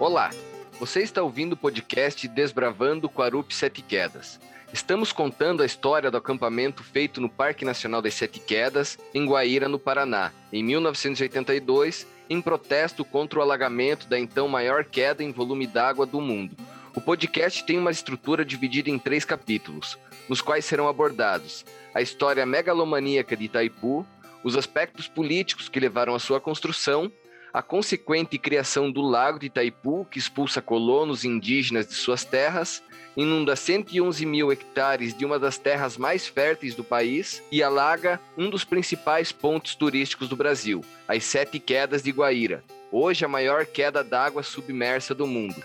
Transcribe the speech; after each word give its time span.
Olá, 0.00 0.30
você 0.78 1.02
está 1.02 1.22
ouvindo 1.22 1.52
o 1.52 1.56
podcast 1.58 2.26
Desbravando 2.26 3.06
Quarup 3.06 3.54
Sete 3.54 3.82
Quedas. 3.82 4.40
Estamos 4.72 5.12
contando 5.12 5.62
a 5.62 5.66
história 5.66 6.10
do 6.10 6.16
acampamento 6.16 6.82
feito 6.82 7.20
no 7.20 7.28
Parque 7.28 7.66
Nacional 7.66 8.00
das 8.00 8.14
Sete 8.14 8.40
Quedas, 8.40 8.98
em 9.12 9.26
Guaíra, 9.26 9.68
no 9.68 9.78
Paraná, 9.78 10.32
em 10.50 10.64
1982, 10.64 12.06
em 12.30 12.40
protesto 12.40 13.04
contra 13.04 13.40
o 13.40 13.42
alagamento 13.42 14.08
da 14.08 14.18
então 14.18 14.48
maior 14.48 14.86
queda 14.86 15.22
em 15.22 15.32
volume 15.32 15.66
d'água 15.66 16.06
do 16.06 16.18
mundo. 16.18 16.56
O 16.96 17.00
podcast 17.02 17.62
tem 17.66 17.76
uma 17.76 17.90
estrutura 17.90 18.42
dividida 18.42 18.88
em 18.88 18.98
três 18.98 19.26
capítulos, 19.26 19.98
nos 20.30 20.40
quais 20.40 20.64
serão 20.64 20.88
abordados 20.88 21.62
a 21.94 22.00
história 22.00 22.46
megalomaníaca 22.46 23.36
de 23.36 23.44
Itaipu, 23.44 24.06
os 24.42 24.56
aspectos 24.56 25.08
políticos 25.08 25.68
que 25.68 25.78
levaram 25.78 26.14
à 26.14 26.18
sua 26.18 26.40
construção 26.40 27.12
a 27.52 27.62
consequente 27.62 28.38
criação 28.38 28.90
do 28.90 29.00
lago 29.00 29.38
de 29.38 29.46
Itaipu, 29.46 30.06
que 30.10 30.18
expulsa 30.18 30.62
colonos 30.62 31.24
indígenas 31.24 31.86
de 31.86 31.94
suas 31.94 32.24
terras, 32.24 32.82
inunda 33.16 33.56
111 33.56 34.24
mil 34.24 34.52
hectares 34.52 35.12
de 35.12 35.24
uma 35.24 35.38
das 35.38 35.58
terras 35.58 35.96
mais 35.96 36.26
férteis 36.26 36.74
do 36.74 36.84
país 36.84 37.42
e 37.50 37.62
alaga 37.62 38.20
um 38.38 38.48
dos 38.48 38.64
principais 38.64 39.32
pontos 39.32 39.74
turísticos 39.74 40.28
do 40.28 40.36
Brasil, 40.36 40.84
as 41.08 41.24
Sete 41.24 41.58
Quedas 41.58 42.02
de 42.02 42.12
Guaíra, 42.12 42.62
hoje 42.92 43.24
a 43.24 43.28
maior 43.28 43.66
queda 43.66 44.04
d'água 44.04 44.42
submersa 44.42 45.14
do 45.14 45.26
mundo. 45.26 45.62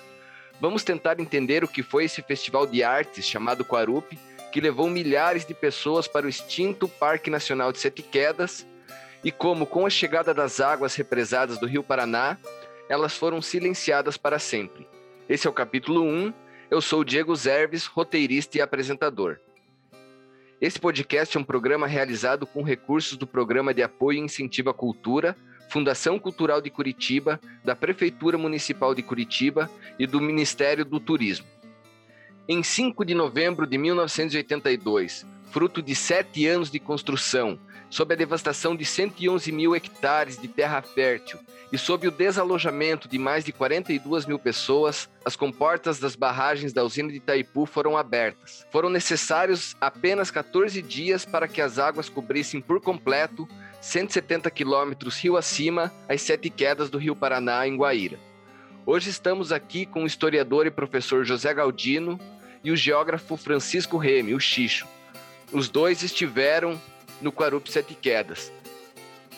Vamos 0.60 0.84
tentar 0.84 1.20
entender 1.20 1.64
o 1.64 1.68
que 1.68 1.84
foi 1.84 2.06
esse 2.06 2.22
festival 2.22 2.66
de 2.66 2.82
artes 2.82 3.26
chamado 3.26 3.66
Quarupi, 3.66 4.18
que 4.52 4.62
levou 4.62 4.90
milhares 4.90 5.46
de 5.46 5.54
pessoas 5.54 6.08
para 6.08 6.26
o 6.26 6.30
extinto 6.30 6.88
Parque 6.88 7.30
Nacional 7.30 7.72
de 7.72 7.80
Sete 7.80 8.02
Quedas 8.02 8.66
e 9.26 9.32
como, 9.32 9.66
com 9.66 9.88
a 9.88 9.90
chegada 9.90 10.36
das 10.36 10.62
águas 10.62 10.94
represadas 10.94 11.58
do 11.58 11.66
Rio 11.66 11.82
Paraná, 11.82 12.38
elas 12.88 13.18
foram 13.18 13.41
silenciadas 13.41 14.18
para 14.18 14.38
sempre. 14.38 14.88
Esse 15.27 15.48
é 15.48 15.49
o 15.49 15.54
capítulo 15.54 16.04
1. 16.04 16.32
Eu 16.70 16.80
sou 16.80 17.04
Diego 17.04 17.36
Zerves, 17.36 17.88
roteirista 17.88 18.60
e 18.60 18.62
apresentador. 18.62 19.40
Esse 20.62 20.80
podcast 20.80 21.36
é 21.36 21.40
um 21.40 21.44
programa 21.44 21.88
realizado 21.88 22.46
com 22.46 22.62
recursos 22.62 23.18
do 23.18 23.26
Programa 23.26 23.74
de 23.74 23.82
Apoio 23.82 24.20
e 24.20 24.22
Incentivo 24.22 24.70
à 24.70 24.74
Cultura, 24.76 25.36
Fundação 25.70 26.20
Cultural 26.20 26.62
de 26.62 26.70
Curitiba, 26.70 27.42
da 27.64 27.76
Prefeitura 27.76 28.38
Municipal 28.38 28.94
de 28.94 29.02
Curitiba 29.02 29.71
e 29.98 30.05
do 30.05 30.21
Ministério 30.21 30.86
do 30.86 30.99
Turismo. 30.99 31.48
Em 32.48 32.62
5 32.62 33.04
de 33.04 33.16
novembro 33.16 33.66
de 33.66 33.76
1982, 33.76 35.26
fruto 35.49 35.82
de 35.82 35.96
sete 35.96 36.46
anos 36.46 36.70
de 36.70 36.80
construção, 36.80 37.60
sob 37.90 38.14
a 38.14 38.18
devastação 38.18 38.76
de 38.76 38.86
111 38.86 39.52
mil 39.52 39.76
hectares 39.76 40.38
de 40.38 40.48
terra 40.48 40.82
fértil 40.82 41.40
e 41.72 41.78
sob 41.78 42.08
o 42.08 42.12
desalojamento 42.12 43.08
de 43.08 43.18
mais 43.18 43.44
de 43.44 43.52
42 43.52 44.26
mil 44.26 44.40
pessoas, 44.40 45.10
as 45.24 45.36
comportas 45.36 46.00
das 46.00 46.16
barragens 46.16 46.72
da 46.74 46.84
usina 46.84 47.10
de 47.10 47.18
Itaipu 47.18 47.66
foram 47.66 47.98
abertas. 47.98 48.66
Foram 48.72 48.90
necessários 48.90 49.76
apenas 49.82 50.32
14 50.32 50.82
dias 50.82 51.26
para 51.26 51.48
que 51.48 51.62
as 51.62 51.80
águas 51.80 52.08
cobrissem 52.10 52.62
por 52.62 52.80
completo 52.80 53.48
170 53.82 54.49
quilômetros 54.52 55.18
rio 55.22 55.38
acima 55.38 55.94
as 56.08 56.22
sete 56.22 56.49
quedas 56.49 56.90
do 56.90 56.98
Rio 56.98 57.16
Paraná, 57.16 57.68
em 57.68 57.76
Guaíra. 57.76 58.20
Hoje 58.86 59.10
estamos 59.10 59.52
aqui 59.52 59.86
com 59.86 60.04
o 60.04 60.08
historiador 60.08 60.68
e 60.68 60.72
professor 60.72 61.26
José 61.26 61.54
Galdino 61.54 62.20
e 62.64 62.72
o 62.72 62.76
geógrafo 62.76 63.36
Francisco 63.36 63.98
Reme, 63.98 64.34
o 64.34 64.40
Xixo. 64.40 64.88
Os 65.52 65.70
dois 65.70 66.03
estiveram 66.03 66.80
no 67.25 67.34
Quarup 67.34 67.69
Sete 67.72 67.95
Quedas. 67.95 68.51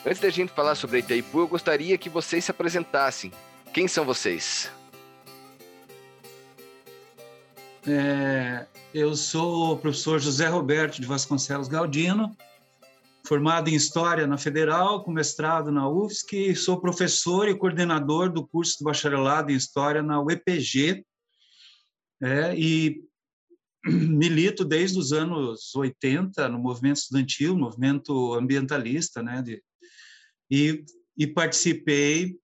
Antes 0.06 0.20
da 0.20 0.30
gente 0.30 0.52
falar 0.52 0.76
sobre 0.76 1.00
Itaipu, 1.00 1.40
eu 1.40 1.48
gostaria 1.48 1.98
que 1.98 2.10
vocês 2.10 2.44
se 2.44 2.52
apresentassem. 2.52 3.32
Quem 3.74 3.88
são 3.88 4.04
vocês? 4.04 4.70
É, 7.88 8.66
eu 8.94 9.16
sou 9.16 9.72
o 9.74 9.78
professor 9.78 10.20
José 10.20 10.48
Roberto 10.48 11.00
de 11.00 11.08
Vasconcelos 11.08 11.70
Galdino, 11.70 12.36
formado 13.26 13.70
em 13.70 13.76
História 13.76 14.28
na 14.28 14.38
Federal, 14.38 15.04
com 15.04 15.12
mestrado 15.12 15.72
na 15.72 15.88
UFSC, 15.88 16.56
sou 16.56 16.82
professor 16.82 17.48
e 17.48 17.56
coordenador 17.56 18.30
do 18.30 18.46
curso 18.46 18.80
de 18.80 18.84
bacharelado 18.84 19.50
em 19.50 19.56
História 19.56 20.04
na 20.04 20.22
UEPG, 20.22 21.06
é, 22.22 22.54
e 22.54 23.07
milito 24.18 24.66
desde 24.66 25.00
os 25.00 25.12
anos 25.12 25.74
80 25.76 26.48
no 26.50 26.60
movimento 26.60 26.98
estudantil, 26.98 27.58
movimento 27.58 28.34
ambientalista, 28.34 29.22
né, 29.24 29.42
de, 29.42 29.62
e, 30.50 30.84
e 31.18 31.28
participei 31.28 32.38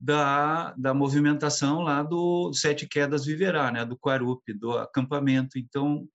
da, 0.00 0.74
da 0.76 0.92
movimentação 0.92 1.80
lá 1.80 2.02
do 2.02 2.52
Sete 2.52 2.86
Quedas 2.86 3.24
Viverá, 3.24 3.70
né, 3.70 3.84
do 3.84 3.98
Quarup, 3.98 4.42
do 4.54 4.72
acampamento. 4.72 5.58
Então, 5.58 6.06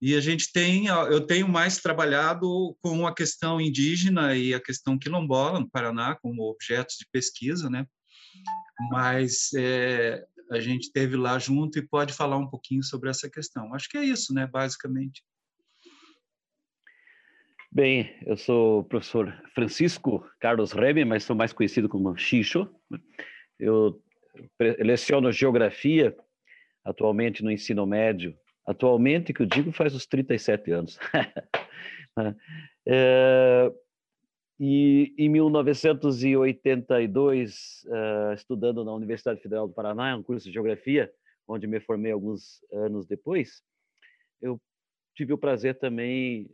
e 0.00 0.14
a 0.14 0.20
gente 0.20 0.52
tem, 0.52 0.86
eu 0.86 1.20
tenho 1.26 1.48
mais 1.48 1.78
trabalhado 1.78 2.76
com 2.82 3.06
a 3.06 3.14
questão 3.14 3.60
indígena 3.60 4.36
e 4.36 4.52
a 4.52 4.60
questão 4.60 4.98
quilombola 4.98 5.60
no 5.60 5.70
Paraná 5.70 6.14
como 6.20 6.42
objetos 6.42 6.96
de 6.98 7.06
pesquisa, 7.10 7.70
né? 7.70 7.86
Mas 8.90 9.50
é, 9.56 10.22
a 10.50 10.60
gente 10.60 10.92
teve 10.92 11.16
lá 11.16 11.38
junto 11.38 11.78
e 11.78 11.86
pode 11.86 12.12
falar 12.12 12.36
um 12.36 12.48
pouquinho 12.48 12.82
sobre 12.82 13.10
essa 13.10 13.30
questão. 13.30 13.74
Acho 13.74 13.88
que 13.88 13.98
é 13.98 14.04
isso, 14.04 14.34
né, 14.34 14.46
basicamente. 14.46 15.22
Bem, 17.70 18.14
eu 18.24 18.36
sou 18.36 18.80
o 18.80 18.84
professor 18.84 19.34
Francisco 19.52 20.24
Carlos 20.38 20.70
Rebe, 20.70 21.04
mas 21.04 21.24
sou 21.24 21.34
mais 21.34 21.52
conhecido 21.52 21.88
como 21.88 22.16
Xixo. 22.16 22.72
Eu 23.58 24.00
leciono 24.78 25.32
geografia 25.32 26.16
atualmente 26.84 27.42
no 27.42 27.50
ensino 27.50 27.84
médio. 27.84 28.36
Atualmente, 28.66 29.32
que 29.32 29.42
eu 29.42 29.46
digo, 29.46 29.72
faz 29.72 29.94
uns 29.94 30.06
37 30.06 30.70
anos. 30.70 30.98
é, 32.86 33.72
e 34.58 35.14
em 35.18 35.28
1982, 35.28 37.84
uh, 37.86 37.94
eh, 37.94 38.34
estudando 38.34 38.84
na 38.84 38.92
Universidade 38.92 39.40
Federal 39.40 39.66
do 39.66 39.74
Paraná, 39.74 40.16
um 40.16 40.22
curso 40.22 40.46
de 40.46 40.52
geografia, 40.52 41.12
onde 41.46 41.66
me 41.66 41.80
formei 41.80 42.12
alguns 42.12 42.64
anos 42.72 43.06
depois, 43.06 43.62
eu 44.40 44.60
tive 45.14 45.32
o 45.32 45.38
prazer 45.38 45.78
também, 45.78 46.50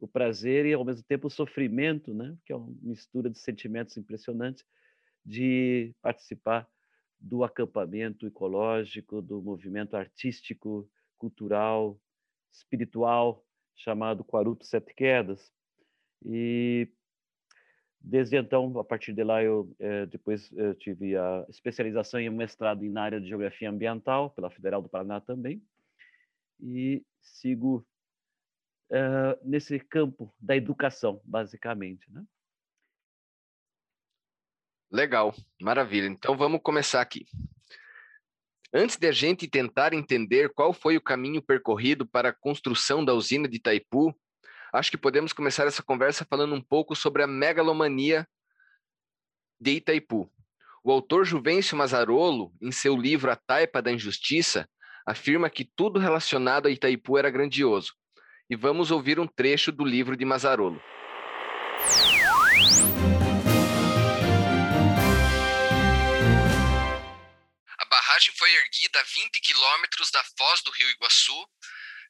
o 0.00 0.08
prazer 0.08 0.66
e 0.66 0.72
ao 0.72 0.84
mesmo 0.84 1.04
tempo 1.04 1.26
o 1.26 1.30
sofrimento, 1.30 2.14
né, 2.14 2.36
que 2.46 2.52
é 2.52 2.56
uma 2.56 2.72
mistura 2.82 3.28
de 3.28 3.38
sentimentos 3.38 3.96
impressionantes, 3.96 4.64
de 5.24 5.94
participar 6.00 6.68
do 7.20 7.44
acampamento 7.44 8.26
ecológico, 8.26 9.20
do 9.20 9.42
movimento 9.42 9.96
artístico, 9.96 10.88
cultural, 11.18 12.00
espiritual, 12.52 13.44
chamado 13.76 14.24
Quarup 14.24 14.64
Sete 14.64 14.94
Quedas. 14.94 15.52
E 16.24 16.88
Desde 18.00 18.36
então, 18.36 18.78
a 18.78 18.84
partir 18.84 19.12
de 19.12 19.24
lá, 19.24 19.42
eu 19.42 19.74
eh, 19.78 20.06
depois 20.06 20.50
eu 20.52 20.74
tive 20.74 21.16
a 21.16 21.44
especialização 21.48 22.20
em 22.20 22.30
mestrado 22.30 22.82
na 22.84 23.02
área 23.02 23.20
de 23.20 23.28
geografia 23.28 23.68
ambiental 23.68 24.30
pela 24.30 24.50
Federal 24.50 24.80
do 24.80 24.88
Paraná 24.88 25.20
também, 25.20 25.62
e 26.60 27.04
sigo 27.20 27.86
eh, 28.90 29.38
nesse 29.42 29.78
campo 29.78 30.32
da 30.40 30.56
educação, 30.56 31.20
basicamente, 31.24 32.10
né? 32.10 32.24
Legal, 34.90 35.34
maravilha. 35.60 36.06
Então 36.06 36.36
vamos 36.36 36.62
começar 36.62 37.02
aqui. 37.02 37.26
Antes 38.72 38.96
de 38.96 39.06
a 39.06 39.12
gente 39.12 39.48
tentar 39.48 39.92
entender 39.92 40.52
qual 40.52 40.72
foi 40.72 40.96
o 40.96 41.02
caminho 41.02 41.42
percorrido 41.42 42.06
para 42.06 42.30
a 42.30 42.34
construção 42.34 43.04
da 43.04 43.12
usina 43.12 43.48
de 43.48 43.56
Itaipu, 43.56 44.14
acho 44.72 44.90
que 44.90 44.96
podemos 44.96 45.32
começar 45.32 45.66
essa 45.66 45.82
conversa 45.82 46.26
falando 46.28 46.54
um 46.54 46.60
pouco 46.60 46.94
sobre 46.94 47.22
a 47.22 47.26
megalomania 47.26 48.26
de 49.60 49.72
Itaipu. 49.72 50.30
O 50.84 50.92
autor 50.92 51.24
Juvencio 51.24 51.76
Mazarolo, 51.76 52.52
em 52.62 52.70
seu 52.70 52.96
livro 52.96 53.30
A 53.30 53.36
Taipa 53.36 53.82
da 53.82 53.90
Injustiça, 53.92 54.68
afirma 55.06 55.50
que 55.50 55.64
tudo 55.64 55.98
relacionado 55.98 56.66
a 56.66 56.70
Itaipu 56.70 57.18
era 57.18 57.30
grandioso. 57.30 57.94
E 58.48 58.56
vamos 58.56 58.90
ouvir 58.90 59.18
um 59.18 59.26
trecho 59.26 59.72
do 59.72 59.84
livro 59.84 60.16
de 60.16 60.24
Mazarolo. 60.24 60.80
A 67.78 67.84
barragem 67.90 68.32
foi 68.36 68.50
erguida 68.54 69.00
a 69.00 69.02
20 69.02 69.40
quilômetros 69.40 70.10
da 70.10 70.22
foz 70.36 70.62
do 70.62 70.70
rio 70.70 70.90
Iguaçu, 70.90 71.46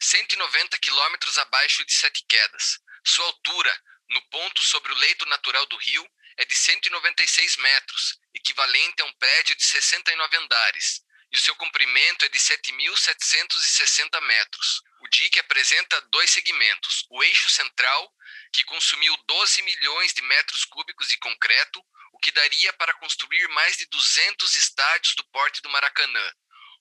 190 0.01 0.79
quilômetros 0.79 1.39
abaixo 1.39 1.85
de 1.85 1.93
Sete 1.93 2.25
Quedas. 2.29 2.79
Sua 3.05 3.27
altura, 3.27 3.83
no 4.11 4.23
ponto 4.29 4.63
sobre 4.63 4.93
o 4.93 4.97
leito 4.97 5.27
natural 5.27 5.67
do 5.67 5.77
rio, 5.77 6.09
é 6.37 6.45
de 6.45 6.55
196 6.55 7.57
metros, 7.57 8.19
equivalente 8.33 9.03
a 9.03 9.05
um 9.05 9.13
prédio 9.15 9.57
de 9.57 9.65
69 9.65 10.37
andares, 10.37 11.03
e 11.33 11.37
o 11.37 11.41
seu 11.41 11.55
comprimento 11.57 12.25
é 12.25 12.29
de 12.29 12.39
7.760 12.39 14.21
metros. 14.23 14.83
O 15.01 15.09
dique 15.09 15.41
apresenta 15.41 16.01
dois 16.03 16.31
segmentos, 16.31 17.05
o 17.11 17.23
eixo 17.25 17.49
central, 17.49 18.15
que 18.53 18.63
consumiu 18.65 19.17
12 19.27 19.63
milhões 19.63 20.13
de 20.13 20.23
metros 20.23 20.65
cúbicos 20.65 21.09
de 21.09 21.17
concreto, 21.19 21.85
o 22.13 22.19
que 22.21 22.31
daria 22.31 22.73
para 22.75 22.95
construir 22.95 23.49
mais 23.49 23.77
de 23.77 23.87
200 23.87 24.57
estádios 24.57 25.17
do 25.17 25.25
porte 25.25 25.61
do 25.61 25.69
Maracanã, 25.71 26.33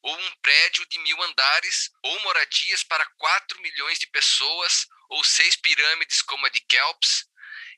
ou 0.01 0.15
um 0.15 0.31
prédio 0.41 0.85
de 0.87 0.99
mil 0.99 1.21
andares, 1.23 1.91
ou 2.03 2.19
moradias 2.21 2.83
para 2.83 3.05
4 3.17 3.61
milhões 3.61 3.99
de 3.99 4.07
pessoas, 4.07 4.87
ou 5.09 5.23
seis 5.23 5.55
pirâmides 5.55 6.21
como 6.21 6.45
a 6.45 6.49
de 6.49 6.59
Kelps, 6.61 7.25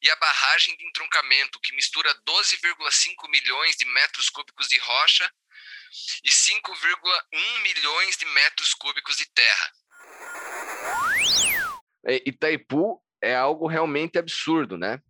e 0.01 0.09
a 0.09 0.15
barragem 0.15 0.75
de 0.77 0.85
entroncamento, 0.85 1.59
que 1.59 1.75
mistura 1.75 2.13
12,5 2.23 3.29
milhões 3.29 3.75
de 3.75 3.85
metros 3.85 4.29
cúbicos 4.29 4.67
de 4.67 4.77
rocha 4.77 5.31
e 6.23 6.29
5,1 6.29 7.61
milhões 7.61 8.15
de 8.15 8.25
metros 8.25 8.73
cúbicos 8.73 9.17
de 9.17 9.25
terra. 9.31 9.71
É, 12.05 12.15
Itaipu 12.25 13.03
é 13.21 13.35
algo 13.35 13.67
realmente 13.67 14.17
absurdo, 14.17 14.77
né? 14.77 15.01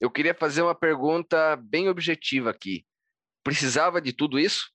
Eu 0.00 0.10
queria 0.10 0.34
fazer 0.34 0.62
uma 0.62 0.74
pergunta 0.74 1.56
bem 1.56 1.88
objetiva 1.88 2.50
aqui. 2.50 2.86
Precisava 3.42 4.00
de 4.00 4.12
tudo 4.12 4.38
isso? 4.38 4.73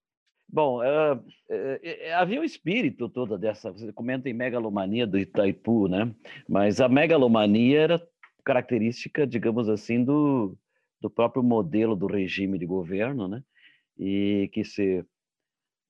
Bom, 0.51 0.79
uh, 0.79 1.15
uh, 1.15 2.15
havia 2.15 2.41
o 2.41 2.43
espírito 2.43 3.07
todo 3.07 3.37
dessa. 3.37 3.71
Você 3.71 3.93
comenta 3.93 4.27
em 4.27 4.33
megalomania 4.33 5.05
do 5.05 5.17
Itaipu, 5.17 5.87
né? 5.87 6.13
Mas 6.47 6.81
a 6.81 6.89
megalomania 6.89 7.81
era 7.81 8.07
característica, 8.43 9.27
digamos 9.27 9.69
assim, 9.69 10.03
do, 10.03 10.57
do 10.99 11.07
próprio 11.09 11.43
modelo 11.43 11.95
do 11.95 12.07
regime 12.07 12.57
de 12.57 12.65
governo, 12.65 13.27
né? 13.27 13.43
E 13.97 14.49
que 14.51 14.63
se 14.63 15.05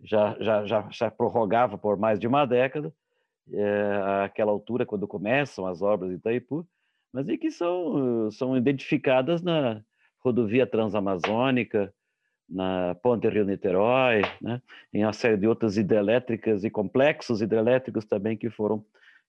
já, 0.03 0.35
já, 0.41 0.65
já, 0.65 0.89
já 0.91 1.11
prorrogava 1.11 1.77
por 1.77 1.97
mais 1.97 2.19
de 2.19 2.27
uma 2.27 2.45
década, 2.45 2.93
é, 3.51 4.23
àquela 4.25 4.51
altura, 4.51 4.85
quando 4.85 5.07
começam 5.07 5.65
as 5.65 5.81
obras 5.81 6.09
de 6.09 6.17
Itaipu, 6.17 6.67
mas 7.13 7.27
e 7.29 7.37
que 7.37 7.49
são, 7.49 8.29
são 8.29 8.57
identificadas 8.57 9.41
na 9.41 9.81
rodovia 10.19 10.67
transamazônica, 10.67 11.93
na 12.49 12.95
Ponte 12.95 13.27
Rio-Niterói, 13.27 14.21
né? 14.41 14.61
em 14.93 15.03
uma 15.05 15.13
série 15.13 15.37
de 15.37 15.47
outras 15.47 15.77
hidrelétricas 15.77 16.63
e 16.63 16.69
complexos 16.69 17.41
hidrelétricos 17.41 18.05
também 18.05 18.35
que 18.35 18.49
foram 18.49 18.83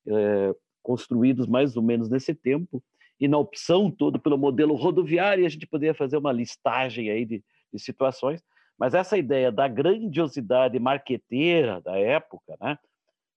é, 0.06 0.54
construídos 0.82 1.46
mais 1.46 1.76
ou 1.76 1.82
menos 1.82 2.08
nesse 2.08 2.34
tempo, 2.34 2.82
e 3.20 3.28
na 3.28 3.36
opção 3.36 3.90
toda 3.90 4.18
pelo 4.18 4.38
modelo 4.38 4.74
rodoviário, 4.74 5.44
a 5.44 5.48
gente 5.48 5.66
poderia 5.66 5.94
fazer 5.94 6.16
uma 6.16 6.32
listagem 6.32 7.10
aí 7.10 7.26
de, 7.26 7.44
de 7.72 7.78
situações, 7.78 8.42
mas 8.78 8.94
essa 8.94 9.18
ideia 9.18 9.52
da 9.52 9.68
grandiosidade 9.68 10.78
marqueteira 10.78 11.82
da 11.82 11.98
época, 11.98 12.56
né? 12.58 12.78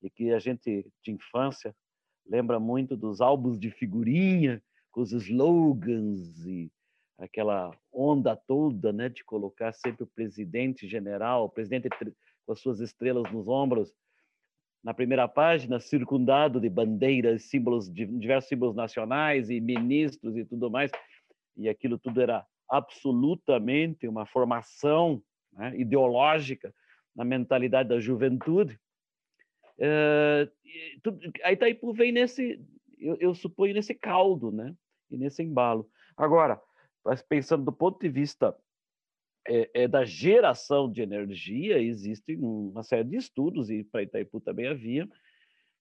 e 0.01 0.09
que 0.09 0.31
a 0.31 0.39
gente 0.39 0.85
de 1.03 1.11
infância 1.11 1.75
lembra 2.25 2.59
muito 2.59 2.95
dos 2.95 3.19
álbuns 3.19 3.59
de 3.59 3.69
figurinha, 3.69 4.61
com 4.91 5.01
os 5.01 5.11
slogans 5.11 6.45
e 6.45 6.71
aquela 7.17 7.71
onda 7.91 8.35
toda, 8.35 8.91
né, 8.91 9.09
de 9.09 9.23
colocar 9.23 9.71
sempre 9.73 10.03
o 10.03 10.07
presidente 10.07 10.87
general, 10.87 11.45
o 11.45 11.49
presidente 11.49 11.89
com 12.45 12.51
as 12.51 12.59
suas 12.59 12.79
estrelas 12.79 13.31
nos 13.31 13.47
ombros, 13.47 13.93
na 14.83 14.93
primeira 14.93 15.27
página, 15.27 15.79
circundado 15.79 16.59
de 16.59 16.69
bandeiras, 16.69 17.43
símbolos 17.43 17.89
diversos 17.89 18.49
símbolos 18.49 18.75
nacionais 18.75 19.49
e 19.49 19.61
ministros 19.61 20.35
e 20.35 20.43
tudo 20.43 20.69
mais, 20.69 20.91
e 21.55 21.69
aquilo 21.69 21.97
tudo 21.97 22.19
era 22.19 22.45
absolutamente 22.69 24.07
uma 24.07 24.25
formação 24.25 25.21
né, 25.53 25.73
ideológica 25.77 26.73
na 27.15 27.23
mentalidade 27.23 27.89
da 27.89 27.99
juventude. 27.99 28.79
Uh, 29.77 30.49
a 31.43 31.51
Itaipu 31.53 31.93
vem 31.93 32.11
nesse, 32.11 32.59
eu, 32.99 33.17
eu, 33.19 33.35
suponho, 33.35 33.73
nesse 33.73 33.93
caldo, 33.93 34.51
né? 34.51 34.75
E 35.11 35.17
nesse 35.17 35.43
embalo. 35.43 35.87
Agora, 36.17 36.59
pensando 37.27 37.65
do 37.65 37.71
ponto 37.71 37.99
de 37.99 38.09
vista 38.09 38.55
é, 39.47 39.83
é 39.83 39.87
da 39.87 40.05
geração 40.05 40.91
de 40.91 41.01
energia, 41.01 41.79
existe 41.79 42.35
uma 42.35 42.83
série 42.83 43.09
de 43.09 43.17
estudos, 43.17 43.69
e 43.69 43.83
para 43.83 44.03
Itaipu 44.03 44.39
também 44.39 44.67
havia, 44.67 45.07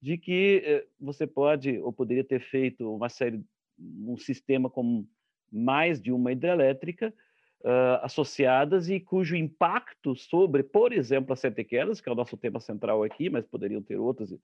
de 0.00 0.18
que 0.18 0.62
é, 0.64 0.86
você 1.00 1.26
pode 1.26 1.78
ou 1.78 1.92
poderia 1.92 2.24
ter 2.24 2.40
feito 2.40 2.92
uma 2.92 3.08
série, 3.08 3.42
um 3.78 4.16
sistema 4.16 4.68
com 4.68 5.06
mais 5.50 6.00
de 6.00 6.10
uma 6.10 6.32
hidrelétrica, 6.32 7.14
uh, 7.62 8.02
associadas 8.02 8.88
e 8.88 9.00
cujo 9.00 9.36
impacto 9.36 10.14
sobre, 10.16 10.62
por 10.62 10.92
exemplo, 10.92 11.32
as 11.32 11.40
setequelas, 11.40 12.00
que 12.00 12.08
é 12.08 12.12
o 12.12 12.16
nosso 12.16 12.36
tema 12.36 12.60
central 12.60 13.02
aqui, 13.02 13.30
mas 13.30 13.46
poderiam 13.46 13.82
ter 13.82 13.96
outras 13.96 14.34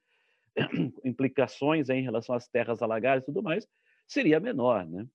implicações 1.04 1.88
em 1.88 2.02
relação 2.02 2.34
às 2.34 2.48
terras 2.48 2.82
alagadas 2.82 3.22
e 3.22 3.26
tudo 3.26 3.42
mais, 3.42 3.66
seria 4.06 4.40
menor. 4.40 4.86
Né? 4.86 5.06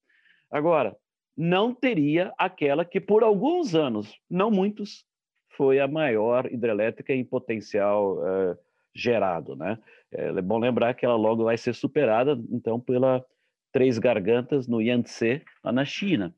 Agora, 0.50 0.96
não 1.36 1.74
teria 1.74 2.34
aquela 2.38 2.86
que, 2.86 3.00
por 3.00 3.24
alguns 3.24 3.76
anos, 3.76 4.20
não 4.30 4.52
muitos, 4.52 5.06
foi 5.50 5.80
a 5.80 5.88
maior 5.88 6.52
hidrelétrica 6.52 7.14
em 7.14 7.24
potencial 7.24 8.18
uh, 8.18 8.58
gerado. 8.94 9.56
Né? 9.56 9.78
É 10.12 10.42
bom 10.42 10.60
lembrar 10.60 10.94
que 10.94 11.06
ela 11.06 11.16
logo 11.16 11.44
vai 11.44 11.58
ser 11.58 11.74
superada, 11.74 12.40
então, 12.50 12.80
pela 12.80 13.26
Três 13.72 13.98
Gargantas 13.98 14.68
no 14.68 14.82
Yangtze, 14.82 15.42
lá 15.64 15.72
na 15.72 15.86
China. 15.86 16.34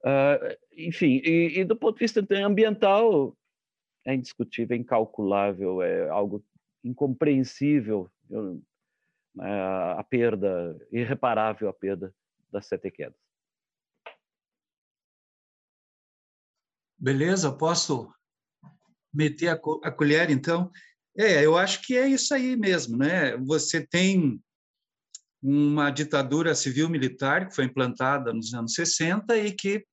Uh, 0.00 0.56
enfim, 0.76 1.20
e, 1.24 1.60
e, 1.60 1.64
do 1.64 1.76
ponto 1.76 1.96
de 1.96 2.04
vista 2.04 2.24
ambiental, 2.44 3.36
é 4.06 4.14
indiscutível, 4.14 4.74
é 4.74 4.80
incalculável, 4.80 5.82
é 5.82 6.08
algo 6.08 6.42
incompreensível 6.82 8.10
eu, 8.30 8.62
né, 9.34 9.62
a 9.96 10.04
perda, 10.04 10.78
irreparável 10.90 11.68
a 11.68 11.72
perda 11.72 12.14
das 12.50 12.66
sete 12.66 12.90
quedas. 12.90 13.27
Beleza, 16.98 17.52
posso 17.52 18.12
meter 19.14 19.48
a, 19.48 19.60
a 19.84 19.90
colher 19.90 20.30
então? 20.30 20.70
É, 21.16 21.44
eu 21.44 21.56
acho 21.56 21.82
que 21.82 21.96
é 21.96 22.08
isso 22.08 22.34
aí 22.34 22.56
mesmo, 22.56 22.96
né? 22.96 23.36
Você 23.38 23.86
tem 23.86 24.40
uma 25.42 25.90
ditadura 25.90 26.54
civil-militar 26.54 27.48
que 27.48 27.54
foi 27.54 27.64
implantada 27.64 28.32
nos 28.32 28.52
anos 28.52 28.74
60 28.74 29.36
e 29.36 29.52
que 29.52 29.84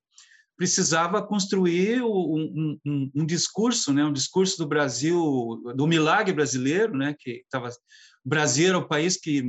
precisava 0.58 1.22
construir 1.22 2.02
um, 2.02 2.80
um, 2.86 3.12
um, 3.16 3.26
discurso, 3.26 3.94
né, 3.94 4.04
um 4.06 4.14
discurso 4.14 4.58
do 4.58 4.68
Brasil, 4.68 5.62
do 5.76 5.86
milagre 5.86 6.34
brasileiro, 6.34 6.98
né, 6.98 7.14
que 7.20 7.42
estava, 7.42 7.70
o 7.70 8.30
Brasil 8.30 8.70
era 8.70 8.78
o 8.78 8.88
país 8.88 9.18
que 9.18 9.44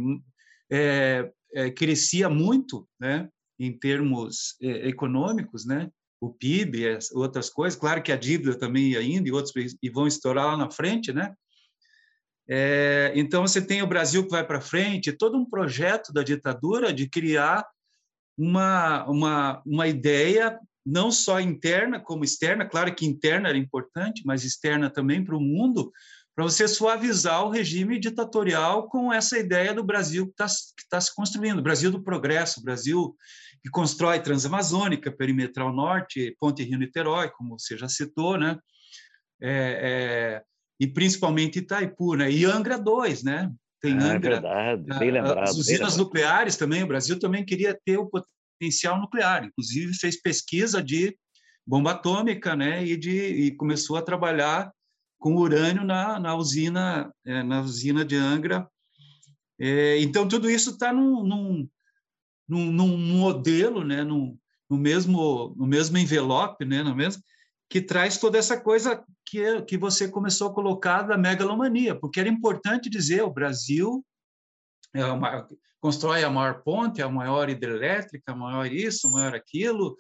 é, 0.71 1.31
é, 1.55 1.71
crescia 1.71 2.29
muito, 2.29 2.89
né, 3.01 3.29
em 3.59 3.73
termos 3.79 4.57
é, 4.61 4.89
econômicos, 4.89 5.65
né, 5.65 5.89
o 6.21 6.33
PIB, 6.33 6.99
outras 7.13 7.51
coisas, 7.51 7.79
claro 7.79 8.03
que 8.03 8.13
a 8.13 8.17
dívida 8.17 8.59
também 8.59 8.91
ia 8.93 9.03
indo 9.03 9.29
e 9.29 9.33
outros 9.33 9.53
e 9.83 9.91
vão 9.91 10.07
estourar 10.07 10.47
lá 10.47 10.57
na 10.57 10.71
frente, 10.71 11.13
né, 11.13 11.35
é, 12.49 13.13
então, 13.17 13.43
você 13.43 13.61
tem 13.61 13.83
o 13.83 13.87
Brasil 13.87 14.23
que 14.25 14.31
vai 14.31 14.47
para 14.47 14.61
frente, 14.61 15.13
todo 15.13 15.37
um 15.37 15.45
projeto 15.45 16.13
da 16.13 16.23
ditadura 16.23 16.93
de 16.93 17.09
criar 17.09 17.67
uma, 18.39 19.05
uma, 19.07 19.63
uma 19.67 19.89
ideia, 19.89 20.59
não 20.85 21.11
só 21.11 21.41
interna 21.41 21.99
como 21.99 22.25
externa, 22.25 22.65
claro 22.65 22.95
que 22.95 23.05
interna 23.05 23.49
era 23.49 23.59
importante, 23.59 24.23
mas 24.25 24.45
externa 24.45 24.89
também 24.89 25.25
para 25.25 25.37
o 25.37 25.41
mundo, 25.41 25.91
para 26.37 26.45
você 26.45 26.69
suavizar 26.69 27.43
o 27.47 27.49
regime 27.49 27.99
ditatorial 27.99 28.89
com 28.91 29.11
essa 29.11 29.39
ideia 29.39 29.73
do 29.73 29.83
Brasil 29.83 30.27
que 30.27 30.33
está 30.33 30.47
tá 30.91 31.01
se 31.01 31.15
construindo, 31.15 31.63
Brasil 31.63 31.91
do 31.91 32.05
progresso, 32.05 32.63
Brasil 32.63 33.17
que 33.63 33.71
constrói 33.71 34.21
Transamazônica, 34.21 35.11
Perimetral 35.11 35.73
Norte, 35.73 36.37
Ponte 36.39 36.63
Rio-Niterói, 36.63 37.31
como 37.31 37.59
você 37.59 37.79
já 37.79 37.89
citou, 37.89 38.37
né? 38.39 38.59
É, 39.41 39.51
é, 39.51 40.43
e 40.79 40.87
principalmente 40.87 41.61
Itaipu, 41.61 42.15
né? 42.15 42.31
E 42.31 42.45
Angra 42.45 42.79
2, 42.79 43.23
né? 43.23 43.51
Tem 43.81 43.95
ah, 43.95 44.13
Angra. 44.13 44.37
É 44.37 44.41
verdade, 44.41 44.99
bem 44.99 45.11
lembrado. 45.11 45.39
As 45.39 45.57
usinas 45.57 45.97
nucleares 45.97 46.57
também, 46.57 46.83
o 46.83 46.87
Brasil 46.87 47.19
também 47.19 47.47
queria 47.47 47.77
ter 47.83 47.97
o 47.97 48.11
potencial 48.11 49.01
nuclear, 49.01 49.43
inclusive 49.43 49.95
fez 49.95 50.21
pesquisa 50.21 50.83
de 50.83 51.17
bomba 51.67 51.93
atômica, 51.93 52.55
né? 52.55 52.85
E, 52.85 52.95
de, 52.95 53.11
e 53.11 53.57
começou 53.57 53.97
a 53.97 54.03
trabalhar 54.03 54.71
com 55.19 55.37
urânio 55.37 55.85
na, 55.85 56.19
na 56.21 56.35
usina 56.35 57.13
é, 57.25 57.43
na 57.43 57.61
usina 57.61 58.05
de 58.05 58.17
Angra. 58.17 58.69
É, 59.59 60.01
então 60.01 60.29
tudo 60.29 60.51
isso 60.51 60.71
está 60.71 60.93
num, 60.93 61.23
num, 61.23 61.69
num, 62.49 62.71
num, 62.71 62.99
modelo, 62.99 63.85
né? 63.85 64.05
Num, 64.05 64.39
no 64.69 64.77
mesmo 64.77 65.55
no 65.57 65.67
mesmo 65.67 65.97
envelope, 65.97 66.65
né? 66.65 66.83
No 66.83 66.95
mesmo 66.95 67.23
que 67.69 67.81
traz 67.81 68.19
toda 68.19 68.39
essa 68.39 68.61
coisa 68.61 69.03
que, 69.25 69.63
que 69.63 69.77
você 69.77 70.09
começou 70.09 70.49
a 70.49 70.55
colocar 70.55 71.03
da 71.03 71.19
megalomania, 71.19 71.99
porque 71.99 72.21
era 72.21 72.29
importante 72.29 72.89
dizer 72.89 73.23
o 73.23 73.33
Brasil 73.33 74.05
é 74.95 75.03
constrói 75.81 76.25
a 76.25 76.31
maior 76.31 76.63
ponte, 76.63 77.03
a 77.03 77.09
maior 77.09 77.49
hidrelétrica, 77.49 78.33
a 78.33 78.37
maior 78.37 78.67
isso, 78.67 79.07
a 79.07 79.11
maior 79.11 79.35
aquilo, 79.35 79.97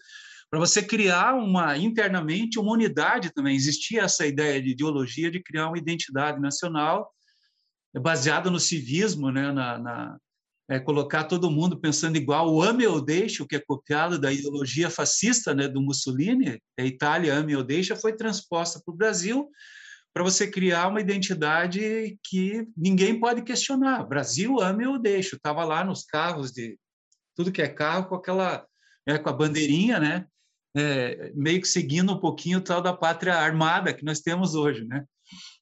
para 0.50 0.60
você 0.60 0.82
criar 0.82 1.34
uma 1.34 1.76
internamente 1.76 2.58
uma 2.58 2.72
unidade 2.72 3.32
também. 3.32 3.56
Existia 3.56 4.02
essa 4.02 4.26
ideia 4.26 4.62
de 4.62 4.70
ideologia 4.70 5.30
de 5.30 5.42
criar 5.42 5.68
uma 5.68 5.78
identidade 5.78 6.40
nacional 6.40 7.10
baseada 8.00 8.50
no 8.50 8.60
civismo, 8.60 9.30
né, 9.30 9.50
na, 9.52 9.78
na 9.78 10.18
é, 10.68 10.78
colocar 10.78 11.24
todo 11.24 11.50
mundo 11.50 11.78
pensando 11.78 12.16
igual. 12.16 12.52
O 12.52 12.62
ame 12.62 12.86
ou 12.86 13.00
deixe, 13.00 13.42
o 13.42 13.46
que 13.46 13.56
é 13.56 13.60
copiado 13.60 14.18
da 14.18 14.32
ideologia 14.32 14.90
fascista 14.90 15.54
né, 15.54 15.68
do 15.68 15.80
Mussolini, 15.80 16.60
a 16.78 16.84
Itália 16.84 17.34
ame 17.34 17.56
ou 17.56 17.62
deixa, 17.62 17.96
foi 17.96 18.14
transposta 18.14 18.80
para 18.84 18.92
o 18.92 18.96
Brasil 18.96 19.48
para 20.12 20.24
você 20.24 20.50
criar 20.50 20.88
uma 20.88 21.00
identidade 21.00 22.18
que 22.24 22.66
ninguém 22.74 23.20
pode 23.20 23.42
questionar. 23.42 24.02
Brasil 24.04 24.60
ame 24.60 24.86
ou 24.86 24.98
deixe. 24.98 25.36
Estava 25.36 25.62
lá 25.62 25.84
nos 25.84 26.04
carros 26.04 26.50
de 26.52 26.78
tudo 27.34 27.52
que 27.52 27.60
é 27.60 27.68
carro 27.68 28.08
com 28.08 28.14
aquela 28.14 28.66
é, 29.06 29.18
com 29.18 29.28
a 29.28 29.32
bandeirinha, 29.32 30.00
né? 30.00 30.26
É, 30.76 31.32
meio 31.34 31.60
que 31.60 31.68
seguindo 31.68 32.12
um 32.12 32.20
pouquinho 32.20 32.58
o 32.58 32.60
tal 32.60 32.82
da 32.82 32.92
pátria 32.92 33.34
armada 33.34 33.94
que 33.94 34.04
nós 34.04 34.20
temos 34.20 34.54
hoje, 34.54 34.84
né? 34.84 35.04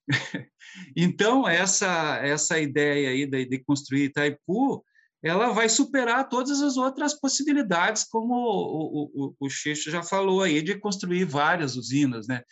então 0.96 1.48
essa 1.48 2.16
essa 2.16 2.58
ideia 2.58 3.10
aí 3.10 3.24
de, 3.24 3.44
de 3.46 3.58
construir 3.60 4.06
Itaipu 4.06 4.84
ela 5.24 5.52
vai 5.52 5.70
superar 5.70 6.28
todas 6.28 6.60
as 6.60 6.76
outras 6.76 7.18
possibilidades, 7.18 8.04
como 8.04 8.34
o, 8.34 9.10
o, 9.14 9.36
o 9.40 9.48
Xixo 9.48 9.90
já 9.90 10.02
falou 10.02 10.42
aí, 10.42 10.60
de 10.60 10.78
construir 10.78 11.24
várias 11.24 11.76
usinas, 11.76 12.26
né? 12.26 12.42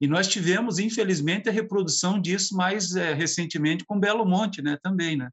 E 0.00 0.06
nós 0.06 0.28
tivemos, 0.28 0.78
infelizmente, 0.78 1.48
a 1.48 1.52
reprodução 1.52 2.20
disso 2.20 2.56
mais 2.56 2.94
é, 2.94 3.12
recentemente 3.12 3.84
com 3.84 3.98
Belo 3.98 4.24
Monte, 4.24 4.62
né? 4.62 4.78
Também, 4.80 5.16
né? 5.16 5.28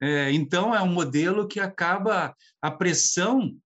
É, 0.00 0.30
então, 0.30 0.74
é 0.74 0.82
um 0.82 0.92
modelo 0.92 1.48
que 1.48 1.58
acaba 1.58 2.36
a 2.60 2.70
pressão 2.70 3.56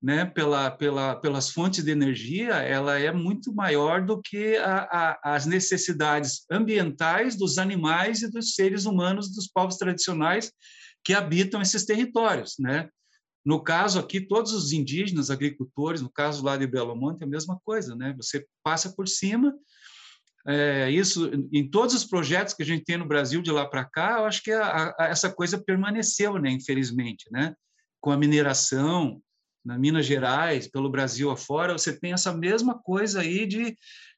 né, 0.00 0.24
pela, 0.24 0.70
pela, 0.70 1.16
pelas 1.16 1.50
fontes 1.50 1.84
de 1.84 1.90
energia, 1.90 2.54
ela 2.54 2.98
é 2.98 3.12
muito 3.12 3.52
maior 3.52 4.04
do 4.04 4.20
que 4.22 4.56
a, 4.56 4.82
a, 4.82 5.34
as 5.34 5.44
necessidades 5.44 6.44
ambientais 6.50 7.36
dos 7.36 7.58
animais 7.58 8.22
e 8.22 8.30
dos 8.30 8.54
seres 8.54 8.86
humanos 8.86 9.34
dos 9.34 9.48
povos 9.48 9.76
tradicionais 9.76 10.52
que 11.04 11.14
habitam 11.14 11.60
esses 11.60 11.84
territórios, 11.84 12.54
né? 12.58 12.88
No 13.44 13.62
caso 13.62 13.98
aqui, 13.98 14.20
todos 14.20 14.52
os 14.52 14.72
indígenas, 14.72 15.30
agricultores, 15.30 16.02
no 16.02 16.10
caso 16.10 16.44
lá 16.44 16.56
de 16.56 16.66
Belo 16.66 16.94
Monte, 16.94 17.22
é 17.22 17.24
a 17.24 17.28
mesma 17.28 17.58
coisa, 17.64 17.96
né? 17.96 18.14
Você 18.18 18.46
passa 18.62 18.92
por 18.94 19.08
cima. 19.08 19.54
É, 20.46 20.90
isso 20.90 21.30
em 21.52 21.68
todos 21.68 21.94
os 21.94 22.04
projetos 22.04 22.54
que 22.54 22.62
a 22.62 22.66
gente 22.66 22.84
tem 22.84 22.96
no 22.96 23.08
Brasil 23.08 23.42
de 23.42 23.50
lá 23.50 23.66
para 23.66 23.84
cá, 23.84 24.18
eu 24.18 24.26
acho 24.26 24.42
que 24.42 24.52
a, 24.52 24.94
a, 24.98 25.06
essa 25.06 25.30
coisa 25.30 25.58
permaneceu, 25.58 26.34
né? 26.34 26.50
Infelizmente, 26.50 27.26
né? 27.32 27.54
Com 28.00 28.10
a 28.10 28.18
mineração, 28.18 29.20
na 29.68 29.78
Minas 29.78 30.06
Gerais, 30.06 30.66
pelo 30.66 30.88
Brasil 30.88 31.30
afora, 31.30 31.74
você 31.74 31.92
tem 31.92 32.14
essa 32.14 32.32
mesma 32.32 32.78
coisa 32.78 33.20
aí 33.20 33.46
de, 33.46 33.76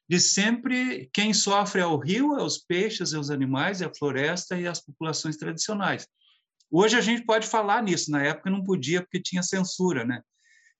de 0.09 0.17
sempre 0.17 1.09
quem 1.13 1.33
sofre 1.33 1.81
é 1.81 1.85
o 1.85 1.97
rio, 1.97 2.39
é 2.39 2.41
os 2.41 2.57
peixes, 2.57 3.13
é 3.13 3.19
os 3.19 3.29
animais, 3.29 3.81
é 3.81 3.85
a 3.85 3.93
floresta 3.93 4.57
e 4.57 4.65
as 4.65 4.79
populações 4.79 5.35
tradicionais. 5.35 6.07
Hoje 6.71 6.95
a 6.95 7.01
gente 7.01 7.25
pode 7.25 7.45
falar 7.47 7.83
nisso, 7.83 8.09
na 8.09 8.23
época 8.23 8.49
não 8.49 8.63
podia 8.63 9.01
porque 9.01 9.21
tinha 9.21 9.43
censura, 9.43 10.05
né? 10.05 10.21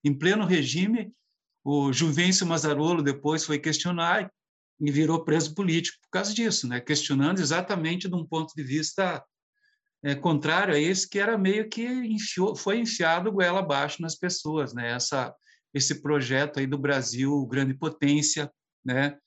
Em 0.05 0.17
pleno 0.17 0.45
regime, 0.45 1.11
o 1.65 1.91
Juvencio 1.91 2.47
Mazzarolo 2.47 3.03
depois 3.03 3.43
foi 3.43 3.59
questionar 3.59 4.31
e 4.79 4.89
virou 4.89 5.25
preso 5.25 5.53
político 5.53 5.97
por 6.03 6.11
causa 6.11 6.33
disso, 6.33 6.65
né? 6.65 6.79
Questionando 6.79 7.41
exatamente 7.41 8.07
de 8.07 8.15
um 8.15 8.25
ponto 8.25 8.53
de 8.55 8.63
vista 8.63 9.21
é, 10.03 10.15
contrário 10.15 10.73
a 10.73 10.79
esse 10.79 11.07
que 11.07 11.19
era 11.19 11.37
meio 11.37 11.69
que 11.69 11.85
enfiou, 11.85 12.55
foi 12.55 12.79
enfiado 12.79 13.31
goela 13.31 13.59
abaixo 13.59 14.01
nas 14.01 14.15
pessoas, 14.15 14.73
né? 14.73 14.91
Essa 14.91 15.33
esse 15.73 16.01
projeto 16.01 16.59
aí 16.59 16.67
do 16.67 16.77
Brasil 16.77 17.45
grande 17.45 17.73
potência, 17.73 18.51
né? 18.83 19.17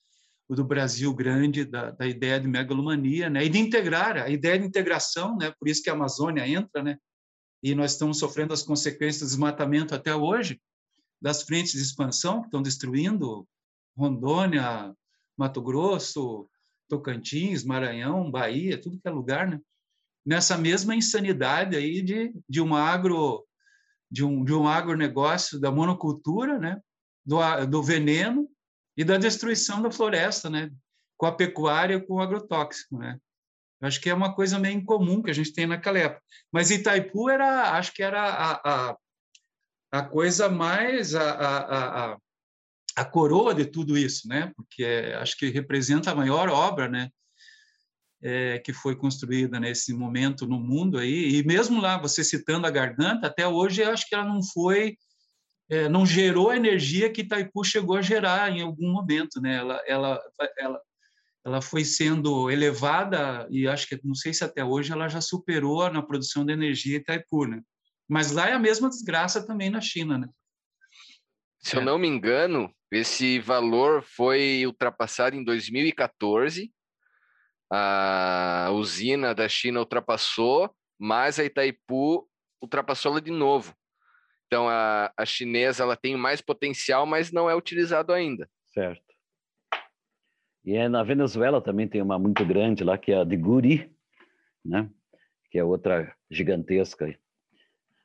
o 0.49 0.54
do 0.54 0.64
Brasil 0.64 1.12
grande, 1.14 1.64
da, 1.64 1.90
da, 1.90 2.07
ideia 2.07 2.38
de 2.38 2.47
megalomania, 2.47 3.31
né? 3.31 3.45
e 3.45 3.49
de 3.49 3.59
integrar, 3.59 4.19
a 4.19 4.28
ideia 4.28 4.59
de 4.59 4.66
integração, 4.66 5.37
né? 5.37 5.52
por 5.59 5.69
isso 5.69 5.83
que 5.83 5.88
a 5.88 5.95
Amazônia 5.95 6.47
entra, 6.47 6.83
né? 6.83 6.99
e 7.62 7.75
nós 7.75 7.93
estamos 7.93 8.19
sofrendo 8.19 8.52
as 8.52 8.62
consequências 8.62 9.23
do 9.23 9.26
desmatamento 9.26 9.95
até 9.95 10.14
hoje, 10.14 10.61
das 11.21 11.43
frentes 11.43 11.73
de 11.73 11.81
expansão 11.81 12.40
que 12.40 12.49
estão 12.49 12.61
destruindo 12.61 13.49
Rondônia, 13.97 14.95
Mato 15.37 15.62
Grosso, 15.62 16.49
Tocantins, 16.88 17.64
Maranhão, 17.64 18.31
Bahia, 18.31 18.78
tudo 18.78 19.00
que 19.00 19.09
é 19.09 19.11
lugar, 19.11 19.49
né? 19.49 19.59
Nessa 20.25 20.57
mesma 20.57 20.95
insanidade 20.95 21.76
aí 21.76 22.02
de, 22.02 22.33
de 22.49 22.61
um 22.61 22.75
agro 22.75 23.47
de 24.11 24.25
um, 24.25 24.45
de 24.45 24.54
um 24.54 24.69
agronegócio 24.69 25.59
da 25.59 25.73
monocultura, 25.73 26.59
né? 26.59 26.81
do, 27.26 27.38
do 27.66 27.83
veneno, 27.83 28.49
e 28.97 29.02
da 29.02 29.16
destruição 29.16 29.83
da 29.83 29.90
floresta, 29.90 30.49
né? 30.49 30.71
com 31.16 31.26
a 31.26 31.33
pecuária, 31.33 32.00
com 32.00 32.14
o 32.14 32.21
agrotóxico. 32.21 32.99
Né? 32.99 33.19
Acho 33.83 34.00
que 34.00 34.09
é 34.09 34.14
uma 34.14 34.33
coisa 34.33 34.59
meio 34.59 34.76
incomum 34.76 35.21
que 35.21 35.31
a 35.31 35.35
gente 35.35 35.52
tem 35.52 35.66
naquela 35.66 35.99
época. 35.99 36.23
Mas 36.52 36.71
Itaipu 36.71 37.28
era, 37.28 37.73
acho 37.73 37.93
que 37.93 38.02
era 38.02 38.23
a, 38.23 38.61
a, 38.64 38.97
a 39.93 40.02
coisa 40.02 40.49
mais, 40.49 41.14
a, 41.14 41.31
a, 41.33 42.12
a, 42.12 42.19
a, 42.97 43.04
coroa 43.04 43.52
de 43.52 43.64
tudo 43.64 43.99
isso, 43.99 44.28
né? 44.28 44.52
porque 44.57 44.85
acho 45.19 45.37
que 45.37 45.50
representa 45.50 46.12
a 46.12 46.14
maior 46.14 46.49
obra 46.49 46.88
né? 46.88 47.11
É, 48.26 48.59
que 48.59 48.73
foi 48.73 48.97
construída 48.97 49.61
nesse 49.61 49.93
momento 49.93 50.47
no 50.47 50.59
mundo 50.59 50.97
aí. 50.97 51.37
E 51.37 51.45
mesmo 51.45 51.78
lá, 51.78 51.99
você 51.99 52.25
citando 52.25 52.66
a 52.66 52.71
garganta, 52.71 53.26
até 53.26 53.47
hoje 53.47 53.83
eu 53.83 53.90
acho 53.90 54.09
que 54.09 54.14
ela 54.14 54.25
não 54.25 54.43
foi 54.43 54.97
é, 55.69 55.88
não 55.88 56.04
gerou 56.04 56.50
a 56.50 56.57
energia 56.57 57.11
que 57.11 57.23
Itaipu 57.23 57.64
chegou 57.64 57.97
a 57.97 58.02
gerar 58.02 58.50
em 58.50 58.61
algum 58.61 58.90
momento, 58.93 59.40
né? 59.40 59.57
Ela, 59.57 59.83
ela, 59.87 60.21
ela, 60.59 60.81
ela 61.45 61.62
foi 61.62 61.85
sendo 61.85 62.50
elevada 62.50 63.47
e 63.50 63.66
acho 63.66 63.88
que 63.88 63.99
não 64.04 64.14
sei 64.14 64.35
se 64.35 64.45
até 64.45 64.64
hoje 64.64 64.93
ela 64.93 65.09
já 65.09 65.21
superou 65.21 65.90
na 65.90 66.02
produção 66.02 66.45
de 66.45 66.52
energia 66.52 66.99
Itaipu, 66.99 67.47
né? 67.47 67.62
Mas 68.09 68.33
lá 68.33 68.49
é 68.49 68.52
a 68.52 68.59
mesma 68.59 68.88
desgraça 68.90 69.47
também 69.47 69.71
na 69.71 69.81
China, 69.81 70.19
né? 70.19 70.28
Se 71.61 71.76
é. 71.76 71.78
eu 71.78 71.85
não 71.85 71.99
me 71.99 72.07
engano, 72.07 72.71
esse 72.90 73.38
valor 73.38 74.02
foi 74.02 74.66
ultrapassado 74.66 75.35
em 75.35 75.43
2014. 75.43 76.71
A 77.76 78.71
usina 78.71 79.35
da 79.35 79.49
China 79.49 79.81
ultrapassou, 79.81 80.71
mas 80.97 81.40
a 81.40 81.45
Itaipu 81.45 82.28
ultrapassou 82.62 83.11
ela 83.11 83.21
de 83.21 83.33
novo. 83.33 83.75
Então 84.47 84.69
a, 84.69 85.12
a 85.16 85.26
chinesa 85.26 85.83
ela 85.83 85.97
tem 85.97 86.16
mais 86.16 86.40
potencial, 86.40 87.04
mas 87.04 87.33
não 87.33 87.50
é 87.50 87.54
utilizado 87.57 88.12
ainda. 88.12 88.49
Certo. 88.66 89.02
E 90.64 90.76
é, 90.76 90.88
na 90.88 91.02
Venezuela 91.02 91.61
também 91.61 91.88
tem 91.88 92.00
uma 92.00 92.19
muito 92.19 92.45
grande 92.47 92.85
lá 92.85 92.97
que 92.97 93.11
é 93.11 93.19
a 93.19 93.25
de 93.25 93.37
Guri, 93.37 93.93
né? 94.64 94.88
Que 95.50 95.59
é 95.59 95.64
outra 95.64 96.14
gigantesca. 96.31 97.12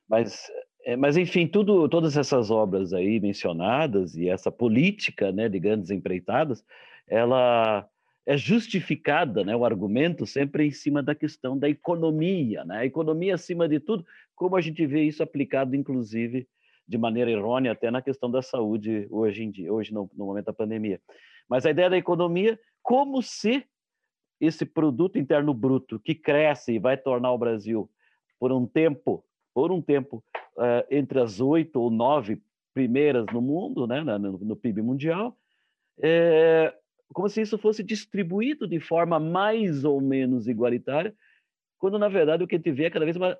Mas 0.10 0.50
é, 0.84 0.96
mas 0.96 1.16
enfim, 1.16 1.46
tudo, 1.46 1.88
todas 1.88 2.18
essas 2.18 2.50
obras 2.50 2.92
aí 2.92 3.20
mencionadas 3.20 4.16
e 4.16 4.28
essa 4.28 4.52
política, 4.52 5.32
né, 5.32 5.48
de 5.48 5.60
grandes 5.60 5.92
empreitadas, 5.92 6.66
ela 7.08 7.88
é 8.30 8.38
justificada, 8.38 9.44
né, 9.44 9.56
o 9.56 9.66
argumento 9.66 10.24
sempre 10.24 10.68
em 10.68 10.70
cima 10.70 11.02
da 11.02 11.16
questão 11.16 11.58
da 11.58 11.68
economia, 11.68 12.64
né? 12.64 12.78
A 12.78 12.86
economia 12.86 13.34
acima 13.34 13.68
de 13.68 13.80
tudo, 13.80 14.06
como 14.36 14.56
a 14.56 14.62
gente 14.62 14.86
vê 14.86 15.02
isso 15.02 15.24
aplicado, 15.24 15.76
inclusive, 15.76 16.48
de 16.88 16.96
maneira 16.96 17.32
errônea 17.32 17.72
até 17.72 17.90
na 17.90 18.04
questão 18.04 18.30
da 18.30 18.44
saúde 18.44 19.08
hoje 19.10 19.42
em 19.42 19.50
dia, 19.50 19.74
hoje 19.74 19.92
no, 19.92 20.08
no 20.14 20.28
momento 20.28 20.46
da 20.46 20.54
pandemia. 20.54 21.02
Mas 21.50 21.66
a 21.66 21.72
ideia 21.72 21.90
da 21.90 21.98
economia, 21.98 22.60
como 22.84 23.20
se 23.24 23.66
esse 24.40 24.64
produto 24.64 25.18
interno 25.18 25.52
bruto 25.52 26.00
que 26.00 26.14
cresce 26.14 26.74
e 26.74 26.80
vai 26.80 26.98
tornar 26.98 27.32
o 27.32 27.38
Brasil 27.38 27.90
por 28.40 28.52
um 28.52 28.68
tempo, 28.68 29.26
por 29.56 29.72
um 29.72 29.82
tempo, 29.82 30.24
uh, 30.56 30.86
entre 30.92 31.20
as 31.20 31.42
oito 31.42 31.82
ou 31.82 31.90
nove 31.90 32.40
primeiras 32.76 33.26
no 33.34 33.42
mundo, 33.42 33.88
né, 33.88 34.02
no, 34.04 34.38
no 34.38 34.56
PIB 34.56 34.84
mundial, 34.84 35.36
é, 36.00 36.72
como 37.14 37.30
se 37.30 37.42
isso 37.42 37.58
fosse 37.58 37.84
distribuído 37.84 38.68
de 38.68 38.80
forma 38.80 39.20
mais 39.20 39.84
ou 39.84 40.00
menos 40.00 40.48
igualitária, 40.48 41.14
quando 41.78 41.98
na 41.98 42.08
verdade 42.08 42.44
o 42.44 42.48
que 42.48 42.56
a 42.56 42.58
gente 42.58 42.72
vê 42.72 42.86
é 42.86 42.90
cada 42.90 43.06
vez 43.06 43.18
uma, 43.18 43.38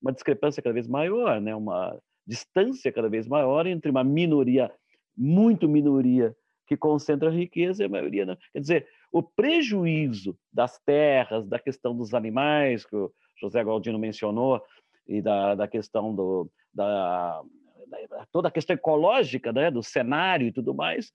uma 0.00 0.12
discrepância 0.12 0.62
cada 0.62 0.72
vez 0.72 0.86
maior, 0.86 1.40
né? 1.40 1.54
uma 1.54 1.98
distância 2.26 2.92
cada 2.92 3.08
vez 3.08 3.26
maior 3.26 3.66
entre 3.66 3.90
uma 3.90 4.04
minoria, 4.04 4.72
muito 5.16 5.68
minoria, 5.68 6.34
que 6.66 6.76
concentra 6.76 7.28
a 7.28 7.32
riqueza 7.32 7.82
e 7.82 7.86
a 7.86 7.88
maioria 7.88 8.24
não. 8.24 8.36
Quer 8.52 8.60
dizer, 8.60 8.88
o 9.10 9.22
prejuízo 9.22 10.38
das 10.52 10.78
terras, 10.78 11.46
da 11.48 11.58
questão 11.58 11.96
dos 11.96 12.14
animais, 12.14 12.86
que 12.86 12.94
o 12.94 13.12
José 13.40 13.62
Galdino 13.64 13.98
mencionou, 13.98 14.62
e 15.06 15.20
da, 15.20 15.56
da 15.56 15.66
questão 15.66 16.14
do, 16.14 16.48
da, 16.72 17.42
da, 17.88 18.26
toda 18.30 18.46
a 18.46 18.52
questão 18.52 18.74
ecológica, 18.74 19.52
né, 19.52 19.68
do 19.68 19.82
cenário 19.82 20.46
e 20.46 20.52
tudo 20.52 20.72
mais, 20.72 21.12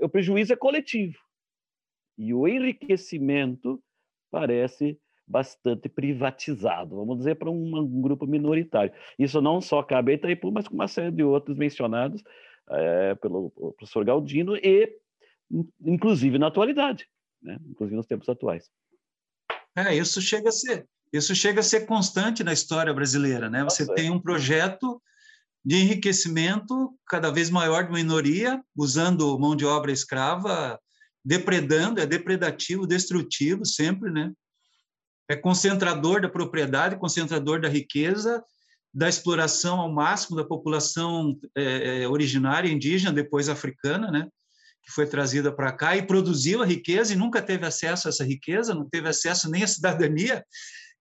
o 0.00 0.08
prejuízo 0.08 0.54
é 0.54 0.56
coletivo. 0.56 1.18
E 2.16 2.32
o 2.32 2.46
enriquecimento 2.46 3.82
parece 4.30 4.98
bastante 5.26 5.88
privatizado, 5.88 6.96
vamos 6.96 7.18
dizer, 7.18 7.36
para 7.36 7.50
um, 7.50 7.76
um, 7.78 8.00
grupo 8.00 8.26
minoritário. 8.26 8.92
Isso 9.18 9.40
não 9.40 9.60
só 9.60 9.82
cabe 9.82 10.12
a 10.12 10.14
Itaipu, 10.14 10.52
mas 10.52 10.68
com 10.68 10.74
uma 10.74 10.88
série 10.88 11.10
de 11.10 11.22
outros 11.22 11.56
mencionados 11.56 12.22
é, 12.70 13.14
pelo 13.14 13.50
professor 13.50 14.04
Galdino 14.04 14.56
e, 14.56 14.96
inclusive, 15.84 16.38
na 16.38 16.48
atualidade, 16.48 17.08
né? 17.42 17.58
inclusive 17.68 17.96
nos 17.96 18.06
tempos 18.06 18.28
atuais. 18.28 18.70
É, 19.76 19.94
isso 19.94 20.20
chega 20.20 20.50
a 20.50 20.52
ser 20.52 20.86
Isso 21.12 21.34
chega 21.34 21.60
a 21.60 21.62
ser 21.62 21.86
constante 21.86 22.44
na 22.44 22.52
história 22.52 22.92
brasileira, 22.92 23.50
né? 23.50 23.64
Você 23.64 23.92
tem 23.94 24.10
um 24.10 24.20
projeto 24.20 25.02
de 25.64 25.76
enriquecimento 25.76 26.94
cada 27.08 27.30
vez 27.30 27.50
maior 27.50 27.84
de 27.84 27.92
minoria, 27.92 28.62
usando 28.76 29.38
mão 29.38 29.56
de 29.56 29.64
obra 29.64 29.90
escrava, 29.90 30.78
depredando, 31.24 32.00
é 32.00 32.06
depredativo, 32.06 32.86
destrutivo 32.86 33.64
sempre, 33.64 34.10
né? 34.10 34.32
É 35.28 35.34
concentrador 35.34 36.20
da 36.20 36.28
propriedade, 36.28 36.98
concentrador 36.98 37.60
da 37.60 37.68
riqueza, 37.68 38.44
da 38.92 39.08
exploração 39.08 39.80
ao 39.80 39.90
máximo 39.90 40.36
da 40.36 40.44
população 40.44 41.38
é, 41.56 42.02
é 42.02 42.08
originária 42.08 42.68
indígena, 42.68 43.12
depois 43.12 43.48
africana, 43.48 44.10
né? 44.10 44.28
que 44.84 44.92
foi 44.92 45.06
trazida 45.06 45.50
para 45.50 45.72
cá 45.72 45.96
e 45.96 46.06
produziu 46.06 46.62
a 46.62 46.66
riqueza 46.66 47.12
e 47.12 47.16
nunca 47.16 47.40
teve 47.40 47.64
acesso 47.64 48.06
a 48.06 48.10
essa 48.10 48.22
riqueza, 48.22 48.74
não 48.74 48.86
teve 48.86 49.08
acesso 49.08 49.50
nem 49.50 49.64
à 49.64 49.66
cidadania. 49.66 50.44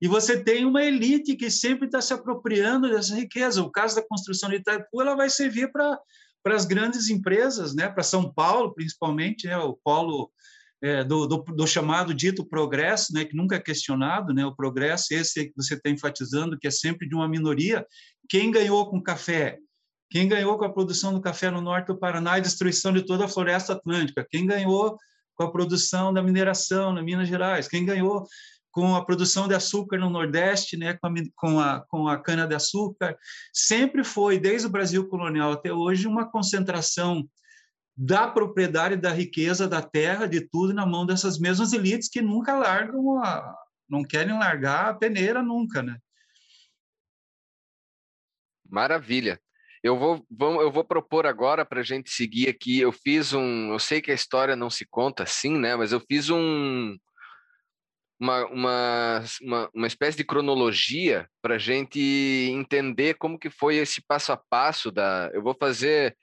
E 0.01 0.07
você 0.07 0.41
tem 0.41 0.65
uma 0.65 0.83
elite 0.83 1.35
que 1.35 1.51
sempre 1.51 1.85
está 1.85 2.01
se 2.01 2.13
apropriando 2.13 2.89
dessa 2.89 3.13
riqueza. 3.13 3.61
O 3.61 3.71
caso 3.71 3.95
da 3.95 4.07
construção 4.07 4.49
de 4.49 4.55
Itaipu, 4.55 5.01
ela 5.01 5.15
vai 5.15 5.29
servir 5.29 5.71
para 5.71 5.99
para 6.43 6.55
as 6.55 6.65
grandes 6.65 7.09
empresas, 7.09 7.73
né? 7.73 7.87
Para 7.87 8.03
São 8.03 8.31
Paulo, 8.31 8.73
principalmente, 8.73 9.47
né? 9.47 9.57
O 9.57 9.79
polo 9.83 10.29
é, 10.81 11.03
do, 11.03 11.25
do, 11.25 11.37
do, 11.37 11.65
chamado 11.65 12.13
dito 12.13 12.45
progresso, 12.45 13.13
né? 13.13 13.23
Que 13.23 13.35
nunca 13.35 13.55
é 13.55 13.59
questionado, 13.59 14.33
né? 14.33 14.45
O 14.45 14.55
progresso 14.55 15.13
esse 15.13 15.45
que 15.45 15.53
você 15.55 15.75
está 15.75 15.89
enfatizando, 15.89 16.59
que 16.59 16.67
é 16.67 16.71
sempre 16.71 17.07
de 17.07 17.15
uma 17.15 17.27
minoria. 17.27 17.87
Quem 18.27 18.51
ganhou 18.51 18.89
com 18.89 19.01
café? 19.01 19.57
Quem 20.09 20.27
ganhou 20.27 20.57
com 20.57 20.65
a 20.65 20.71
produção 20.71 21.13
do 21.13 21.21
café 21.21 21.49
no 21.49 21.61
norte 21.61 21.87
do 21.87 21.97
Paraná 21.97 22.37
e 22.37 22.41
destruição 22.41 22.91
de 22.91 23.03
toda 23.03 23.25
a 23.25 23.29
floresta 23.29 23.73
atlântica? 23.73 24.27
Quem 24.29 24.45
ganhou 24.45 24.97
com 25.35 25.43
a 25.43 25.51
produção 25.51 26.13
da 26.13 26.21
mineração 26.21 26.93
na 26.93 27.01
Minas 27.01 27.27
Gerais? 27.27 27.67
Quem 27.67 27.85
ganhou 27.85 28.27
com 28.73 28.95
a 28.95 29.05
produção 29.05 29.47
de 29.47 29.53
açúcar 29.53 29.99
no 29.99 30.09
Nordeste, 30.09 30.75
né, 30.75 30.97
com 30.99 31.07
a, 31.07 31.11
com 31.35 31.59
a, 31.59 31.79
com 31.81 32.07
a 32.07 32.19
cana-de-açúcar? 32.19 33.15
Sempre 33.53 34.03
foi, 34.03 34.39
desde 34.39 34.67
o 34.67 34.71
Brasil 34.71 35.07
colonial 35.07 35.51
até 35.51 35.71
hoje, 35.71 36.07
uma 36.07 36.29
concentração 36.29 37.29
da 37.95 38.27
propriedade, 38.27 38.95
da 38.95 39.11
riqueza, 39.11 39.67
da 39.67 39.81
terra, 39.81 40.25
de 40.25 40.41
tudo 40.41 40.73
na 40.73 40.87
mão 40.87 41.05
dessas 41.05 41.37
mesmas 41.37 41.71
elites 41.71 42.09
que 42.09 42.19
nunca 42.19 42.57
largam, 42.57 43.23
a, 43.23 43.55
não 43.87 44.03
querem 44.03 44.37
largar 44.37 44.89
a 44.89 44.93
peneira 44.95 45.43
nunca, 45.43 45.83
né? 45.83 45.95
Maravilha. 48.67 49.39
Eu 49.83 49.99
vou, 49.99 50.25
vou, 50.31 50.61
eu 50.61 50.71
vou 50.71 50.83
propor 50.83 51.27
agora 51.27 51.63
para 51.63 51.81
a 51.81 51.83
gente 51.83 52.09
seguir 52.09 52.49
aqui. 52.49 52.79
Eu 52.79 52.91
fiz 52.91 53.33
um. 53.33 53.71
Eu 53.71 53.77
sei 53.77 54.01
que 54.01 54.09
a 54.09 54.15
história 54.15 54.55
não 54.55 54.69
se 54.69 54.83
conta 54.89 55.23
assim, 55.23 55.59
né? 55.59 55.75
Mas 55.75 55.91
eu 55.91 55.99
fiz 55.99 56.31
um, 56.31 56.97
uma, 58.23 58.45
uma, 58.45 59.23
uma, 59.41 59.69
uma 59.73 59.87
espécie 59.87 60.15
de 60.15 60.23
cronologia 60.23 61.27
para 61.41 61.55
a 61.55 61.57
gente 61.57 61.99
entender 62.53 63.15
como 63.15 63.37
que 63.37 63.49
foi 63.49 63.75
esse 63.75 64.01
passo 64.01 64.31
a 64.31 64.37
passo 64.37 64.89
da. 64.89 65.29
Eu 65.33 65.43
vou 65.43 65.53
fazer 65.53 66.15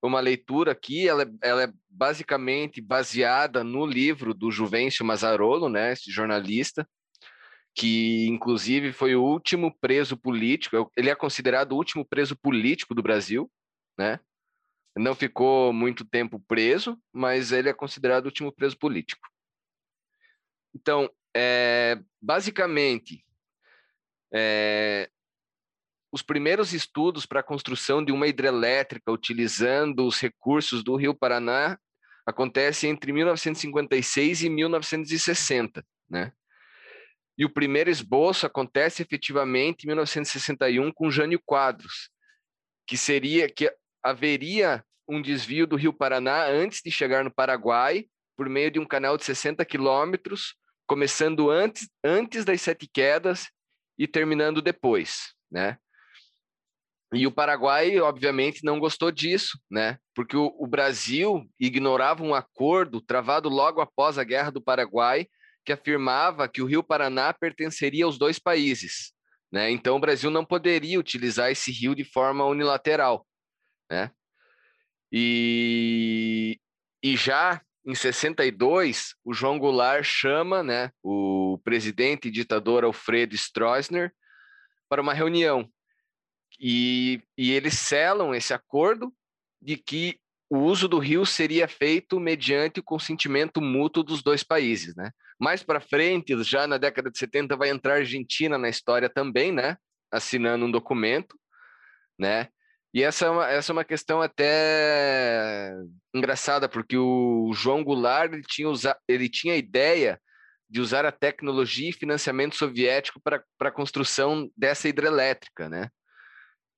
uma 0.00 0.20
leitura 0.20 0.70
aqui, 0.70 1.08
ela, 1.08 1.24
é, 1.24 1.26
ela 1.42 1.64
é 1.64 1.72
basicamente 1.90 2.80
baseada 2.80 3.64
no 3.64 3.84
livro 3.84 4.32
do 4.32 4.52
Juvencio 4.52 5.04
Mazzarolo, 5.04 5.68
né? 5.68 5.92
Esse 5.92 6.12
jornalista 6.12 6.88
que 7.74 8.26
inclusive 8.28 8.92
foi 8.92 9.16
o 9.16 9.24
último 9.24 9.74
preso 9.80 10.16
político, 10.16 10.92
ele 10.96 11.10
é 11.10 11.14
considerado 11.14 11.72
o 11.72 11.76
último 11.76 12.04
preso 12.04 12.36
político 12.36 12.94
do 12.94 13.02
Brasil, 13.02 13.50
né? 13.98 14.20
Não 14.96 15.14
ficou 15.14 15.72
muito 15.72 16.04
tempo 16.04 16.38
preso, 16.38 16.96
mas 17.12 17.50
ele 17.50 17.68
é 17.68 17.72
considerado 17.72 18.26
o 18.26 18.28
último 18.28 18.52
preso 18.52 18.78
político. 18.78 19.26
Então, 20.74 21.10
é, 21.34 21.98
basicamente, 22.20 23.24
é, 24.32 25.08
os 26.12 26.22
primeiros 26.22 26.72
estudos 26.72 27.24
para 27.24 27.40
a 27.40 27.44
construção 27.44 28.04
de 28.04 28.12
uma 28.12 28.26
hidrelétrica 28.26 29.10
utilizando 29.10 30.06
os 30.06 30.20
recursos 30.20 30.84
do 30.84 30.94
Rio 30.94 31.14
Paraná 31.14 31.78
acontecem 32.26 32.90
entre 32.90 33.12
1956 33.12 34.42
e 34.42 34.50
1960, 34.50 35.84
né? 36.08 36.32
E 37.36 37.44
o 37.44 37.50
primeiro 37.50 37.90
esboço 37.90 38.46
acontece 38.46 39.02
efetivamente 39.02 39.84
em 39.84 39.86
1961 39.88 40.92
com 40.92 41.10
Jânio 41.10 41.40
Quadros, 41.44 42.10
que 42.86 42.96
seria 42.96 43.48
que 43.48 43.74
haveria 44.02 44.84
um 45.08 45.20
desvio 45.20 45.66
do 45.66 45.76
Rio 45.76 45.92
Paraná 45.92 46.46
antes 46.46 46.80
de 46.84 46.90
chegar 46.90 47.24
no 47.24 47.30
Paraguai, 47.32 48.04
por 48.36 48.48
meio 48.48 48.70
de 48.70 48.78
um 48.78 48.84
canal 48.84 49.16
de 49.16 49.24
60 49.24 49.64
quilômetros, 49.64 50.54
começando 50.86 51.50
antes, 51.50 51.88
antes 52.04 52.44
das 52.44 52.60
sete 52.60 52.88
quedas 52.92 53.48
e 53.98 54.06
terminando 54.06 54.60
depois, 54.60 55.34
né? 55.50 55.78
E 57.14 57.26
o 57.26 57.32
Paraguai, 57.32 58.00
obviamente, 58.00 58.64
não 58.64 58.80
gostou 58.80 59.10
disso, 59.10 59.58
né? 59.70 59.98
Porque 60.14 60.34
o, 60.34 60.54
o 60.58 60.66
Brasil 60.66 61.46
ignorava 61.60 62.22
um 62.22 62.34
acordo 62.34 63.02
travado 63.02 63.50
logo 63.50 63.82
após 63.82 64.16
a 64.16 64.24
Guerra 64.24 64.50
do 64.50 64.62
Paraguai, 64.62 65.26
que 65.64 65.72
afirmava 65.72 66.48
que 66.48 66.62
o 66.62 66.66
Rio 66.66 66.82
Paraná 66.82 67.32
pertenceria 67.32 68.04
aos 68.04 68.18
dois 68.18 68.38
países. 68.38 69.12
Né? 69.52 69.70
Então, 69.70 69.96
o 69.96 70.00
Brasil 70.00 70.30
não 70.30 70.44
poderia 70.44 70.98
utilizar 70.98 71.50
esse 71.50 71.70
rio 71.70 71.94
de 71.94 72.04
forma 72.04 72.44
unilateral. 72.46 73.26
Né? 73.90 74.10
E, 75.12 76.58
e 77.02 77.16
já 77.16 77.60
em 77.84 77.94
62, 77.94 79.14
o 79.24 79.34
João 79.34 79.58
Goulart 79.58 80.04
chama 80.04 80.62
né, 80.62 80.90
o 81.02 81.58
presidente 81.64 82.28
e 82.28 82.30
ditador 82.30 82.84
Alfredo 82.84 83.34
Stroessner 83.34 84.12
para 84.88 85.02
uma 85.02 85.12
reunião. 85.12 85.68
E, 86.60 87.20
e 87.36 87.50
eles 87.50 87.74
selam 87.78 88.34
esse 88.34 88.54
acordo 88.54 89.12
de 89.60 89.76
que 89.76 90.20
o 90.48 90.58
uso 90.58 90.86
do 90.86 90.98
rio 90.98 91.24
seria 91.24 91.66
feito 91.66 92.20
mediante 92.20 92.78
o 92.78 92.84
consentimento 92.84 93.60
mútuo 93.60 94.02
dos 94.02 94.22
dois 94.22 94.44
países, 94.44 94.94
né? 94.94 95.10
Mais 95.40 95.62
para 95.62 95.80
frente, 95.80 96.40
já 96.44 96.66
na 96.66 96.76
década 96.76 97.10
de 97.10 97.18
70, 97.18 97.56
vai 97.56 97.70
entrar 97.70 97.94
a 97.94 97.96
Argentina 97.96 98.58
na 98.58 98.68
história 98.68 99.08
também, 99.08 99.50
né? 99.50 99.78
Assinando 100.10 100.66
um 100.66 100.70
documento, 100.70 101.40
né? 102.18 102.48
E 102.94 103.02
essa 103.02 103.26
é 103.26 103.30
uma, 103.30 103.48
essa 103.48 103.72
é 103.72 103.74
uma 103.74 103.84
questão 103.84 104.20
até 104.20 105.72
engraçada, 106.14 106.68
porque 106.68 106.96
o 106.96 107.50
João 107.54 107.82
Goulart 107.82 108.32
ele 108.32 108.42
tinha, 108.42 108.68
usa, 108.68 108.96
ele 109.08 109.28
tinha 109.28 109.54
a 109.54 109.56
ideia 109.56 110.20
de 110.68 110.80
usar 110.80 111.04
a 111.04 111.12
tecnologia 111.12 111.88
e 111.88 111.92
financiamento 111.92 112.56
soviético 112.56 113.20
para 113.20 113.42
a 113.60 113.70
construção 113.70 114.50
dessa 114.56 114.88
hidrelétrica, 114.88 115.68
né? 115.68 115.88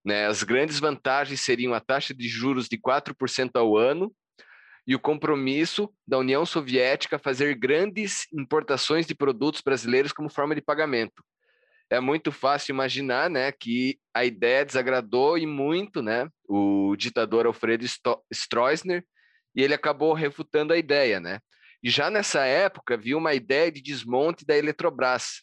Né? 0.05 0.27
As 0.27 0.43
grandes 0.43 0.79
vantagens 0.79 1.41
seriam 1.41 1.73
a 1.73 1.81
taxa 1.81 2.13
de 2.13 2.29
juros 2.29 2.69
de 2.69 2.77
4% 2.77 3.51
ao 3.55 3.77
ano 3.77 4.15
e 4.87 4.95
o 4.95 5.01
compromisso 5.01 5.91
da 6.07 6.19
União 6.19 6.45
Soviética 6.45 7.17
a 7.17 7.19
fazer 7.19 7.55
grandes 7.55 8.27
importações 8.33 9.07
de 9.07 9.15
produtos 9.15 9.63
brasileiros 9.63 10.13
como 10.13 10.29
forma 10.29 10.55
de 10.55 10.61
pagamento. 10.61 11.25
É 11.91 12.01
muito 12.01 12.33
fácil 12.33 12.73
imaginar 12.73 13.29
né, 13.29 13.53
que 13.53 13.99
a 14.13 14.25
ideia 14.25 14.65
desagradou 14.65 15.37
e 15.37 15.47
muito 15.47 16.03
né, 16.03 16.29
o 16.49 16.97
ditador 16.97 17.47
Alfredo 17.47 17.85
Stroessner 18.33 19.05
e 19.55 19.63
ele 19.63 19.75
acabou 19.75 20.13
refutando 20.13 20.73
a 20.73 20.79
ideia. 20.79 21.21
Né? 21.21 21.41
E 21.83 21.91
já 21.91 22.11
nessa 22.11 22.45
época 22.45 22.97
viu 22.97 23.19
uma 23.19 23.35
ideia 23.35 23.71
de 23.71 23.83
desmonte 23.83 24.45
da 24.45 24.57
Eletrobras, 24.57 25.43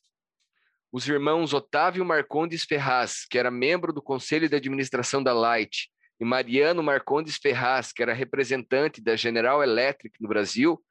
os 0.91 1.08
irmãos 1.08 1.54
Otávio 1.54 2.04
Marcondes 2.04 2.65
Ferraz, 2.65 3.25
que 3.30 3.38
era 3.38 3.49
membro 3.49 3.93
do 3.93 4.01
conselho 4.01 4.49
de 4.49 4.56
administração 4.56 5.23
da 5.23 5.34
Light, 5.34 5.89
e 6.19 6.25
Mariano 6.25 6.84
Marcondes 6.84 7.38
Ferraz, 7.38 7.91
que 7.93 8.04
era 8.04 8.13
representante 8.13 9.01
da 9.01 9.15
General 9.15 9.63
Electric 9.63 10.21
no 10.21 10.27
Brasil, 10.27 10.84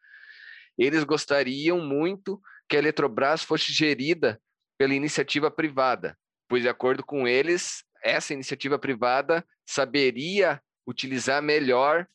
eles 0.79 1.05
gostariam 1.05 1.81
muito 1.81 2.41
que 2.69 2.77
a 2.77 2.79
Eletrobras 2.79 3.45
fosse 3.45 3.73
gerida 3.73 4.41
pela 4.81 4.95
iniciativa 4.95 5.51
privada, 5.51 6.17
pois, 6.49 6.63
de 6.63 6.69
acordo 6.71 7.05
com 7.05 7.29
eles, 7.29 7.85
essa 8.03 8.33
iniciativa 8.33 8.79
privada 8.79 9.47
saberia 9.67 10.59
utilizar 10.87 11.43
melhor 11.43 12.09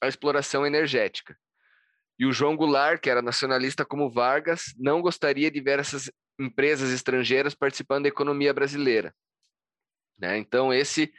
a 0.00 0.08
exploração 0.08 0.66
energética. 0.66 1.36
E 2.18 2.24
o 2.24 2.32
João 2.32 2.56
Goulart, 2.56 3.02
que 3.02 3.10
era 3.10 3.20
nacionalista 3.20 3.84
como 3.84 4.08
Vargas, 4.08 4.72
não 4.78 5.02
gostaria 5.02 5.50
de 5.50 5.60
ver 5.60 5.78
essas 5.78 6.10
empresas 6.40 6.90
estrangeiras 6.90 7.54
participando 7.54 8.04
da 8.04 8.08
economia 8.08 8.54
brasileira. 8.54 9.14
Né? 10.18 10.38
Então, 10.38 10.72
esse, 10.72 11.12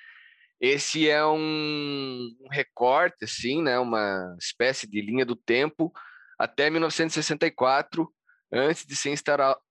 esse 0.60 1.08
é 1.08 1.24
um, 1.24 2.36
recorte, 2.50 3.24
assim, 3.24 3.62
né? 3.62 3.78
uma 3.78 4.36
espécie 4.40 4.88
de 4.90 5.00
linha 5.00 5.28
do 5.28 5.36
tempo 5.36 5.94
até 6.40 6.72
1964, 6.72 8.12
antes 8.52 8.86
de 8.86 8.96
ser 8.96 9.14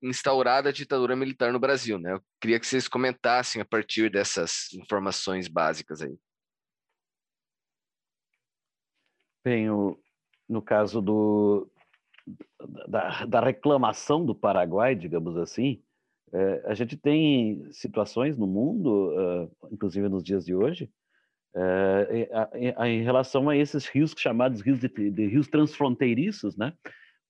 instaurada 0.03 0.69
a 0.69 0.73
ditadura 0.73 1.17
militar 1.17 1.53
no 1.53 1.59
Brasil. 1.59 1.99
Né? 1.99 2.13
Eu 2.13 2.23
queria 2.41 2.61
que 2.61 2.67
vocês 2.67 2.89
comentassem 2.89 3.61
a 3.61 3.65
partir 3.65 4.11
dessas 4.11 4.73
informações 4.75 5.49
básicas 5.49 6.03
aí. 6.03 6.17
Bem, 9.45 9.71
o, 9.71 9.99
no 10.49 10.61
caso 10.61 11.01
do, 11.01 11.71
da, 12.89 13.25
da 13.25 13.41
reclamação 13.41 14.25
do 14.25 14.35
Paraguai, 14.35 14.95
digamos 14.95 15.37
assim, 15.37 15.83
É, 16.33 16.63
a 16.67 16.75
gente 16.75 16.97
tem 16.97 17.71
situações 17.71 18.37
no 18.37 18.49
mundo, 18.49 19.15
uh, 19.15 19.69
inclusive 19.71 20.09
nos 20.09 20.25
dias 20.25 20.45
de 20.45 20.57
hoje, 20.57 20.91
em, 22.55 22.75
em, 22.85 23.03
relação 23.03 23.49
a 23.49 23.57
esses 23.57 23.87
rios 23.87 24.13
chamados 24.19 24.61
rios 24.61 24.81
de, 24.81 24.89
de 24.89 25.27
rios 25.27 25.49
transfronteiriços, 25.49 26.57
né? 26.57 26.75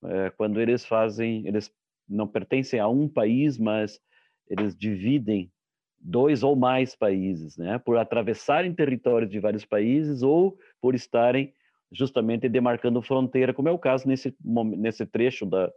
Uh, 0.03 0.31
quando 0.37 0.61
eles 0.61 0.85
fazem, 0.85 1.47
eles 1.47 1.71
não 2.09 2.27
pertencem 2.27 2.79
a 2.79 2.89
um 2.89 3.09
país, 3.09 3.59
mas 3.59 4.01
eles 4.49 4.77
dividem 4.77 5.51
dois 5.99 6.43
ou 6.43 6.55
mais 6.55 6.95
países, 6.95 7.57
né? 7.57 7.79
Por 7.79 7.97
atravessarem 7.97 8.75
territórios 8.75 9.31
de 9.31 9.41
vários 9.41 9.65
países 9.65 10.23
ou 10.23 10.57
por 10.81 10.95
estarem 10.95 11.53
justamente 11.91 12.49
demarcando 12.49 13.03
fronteira, 13.03 13.55
como 13.55 13.69
é 13.69 13.73
o 13.73 13.79
caso 13.79 14.07
nesse 14.07 14.37
nesse 14.77 15.07
trecho 15.07 15.47
da 15.47 15.73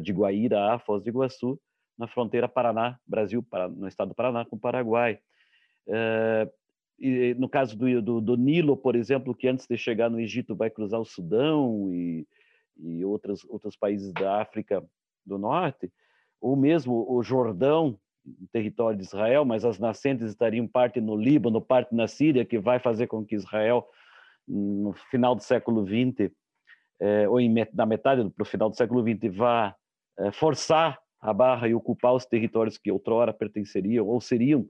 de 0.00 0.10
Guaíra 0.10 0.72
a 0.72 0.78
Foz 0.78 1.02
do 1.02 1.10
Iguaçu, 1.10 1.60
na 1.98 2.06
fronteira 2.06 2.48
Paraná, 2.48 2.98
Brasil, 3.06 3.44
no 3.76 3.88
estado 3.88 4.08
do 4.08 4.14
Paraná 4.14 4.44
com 4.44 4.56
o 4.56 4.60
Paraguai. 4.60 5.18
É, 5.88 6.50
e 6.98 7.34
no 7.34 7.48
caso 7.48 7.76
do, 7.76 8.02
do, 8.02 8.20
do, 8.20 8.36
Nilo, 8.36 8.76
por 8.76 8.96
exemplo, 8.96 9.34
que 9.34 9.48
antes 9.48 9.66
de 9.66 9.76
chegar 9.76 10.10
no 10.10 10.20
Egito 10.20 10.54
vai 10.54 10.70
cruzar 10.70 11.00
o 11.00 11.04
Sudão 11.04 11.92
e, 11.92 12.26
e 12.78 13.04
outros, 13.04 13.44
outros 13.48 13.76
países 13.76 14.12
da 14.12 14.40
África 14.40 14.84
do 15.24 15.38
Norte, 15.38 15.92
ou 16.40 16.56
mesmo 16.56 17.06
o 17.08 17.22
Jordão, 17.22 17.98
território 18.52 18.98
de 18.98 19.04
Israel, 19.04 19.44
mas 19.44 19.64
as 19.64 19.78
nascentes 19.78 20.28
estariam 20.28 20.66
parte 20.66 21.00
no 21.00 21.16
Líbano, 21.16 21.60
parte 21.60 21.94
na 21.94 22.06
Síria, 22.06 22.44
que 22.44 22.58
vai 22.58 22.78
fazer 22.78 23.06
com 23.06 23.24
que 23.24 23.34
Israel, 23.34 23.86
no 24.46 24.92
final 25.10 25.34
do 25.34 25.42
século 25.42 25.86
XX, 25.86 26.32
é, 27.00 27.28
ou 27.28 27.40
em, 27.40 27.54
na 27.72 27.86
metade 27.86 28.28
para 28.30 28.42
o 28.42 28.46
final 28.46 28.70
do 28.70 28.76
século 28.76 29.02
XX, 29.02 29.34
vá 29.34 29.74
é, 30.18 30.32
forçar 30.32 30.98
a 31.20 31.32
barra 31.32 31.68
e 31.68 31.74
ocupar 31.74 32.14
os 32.14 32.26
territórios 32.26 32.78
que 32.78 32.90
outrora 32.90 33.32
pertenceriam 33.32 34.06
ou 34.06 34.20
seriam, 34.20 34.68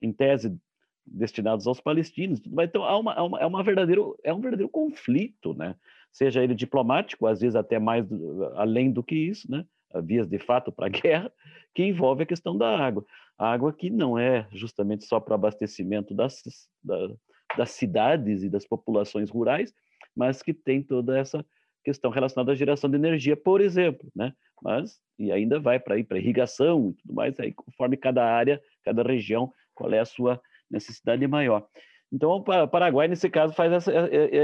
em 0.00 0.12
tese, 0.12 0.56
destinados 1.06 1.66
aos 1.66 1.80
palestinos. 1.80 2.40
Então, 2.62 2.84
há 2.84 2.98
uma, 2.98 3.14
há 3.14 3.24
uma, 3.24 3.40
é, 3.40 3.46
uma 3.46 3.62
verdadeiro, 3.62 4.18
é 4.22 4.32
um 4.32 4.40
verdadeiro 4.40 4.70
conflito, 4.70 5.54
né? 5.54 5.74
seja 6.12 6.42
ele 6.42 6.54
diplomático, 6.54 7.26
às 7.26 7.40
vezes 7.40 7.56
até 7.56 7.78
mais 7.78 8.06
além 8.54 8.92
do 8.92 9.02
que 9.02 9.16
isso, 9.16 9.50
né? 9.50 9.66
vias 10.02 10.28
de 10.28 10.38
fato 10.38 10.72
para 10.72 10.86
a 10.86 10.88
guerra, 10.90 11.32
que 11.74 11.84
envolve 11.84 12.22
a 12.22 12.26
questão 12.26 12.56
da 12.56 12.76
água. 12.78 13.04
A 13.36 13.52
água 13.52 13.72
que 13.72 13.90
não 13.90 14.18
é 14.18 14.46
justamente 14.52 15.04
só 15.04 15.18
para 15.18 15.34
abastecimento 15.34 16.14
das, 16.14 16.42
da, 16.82 17.10
das 17.56 17.70
cidades 17.70 18.42
e 18.42 18.48
das 18.48 18.64
populações 18.64 19.28
rurais, 19.28 19.74
mas 20.16 20.42
que 20.42 20.54
tem 20.54 20.82
toda 20.82 21.18
essa 21.18 21.44
questão 21.84 22.10
relacionada 22.10 22.52
à 22.52 22.54
geração 22.54 22.88
de 22.88 22.96
energia, 22.96 23.36
por 23.36 23.60
exemplo, 23.60 24.08
né? 24.14 24.32
Mas 24.62 24.98
e 25.18 25.30
ainda 25.30 25.60
vai 25.60 25.78
para 25.78 25.98
irrigação 25.98 26.90
e 26.90 26.94
tudo 27.02 27.14
mais, 27.14 27.38
aí 27.38 27.52
conforme 27.52 27.96
cada 27.96 28.24
área, 28.24 28.60
cada 28.84 29.02
região, 29.02 29.52
qual 29.74 29.92
é 29.92 29.98
a 29.98 30.04
sua 30.04 30.40
necessidade 30.70 31.26
maior. 31.26 31.66
Então, 32.12 32.30
o 32.30 32.68
Paraguai, 32.68 33.08
nesse 33.08 33.28
caso, 33.28 33.52
faz 33.52 33.72
essa, 33.72 33.92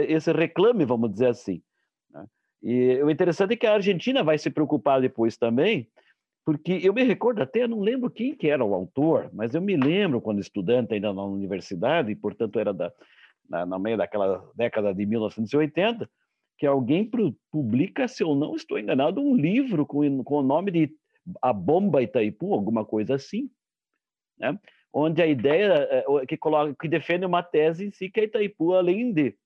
esse 0.09 0.33
reclame, 0.33 0.85
vamos 0.85 1.12
dizer 1.12 1.28
assim. 1.28 1.62
Né? 2.11 2.26
E 2.62 3.02
o 3.02 3.11
interessante 3.11 3.54
é 3.54 3.56
que 3.56 3.66
a 3.66 3.74
Argentina 3.74 4.24
vai 4.24 4.38
se 4.38 4.50
preocupar 4.50 5.00
depois 5.00 5.37
também, 5.37 5.88
porque 6.44 6.80
eu 6.83 6.92
me 6.92 7.04
recordo 7.04 7.40
até, 7.42 7.68
não 7.68 7.80
lembro 7.80 8.11
quem 8.11 8.35
que 8.35 8.48
era 8.48 8.64
o 8.64 8.74
autor, 8.74 9.30
mas 9.33 9.54
eu 9.54 9.62
me 9.62 9.76
lembro 9.76 10.20
quando 10.20 10.40
estudante 10.40 10.94
ainda 10.94 11.12
na 11.12 11.22
universidade, 11.24 12.11
e 12.11 12.16
portanto 12.16 12.59
era 12.59 12.74
da, 12.74 12.92
na, 13.48 13.64
no 13.64 13.78
meio 13.78 13.96
daquela 13.96 14.44
década 14.56 14.92
de 14.92 15.06
1980, 15.06 16.11
que 16.59 16.66
alguém 16.66 17.09
publica, 17.50 18.09
se 18.09 18.22
eu 18.22 18.35
não 18.35 18.54
estou 18.54 18.78
enganado, 18.78 19.20
um 19.20 19.37
livro 19.37 19.87
com, 19.87 20.24
com 20.24 20.38
o 20.38 20.42
nome 20.42 20.70
de 20.70 20.94
A 21.40 21.52
Bomba 21.52 22.02
Itaipu, 22.02 22.52
alguma 22.52 22.85
coisa 22.85 23.14
assim, 23.14 23.50
né? 24.38 24.59
Onde 24.92 25.22
a 25.22 25.26
ideia 25.26 25.88
é, 25.90 26.26
que, 26.26 26.37
coloca, 26.37 26.74
que 26.81 26.88
defende 26.88 27.24
uma 27.24 27.42
tese 27.42 27.87
em 27.87 27.90
si 27.90 28.11
que 28.11 28.20
a 28.20 28.24
Itaipu, 28.24 28.74
além 28.74 29.12
de, 29.12 29.37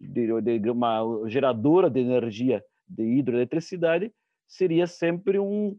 de, 0.00 0.58
de 0.58 0.70
uma 0.70 1.02
geradora 1.26 1.90
de 1.90 2.00
energia 2.00 2.64
de 2.88 3.02
hidroeletricidade, 3.02 4.12
seria 4.46 4.86
sempre 4.86 5.38
um, 5.38 5.76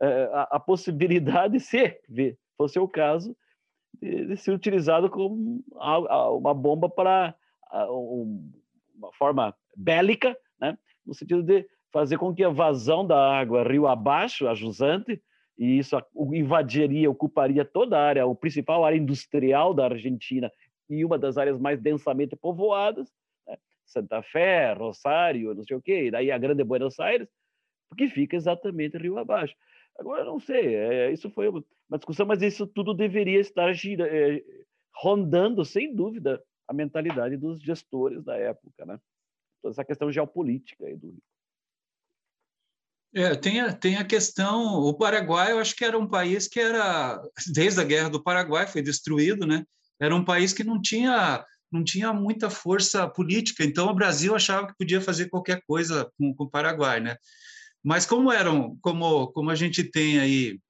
é, 0.00 0.30
a, 0.32 0.42
a 0.52 0.60
possibilidade, 0.60 1.60
se 1.60 1.98
fosse 2.56 2.78
o 2.78 2.88
caso, 2.88 3.36
de, 4.00 4.26
de 4.26 4.36
ser 4.36 4.52
utilizado 4.52 5.08
como 5.08 5.64
uma 5.70 6.54
bomba 6.54 6.88
para 6.88 7.34
uma 8.94 9.12
forma 9.12 9.54
bélica, 9.76 10.36
né? 10.60 10.76
no 11.04 11.14
sentido 11.14 11.42
de 11.42 11.66
fazer 11.92 12.18
com 12.18 12.34
que 12.34 12.44
a 12.44 12.48
vazão 12.48 13.06
da 13.06 13.38
água 13.38 13.62
rio 13.62 13.86
abaixo, 13.86 14.48
a 14.48 14.54
jusante, 14.54 15.22
e 15.58 15.78
isso 15.78 15.96
invadiria, 16.32 17.10
ocuparia 17.10 17.64
toda 17.64 17.98
a 17.98 18.02
área, 18.02 18.24
a 18.24 18.34
principal 18.34 18.84
área 18.84 18.96
industrial 18.96 19.72
da 19.72 19.86
Argentina 19.86 20.52
e 20.88 21.04
uma 21.04 21.18
das 21.18 21.38
áreas 21.38 21.58
mais 21.58 21.80
densamente 21.80 22.36
povoadas, 22.36 23.10
né? 23.46 23.56
Santa 23.84 24.22
Fé, 24.22 24.72
Rosário, 24.72 25.54
não 25.54 25.64
sei 25.64 25.76
o 25.76 25.82
quê, 25.82 26.06
e 26.06 26.10
daí 26.10 26.30
a 26.30 26.38
Grande 26.38 26.62
Buenos 26.62 27.00
Aires, 27.00 27.28
porque 27.88 28.08
fica 28.08 28.36
exatamente 28.36 28.98
rio 28.98 29.18
abaixo. 29.18 29.54
Agora, 29.98 30.24
não 30.24 30.38
sei, 30.38 30.74
é, 30.74 31.12
isso 31.12 31.30
foi 31.30 31.48
uma 31.48 31.98
discussão, 31.98 32.26
mas 32.26 32.42
isso 32.42 32.66
tudo 32.66 32.92
deveria 32.92 33.40
estar 33.40 33.72
gira, 33.72 34.06
é, 34.06 34.42
rondando, 34.94 35.64
sem 35.64 35.94
dúvida, 35.94 36.42
a 36.68 36.72
mentalidade 36.72 37.36
dos 37.36 37.60
gestores 37.62 38.22
da 38.22 38.36
época, 38.36 38.84
né? 38.84 39.00
Toda 39.62 39.72
essa 39.72 39.84
questão 39.84 40.12
geopolítica 40.12 40.84
aí 40.84 40.96
do 40.96 41.08
Rio. 41.08 41.22
É, 43.14 43.34
tem, 43.34 43.60
a, 43.60 43.72
tem 43.72 43.96
a 43.96 44.04
questão, 44.04 44.74
o 44.74 44.92
Paraguai, 44.92 45.52
eu 45.52 45.58
acho 45.58 45.74
que 45.74 45.84
era 45.84 45.98
um 45.98 46.08
país 46.08 46.46
que 46.46 46.60
era, 46.60 47.20
desde 47.52 47.80
a 47.80 47.84
Guerra 47.84 48.10
do 48.10 48.22
Paraguai, 48.22 48.66
foi 48.66 48.82
destruído, 48.82 49.46
né? 49.46 49.64
Era 49.98 50.14
um 50.14 50.24
país 50.24 50.52
que 50.52 50.62
não 50.62 50.80
tinha, 50.80 51.44
não 51.72 51.82
tinha 51.82 52.12
muita 52.12 52.50
força 52.50 53.08
política, 53.08 53.64
então 53.64 53.88
o 53.88 53.94
Brasil 53.94 54.34
achava 54.34 54.66
que 54.66 54.76
podia 54.76 55.00
fazer 55.00 55.30
qualquer 55.30 55.62
coisa 55.66 56.10
com, 56.18 56.34
com 56.34 56.44
o 56.44 56.50
Paraguai, 56.50 57.00
né? 57.00 57.16
Mas 57.82 58.04
como 58.04 58.32
eram, 58.32 58.76
como, 58.82 59.28
como 59.28 59.48
a 59.48 59.54
gente 59.54 59.84
tem 59.84 60.18
aí 60.18 60.60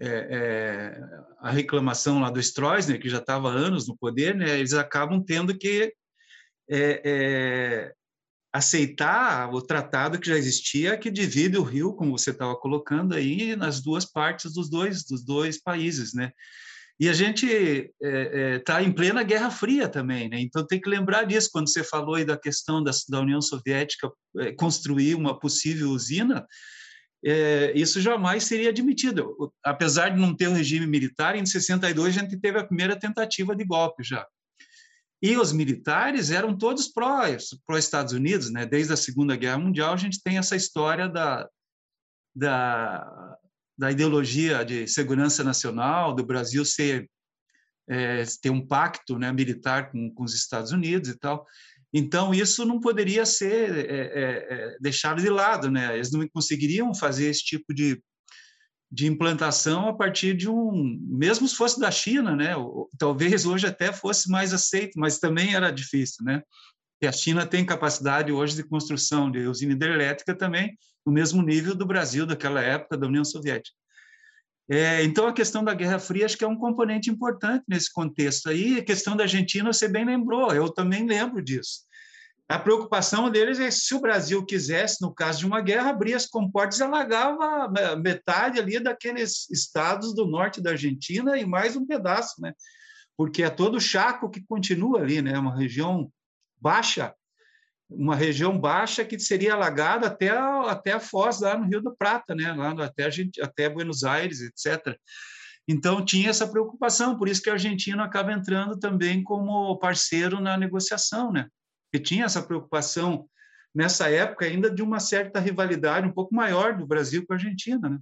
é, 0.00 0.08
é, 0.08 1.00
a 1.38 1.50
reclamação 1.50 2.20
lá 2.20 2.30
do 2.30 2.40
Stroessner, 2.40 3.00
que 3.00 3.08
já 3.08 3.18
estava 3.18 3.48
anos 3.48 3.86
no 3.86 3.96
poder, 3.96 4.34
né, 4.34 4.58
eles 4.58 4.72
acabam 4.72 5.22
tendo 5.22 5.56
que 5.56 5.94
é, 6.68 7.02
é, 7.04 7.94
aceitar 8.52 9.52
o 9.52 9.62
tratado 9.62 10.18
que 10.18 10.28
já 10.28 10.36
existia, 10.36 10.98
que 10.98 11.10
divide 11.10 11.56
o 11.56 11.62
rio, 11.62 11.94
como 11.94 12.18
você 12.18 12.30
estava 12.30 12.56
colocando 12.56 13.14
aí, 13.14 13.54
nas 13.54 13.80
duas 13.80 14.04
partes 14.04 14.52
dos 14.52 14.68
dois, 14.68 15.04
dos 15.04 15.24
dois 15.24 15.60
países, 15.60 16.12
né? 16.14 16.32
E 16.98 17.08
a 17.08 17.12
gente 17.14 17.46
está 17.46 17.92
é, 18.02 18.54
é, 18.54 18.58
tá 18.58 18.82
em 18.82 18.92
plena 18.92 19.22
Guerra 19.22 19.50
Fria 19.50 19.88
também, 19.88 20.28
né? 20.28 20.38
Então 20.40 20.66
tem 20.66 20.80
que 20.80 20.88
lembrar 20.88 21.24
disso 21.24 21.48
quando 21.52 21.70
você 21.70 21.82
falou 21.82 22.16
aí 22.16 22.24
da 22.24 22.36
questão 22.36 22.82
da, 22.82 22.90
da 23.08 23.20
União 23.20 23.40
Soviética 23.40 24.10
é, 24.38 24.52
construir 24.52 25.14
uma 25.14 25.38
possível 25.38 25.88
usina 25.88 26.46
é, 27.24 27.72
isso 27.74 28.00
jamais 28.00 28.44
seria 28.44 28.70
admitido. 28.70 29.52
Apesar 29.64 30.10
de 30.10 30.20
não 30.20 30.34
ter 30.34 30.48
um 30.48 30.54
regime 30.54 30.86
militar, 30.86 31.36
em 31.36 31.44
62 31.44 32.16
a 32.16 32.20
gente 32.20 32.38
teve 32.38 32.58
a 32.58 32.64
primeira 32.64 32.98
tentativa 32.98 33.54
de 33.54 33.64
golpe 33.64 34.02
já. 34.02 34.26
E 35.22 35.36
os 35.36 35.52
militares 35.52 36.30
eram 36.30 36.56
todos 36.56 36.88
pró, 36.88 37.20
pró 37.66 37.76
Unidos, 38.12 38.50
né? 38.50 38.64
Desde 38.64 38.92
a 38.92 38.96
Segunda 38.96 39.36
Guerra 39.36 39.58
Mundial 39.58 39.92
a 39.92 39.96
gente 39.96 40.22
tem 40.22 40.38
essa 40.38 40.56
história 40.56 41.08
da, 41.08 41.48
da, 42.34 43.36
da 43.76 43.90
ideologia 43.90 44.64
de 44.64 44.86
segurança 44.88 45.44
nacional, 45.44 46.14
do 46.14 46.24
Brasil 46.24 46.64
ser 46.64 47.08
é, 47.88 48.22
ter 48.40 48.50
um 48.50 48.64
pacto 48.64 49.18
né, 49.18 49.32
militar 49.32 49.90
com, 49.90 50.14
com 50.14 50.22
os 50.22 50.32
Estados 50.32 50.70
Unidos 50.70 51.10
e 51.10 51.18
tal. 51.18 51.44
Então, 51.92 52.32
isso 52.32 52.64
não 52.64 52.78
poderia 52.78 53.26
ser 53.26 53.76
é, 53.76 53.80
é, 53.80 54.46
é, 54.48 54.76
deixado 54.80 55.20
de 55.20 55.28
lado, 55.28 55.68
né? 55.70 55.96
Eles 55.96 56.12
não 56.12 56.26
conseguiriam 56.28 56.94
fazer 56.94 57.26
esse 57.26 57.44
tipo 57.44 57.74
de, 57.74 58.00
de 58.90 59.06
implantação 59.06 59.88
a 59.88 59.94
partir 59.94 60.36
de 60.36 60.48
um, 60.48 60.98
mesmo 61.08 61.46
se 61.46 61.54
fosse 61.54 61.78
da 61.78 61.90
China, 61.90 62.34
né? 62.34 62.54
Talvez 62.98 63.46
hoje 63.46 63.66
até 63.66 63.92
fosse 63.92 64.28
mais 64.28 64.52
aceito, 64.52 64.98
mas 64.98 65.18
também 65.18 65.54
era 65.54 65.70
difícil, 65.70 66.24
né? 66.24 66.42
E 67.02 67.06
a 67.06 67.12
China 67.12 67.46
tem 67.46 67.64
capacidade 67.64 68.32
hoje 68.32 68.56
de 68.56 68.64
construção 68.64 69.30
de 69.30 69.46
usina 69.46 69.72
hidrelétrica 69.72 70.34
também 70.34 70.76
no 71.06 71.12
mesmo 71.12 71.40
nível 71.40 71.74
do 71.74 71.86
Brasil 71.86 72.26
daquela 72.26 72.60
época 72.60 72.96
da 72.96 73.06
União 73.06 73.24
Soviética. 73.24 73.74
É, 74.68 75.02
então, 75.02 75.26
a 75.26 75.32
questão 75.32 75.64
da 75.64 75.74
Guerra 75.74 75.98
Fria 75.98 76.26
acho 76.26 76.36
que 76.36 76.44
é 76.44 76.48
um 76.48 76.56
componente 76.56 77.10
importante 77.10 77.64
nesse 77.66 77.92
contexto. 77.92 78.48
Aí, 78.48 78.78
a 78.78 78.84
questão 78.84 79.16
da 79.16 79.24
Argentina, 79.24 79.72
você 79.72 79.88
bem 79.88 80.04
lembrou, 80.04 80.54
eu 80.54 80.68
também 80.68 81.06
lembro 81.06 81.42
disso. 81.42 81.80
A 82.50 82.58
preocupação 82.58 83.30
deles 83.30 83.60
é 83.60 83.70
se 83.70 83.94
o 83.94 84.00
Brasil 84.00 84.44
quisesse, 84.44 85.00
no 85.00 85.14
caso 85.14 85.38
de 85.38 85.46
uma 85.46 85.60
guerra, 85.60 85.90
abrir 85.90 86.14
as 86.14 86.26
comportas 86.26 86.80
e 86.80 86.82
alagava 86.82 87.70
metade 87.96 88.58
ali 88.58 88.80
daqueles 88.80 89.48
estados 89.50 90.12
do 90.12 90.26
norte 90.26 90.60
da 90.60 90.70
Argentina 90.70 91.38
e 91.38 91.46
mais 91.46 91.76
um 91.76 91.86
pedaço, 91.86 92.42
né? 92.42 92.52
Porque 93.16 93.44
é 93.44 93.50
todo 93.50 93.76
o 93.76 93.80
Chaco 93.80 94.28
que 94.28 94.44
continua 94.48 95.00
ali, 95.00 95.22
né? 95.22 95.38
Uma 95.38 95.56
região 95.56 96.10
baixa 96.60 97.14
uma 97.88 98.16
região 98.16 98.58
baixa 98.58 99.04
que 99.04 99.18
seria 99.18 99.54
alagada 99.54 100.08
até 100.08 100.30
a, 100.30 100.70
até 100.70 100.92
a 100.92 101.00
foz 101.00 101.40
lá 101.40 101.56
no 101.56 101.66
Rio 101.66 101.82
da 101.82 101.92
Prata, 101.92 102.34
né? 102.34 102.52
lá 102.52 102.74
no, 102.74 102.82
até, 102.82 103.08
até 103.42 103.68
Buenos 103.68 104.04
Aires, 104.04 104.40
etc. 104.40 104.96
Então, 105.68 106.04
tinha 106.04 106.30
essa 106.30 106.48
preocupação, 106.48 107.16
por 107.16 107.28
isso 107.28 107.42
que 107.42 107.50
a 107.50 107.54
Argentina 107.54 108.04
acaba 108.04 108.32
entrando 108.32 108.76
também 108.78 109.22
como 109.22 109.76
parceiro 109.78 110.40
na 110.40 110.56
negociação, 110.56 111.32
né? 111.32 111.48
Porque 111.90 112.04
tinha 112.04 112.24
essa 112.24 112.42
preocupação 112.42 113.28
nessa 113.74 114.08
época 114.08 114.44
ainda 114.44 114.70
de 114.70 114.82
uma 114.82 115.00
certa 115.00 115.40
rivalidade 115.40 116.06
um 116.06 116.12
pouco 116.12 116.34
maior 116.34 116.76
do 116.76 116.86
Brasil 116.86 117.26
com 117.26 117.32
a 117.32 117.36
Argentina, 117.36 117.88
né? 117.88 117.98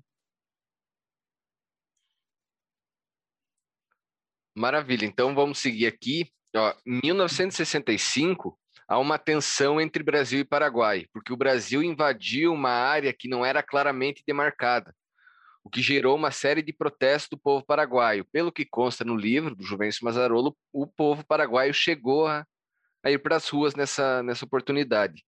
Maravilha. 4.54 5.06
Então 5.06 5.34
vamos 5.34 5.58
seguir 5.58 5.86
aqui. 5.86 6.30
Ó, 6.54 6.74
em 6.84 7.00
1965 7.04 8.58
há 8.88 8.98
uma 8.98 9.18
tensão 9.18 9.80
entre 9.80 10.02
Brasil 10.02 10.40
e 10.40 10.44
Paraguai, 10.44 11.06
porque 11.12 11.32
o 11.32 11.36
Brasil 11.36 11.82
invadiu 11.82 12.52
uma 12.52 12.70
área 12.70 13.12
que 13.12 13.28
não 13.28 13.44
era 13.44 13.62
claramente 13.62 14.24
demarcada, 14.26 14.94
o 15.62 15.68
que 15.68 15.82
gerou 15.82 16.16
uma 16.16 16.30
série 16.30 16.62
de 16.62 16.72
protestos 16.72 17.28
do 17.30 17.38
povo 17.38 17.64
paraguaio. 17.64 18.24
Pelo 18.32 18.50
que 18.50 18.64
consta 18.64 19.04
no 19.04 19.14
livro 19.14 19.54
do 19.54 19.62
Juvencio 19.62 20.04
Mazzarolo, 20.04 20.56
o 20.72 20.86
povo 20.86 21.24
paraguaio 21.24 21.74
chegou 21.74 22.26
a, 22.26 22.46
a 23.04 23.10
ir 23.10 23.18
para 23.18 23.36
as 23.36 23.48
ruas 23.48 23.74
nessa, 23.74 24.22
nessa 24.22 24.44
oportunidade. 24.44 25.24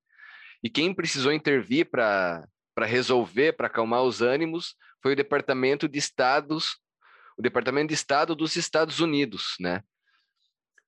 E 0.62 0.68
quem 0.68 0.94
precisou 0.94 1.32
intervir 1.32 1.90
para 1.90 2.46
resolver, 2.80 3.52
para 3.52 3.66
acalmar 3.66 4.02
os 4.02 4.20
ânimos, 4.20 4.74
foi 5.02 5.12
o 5.12 5.16
Departamento 5.16 5.88
de 5.88 5.98
Estados, 5.98 6.78
o 7.36 7.42
Departamento 7.42 7.88
de 7.88 7.94
Estado 7.94 8.34
dos 8.34 8.56
Estados 8.56 9.00
Unidos, 9.00 9.54
né? 9.58 9.82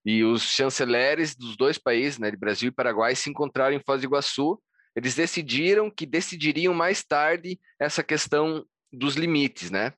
E 0.05 0.25
os 0.25 0.43
chanceleres 0.43 1.35
dos 1.35 1.57
dois 1.57 1.79
países, 1.79 2.19
né, 2.19 2.31
de 2.31 2.37
Brasil 2.37 2.69
e 2.69 2.75
Paraguai, 2.75 3.15
se 3.15 3.31
encontraram 3.31 3.75
em 3.75 3.81
Foz 3.81 4.01
do 4.01 4.07
Iguaçu. 4.07 4.61
Eles 4.97 5.15
decidiram 5.15 5.91
que 5.91 6.05
decidiriam 6.05 6.75
mais 6.75 7.05
tarde 7.05 7.59
essa 7.81 8.03
questão 8.03 8.67
dos 8.93 9.15
limites, 9.15 9.71
né? 9.71 9.95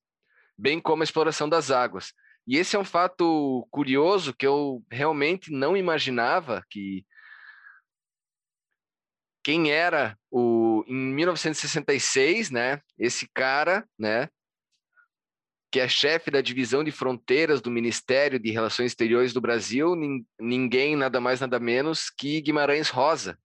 Bem 0.56 0.78
como 0.78 1.02
a 1.02 1.04
exploração 1.04 1.48
das 1.48 1.70
águas. 1.70 2.12
E 2.46 2.58
esse 2.58 2.76
é 2.76 2.78
um 2.78 2.84
fato 2.84 3.66
curioso 3.70 4.34
que 4.34 4.46
eu 4.46 4.84
realmente 4.90 5.50
não 5.50 5.76
imaginava 5.76 6.62
que 6.70 7.04
quem 9.42 9.70
era 9.70 10.18
o 10.30 10.84
em 10.86 10.94
1966, 11.14 12.50
né? 12.50 12.80
Esse 12.98 13.28
cara, 13.32 13.86
né? 13.98 14.28
Que 15.70 15.80
é 15.80 15.88
chefe 15.88 16.30
da 16.30 16.40
divisão 16.42 16.84
de 16.84 16.90
fronteiras 16.90 17.60
do 17.62 17.70
Ministério 17.70 18.38
de 18.38 18.50
Relações 18.50 18.92
Exteriores 18.92 19.32
do 19.32 19.40
Brasil, 19.40 19.94
ninguém 20.38 20.96
nada 20.96 21.20
mais 21.20 21.40
nada 21.40 21.58
menos 21.58 22.10
que 22.10 22.40
Guimarães 22.42 22.90
Rosa. 22.90 23.38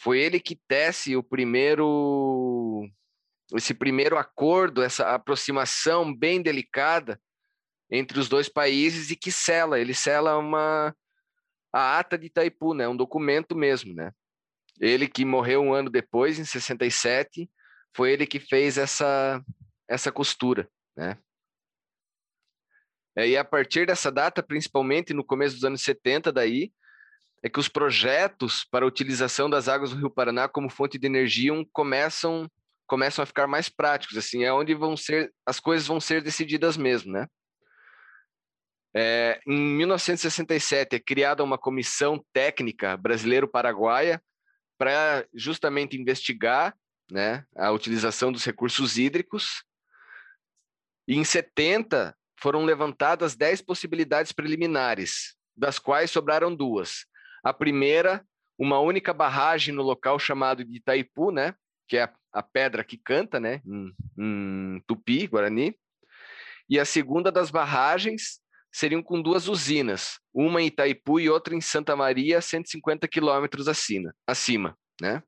Foi 0.00 0.18
ele 0.18 0.40
que 0.40 0.60
tece 0.68 1.16
o 1.16 1.22
primeiro 1.22 2.88
esse 3.54 3.72
primeiro 3.72 4.18
acordo, 4.18 4.82
essa 4.82 5.14
aproximação 5.14 6.12
bem 6.12 6.42
delicada 6.42 7.20
entre 7.90 8.18
os 8.18 8.28
dois 8.28 8.48
países 8.48 9.10
e 9.10 9.16
que 9.16 9.30
sela, 9.30 9.78
ele 9.78 9.94
sela 9.94 10.36
uma 10.36 10.94
a 11.72 11.98
ata 11.98 12.16
de 12.16 12.26
Itaipu, 12.26 12.72
né, 12.72 12.88
um 12.88 12.96
documento 12.96 13.54
mesmo, 13.54 13.94
né? 13.94 14.10
Ele 14.80 15.06
que 15.06 15.24
morreu 15.24 15.60
um 15.60 15.74
ano 15.74 15.90
depois, 15.90 16.38
em 16.38 16.44
67, 16.44 17.50
foi 17.94 18.12
ele 18.12 18.26
que 18.26 18.40
fez 18.40 18.78
essa, 18.78 19.42
essa 19.88 20.10
costura, 20.10 20.68
né? 20.96 21.18
É, 23.16 23.28
e 23.28 23.36
a 23.36 23.44
partir 23.44 23.86
dessa 23.86 24.12
data, 24.12 24.42
principalmente 24.42 25.14
no 25.14 25.24
começo 25.24 25.54
dos 25.54 25.64
anos 25.64 25.82
70 25.82 26.30
daí, 26.30 26.70
é 27.42 27.48
que 27.48 27.58
os 27.58 27.68
projetos 27.68 28.64
para 28.70 28.84
a 28.84 28.88
utilização 28.88 29.48
das 29.48 29.68
águas 29.68 29.90
do 29.90 29.96
Rio 29.96 30.10
Paraná 30.10 30.48
como 30.48 30.68
fonte 30.68 30.98
de 30.98 31.06
energia 31.06 31.52
começam 31.72 32.50
começam 32.86 33.22
a 33.22 33.26
ficar 33.26 33.48
mais 33.48 33.68
práticos, 33.68 34.16
assim, 34.16 34.44
é 34.44 34.52
onde 34.52 34.72
vão 34.72 34.96
ser 34.96 35.32
as 35.44 35.58
coisas 35.58 35.88
vão 35.88 35.98
ser 35.98 36.22
decididas 36.22 36.76
mesmo, 36.76 37.12
né? 37.12 37.26
É, 38.98 39.38
em 39.46 39.60
1967 39.76 40.96
é 40.96 40.98
criada 40.98 41.44
uma 41.44 41.58
comissão 41.58 42.24
técnica 42.32 42.96
brasileiro-paraguaia 42.96 44.22
para 44.78 45.26
justamente 45.34 46.00
investigar 46.00 46.74
né, 47.10 47.44
a 47.54 47.70
utilização 47.72 48.32
dos 48.32 48.42
recursos 48.42 48.96
hídricos. 48.96 49.62
E 51.06 51.14
em 51.14 51.24
70 51.24 52.16
foram 52.40 52.64
levantadas 52.64 53.36
10 53.36 53.60
possibilidades 53.60 54.32
preliminares, 54.32 55.36
das 55.54 55.78
quais 55.78 56.10
sobraram 56.10 56.56
duas. 56.56 57.04
A 57.44 57.52
primeira, 57.52 58.24
uma 58.58 58.80
única 58.80 59.12
barragem 59.12 59.74
no 59.74 59.82
local 59.82 60.18
chamado 60.18 60.64
de 60.64 60.78
Itaipu, 60.78 61.30
né, 61.30 61.54
que 61.86 61.98
é 61.98 62.10
a, 62.32 62.42
pedra 62.42 62.82
que 62.82 62.96
canta, 62.96 63.38
né, 63.38 63.60
em, 63.66 63.94
em 64.18 64.82
Tupi, 64.86 65.26
Guarani. 65.26 65.78
E 66.66 66.80
a 66.80 66.84
segunda 66.86 67.30
das 67.30 67.50
barragens 67.50 68.40
seriam 68.76 69.02
com 69.02 69.22
duas 69.22 69.48
usinas, 69.48 70.20
uma 70.34 70.60
em 70.60 70.66
Itaipu 70.66 71.18
e 71.18 71.30
outra 71.30 71.54
em 71.54 71.62
Santa 71.62 71.96
Maria, 71.96 72.42
150 72.42 73.08
quilômetros 73.08 73.68
acima, 73.68 74.76
né? 75.00 75.22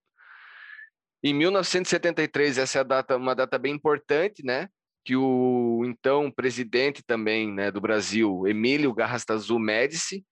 Em 1.24 1.32
1973, 1.32 2.58
essa 2.58 2.80
é 2.80 2.84
data, 2.84 3.16
uma 3.16 3.34
data 3.34 3.58
bem 3.58 3.74
importante, 3.74 4.44
né? 4.44 4.68
Que 5.02 5.16
o 5.16 5.82
então 5.86 6.30
presidente 6.30 7.02
também, 7.02 7.50
né, 7.50 7.70
do 7.70 7.80
Brasil, 7.80 8.46
Emílio 8.46 8.92
Garrastazu 8.92 9.58
Médici, 9.58 10.22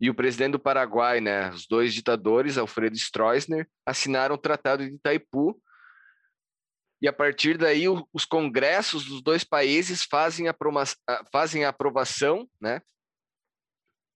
e 0.00 0.08
o 0.08 0.14
presidente 0.14 0.52
do 0.52 0.60
Paraguai, 0.60 1.20
né, 1.20 1.50
os 1.50 1.66
dois 1.66 1.92
ditadores, 1.92 2.56
Alfredo 2.56 2.96
Stroessner, 2.96 3.66
assinaram 3.84 4.36
o 4.36 4.38
Tratado 4.38 4.88
de 4.88 4.94
Itaipu, 4.94 5.60
e 7.02 7.08
a 7.08 7.12
partir 7.12 7.58
daí 7.58 7.88
o, 7.88 8.08
os 8.12 8.24
congressos 8.24 9.04
dos 9.04 9.20
dois 9.20 9.42
países 9.42 10.04
fazem 10.04 10.46
a, 10.48 10.54
fazem 11.32 11.64
a 11.64 11.70
aprovação 11.70 12.48
né, 12.60 12.80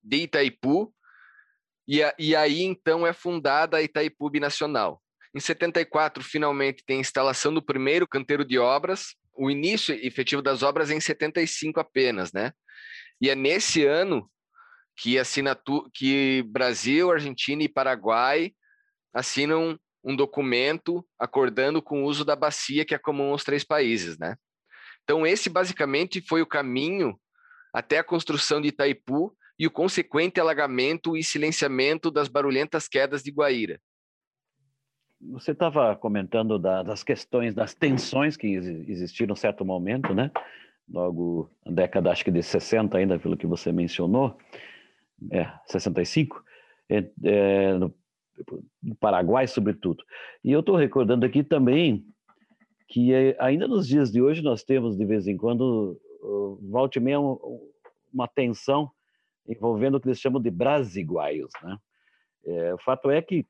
de 0.01 0.19
Itaipu, 0.19 0.95
e, 1.89 2.03
a, 2.03 2.15
e 2.17 2.37
aí 2.37 2.63
então 2.63 3.05
é 3.05 3.13
fundada 3.13 3.77
a 3.77 3.83
Itaipu 3.83 4.31
Binacional. 4.31 5.03
Em 5.35 5.41
74, 5.41 6.23
finalmente, 6.23 6.85
tem 6.87 6.99
a 6.99 7.01
instalação 7.01 7.53
do 7.53 7.61
primeiro 7.61 8.07
canteiro 8.07 8.45
de 8.45 8.59
obras, 8.59 9.17
o 9.35 9.51
início 9.51 9.95
efetivo 9.95 10.41
das 10.41 10.63
obras 10.63 10.91
é 10.91 10.95
em 10.95 11.01
75 11.01 11.79
apenas, 11.79 12.33
né? 12.33 12.53
E 13.21 13.29
é 13.29 13.35
nesse 13.35 13.85
ano 13.85 14.31
que, 14.97 15.19
assinatura, 15.19 15.91
que 15.93 16.43
Brasil, 16.49 17.11
Argentina 17.11 17.63
e 17.63 17.69
Paraguai 17.69 18.53
assinam 19.13 19.79
um 20.07 20.15
documento 20.15 21.05
acordando 21.19 21.83
com 21.83 22.05
o 22.05 22.07
uso 22.07 22.25
da 22.25 22.37
bacia 22.37 22.85
que 22.85 22.95
é 22.95 22.99
comum 22.99 23.33
aos 23.33 23.43
três 23.43 23.65
países, 23.65 24.17
né? 24.17 24.37
Então 25.03 25.27
esse 25.27 25.51
basicamente 25.51 26.21
foi 26.21 26.41
o 26.41 26.47
caminho 26.47 27.19
até 27.75 27.99
a 27.99 28.05
construção 28.05 28.61
de 28.61 28.69
Itaipu 28.69 29.37
e 29.59 29.67
o 29.67 29.71
consequente 29.71 30.41
alagamento 30.41 31.17
e 31.17 31.25
silenciamento 31.25 32.11
das 32.11 32.29
barulhentas 32.29 32.87
quedas 32.87 33.23
de 33.23 33.33
Guaíra. 33.33 33.81
Você 35.33 35.53
estava 35.53 35.97
comentando 35.97 36.59
da, 36.59 36.83
das 36.83 37.03
questões, 37.03 37.55
das 37.55 37.75
tensões 37.75 38.37
que 38.37 38.47
existiram 38.47 39.33
em 39.33 39.37
certo 39.37 39.65
momento, 39.65 40.15
né? 40.15 40.31
Logo 40.89 41.51
na 41.65 41.73
década, 41.73 42.13
acho 42.13 42.25
que 42.25 42.31
de 42.31 42.43
60 42.43 42.97
ainda, 42.97 43.19
pelo 43.19 43.37
que 43.37 43.47
você 43.47 43.73
mencionou, 43.73 44.39
é, 45.33 45.51
65, 45.67 46.45
é, 46.89 47.11
é, 47.25 47.75
no 47.75 47.93
no 48.83 48.95
Paraguai, 48.97 49.47
sobretudo. 49.47 50.05
E 50.45 50.53
eu 50.53 50.61
estou 50.61 50.77
recordando 50.77 51.25
aqui 51.25 51.43
também 51.43 52.05
que 52.89 53.13
eh, 53.13 53.37
ainda 53.41 53.67
nos 53.67 53.87
dias 53.87 54.13
de 54.13 54.23
hoje 54.23 54.43
nós 54.43 54.63
temos, 54.63 54.97
de 54.97 55.05
vez 55.05 55.27
em 55.27 55.37
quando, 55.37 56.01
volte 56.63 57.01
meia 57.01 57.19
uma 58.13 58.29
tensão 58.29 58.91
envolvendo 59.49 59.97
o 59.97 60.01
que 60.01 60.09
eles 60.09 60.21
chamam 60.21 60.41
de 60.41 60.51
brasiguaios. 60.51 61.53
Né? 61.63 61.79
É, 62.45 62.75
o 62.75 62.79
fato 62.79 63.11
é 63.11 63.23
que 63.23 63.47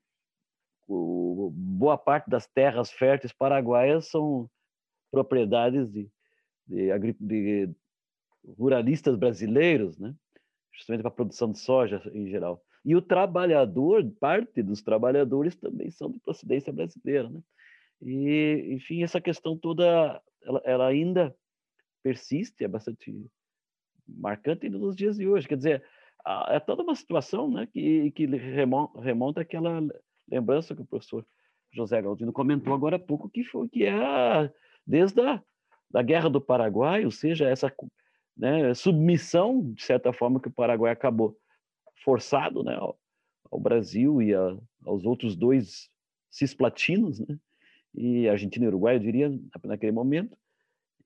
o, 0.87 1.51
boa 1.55 1.97
parte 1.97 2.29
das 2.29 2.47
terras 2.47 2.91
férteis 2.91 3.33
paraguaias 3.33 4.09
são 4.09 4.49
propriedades 5.11 5.91
de, 5.91 6.11
de, 6.67 7.17
de 7.21 7.71
ruralistas 8.59 9.17
brasileiros, 9.17 9.99
né? 9.99 10.15
justamente 10.73 11.01
para 11.01 11.09
a 11.09 11.15
produção 11.15 11.51
de 11.51 11.59
soja 11.59 12.03
em 12.13 12.29
geral. 12.29 12.63
E 12.87 12.95
o 12.95 13.03
trabalhador, 13.03 14.09
parte 14.21 14.63
dos 14.63 14.81
trabalhadores 14.81 15.57
também 15.57 15.91
são 15.91 16.09
de 16.09 16.21
procedência 16.21 16.73
brasileira, 16.73 17.29
né? 17.29 17.41
E, 18.01 18.69
enfim, 18.71 19.03
essa 19.03 19.21
questão 19.21 19.59
toda, 19.59 20.23
ela, 20.41 20.63
ela 20.65 20.87
ainda 20.87 21.35
persiste, 22.01 22.63
é 22.63 22.69
bastante 22.69 23.13
marcante 24.07 24.69
nos 24.69 24.95
dias 24.95 25.17
de 25.17 25.27
hoje. 25.27 25.49
Quer 25.49 25.57
dizer, 25.57 25.85
é 26.49 26.61
toda 26.61 26.85
uma 26.85 26.95
situação 26.95 27.51
né, 27.51 27.67
que, 27.67 28.13
que 28.13 28.25
remonta, 28.27 29.41
àquela 29.41 29.81
lembrança 30.31 30.73
que 30.73 30.83
o 30.83 30.87
professor 30.87 31.27
José 31.73 32.01
Galdino 32.01 32.33
comentou 32.33 32.73
agora 32.73 32.95
há 32.95 33.01
pouco, 33.01 33.29
que 33.29 33.43
foi 33.43 33.69
que 33.69 33.85
é 33.85 34.53
desde 34.87 35.21
a 35.23 35.43
da 35.91 36.03
Guerra 36.03 36.31
do 36.31 36.41
Paraguai, 36.41 37.05
ou 37.05 37.11
seja, 37.11 37.49
essa 37.49 37.73
né, 38.37 38.75
submissão, 38.75 39.73
de 39.73 39.83
certa 39.83 40.13
forma, 40.13 40.41
que 40.41 40.49
o 40.49 40.53
Paraguai 40.53 40.93
acabou 40.93 41.37
forçado 42.05 42.63
né, 42.63 42.75
ao, 42.75 42.99
ao 43.51 43.59
Brasil 43.59 44.21
e 44.23 44.35
a, 44.35 44.57
aos 44.85 45.05
outros 45.05 45.37
dois 45.37 45.91
cisplatinos, 46.31 47.21
né? 47.21 47.39
E 47.95 48.29
Argentina 48.29 48.67
e 48.67 48.69
Uruguai, 48.69 48.97
eu 48.97 49.01
diria, 49.01 49.33
naquele 49.65 49.93
momento. 49.93 50.37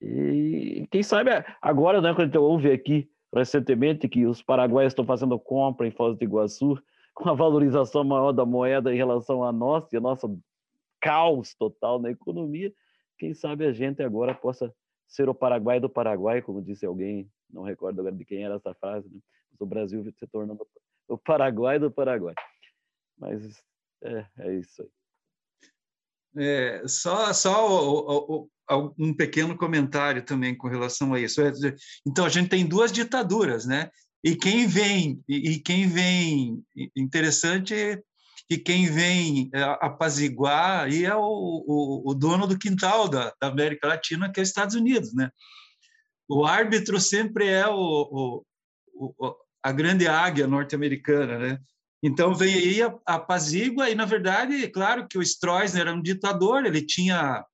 E 0.00 0.88
quem 0.90 1.02
sabe 1.02 1.30
agora, 1.62 2.00
né, 2.00 2.12
quando 2.12 2.26
gente 2.26 2.38
ouve 2.38 2.72
aqui 2.72 3.08
recentemente 3.32 4.08
que 4.08 4.26
os 4.26 4.42
paraguaios 4.42 4.90
estão 4.90 5.04
fazendo 5.04 5.38
compra 5.38 5.86
em 5.86 5.92
Foz 5.92 6.16
do 6.16 6.24
Iguaçu 6.24 6.76
com 7.14 7.28
a 7.28 7.34
valorização 7.34 8.02
maior 8.02 8.32
da 8.32 8.44
moeda 8.44 8.92
em 8.92 8.96
relação 8.96 9.44
a 9.44 9.52
nós 9.52 9.92
e 9.92 9.96
a 9.96 10.00
nossa 10.00 10.28
caos 11.00 11.54
total 11.54 11.98
na 11.98 12.10
economia, 12.10 12.72
quem 13.18 13.32
sabe 13.34 13.66
a 13.66 13.72
gente 13.72 14.02
agora 14.02 14.34
possa 14.34 14.72
ser 15.06 15.28
o 15.28 15.34
Paraguai 15.34 15.80
do 15.80 15.88
Paraguai, 15.88 16.42
como 16.42 16.62
disse 16.62 16.84
alguém, 16.84 17.28
não 17.52 17.62
recordo 17.62 18.00
agora 18.00 18.14
de 18.14 18.24
quem 18.24 18.44
era 18.44 18.56
essa 18.56 18.74
frase, 18.74 19.08
né? 19.08 19.20
o 19.58 19.66
Brasil 19.66 20.02
se 20.02 20.26
tornando 20.26 20.66
o 21.06 21.18
Paraguai 21.18 21.78
do 21.78 21.90
Paraguai. 21.90 22.34
Mas 23.18 23.62
é, 24.02 24.26
é 24.38 24.54
isso 24.54 24.82
aí. 24.82 24.88
É, 26.36 26.82
só 26.86 27.32
só 27.32 27.68
o, 27.68 28.48
o, 28.70 28.94
um 28.98 29.12
pequeno 29.12 29.56
comentário 29.56 30.24
também 30.24 30.56
com 30.56 30.68
relação 30.68 31.12
a 31.12 31.20
isso. 31.20 31.42
É, 31.42 31.52
então 32.06 32.24
a 32.24 32.28
gente 32.28 32.48
tem 32.48 32.66
duas 32.66 32.92
ditaduras, 32.92 33.66
né? 33.66 33.90
E 34.22 34.36
quem 34.36 34.66
vem 34.66 35.22
e, 35.28 35.58
quem 35.58 35.88
vem 35.88 36.62
interessante 36.96 38.02
que 38.48 38.58
quem 38.58 38.86
vem 38.90 39.48
é, 39.54 39.62
apaziguar 39.80 40.84
aí 40.84 41.04
é 41.04 41.14
o, 41.14 41.20
o, 41.22 42.10
o 42.10 42.14
dono 42.14 42.46
do 42.46 42.58
quintal 42.58 43.08
da, 43.08 43.32
da, 43.40 43.48
América 43.48 43.86
Latina, 43.86 44.30
que 44.30 44.40
é 44.40 44.42
os 44.42 44.48
Estados 44.48 44.74
Unidos, 44.74 45.14
né? 45.14 45.30
O 46.30 46.46
árbitro 46.46 47.00
sempre 47.00 47.48
é 47.48 47.66
o, 47.66 48.44
o 48.94 49.36
a 49.62 49.72
grande 49.72 50.06
águia 50.06 50.46
norte-americana, 50.46 51.38
né? 51.38 51.58
Então 52.02 52.34
vem 52.34 52.54
aí 52.54 52.82
a, 52.82 52.94
apazigua 53.04 53.90
e 53.90 53.94
na 53.94 54.04
verdade, 54.04 54.68
claro 54.68 55.06
que 55.08 55.18
o 55.18 55.22
Stroessner 55.22 55.82
era 55.82 55.94
um 55.94 56.00
ditador, 56.00 56.64
ele 56.64 56.80
tinha 56.80 57.44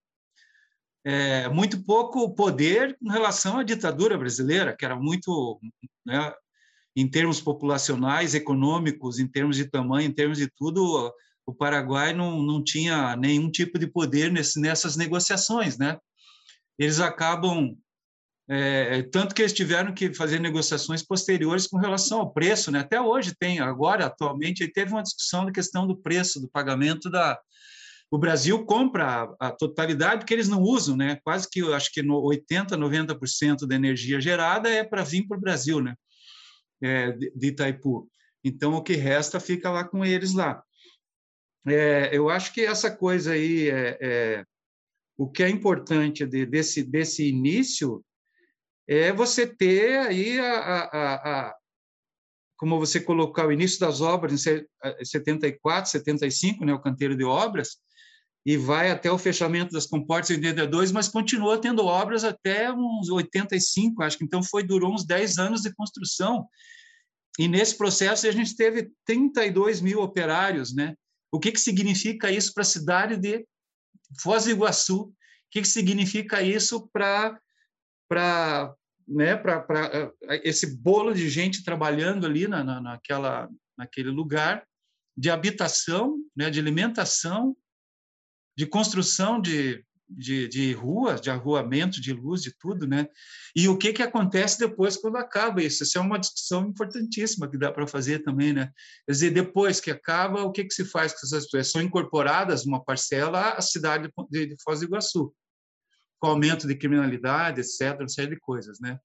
é, 1.04 1.48
muito 1.48 1.82
pouco 1.84 2.34
poder 2.34 2.96
em 3.02 3.10
relação 3.10 3.58
à 3.58 3.62
ditadura 3.62 4.18
brasileira, 4.18 4.76
que 4.76 4.84
era 4.84 4.94
muito, 4.94 5.58
né, 6.04 6.32
em 6.94 7.08
termos 7.08 7.40
populacionais, 7.40 8.34
econômicos, 8.34 9.18
em 9.18 9.26
termos 9.26 9.56
de 9.56 9.64
tamanho, 9.64 10.08
em 10.08 10.12
termos 10.12 10.38
de 10.38 10.48
tudo, 10.54 11.12
o 11.46 11.54
Paraguai 11.54 12.12
não, 12.12 12.42
não 12.42 12.62
tinha 12.62 13.16
nenhum 13.16 13.50
tipo 13.50 13.78
de 13.78 13.86
poder 13.86 14.30
nesse, 14.30 14.60
nessas 14.60 14.96
negociações, 14.96 15.78
né? 15.78 15.98
Eles 16.78 17.00
acabam 17.00 17.76
é, 18.48 19.02
tanto 19.02 19.34
que 19.34 19.42
eles 19.42 19.52
tiveram 19.52 19.92
que 19.92 20.14
fazer 20.14 20.38
negociações 20.38 21.02
posteriores 21.02 21.66
com 21.66 21.78
relação 21.78 22.20
ao 22.20 22.32
preço, 22.32 22.70
né? 22.70 22.78
Até 22.78 23.00
hoje 23.00 23.34
tem, 23.36 23.58
agora, 23.58 24.06
atualmente, 24.06 24.70
teve 24.72 24.92
uma 24.92 25.02
discussão 25.02 25.44
da 25.44 25.52
questão 25.52 25.86
do 25.86 25.96
preço, 25.96 26.40
do 26.40 26.48
pagamento 26.48 27.10
da. 27.10 27.38
O 28.08 28.18
Brasil 28.18 28.64
compra 28.64 29.34
a, 29.40 29.50
totalidade 29.50 30.20
porque 30.20 30.32
eles 30.32 30.48
não 30.48 30.62
usam, 30.62 30.96
né? 30.96 31.18
Quase 31.24 31.50
que, 31.50 31.58
eu 31.58 31.74
acho 31.74 31.90
que 31.92 32.02
no 32.02 32.20
80, 32.22 32.76
90% 32.76 33.66
da 33.66 33.74
energia 33.74 34.20
gerada 34.20 34.68
é 34.68 34.84
para 34.84 35.02
vir 35.02 35.26
para 35.26 35.36
o 35.36 35.40
Brasil, 35.40 35.80
né? 35.80 35.96
É, 36.80 37.10
de, 37.10 37.32
de 37.34 37.46
Itaipu. 37.48 38.08
Então, 38.44 38.74
o 38.74 38.82
que 38.82 38.92
resta 38.92 39.40
fica 39.40 39.70
lá 39.70 39.82
com 39.82 40.04
eles 40.04 40.34
lá. 40.34 40.62
É, 41.66 42.10
eu 42.12 42.30
acho 42.30 42.52
que 42.52 42.60
essa 42.60 42.94
coisa 42.94 43.32
aí, 43.32 43.68
é, 43.68 43.98
é 44.00 44.44
o 45.16 45.28
que 45.28 45.42
é 45.42 45.48
importante 45.48 46.24
de, 46.24 46.46
desse, 46.46 46.84
desse 46.84 47.28
início 47.28 48.04
é 48.88 49.12
você 49.12 49.46
ter 49.46 49.98
aí 49.98 50.38
a, 50.38 50.52
a, 50.52 51.14
a, 51.14 51.56
como 52.56 52.78
você 52.78 53.00
colocar 53.00 53.46
o 53.46 53.52
início 53.52 53.80
das 53.80 54.00
obras 54.00 54.46
em 54.46 55.04
74, 55.04 55.90
75, 55.90 56.64
né, 56.64 56.72
o 56.72 56.80
canteiro 56.80 57.16
de 57.16 57.24
obras, 57.24 57.76
e 58.46 58.56
vai 58.56 58.92
até 58.92 59.10
o 59.10 59.18
fechamento 59.18 59.72
das 59.72 59.86
comportas 59.86 60.30
em 60.30 60.34
82, 60.34 60.92
mas 60.92 61.08
continua 61.08 61.60
tendo 61.60 61.84
obras 61.84 62.22
até 62.22 62.72
uns 62.72 63.10
85, 63.10 64.02
acho 64.04 64.18
que 64.18 64.24
então 64.24 64.40
foi 64.40 64.62
durou 64.62 64.94
uns 64.94 65.04
10 65.04 65.38
anos 65.38 65.62
de 65.62 65.74
construção. 65.74 66.46
E 67.40 67.48
nesse 67.48 67.76
processo 67.76 68.26
a 68.26 68.30
gente 68.30 68.56
teve 68.56 68.88
32 69.04 69.80
mil 69.80 70.00
operários, 70.00 70.72
né? 70.72 70.94
O 71.30 71.40
que 71.40 71.50
que 71.50 71.60
significa 71.60 72.30
isso 72.30 72.54
para 72.54 72.62
a 72.62 72.66
cidade 72.66 73.16
de 73.16 73.44
Foz 74.20 74.44
do 74.44 74.50
Iguaçu? 74.50 75.02
O 75.02 75.12
que 75.50 75.62
que 75.62 75.68
significa 75.68 76.40
isso 76.40 76.88
para 76.92 77.38
para 78.08 78.74
né, 79.06 79.36
para 79.36 80.12
esse 80.42 80.76
bolo 80.76 81.14
de 81.14 81.28
gente 81.28 81.62
trabalhando 81.62 82.26
ali 82.26 82.48
na, 82.48 82.64
na, 82.64 82.80
naquela, 82.80 83.48
naquele 83.78 84.10
lugar 84.10 84.66
de 85.16 85.30
habitação, 85.30 86.16
né, 86.36 86.50
de 86.50 86.58
alimentação, 86.58 87.56
de 88.56 88.66
construção 88.66 89.40
de, 89.40 89.84
de, 90.08 90.48
de 90.48 90.72
ruas, 90.72 91.20
de 91.20 91.30
arruamento, 91.30 92.00
de 92.00 92.12
luz, 92.12 92.42
de 92.42 92.52
tudo, 92.58 92.86
né? 92.86 93.06
E 93.54 93.68
o 93.68 93.76
que 93.76 93.92
que 93.92 94.02
acontece 94.02 94.58
depois 94.58 94.96
quando 94.96 95.16
acaba 95.16 95.62
isso? 95.62 95.82
Isso 95.82 95.98
é 95.98 96.00
uma 96.00 96.18
discussão 96.18 96.66
importantíssima 96.66 97.48
que 97.48 97.58
dá 97.58 97.70
para 97.70 97.86
fazer 97.86 98.20
também, 98.20 98.52
né? 98.52 98.70
Quer 99.06 99.12
dizer, 99.12 99.30
depois 99.30 99.78
que 99.78 99.90
acaba, 99.90 100.42
o 100.42 100.52
que 100.52 100.64
que 100.64 100.74
se 100.74 100.84
faz 100.84 101.12
com 101.12 101.26
essas 101.26 101.44
pessoas? 101.44 101.70
São 101.70 101.82
incorporadas 101.82 102.64
uma 102.64 102.82
parcela 102.82 103.50
à 103.50 103.60
cidade 103.60 104.10
de, 104.30 104.46
de 104.46 104.56
Foz 104.62 104.80
do 104.80 104.86
Iguaçu 104.86 105.32
com 106.18 106.28
aumento 106.28 106.66
de 106.66 106.74
criminalidade, 106.74 107.60
etc., 107.60 107.98
uma 108.00 108.08
série 108.08 108.30
de 108.30 108.40
coisas, 108.40 108.80
né? 108.80 108.98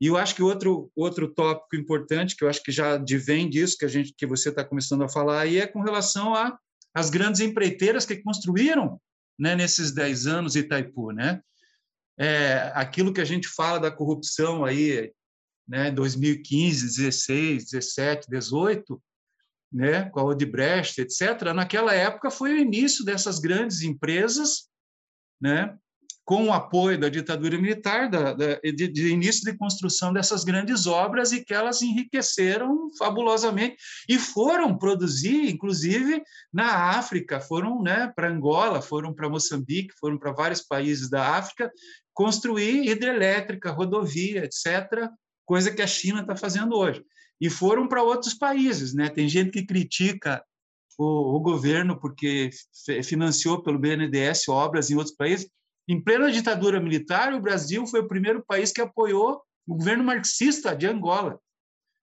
E 0.00 0.06
eu 0.06 0.16
acho 0.16 0.34
que 0.34 0.42
outro 0.42 0.92
outro 0.94 1.28
tópico 1.28 1.74
importante 1.76 2.36
que 2.36 2.44
eu 2.44 2.48
acho 2.48 2.62
que 2.62 2.70
já 2.70 2.94
advém 2.94 3.50
disso 3.50 3.76
que 3.76 3.84
a 3.84 3.88
gente 3.88 4.14
que 4.16 4.26
você 4.26 4.50
está 4.50 4.64
começando 4.64 5.02
a 5.02 5.08
falar 5.08 5.40
aí 5.40 5.58
é 5.58 5.66
com 5.66 5.80
relação 5.80 6.34
a 6.34 6.56
as 6.94 7.10
grandes 7.10 7.40
empreiteiras 7.40 8.04
que 8.06 8.16
construíram, 8.16 9.00
né, 9.38 9.54
nesses 9.54 9.92
10 9.92 10.26
anos 10.26 10.56
Itaipu, 10.56 11.12
né? 11.12 11.40
É, 12.18 12.72
aquilo 12.74 13.12
que 13.12 13.20
a 13.20 13.24
gente 13.24 13.46
fala 13.46 13.78
da 13.78 13.90
corrupção 13.90 14.64
aí, 14.64 15.12
né, 15.66 15.90
2015, 15.92 16.96
16, 16.96 17.70
17, 17.70 18.28
18, 18.28 19.00
né, 19.72 20.08
com 20.10 20.18
a 20.18 20.24
Odebrecht, 20.24 21.00
etc. 21.00 21.52
Naquela 21.54 21.94
época 21.94 22.30
foi 22.30 22.54
o 22.54 22.58
início 22.58 23.04
dessas 23.04 23.38
grandes 23.38 23.82
empresas, 23.82 24.68
né, 25.40 25.78
com 26.28 26.48
o 26.48 26.52
apoio 26.52 27.00
da 27.00 27.08
ditadura 27.08 27.56
militar, 27.56 28.10
da, 28.10 28.34
da, 28.34 28.56
de, 28.56 28.86
de, 28.86 29.08
início 29.08 29.50
de 29.50 29.56
construção 29.56 30.12
dessas 30.12 30.44
grandes 30.44 30.86
obras 30.86 31.32
e 31.32 31.42
que 31.42 31.54
elas 31.54 31.80
enriqueceram 31.80 32.90
fabulosamente 32.98 33.78
e 34.06 34.18
foram 34.18 34.76
produzir, 34.76 35.48
inclusive 35.48 36.22
na 36.52 36.90
África, 36.90 37.40
foram 37.40 37.82
né, 37.82 38.12
para 38.14 38.28
Angola, 38.28 38.82
foram 38.82 39.14
para 39.14 39.26
Moçambique, 39.30 39.94
foram 39.98 40.18
para 40.18 40.32
vários 40.32 40.60
países 40.60 41.08
da 41.08 41.34
África 41.34 41.72
construir 42.12 42.86
hidrelétrica, 42.86 43.70
rodovia, 43.70 44.44
etc., 44.44 45.08
coisa 45.46 45.70
que 45.70 45.80
a 45.80 45.86
China 45.86 46.20
está 46.20 46.36
fazendo 46.36 46.76
hoje. 46.76 47.02
E 47.40 47.48
foram 47.48 47.88
para 47.88 48.02
outros 48.02 48.34
países, 48.34 48.92
né? 48.92 49.08
Tem 49.08 49.30
gente 49.30 49.52
que 49.52 49.64
critica 49.64 50.44
o, 50.98 51.36
o 51.36 51.40
governo 51.40 51.98
porque 51.98 52.50
financiou 53.02 53.62
pelo 53.62 53.78
BNDES 53.78 54.46
obras 54.48 54.90
em 54.90 54.94
outros 54.94 55.16
países 55.16 55.48
em 55.88 56.00
plena 56.00 56.30
ditadura 56.30 56.78
militar, 56.78 57.32
o 57.32 57.40
Brasil 57.40 57.86
foi 57.86 58.00
o 58.00 58.08
primeiro 58.08 58.44
país 58.46 58.70
que 58.70 58.80
apoiou 58.80 59.42
o 59.66 59.74
governo 59.74 60.04
marxista 60.04 60.76
de 60.76 60.86
Angola, 60.86 61.40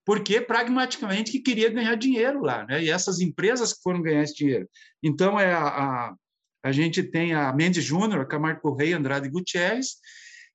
porque 0.04 0.42
pragmaticamente 0.42 1.32
que 1.32 1.40
queria 1.40 1.70
ganhar 1.70 1.96
dinheiro 1.96 2.42
lá, 2.42 2.66
né? 2.66 2.84
E 2.84 2.90
essas 2.90 3.20
empresas 3.20 3.74
que 3.74 3.82
foram 3.84 4.02
ganhar 4.02 4.24
esse 4.24 4.36
dinheiro. 4.36 4.68
Então 5.04 5.40
é 5.40 5.54
a, 5.54 5.68
a, 5.68 6.16
a 6.64 6.72
gente 6.72 7.04
tem 7.04 7.34
a 7.34 7.54
Mendes 7.54 7.84
Júnior, 7.84 8.28
Camargo 8.28 8.62
Correia, 8.62 8.98
Andrade 8.98 9.30
Gutierrez, 9.30 9.98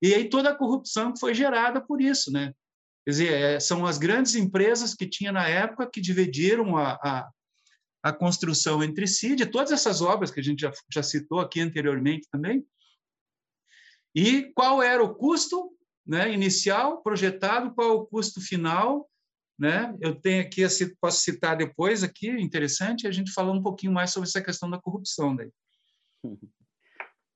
e 0.01 0.13
aí 0.13 0.29
toda 0.29 0.49
a 0.49 0.55
corrupção 0.55 1.13
que 1.13 1.19
foi 1.19 1.33
gerada 1.33 1.79
por 1.79 2.01
isso, 2.01 2.31
né? 2.31 2.53
Quer 3.05 3.11
dizer, 3.11 3.33
é, 3.33 3.59
são 3.59 3.85
as 3.85 3.97
grandes 3.97 4.35
empresas 4.35 4.93
que 4.93 5.07
tinha 5.07 5.31
na 5.31 5.47
época 5.47 5.89
que 5.91 6.01
dividiram 6.01 6.77
a, 6.77 6.93
a, 6.93 7.29
a 8.03 8.13
construção 8.13 8.83
entre 8.83 9.07
si, 9.07 9.35
de 9.35 9.45
todas 9.45 9.71
essas 9.71 10.01
obras 10.01 10.31
que 10.31 10.39
a 10.39 10.43
gente 10.43 10.61
já, 10.61 10.71
já 10.91 11.01
citou 11.01 11.39
aqui 11.39 11.61
anteriormente 11.61 12.27
também, 12.31 12.63
e 14.15 14.51
qual 14.53 14.81
era 14.81 15.03
o 15.03 15.15
custo 15.15 15.71
né, 16.05 16.31
inicial 16.33 17.01
projetado, 17.01 17.73
qual 17.73 17.97
o 17.97 18.05
custo 18.05 18.41
final. 18.41 19.09
Né? 19.57 19.95
Eu 20.01 20.15
tenho 20.15 20.41
aqui, 20.41 20.63
posso 20.99 21.19
citar 21.19 21.55
depois 21.55 22.03
aqui, 22.03 22.29
interessante, 22.29 23.07
a 23.07 23.11
gente 23.11 23.31
falar 23.31 23.51
um 23.51 23.61
pouquinho 23.61 23.93
mais 23.93 24.11
sobre 24.11 24.27
essa 24.27 24.41
questão 24.41 24.69
da 24.69 24.79
corrupção. 24.79 25.35
Daí. 25.35 25.49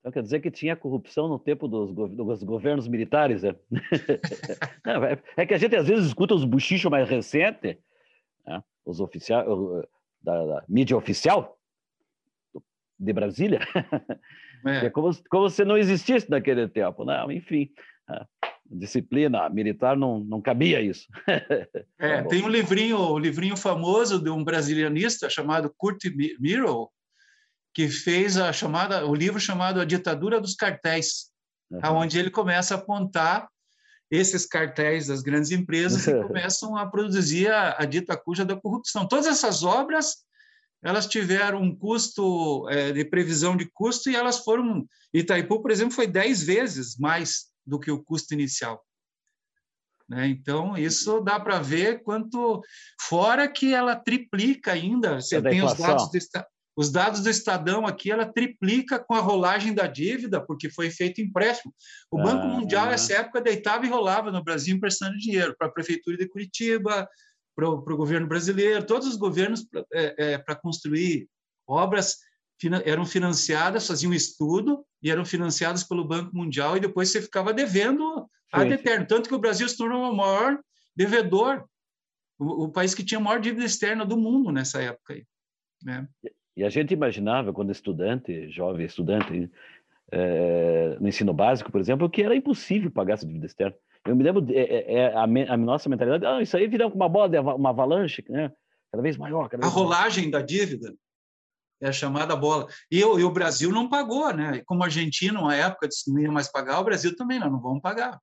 Então 0.06 0.12
quer 0.14 0.22
dizer 0.22 0.40
que 0.40 0.52
tinha 0.52 0.76
corrupção 0.76 1.28
no 1.28 1.40
tempo 1.40 1.68
dos, 1.68 1.92
dos 1.92 2.44
governos 2.44 2.88
militares, 2.88 3.44
é? 3.44 3.60
Não, 4.86 5.04
é? 5.04 5.20
é? 5.36 5.48
que 5.48 5.54
a 5.56 5.58
gente 5.58 5.76
às 5.76 5.88
vezes 5.88 6.06
escuta 6.06 6.36
os 6.36 6.46
buchichos 6.46 6.92
mais 6.92 7.10
recentes, 7.10 7.76
né? 8.46 8.64
os 8.86 9.00
oficiais 9.00 9.48
da, 10.22 10.46
da 10.46 10.66
mídia 10.70 10.96
oficial 10.96 11.60
de 13.00 13.14
Brasília, 13.14 13.60
É. 14.66 14.88
é 14.88 14.90
como, 14.90 15.12
como 15.30 15.50
se 15.50 15.64
não 15.64 15.78
existisse 15.78 16.30
naquele 16.30 16.68
tempo, 16.68 17.06
não, 17.06 17.32
enfim. 17.32 17.70
Disciplina 18.66 19.48
militar 19.50 19.96
não, 19.96 20.20
não 20.20 20.42
cabia 20.42 20.82
isso. 20.82 21.08
é, 22.00 22.24
tá 22.24 22.30
tem 22.30 22.44
um 22.44 22.50
livrinho, 22.50 22.98
um 23.14 23.20
livrinho 23.20 23.56
famoso 23.56 24.20
de 24.20 24.30
um 24.30 24.44
brasilianista 24.44 25.30
chamado 25.30 25.74
Kurt 25.78 26.04
Miro, 26.40 26.90
que 27.74 27.88
fez 27.88 28.38
a 28.38 28.52
chamada, 28.52 29.06
o 29.06 29.14
livro 29.14 29.40
chamado 29.40 29.80
A 29.80 29.86
Ditadura 29.86 30.42
dos 30.42 30.56
Cartéis, 30.56 31.30
uhum. 31.70 31.98
onde 31.98 32.18
ele 32.18 32.32
começa 32.32 32.74
a 32.74 32.78
apontar 32.78 33.48
esses 34.10 34.46
cartéis 34.46 35.08
das 35.08 35.22
grandes 35.22 35.52
empresas 35.52 36.06
que 36.06 36.14
começam 36.26 36.76
a 36.78 36.88
produzir 36.88 37.52
a, 37.52 37.76
a 37.78 37.86
dita 37.86 38.16
cuja 38.18 38.46
da 38.46 38.56
corrupção. 38.56 39.08
Todas 39.08 39.28
essas 39.28 39.64
obras 39.64 40.26
elas 40.86 41.08
tiveram 41.08 41.64
um 41.64 41.76
custo 41.76 42.70
é, 42.70 42.92
de 42.92 43.04
previsão 43.04 43.58
de 43.58 43.66
custo 43.74 44.08
e 44.08 44.16
elas 44.16 44.38
foram 44.44 44.86
Itaipu, 45.12 45.60
por 45.60 45.72
exemplo, 45.72 45.96
foi 45.96 46.06
dez 46.06 46.44
vezes 46.44 46.96
mais 46.96 47.48
do 47.66 47.80
que 47.80 47.90
o 47.90 48.04
custo 48.04 48.36
inicial. 48.36 48.86
Né? 50.08 50.28
Então, 50.28 50.78
isso 50.78 51.20
dá 51.22 51.40
para 51.40 51.60
ver 51.60 52.04
quanto. 52.04 52.62
Fora 53.02 53.48
que 53.48 53.74
ela 53.74 53.96
triplica 53.96 54.74
ainda, 54.74 55.20
você 55.20 55.38
é 55.38 55.42
tem 55.42 55.64
os 55.64 55.74
dados, 55.74 56.08
do, 56.12 56.20
os 56.78 56.92
dados 56.92 57.22
do 57.22 57.32
Estadão 57.32 57.88
aqui, 57.88 58.12
ela 58.12 58.32
triplica 58.32 59.00
com 59.00 59.16
a 59.16 59.20
rolagem 59.22 59.74
da 59.74 59.88
dívida, 59.88 60.40
porque 60.40 60.70
foi 60.70 60.92
feito 60.92 61.20
empréstimo. 61.20 61.74
O 62.12 62.18
Banco 62.18 62.44
ah, 62.44 62.48
Mundial, 62.48 62.86
nessa 62.86 63.16
época, 63.16 63.42
deitava 63.42 63.88
e 63.88 63.90
rolava 63.90 64.32
no 64.32 64.44
Brasil 64.44 64.76
emprestando 64.76 65.18
dinheiro 65.18 65.56
para 65.58 65.66
a 65.66 65.72
Prefeitura 65.72 66.16
de 66.16 66.30
Curitiba, 66.30 67.10
para 67.56 67.70
o 67.70 67.98
governo 67.98 68.28
brasileiro, 68.28 68.86
todos 68.86 69.08
os 69.08 69.16
governos 69.16 69.64
para 69.64 69.86
é, 69.94 70.34
é, 70.34 70.56
construir 70.56 71.30
obras 71.68 72.18
eram 72.86 73.06
financiadas, 73.06 73.88
faziam 73.88 74.14
estudo 74.14 74.86
e 75.02 75.10
eram 75.10 75.26
financiadas 75.26 75.84
pelo 75.84 76.08
Banco 76.08 76.36
Mundial 76.36 76.78
e 76.78 76.82
depois 76.82 77.10
você 77.10 77.22
ficava 77.22 77.54
devendo 77.54 78.30
ad 78.52 78.72
eterno. 78.72 79.06
Tanto 79.06 79.30
que 79.30 79.36
o 79.36 79.40
Brasil 79.40 79.68
se 79.68 79.78
tornou 79.78 80.12
o 80.12 80.16
maior 80.16 80.60
devedor, 80.96 81.66
o, 82.40 82.66
o, 82.66 82.72
país 82.72 82.94
que 82.94 83.04
tinha 83.04 83.20
a 83.20 83.24
maior 83.24 83.40
dívida 83.40 83.66
externa 83.66 84.06
do 84.06 84.18
mundo 84.18 84.52
nessa 84.52 84.82
época. 84.82 85.14
Aí, 85.14 85.26
né? 85.84 86.08
E 86.56 86.64
a 86.64 86.70
gente 86.70 86.94
imaginava, 86.94 87.52
quando 87.52 87.72
estudante, 87.72 88.50
jovem 88.50 88.86
estudante, 88.86 89.52
é, 90.12 90.98
no 91.00 91.08
ensino 91.08 91.34
básico, 91.34 91.72
por 91.72 91.82
exemplo, 91.82 92.10
que 92.10 92.24
era 92.24 92.36
impossível 92.36 92.90
pagar 92.90 93.16
essa 93.16 93.28
dívida 93.28 93.46
externa. 93.46 93.76
Eu 94.06 94.16
me 94.16 94.24
lembro, 94.24 94.46
é, 94.52 94.60
é, 94.60 94.94
é 94.94 95.14
a, 95.16 95.24
a, 95.24 95.58
nossa 95.58 95.90
mentalidade, 95.90 96.26
ah, 96.26 96.42
isso 96.42 96.56
aí 96.56 96.68
vira 96.68 96.88
uma 96.88 97.10
bola, 97.10 97.28
de, 97.28 97.40
uma 97.40 97.70
avalanche, 97.70 98.24
né? 98.30 98.52
cada 98.92 99.02
vez 99.02 99.18
maior. 99.18 99.50
Cada 99.50 99.62
vez 99.62 99.74
a 99.74 99.76
rolagem 99.76 100.30
maior. 100.30 100.40
da 100.40 100.46
dívida 100.46 100.96
é 101.82 101.90
a 101.90 101.92
chamada 101.92 102.36
bola. 102.36 102.68
E, 102.90 103.00
e, 103.00 103.04
o 103.04 103.32
Brasil 103.32 103.72
não 103.72 103.90
pagou, 103.90 104.32
né? 104.34 104.62
Como 104.66 104.84
a 104.84 104.86
Argentina, 104.86 105.40
uma 105.40 105.56
época, 105.56 105.88
disse 105.88 106.12
não 106.12 106.22
ia 106.22 106.32
mais 106.32 106.50
pagar, 106.50 106.80
o 106.80 106.84
Brasil 106.84 107.16
também 107.16 107.40
não, 107.40 107.50
não 107.50 107.60
vamos 107.60 107.82
pagar. 107.82 108.20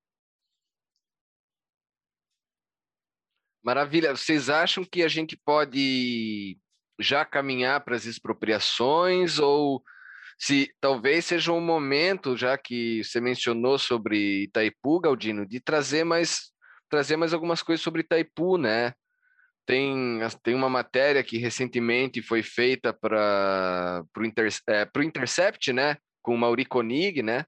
Maravilha. 3.63 4.17
Vocês 4.17 4.49
acham 4.49 4.85
que 4.85 5.03
a 5.03 5.09
gente 5.09 5.37
pode 5.37 6.59
já 6.99 7.25
caminhar 7.25 7.85
para 7.85 7.95
as 7.95 8.07
expropriações 8.07 9.39
ou 9.39 9.83
se 10.43 10.75
talvez 10.81 11.27
seja 11.27 11.53
um 11.53 11.61
momento, 11.61 12.37
já 12.37 12.59
que 12.59 13.05
você 13.05 13.21
mencionou 13.21 13.79
sobre 13.79 14.43
Itaipu, 14.43 14.99
Galdino, 14.99 15.47
de 15.47 15.61
trazer 15.61 16.03
mais 16.03 16.51
trazer 16.91 17.17
mais 17.17 17.33
algumas 17.33 17.63
coisas 17.63 17.81
sobre 17.81 18.01
Itaipu, 18.01 18.59
né? 18.59 18.93
Tem, 19.65 20.19
tem 20.43 20.53
uma 20.57 20.69
matéria 20.69 21.23
que 21.23 21.39
recentemente 21.39 22.21
foi 22.21 22.43
feita 22.43 22.93
para 22.93 24.05
o 24.17 24.25
Inter, 24.25 24.49
é, 24.69 24.91
Intercept, 25.05 25.73
né? 25.73 25.97
Com 26.21 26.35
o 26.35 26.39
Mauri 26.39 26.65
Konig, 26.65 27.23
né? 27.23 27.45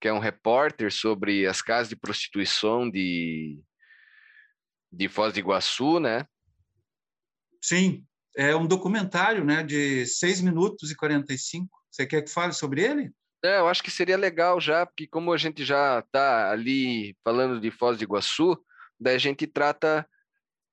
Que 0.00 0.08
é 0.08 0.12
um 0.12 0.18
repórter 0.18 0.92
sobre 0.92 1.46
as 1.46 1.62
casas 1.62 1.88
de 1.88 1.96
prostituição 1.96 2.90
de, 2.90 3.62
de 4.90 5.08
Foz 5.08 5.32
do 5.32 5.38
Iguaçu, 5.38 6.00
né? 6.00 6.26
Sim, 7.62 8.04
é 8.36 8.56
um 8.56 8.66
documentário 8.66 9.44
né, 9.44 9.62
de 9.62 10.04
6 10.04 10.40
minutos 10.40 10.90
e 10.90 10.96
45. 10.96 11.83
Você 11.94 12.06
quer 12.06 12.22
que 12.22 12.30
fale 12.30 12.52
sobre 12.52 12.82
ele? 12.82 13.12
É, 13.44 13.60
eu 13.60 13.68
acho 13.68 13.80
que 13.80 13.90
seria 13.90 14.16
legal 14.16 14.60
já, 14.60 14.84
porque 14.84 15.06
como 15.06 15.32
a 15.32 15.36
gente 15.36 15.64
já 15.64 16.00
está 16.00 16.50
ali 16.50 17.16
falando 17.22 17.60
de 17.60 17.70
Foz 17.70 17.96
do 17.96 18.02
Iguaçu, 18.02 18.58
daí 18.98 19.14
a 19.14 19.18
gente 19.18 19.46
trata 19.46 20.04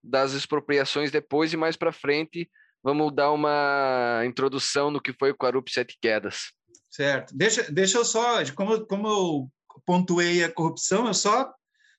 das 0.04 0.34
expropriações 0.34 1.12
depois 1.12 1.54
e 1.54 1.58
mais 1.58 1.76
para 1.76 1.92
frente 1.92 2.50
vamos 2.84 3.14
dar 3.14 3.32
uma 3.32 4.24
introdução 4.26 4.90
no 4.90 5.00
que 5.00 5.14
foi 5.14 5.30
o 5.30 5.38
Quarup 5.38 5.72
Sete 5.72 5.96
Quedas. 6.02 6.54
Certo. 6.90 7.38
Deixa, 7.38 7.72
deixa 7.72 8.00
eu 8.00 8.06
só, 8.06 8.44
como, 8.56 8.84
como 8.88 9.08
eu 9.08 9.52
pontuei 9.86 10.44
a 10.44 10.52
corrupção, 10.52 11.06
eu 11.06 11.14
só 11.14 11.54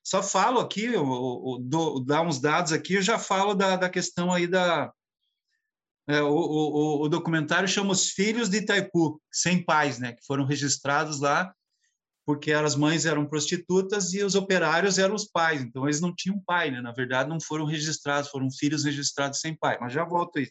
só 0.05 0.21
falo 0.21 0.59
aqui, 0.59 0.83
eu, 0.83 0.95
eu, 0.95 1.65
eu, 1.71 2.03
dar 2.05 2.23
uns 2.23 2.41
dados 2.41 2.73
aqui, 2.73 2.95
eu 2.95 3.01
já 3.01 3.17
falo 3.17 3.53
da, 3.53 3.77
da 3.77 3.89
questão 3.89 4.33
aí 4.33 4.47
da, 4.47 4.91
é, 6.07 6.21
o, 6.21 6.33
o, 6.33 7.01
o, 7.03 7.09
documentário 7.09 7.67
chama 7.67 7.91
Os 7.91 8.09
Filhos 8.09 8.49
de 8.49 8.57
Itaipu, 8.57 9.21
sem 9.31 9.63
pais, 9.63 9.99
né, 9.99 10.13
que 10.13 10.25
foram 10.25 10.45
registrados 10.45 11.19
lá 11.19 11.53
porque 12.25 12.53
as 12.53 12.75
mães 12.75 13.05
eram 13.05 13.25
prostitutas 13.25 14.13
e 14.13 14.23
os 14.23 14.35
operários 14.35 14.97
eram 14.97 15.15
os 15.15 15.25
pais, 15.25 15.61
então 15.61 15.83
eles 15.85 15.99
não 15.99 16.13
tinham 16.15 16.39
pai, 16.39 16.71
né? 16.71 16.81
Na 16.81 16.91
verdade, 16.91 17.29
não 17.29 17.39
foram 17.39 17.65
registrados, 17.65 18.29
foram 18.29 18.49
filhos 18.49 18.83
registrados 18.83 19.39
sem 19.39 19.55
pai, 19.55 19.77
mas 19.79 19.91
já 19.91 20.05
volto 20.05 20.39
aí. 20.39 20.49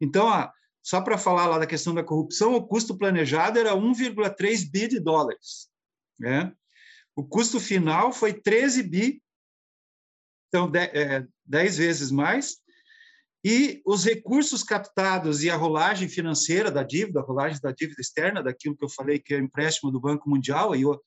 Então, 0.00 0.26
ó, 0.26 0.50
só 0.82 1.00
para 1.00 1.16
falar 1.16 1.46
lá 1.46 1.58
da 1.58 1.66
questão 1.66 1.94
da 1.94 2.04
corrupção, 2.04 2.54
o 2.54 2.66
custo 2.66 2.96
planejado 2.96 3.58
era 3.58 3.74
1,3 3.74 4.70
bi 4.70 4.88
de 4.88 5.00
dólares, 5.00 5.68
né? 6.18 6.52
O 7.16 7.24
custo 7.24 7.58
final 7.58 8.12
foi 8.12 8.32
13 8.34 8.82
bi, 8.82 9.22
então 10.48 10.70
10 10.70 10.90
é, 10.94 11.82
vezes 11.82 12.10
mais, 12.10 12.56
e 13.44 13.80
os 13.86 14.04
recursos 14.04 14.62
captados 14.62 15.42
e 15.42 15.50
a 15.50 15.56
rolagem 15.56 16.08
financeira 16.08 16.70
da 16.70 16.82
dívida, 16.82 17.20
a 17.20 17.22
rolagem 17.22 17.58
da 17.60 17.72
dívida 17.72 18.00
externa, 18.00 18.42
daquilo 18.42 18.76
que 18.76 18.84
eu 18.84 18.88
falei 18.88 19.18
que 19.18 19.34
é 19.34 19.38
o 19.38 19.42
empréstimo 19.42 19.90
do 19.90 20.00
Banco 20.00 20.28
Mundial 20.28 20.76
e 20.76 20.84
o 20.84 21.00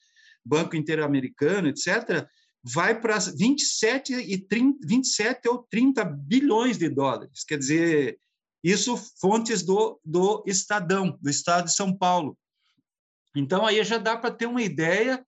Banco 0.44 0.76
Interamericano, 0.76 1.68
etc., 1.68 2.28
vai 2.64 3.00
para 3.00 3.18
27, 3.20 4.14
e 4.14 4.38
30, 4.38 4.88
27 4.88 5.50
ou 5.50 5.68
30 5.70 6.06
bilhões 6.06 6.78
de 6.78 6.90
dólares. 6.90 7.44
Quer 7.44 7.58
dizer, 7.58 8.18
isso 8.64 8.96
fontes 9.20 9.64
do, 9.64 10.00
do 10.04 10.44
Estadão, 10.48 11.18
do 11.22 11.30
Estado 11.30 11.66
de 11.66 11.76
São 11.76 11.96
Paulo. 11.96 12.38
Então, 13.36 13.66
aí 13.66 13.84
já 13.84 13.98
dá 13.98 14.16
para 14.16 14.32
ter 14.34 14.46
uma 14.46 14.62
ideia 14.62 15.24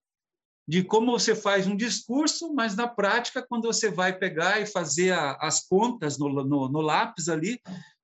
de 0.68 0.84
como 0.84 1.11
você 1.11 1.36
faz 1.36 1.68
um 1.68 1.76
discurso, 1.76 2.53
mas 2.53 2.76
na 2.76 2.88
prática, 2.88 3.45
quando 3.47 3.66
você 3.66 3.89
vai 3.89 4.18
pegar 4.18 4.59
e 4.59 4.66
fazer 4.66 5.11
a, 5.11 5.38
as 5.39 5.68
contas 5.68 6.18
no, 6.18 6.30
no, 6.30 6.70
no, 6.70 6.82
lápis 6.82 7.30
ali, 7.30 7.59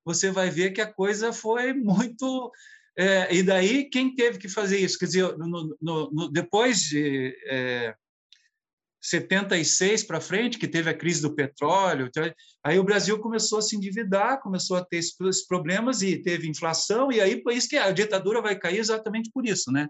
você 0.06 0.32
vai 0.32 0.50
ver 0.50 0.72
que 0.72 0.82
a 0.82 0.92
coisa 0.92 1.34
foi 1.34 1.74
muito. 1.74 2.52
É, 2.98 3.34
e 3.34 3.42
daí, 3.42 3.90
quem 3.90 4.14
teve 4.14 4.38
que 4.38 4.48
fazer 4.50 4.78
isso? 4.78 5.00
Quer 5.00 5.06
dizer, 5.06 5.36
no, 5.38 6.30
depois 6.32 6.82
de 6.82 7.36
é, 7.48 7.96
76 9.02 10.04
para 10.04 10.22
frente, 10.22 10.60
que 10.60 10.68
teve 10.68 10.90
a 10.90 10.98
crise 10.98 11.22
do 11.22 11.34
petróleo, 11.34 12.06
então, 12.08 12.32
aí 12.64 12.78
o 12.78 12.84
Brasil 12.84 13.18
começou 13.20 13.58
a 13.58 13.62
se 13.62 13.76
endividar, 13.76 14.40
começou 14.40 14.78
a 14.78 14.86
ter 14.86 14.98
esses 14.98 15.48
problemas 15.48 16.04
e 16.04 16.22
teve 16.22 16.48
inflação, 16.48 17.12
e 17.12 17.20
aí 17.20 17.42
por 17.42 17.54
isso 17.54 17.68
que 17.68 17.78
a 17.78 17.92
ditadura 17.92 18.42
vai 18.42 18.56
cair 18.56 18.78
exatamente 18.78 19.32
por 19.34 19.48
isso, 19.48 19.72
né? 19.72 19.88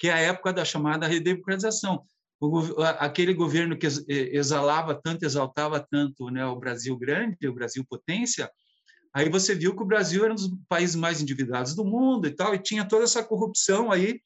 Que 0.00 0.08
é 0.08 0.12
a 0.12 0.18
época 0.18 0.50
da 0.50 0.64
chamada 0.64 1.06
redemocratização. 1.06 2.02
O, 2.40 2.82
aquele 2.98 3.34
governo 3.34 3.76
que 3.76 3.86
exalava 4.08 4.94
tanto, 4.94 5.26
exaltava 5.26 5.78
tanto 5.78 6.30
né, 6.30 6.44
o 6.46 6.56
Brasil 6.56 6.96
grande, 6.96 7.46
o 7.46 7.52
Brasil 7.52 7.84
potência, 7.86 8.50
aí 9.12 9.28
você 9.28 9.54
viu 9.54 9.76
que 9.76 9.82
o 9.82 9.86
Brasil 9.86 10.24
era 10.24 10.32
um 10.32 10.36
dos 10.36 10.50
países 10.66 10.96
mais 10.96 11.20
endividados 11.20 11.74
do 11.74 11.84
mundo 11.84 12.26
e 12.26 12.30
tal, 12.30 12.54
e 12.54 12.58
tinha 12.58 12.88
toda 12.88 13.04
essa 13.04 13.22
corrupção 13.22 13.92
aí 13.92 14.22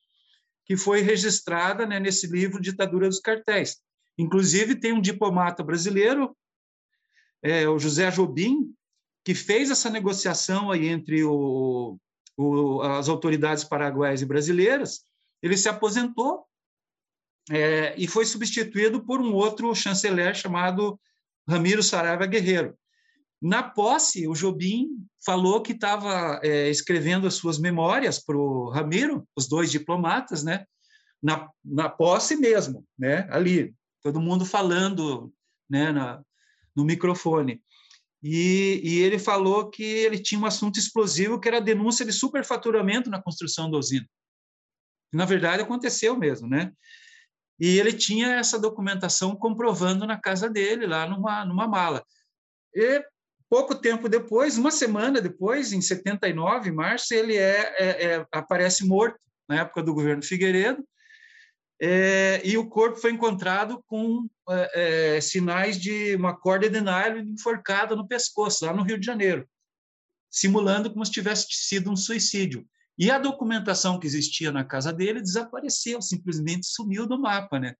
que 0.64 0.76
foi 0.76 1.00
registrada 1.00 1.84
né, 1.84 1.98
nesse 1.98 2.28
livro 2.28 2.62
Ditadura 2.62 3.08
dos 3.08 3.18
Cartéis. 3.18 3.78
Inclusive, 4.16 4.76
tem 4.76 4.92
um 4.92 5.00
diplomata 5.00 5.64
brasileiro, 5.64 6.36
é, 7.42 7.68
o 7.68 7.80
José 7.80 8.12
Jobim, 8.12 8.72
que 9.24 9.34
fez 9.34 9.72
essa 9.72 9.90
negociação 9.90 10.70
aí 10.70 10.86
entre 10.86 11.24
o, 11.24 11.98
o, 12.36 12.80
as 12.82 13.08
autoridades 13.08 13.64
paraguaias 13.64 14.22
e 14.22 14.26
brasileiras, 14.26 15.02
ele 15.44 15.58
se 15.58 15.68
aposentou 15.68 16.46
é, 17.50 17.94
e 17.98 18.08
foi 18.08 18.24
substituído 18.24 19.04
por 19.04 19.20
um 19.20 19.34
outro 19.34 19.74
chanceler 19.74 20.34
chamado 20.34 20.98
Ramiro 21.46 21.82
Saraiva 21.82 22.24
Guerreiro. 22.24 22.74
Na 23.42 23.62
posse, 23.62 24.26
o 24.26 24.32
Jobim 24.32 24.88
falou 25.22 25.60
que 25.60 25.72
estava 25.72 26.40
é, 26.42 26.70
escrevendo 26.70 27.26
as 27.26 27.34
suas 27.34 27.58
memórias 27.58 28.18
para 28.18 28.38
o 28.38 28.70
Ramiro, 28.70 29.28
os 29.36 29.46
dois 29.46 29.70
diplomatas, 29.70 30.42
né? 30.42 30.64
Na, 31.22 31.50
na 31.62 31.90
posse 31.90 32.36
mesmo, 32.36 32.82
né? 32.98 33.28
Ali, 33.30 33.74
todo 34.02 34.22
mundo 34.22 34.46
falando, 34.46 35.30
né? 35.68 35.92
Na, 35.92 36.22
no 36.74 36.86
microfone. 36.86 37.62
E, 38.22 38.80
e, 38.82 38.98
ele 39.00 39.18
falou 39.18 39.68
que 39.68 39.84
ele 39.84 40.18
tinha 40.18 40.40
um 40.40 40.46
assunto 40.46 40.78
explosivo 40.78 41.38
que 41.38 41.46
era 41.46 41.58
a 41.58 41.60
denúncia 41.60 42.06
de 42.06 42.12
superfaturamento 42.12 43.10
na 43.10 43.20
construção 43.20 43.70
da 43.70 43.76
usina 43.76 44.08
na 45.16 45.24
verdade 45.24 45.62
aconteceu 45.62 46.16
mesmo, 46.16 46.48
né? 46.48 46.72
e 47.58 47.78
ele 47.78 47.92
tinha 47.92 48.36
essa 48.36 48.58
documentação 48.58 49.36
comprovando 49.36 50.06
na 50.06 50.18
casa 50.20 50.48
dele, 50.48 50.86
lá 50.86 51.08
numa, 51.08 51.44
numa 51.44 51.68
mala. 51.68 52.04
E 52.74 53.02
pouco 53.48 53.74
tempo 53.74 54.08
depois, 54.08 54.58
uma 54.58 54.70
semana 54.70 55.20
depois, 55.20 55.72
em 55.72 55.80
79, 55.80 56.70
em 56.70 56.72
março, 56.72 57.14
ele 57.14 57.36
é, 57.36 57.74
é, 57.78 58.04
é 58.04 58.26
aparece 58.32 58.86
morto, 58.86 59.18
na 59.48 59.60
época 59.60 59.82
do 59.82 59.94
governo 59.94 60.22
Figueiredo, 60.22 60.84
é, 61.80 62.40
e 62.44 62.56
o 62.56 62.68
corpo 62.68 62.96
foi 62.96 63.12
encontrado 63.12 63.82
com 63.86 64.28
é, 64.48 65.16
é, 65.16 65.20
sinais 65.20 65.78
de 65.78 66.14
uma 66.16 66.34
corda 66.34 66.68
de 66.68 66.80
nylon 66.80 67.20
enforcada 67.20 67.94
no 67.94 68.08
pescoço, 68.08 68.64
lá 68.64 68.72
no 68.72 68.82
Rio 68.82 68.98
de 68.98 69.04
Janeiro, 69.04 69.46
simulando 70.30 70.90
como 70.90 71.04
se 71.04 71.12
tivesse 71.12 71.46
sido 71.50 71.90
um 71.90 71.96
suicídio. 71.96 72.66
E 72.98 73.10
a 73.10 73.18
documentação 73.18 73.98
que 73.98 74.06
existia 74.06 74.52
na 74.52 74.64
casa 74.64 74.92
dele 74.92 75.20
desapareceu, 75.20 76.00
simplesmente 76.00 76.66
sumiu 76.66 77.06
do 77.06 77.20
mapa, 77.20 77.58
né? 77.58 77.74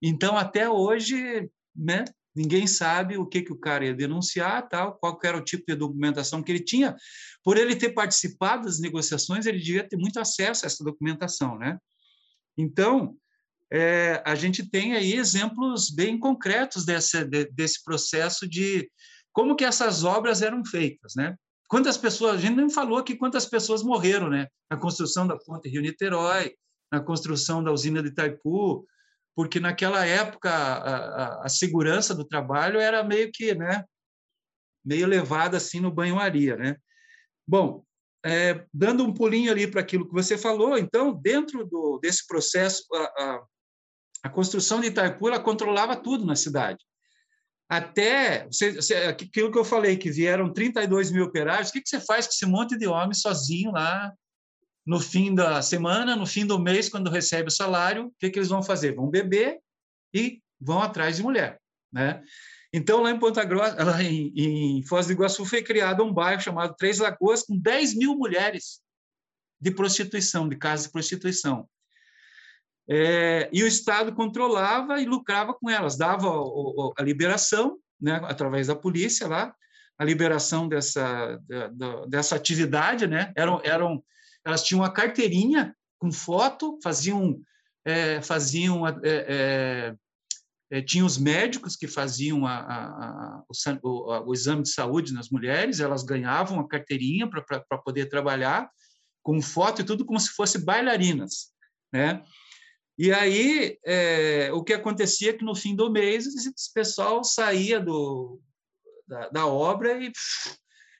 Então, 0.00 0.36
até 0.36 0.68
hoje, 0.68 1.50
né, 1.74 2.04
ninguém 2.34 2.66
sabe 2.66 3.18
o 3.18 3.26
que, 3.26 3.42
que 3.42 3.52
o 3.52 3.58
cara 3.58 3.84
ia 3.84 3.94
denunciar, 3.94 4.68
tal, 4.68 4.96
qual 4.98 5.18
era 5.24 5.36
o 5.36 5.44
tipo 5.44 5.64
de 5.66 5.74
documentação 5.74 6.42
que 6.42 6.52
ele 6.52 6.64
tinha. 6.64 6.96
Por 7.42 7.56
ele 7.56 7.76
ter 7.76 7.90
participado 7.90 8.64
das 8.64 8.80
negociações, 8.80 9.46
ele 9.46 9.58
devia 9.58 9.86
ter 9.86 9.96
muito 9.96 10.20
acesso 10.20 10.64
a 10.64 10.66
essa 10.66 10.84
documentação, 10.84 11.58
né? 11.58 11.78
Então, 12.56 13.16
é, 13.72 14.22
a 14.24 14.34
gente 14.34 14.68
tem 14.68 14.94
aí 14.94 15.14
exemplos 15.14 15.90
bem 15.90 16.18
concretos 16.18 16.84
desse, 16.84 17.24
de, 17.24 17.44
desse 17.52 17.82
processo 17.84 18.48
de 18.48 18.90
como 19.32 19.54
que 19.54 19.64
essas 19.64 20.02
obras 20.02 20.42
eram 20.42 20.64
feitas, 20.64 21.14
né? 21.16 21.36
Quantas 21.70 21.96
pessoas, 21.96 22.34
a 22.34 22.38
gente 22.38 22.56
nem 22.56 22.68
falou 22.68 22.98
aqui 22.98 23.14
quantas 23.14 23.46
pessoas 23.46 23.80
morreram, 23.80 24.28
né? 24.28 24.48
Na 24.68 24.76
construção 24.76 25.24
da 25.24 25.38
ponte 25.38 25.68
Rio-Niterói, 25.68 26.52
na 26.90 27.00
construção 27.00 27.62
da 27.62 27.70
usina 27.70 28.02
de 28.02 28.08
Itaipu, 28.08 28.84
porque 29.36 29.60
naquela 29.60 30.04
época 30.04 30.50
a, 30.50 31.42
a, 31.44 31.46
a, 31.46 31.48
segurança 31.48 32.12
do 32.12 32.24
trabalho 32.24 32.80
era 32.80 33.04
meio 33.04 33.30
que, 33.32 33.54
né? 33.54 33.84
Meio 34.84 35.06
levada 35.06 35.58
assim 35.58 35.78
no 35.78 35.92
banho-maria, 35.92 36.56
né? 36.56 36.76
Bom, 37.46 37.84
é, 38.26 38.66
dando 38.74 39.04
um 39.04 39.14
pulinho 39.14 39.52
ali 39.52 39.70
para 39.70 39.80
aquilo 39.80 40.08
que 40.08 40.12
você 40.12 40.36
falou, 40.36 40.76
então, 40.76 41.12
dentro 41.12 41.64
do, 41.64 42.00
desse 42.02 42.26
processo, 42.26 42.84
a, 43.16 43.44
a 44.24 44.28
construção 44.28 44.80
de 44.80 44.88
Itaipu 44.88 45.28
ela 45.28 45.38
controlava 45.38 45.94
tudo 45.94 46.26
na 46.26 46.34
cidade. 46.34 46.84
Até 47.70 48.48
aquilo 49.08 49.52
que 49.52 49.58
eu 49.58 49.64
falei, 49.64 49.96
que 49.96 50.10
vieram 50.10 50.52
32 50.52 51.12
mil 51.12 51.24
operários, 51.24 51.68
o 51.68 51.72
que, 51.72 51.80
que 51.80 51.88
você 51.88 52.00
faz 52.00 52.26
com 52.26 52.32
esse 52.32 52.44
monte 52.44 52.76
de 52.76 52.88
homem 52.88 53.14
sozinho 53.14 53.70
lá 53.70 54.12
no 54.84 54.98
fim 54.98 55.32
da 55.32 55.62
semana, 55.62 56.16
no 56.16 56.26
fim 56.26 56.44
do 56.44 56.58
mês, 56.58 56.88
quando 56.88 57.08
recebe 57.08 57.46
o 57.46 57.52
salário? 57.52 58.06
O 58.06 58.12
que, 58.18 58.28
que 58.28 58.40
eles 58.40 58.48
vão 58.48 58.60
fazer? 58.60 58.96
Vão 58.96 59.08
beber 59.08 59.60
e 60.12 60.42
vão 60.60 60.82
atrás 60.82 61.18
de 61.18 61.22
mulher. 61.22 61.60
Né? 61.92 62.20
Então, 62.72 63.02
lá 63.02 63.12
em 63.12 63.20
Ponta 63.20 63.44
Grossa, 63.44 63.76
lá 63.84 64.02
em, 64.02 64.32
em 64.34 64.82
Foz 64.82 65.06
do 65.06 65.12
Iguaçu, 65.12 65.44
foi 65.44 65.62
criado 65.62 66.02
um 66.02 66.12
bairro 66.12 66.42
chamado 66.42 66.74
Três 66.76 66.98
Lagoas, 66.98 67.44
com 67.44 67.56
10 67.56 67.94
mil 67.94 68.16
mulheres 68.16 68.80
de 69.60 69.70
prostituição, 69.70 70.48
de 70.48 70.56
casas 70.56 70.86
de 70.86 70.92
prostituição. 70.92 71.68
É, 72.92 73.48
e 73.52 73.62
o 73.62 73.68
Estado 73.68 74.12
controlava 74.12 75.00
e 75.00 75.04
lucrava 75.04 75.54
com 75.54 75.70
elas, 75.70 75.96
dava 75.96 76.28
o, 76.28 76.92
a 76.98 77.02
liberação, 77.02 77.78
né, 78.00 78.20
através 78.24 78.66
da 78.66 78.74
polícia 78.74 79.28
lá, 79.28 79.54
a 79.96 80.04
liberação 80.04 80.66
dessa, 80.66 81.38
dessa 82.08 82.34
atividade, 82.34 83.06
né? 83.06 83.32
Eram, 83.36 83.60
eram, 83.62 84.02
elas 84.44 84.64
tinham 84.64 84.80
uma 84.80 84.90
carteirinha 84.90 85.76
com 85.98 86.10
foto, 86.10 86.78
faziam, 86.82 87.38
é, 87.84 88.22
faziam 88.22 88.88
é, 88.88 88.94
é, 89.04 89.94
é 90.72 91.02
os 91.04 91.18
médicos 91.18 91.76
que 91.76 91.86
faziam 91.86 92.46
a, 92.46 92.56
a, 92.56 92.84
a, 93.36 93.44
o, 93.82 94.30
o, 94.30 94.32
exame 94.32 94.62
de 94.62 94.70
saúde 94.70 95.12
nas 95.12 95.28
mulheres, 95.28 95.80
elas 95.80 96.02
ganhavam 96.02 96.58
a 96.58 96.66
carteirinha 96.66 97.28
para 97.28 97.78
poder 97.84 98.06
trabalhar 98.06 98.70
com 99.22 99.40
foto 99.42 99.82
e 99.82 99.84
tudo 99.84 100.06
como 100.06 100.18
se 100.18 100.30
fossem 100.30 100.64
bailarinas, 100.64 101.52
né? 101.92 102.22
E 103.02 103.10
aí, 103.14 103.78
é, 103.82 104.52
o 104.52 104.62
que 104.62 104.74
acontecia 104.74 105.30
é 105.30 105.32
que 105.32 105.42
no 105.42 105.54
fim 105.54 105.74
do 105.74 105.90
mês, 105.90 106.26
esse 106.26 106.52
pessoal 106.74 107.24
saía 107.24 107.80
do, 107.80 108.38
da, 109.08 109.30
da 109.30 109.46
obra 109.46 110.04
e 110.04 110.12
pff, 110.12 110.54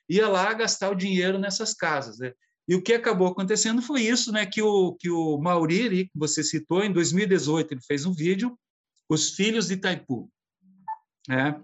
ia 0.09 0.27
lá 0.27 0.51
gastar 0.51 0.89
o 0.89 0.95
dinheiro 0.95 1.37
nessas 1.37 1.75
casas. 1.75 2.17
Né? 2.17 2.33
E 2.67 2.73
o 2.73 2.81
que 2.81 2.95
acabou 2.95 3.27
acontecendo 3.27 3.83
foi 3.83 4.01
isso, 4.01 4.31
né, 4.31 4.47
que 4.47 4.63
o, 4.63 4.95
que 4.95 5.11
o 5.11 5.37
Mauri, 5.37 6.05
que 6.05 6.17
você 6.17 6.43
citou, 6.43 6.83
em 6.83 6.91
2018, 6.91 7.75
ele 7.75 7.81
fez 7.85 8.03
um 8.03 8.13
vídeo, 8.13 8.57
Os 9.07 9.35
Filhos 9.35 9.67
de 9.67 9.75
Itaipu. 9.75 10.27
Né? 11.29 11.61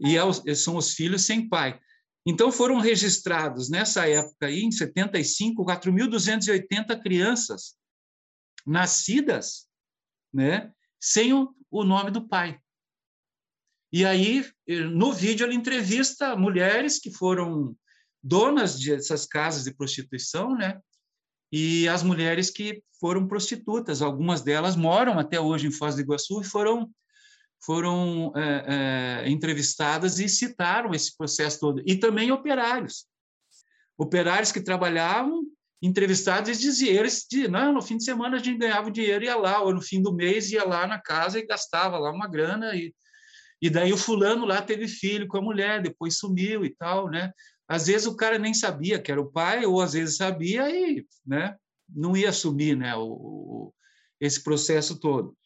E 0.00 0.16
é 0.16 0.54
são 0.54 0.76
os 0.76 0.94
filhos 0.94 1.26
sem 1.26 1.46
pai. 1.46 1.78
Então, 2.26 2.50
foram 2.50 2.78
registrados, 2.78 3.68
nessa 3.68 4.08
época 4.08 4.46
aí, 4.46 4.62
em 4.62 4.72
75, 4.72 5.62
4.280 5.62 7.02
crianças 7.02 7.76
nascidas 8.66 9.68
né, 10.32 10.72
sem 11.00 11.32
o, 11.32 11.54
o 11.70 11.84
nome 11.84 12.10
do 12.10 12.26
pai. 12.26 12.60
E 13.92 14.04
aí, 14.04 14.44
no 14.66 15.12
vídeo, 15.12 15.46
ele 15.46 15.54
entrevista 15.54 16.36
mulheres 16.36 16.98
que 16.98 17.10
foram 17.10 17.74
donas 18.22 18.78
dessas 18.78 19.24
casas 19.24 19.64
de 19.64 19.74
prostituição, 19.74 20.54
né? 20.54 20.78
E 21.50 21.88
as 21.88 22.02
mulheres 22.02 22.50
que 22.50 22.82
foram 23.00 23.26
prostitutas, 23.26 24.02
algumas 24.02 24.42
delas 24.42 24.76
moram 24.76 25.18
até 25.18 25.40
hoje 25.40 25.66
em 25.66 25.72
Foz 25.72 25.94
do 25.94 26.02
Iguaçu 26.02 26.40
e 26.42 26.44
foram 26.44 26.90
foram 27.60 28.32
é, 28.36 29.24
é, 29.24 29.30
entrevistadas 29.30 30.20
e 30.20 30.28
citaram 30.28 30.94
esse 30.94 31.16
processo 31.16 31.58
todo. 31.58 31.82
E 31.84 31.96
também 31.96 32.30
operários, 32.30 33.06
operários 33.96 34.52
que 34.52 34.60
trabalhavam 34.60 35.42
entrevistados, 35.80 36.48
eles 36.48 36.60
diziam, 36.60 36.94
eles 36.94 37.26
diziam, 37.30 37.50
não, 37.50 37.72
no 37.72 37.82
fim 37.82 37.96
de 37.96 38.04
semana 38.04 38.36
a 38.36 38.38
gente 38.40 38.58
ganhava 38.58 38.90
dinheiro 38.90 39.24
e 39.24 39.26
ia 39.26 39.36
lá, 39.36 39.62
ou 39.62 39.72
no 39.72 39.80
fim 39.80 40.02
do 40.02 40.12
mês 40.12 40.50
ia 40.50 40.64
lá 40.64 40.86
na 40.86 41.00
casa 41.00 41.38
e 41.38 41.46
gastava 41.46 41.98
lá 41.98 42.10
uma 42.10 42.28
grana, 42.28 42.74
e, 42.74 42.92
e 43.62 43.70
daí 43.70 43.92
o 43.92 43.98
fulano 43.98 44.44
lá 44.44 44.60
teve 44.60 44.88
filho 44.88 45.28
com 45.28 45.38
a 45.38 45.42
mulher, 45.42 45.80
depois 45.82 46.18
sumiu 46.18 46.64
e 46.64 46.74
tal, 46.74 47.08
né? 47.08 47.32
Às 47.68 47.86
vezes 47.86 48.06
o 48.06 48.16
cara 48.16 48.38
nem 48.38 48.54
sabia 48.54 48.98
que 48.98 49.12
era 49.12 49.20
o 49.20 49.30
pai, 49.30 49.66
ou 49.66 49.80
às 49.80 49.92
vezes 49.92 50.16
sabia 50.16 50.70
e 50.70 51.06
né, 51.26 51.54
não 51.88 52.16
ia 52.16 52.30
assumir 52.30 52.76
né, 52.76 52.96
o, 52.96 53.04
o, 53.04 53.74
esse 54.20 54.42
processo 54.42 54.98
todo. 54.98 55.36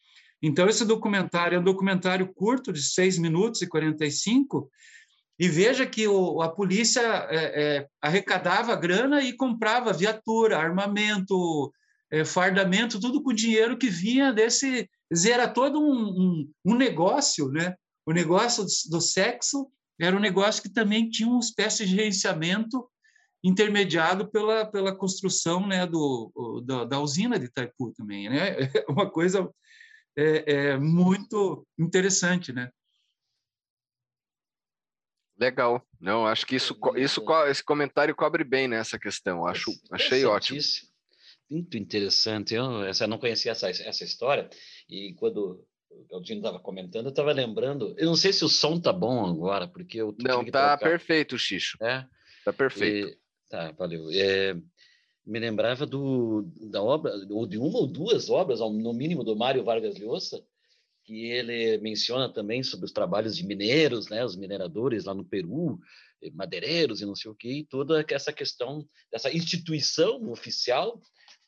Então, 0.41 0.67
esse 0.67 0.83
documentário 0.83 1.55
é 1.55 1.59
um 1.59 1.63
documentário 1.63 2.33
curto, 2.33 2.73
de 2.73 2.81
6 2.81 3.17
minutos 3.17 3.61
e 3.61 3.67
45, 3.67 4.69
e 5.39 5.47
veja 5.47 5.85
que 5.85 6.07
o, 6.07 6.41
a 6.41 6.49
polícia 6.49 7.01
é, 7.01 7.77
é, 7.77 7.87
arrecadava 8.01 8.75
grana 8.75 9.21
e 9.21 9.33
comprava 9.33 9.91
viatura, 9.91 10.57
armamento, 10.57 11.71
é, 12.11 12.23
fardamento, 12.23 12.99
tudo 12.99 13.23
com 13.23 13.33
dinheiro 13.33 13.77
que 13.77 13.89
vinha 13.89 14.31
desse. 14.31 14.89
Era 15.27 15.47
todo 15.47 15.79
um, 15.79 15.91
um, 15.91 16.51
um 16.65 16.75
negócio, 16.75 17.49
né? 17.49 17.75
O 18.05 18.11
negócio 18.11 18.63
do, 18.63 18.69
do, 18.91 19.01
sexo 19.01 19.67
era 19.99 20.15
um 20.15 20.19
negócio 20.19 20.61
que 20.61 20.69
também 20.69 21.09
tinha 21.09 21.29
uma 21.29 21.39
espécie 21.39 21.85
de 21.85 21.91
gerenciamento 21.91 22.87
intermediado 23.43 24.29
pela, 24.29 24.65
pela 24.65 24.95
construção 24.95 25.67
né, 25.67 25.85
do, 25.85 26.63
da, 26.65 26.85
da 26.85 26.99
usina 26.99 27.37
de 27.37 27.45
Itaipu 27.45 27.93
também. 27.93 28.29
Né? 28.29 28.57
É 28.75 28.91
uma 28.91 29.09
coisa 29.09 29.49
é, 30.17 30.53
é 30.53 30.77
muito 30.77 31.65
interessante, 31.77 32.53
né? 32.53 32.69
Legal. 35.43 35.85
Não, 35.99 36.25
acho 36.25 36.45
que 36.45 36.55
isso, 36.55 36.77
isso 36.95 37.21
esse 37.47 37.63
comentário 37.63 38.15
cobre 38.15 38.43
bem 38.45 38.67
nessa 38.67 38.97
questão. 38.97 39.45
Acho, 39.45 39.71
achei 39.91 40.23
ótimo. 40.23 40.59
Muito 41.49 41.77
interessante. 41.77 42.53
Eu, 42.53 42.83
essa, 42.83 43.05
não 43.05 43.17
conhecia 43.17 43.51
essa, 43.51 43.69
essa 43.69 44.03
história. 44.03 44.49
E 44.89 45.13
quando 45.15 45.65
o 45.91 46.05
Galdino 46.09 46.39
estava 46.39 46.59
comentando, 46.59 47.05
eu 47.07 47.09
estava 47.09 47.33
lembrando. 47.33 47.93
Eu 47.97 48.05
não 48.05 48.15
sei 48.15 48.31
se 48.31 48.45
o 48.45 48.49
som 48.49 48.79
tá 48.79 48.93
bom 48.93 49.25
agora, 49.25 49.67
porque 49.67 49.97
eu. 50.01 50.15
Não, 50.17 50.45
tá 50.45 50.77
perfeito, 50.77 51.37
Xixo. 51.37 51.77
É? 51.81 52.07
Tá 52.45 52.53
perfeito. 52.53 53.09
E, 53.09 53.17
tá, 53.49 53.71
valeu. 53.71 54.09
É, 54.11 54.55
me 55.25 55.39
lembrava 55.39 55.85
do, 55.85 56.49
da 56.69 56.81
obra, 56.81 57.13
ou 57.29 57.45
de 57.45 57.57
uma 57.57 57.79
ou 57.79 57.87
duas 57.87 58.29
obras, 58.29 58.59
no 58.59 58.93
mínimo, 58.93 59.23
do 59.23 59.35
Mário 59.35 59.63
Vargas 59.63 59.99
Llosa, 59.99 60.41
que 61.03 61.25
ele 61.25 61.77
menciona 61.79 62.31
também 62.31 62.63
sobre 62.63 62.85
os 62.85 62.91
trabalhos 62.91 63.35
de 63.35 63.45
mineiros, 63.45 64.09
né, 64.09 64.23
os 64.23 64.35
mineradores 64.35 65.05
lá 65.05 65.13
no 65.13 65.25
Peru, 65.25 65.79
eh, 66.21 66.31
madeireiros 66.31 67.01
e 67.01 67.05
não 67.05 67.15
sei 67.15 67.29
o 67.29 67.35
que, 67.35 67.49
e 67.49 67.65
toda 67.65 68.05
essa 68.09 68.31
questão 68.31 68.87
dessa 69.11 69.31
instituição 69.31 70.31
oficial 70.31 71.01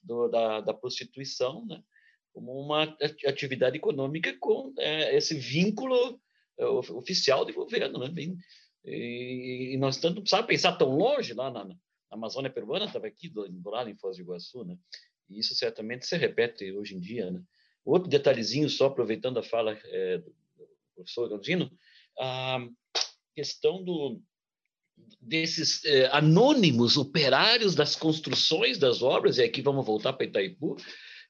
do, 0.04 0.28
da, 0.28 0.62
da 0.62 0.74
prostituição, 0.74 1.66
né, 1.66 1.82
como 2.34 2.52
uma 2.60 2.84
atividade 3.26 3.78
econômica 3.78 4.36
com 4.40 4.74
é, 4.78 5.16
esse 5.16 5.36
vínculo 5.36 6.20
é, 6.58 6.66
oficial 6.66 7.46
de 7.46 7.54
governo, 7.54 8.00
né, 8.00 8.10
bem, 8.10 8.38
e, 8.84 9.72
e 9.74 9.78
nós 9.78 9.98
tanto 9.98 10.22
precisamos 10.22 10.48
pensar 10.48 10.78
tão 10.78 10.96
longe 10.96 11.34
lá 11.34 11.50
na, 11.50 11.64
na 11.64 11.76
Amazônia 12.12 12.52
peruana, 12.52 12.86
estava 12.86 13.08
aqui 13.08 13.30
do, 13.30 13.48
do 13.50 13.70
lado 13.70 13.90
em 13.90 13.96
Foz 13.96 14.18
do 14.18 14.24
Iguaçu, 14.24 14.66
né, 14.66 14.78
e 15.30 15.40
isso 15.40 15.56
certamente 15.56 16.06
se 16.06 16.18
repete 16.18 16.72
hoje 16.74 16.96
em 16.96 17.00
dia, 17.00 17.32
né, 17.32 17.42
outro 17.86 18.10
detalhezinho, 18.10 18.70
só 18.70 18.88
aproveitando 18.88 19.38
a 19.38 19.44
fala 19.44 19.78
é, 19.86 20.18
do 20.18 20.36
professor 20.96 21.30
Galdino, 21.30 21.72
a 22.20 22.66
questão 23.36 23.84
do, 23.84 24.20
desses 25.22 25.84
é, 25.86 26.08
anônimos 26.08 26.98
operários 26.98 27.76
das 27.76 27.96
construções 27.96 28.78
das 28.78 29.02
obras, 29.02 29.38
e 29.38 29.44
aqui 29.44 29.62
vamos 29.62 29.86
voltar 29.86 30.14
para 30.14 30.26
Itaipu, 30.26 30.78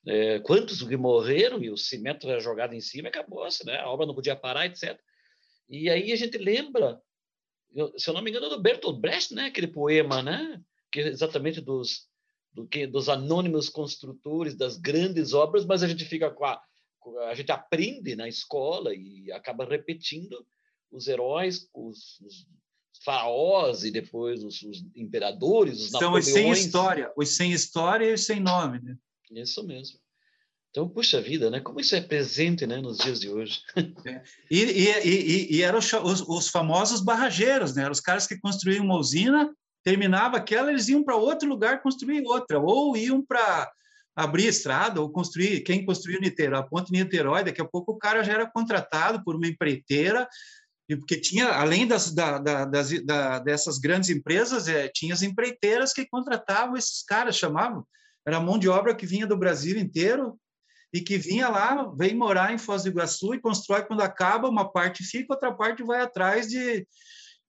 é, 0.08 0.40
quantos 0.40 0.84
que 0.84 0.96
morreram 0.96 1.62
e 1.64 1.70
o 1.70 1.78
cimento 1.78 2.30
era 2.30 2.40
jogado 2.40 2.74
em 2.74 2.82
cima, 2.82 3.10
acabou-se, 3.10 3.66
né? 3.66 3.78
a 3.80 3.90
obra 3.90 4.06
não 4.06 4.14
podia 4.14 4.36
parar, 4.36 4.66
etc. 4.68 5.00
E 5.68 5.90
aí 5.90 6.12
a 6.12 6.16
gente 6.16 6.38
lembra, 6.38 7.02
se 7.98 8.10
eu 8.10 8.14
não 8.14 8.22
me 8.22 8.30
engano, 8.30 8.50
do 8.50 8.62
Bertolt 8.62 9.00
Brecht, 9.00 9.34
né? 9.34 9.46
aquele 9.46 9.68
poema, 9.68 10.22
né? 10.22 10.62
que 10.92 11.02
é 11.02 11.08
exatamente 11.08 11.60
dos, 11.60 12.08
do 12.56 12.66
que, 12.66 12.88
dos 12.88 13.10
anônimos 13.10 13.68
construtores 13.68 14.56
das 14.56 14.78
grandes 14.78 15.34
obras, 15.34 15.66
mas 15.66 15.84
a 15.84 15.88
gente 15.88 16.06
fica 16.06 16.32
com 16.32 16.46
a, 16.46 16.60
a 17.30 17.36
gente 17.36 17.52
aprende 17.52 18.16
na 18.16 18.28
escola 18.28 18.96
e 18.96 19.30
acaba 19.32 19.66
repetindo 19.66 20.44
os 20.90 21.08
heróis, 21.08 21.70
os, 21.74 22.22
os 22.22 22.48
faraós 23.04 23.84
e 23.84 23.92
depois 23.92 24.44
os, 24.44 24.64
os 24.64 24.86
imperadores, 24.96 25.82
os 25.82 25.92
São 25.92 26.14
os 26.14 26.26
sem 26.26 26.50
história, 26.50 27.12
os 27.18 27.30
sem 27.36 27.52
história 27.52 28.06
e 28.06 28.14
os 28.14 28.26
sem 28.26 28.40
nome, 28.40 28.80
né? 28.82 28.98
Isso 29.32 29.62
mesmo. 29.66 30.00
Então, 30.70 30.90
puxa 30.90 31.22
vida, 31.22 31.50
né? 31.50 31.60
Como 31.60 31.80
isso 31.80 31.96
é 31.96 32.02
presente 32.02 32.66
né, 32.66 32.82
nos 32.82 32.98
dias 32.98 33.20
de 33.20 33.30
hoje. 33.30 33.62
É. 34.06 34.24
E, 34.50 34.62
e, 34.62 35.08
e, 35.08 35.56
e, 35.58 35.62
eram 35.62 35.80
os, 35.80 36.22
os, 36.22 36.48
famosos 36.50 37.02
barrageiros, 37.02 37.76
né? 37.76 37.84
Eram 37.84 37.92
os 37.92 38.00
caras 38.00 38.28
que 38.28 38.40
construíam 38.40 38.86
uma 38.86 38.98
usina, 38.98 39.54
terminava 39.86 40.38
aquela, 40.38 40.72
eles 40.72 40.90
iam 40.90 41.04
para 41.04 41.16
outro 41.16 41.48
lugar 41.48 41.82
construir 41.82 42.26
outra, 42.26 42.60
ou 42.60 42.98
iam 42.98 43.24
para 43.24 43.72
abrir 44.16 44.48
estrada, 44.48 45.00
ou 45.00 45.12
construir. 45.12 45.62
Quem 45.62 45.86
construiu 45.86 46.20
Niterói, 46.20 46.60
a 46.60 46.64
ponte 46.64 46.92
Niterói, 46.92 47.44
daqui 47.44 47.62
a 47.62 47.66
pouco 47.66 47.92
o 47.92 47.98
cara 47.98 48.24
já 48.24 48.34
era 48.34 48.50
contratado 48.50 49.24
por 49.24 49.36
uma 49.36 49.48
empreiteira, 49.48 50.28
porque 51.00 51.20
tinha, 51.20 51.50
além 51.50 51.88
das, 51.88 52.14
da, 52.14 52.40
da, 52.40 52.66
das, 52.66 52.90
da, 53.04 53.40
dessas 53.40 53.78
grandes 53.78 54.10
empresas, 54.10 54.68
é, 54.68 54.88
tinha 54.88 55.14
as 55.14 55.22
empreiteiras 55.22 55.94
que 55.94 56.08
contratavam 56.08 56.76
esses 56.76 57.04
caras, 57.04 57.38
chamavam 57.38 57.86
era 58.26 58.40
mão 58.40 58.58
de 58.58 58.68
obra 58.68 58.96
que 58.96 59.06
vinha 59.06 59.28
do 59.28 59.38
Brasil 59.38 59.78
inteiro 59.78 60.36
e 60.92 61.00
que 61.00 61.18
vinha 61.18 61.48
lá, 61.48 61.92
vem 61.96 62.16
morar 62.16 62.54
em 62.54 62.58
Foz 62.58 62.84
do 62.84 62.90
Iguaçu 62.90 63.36
e 63.36 63.42
constrói 63.42 63.84
quando 63.84 64.02
acaba, 64.02 64.50
uma 64.50 64.72
parte 64.72 65.04
fica, 65.04 65.34
outra 65.34 65.54
parte 65.54 65.84
vai 65.84 66.02
atrás 66.02 66.48
de, 66.48 66.88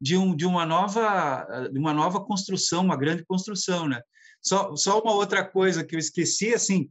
de, 0.00 0.16
um, 0.16 0.34
de 0.34 0.46
uma, 0.46 0.66
nova, 0.66 1.68
de 1.72 1.78
uma 1.78 1.92
nova 1.92 2.24
construção, 2.24 2.84
uma 2.84 2.96
grande 2.96 3.24
construção. 3.24 3.88
Né? 3.88 4.00
Só, 4.42 4.74
só 4.76 5.00
uma 5.00 5.12
outra 5.12 5.44
coisa 5.44 5.84
que 5.84 5.94
eu 5.94 5.98
esqueci, 5.98 6.54
assim, 6.54 6.90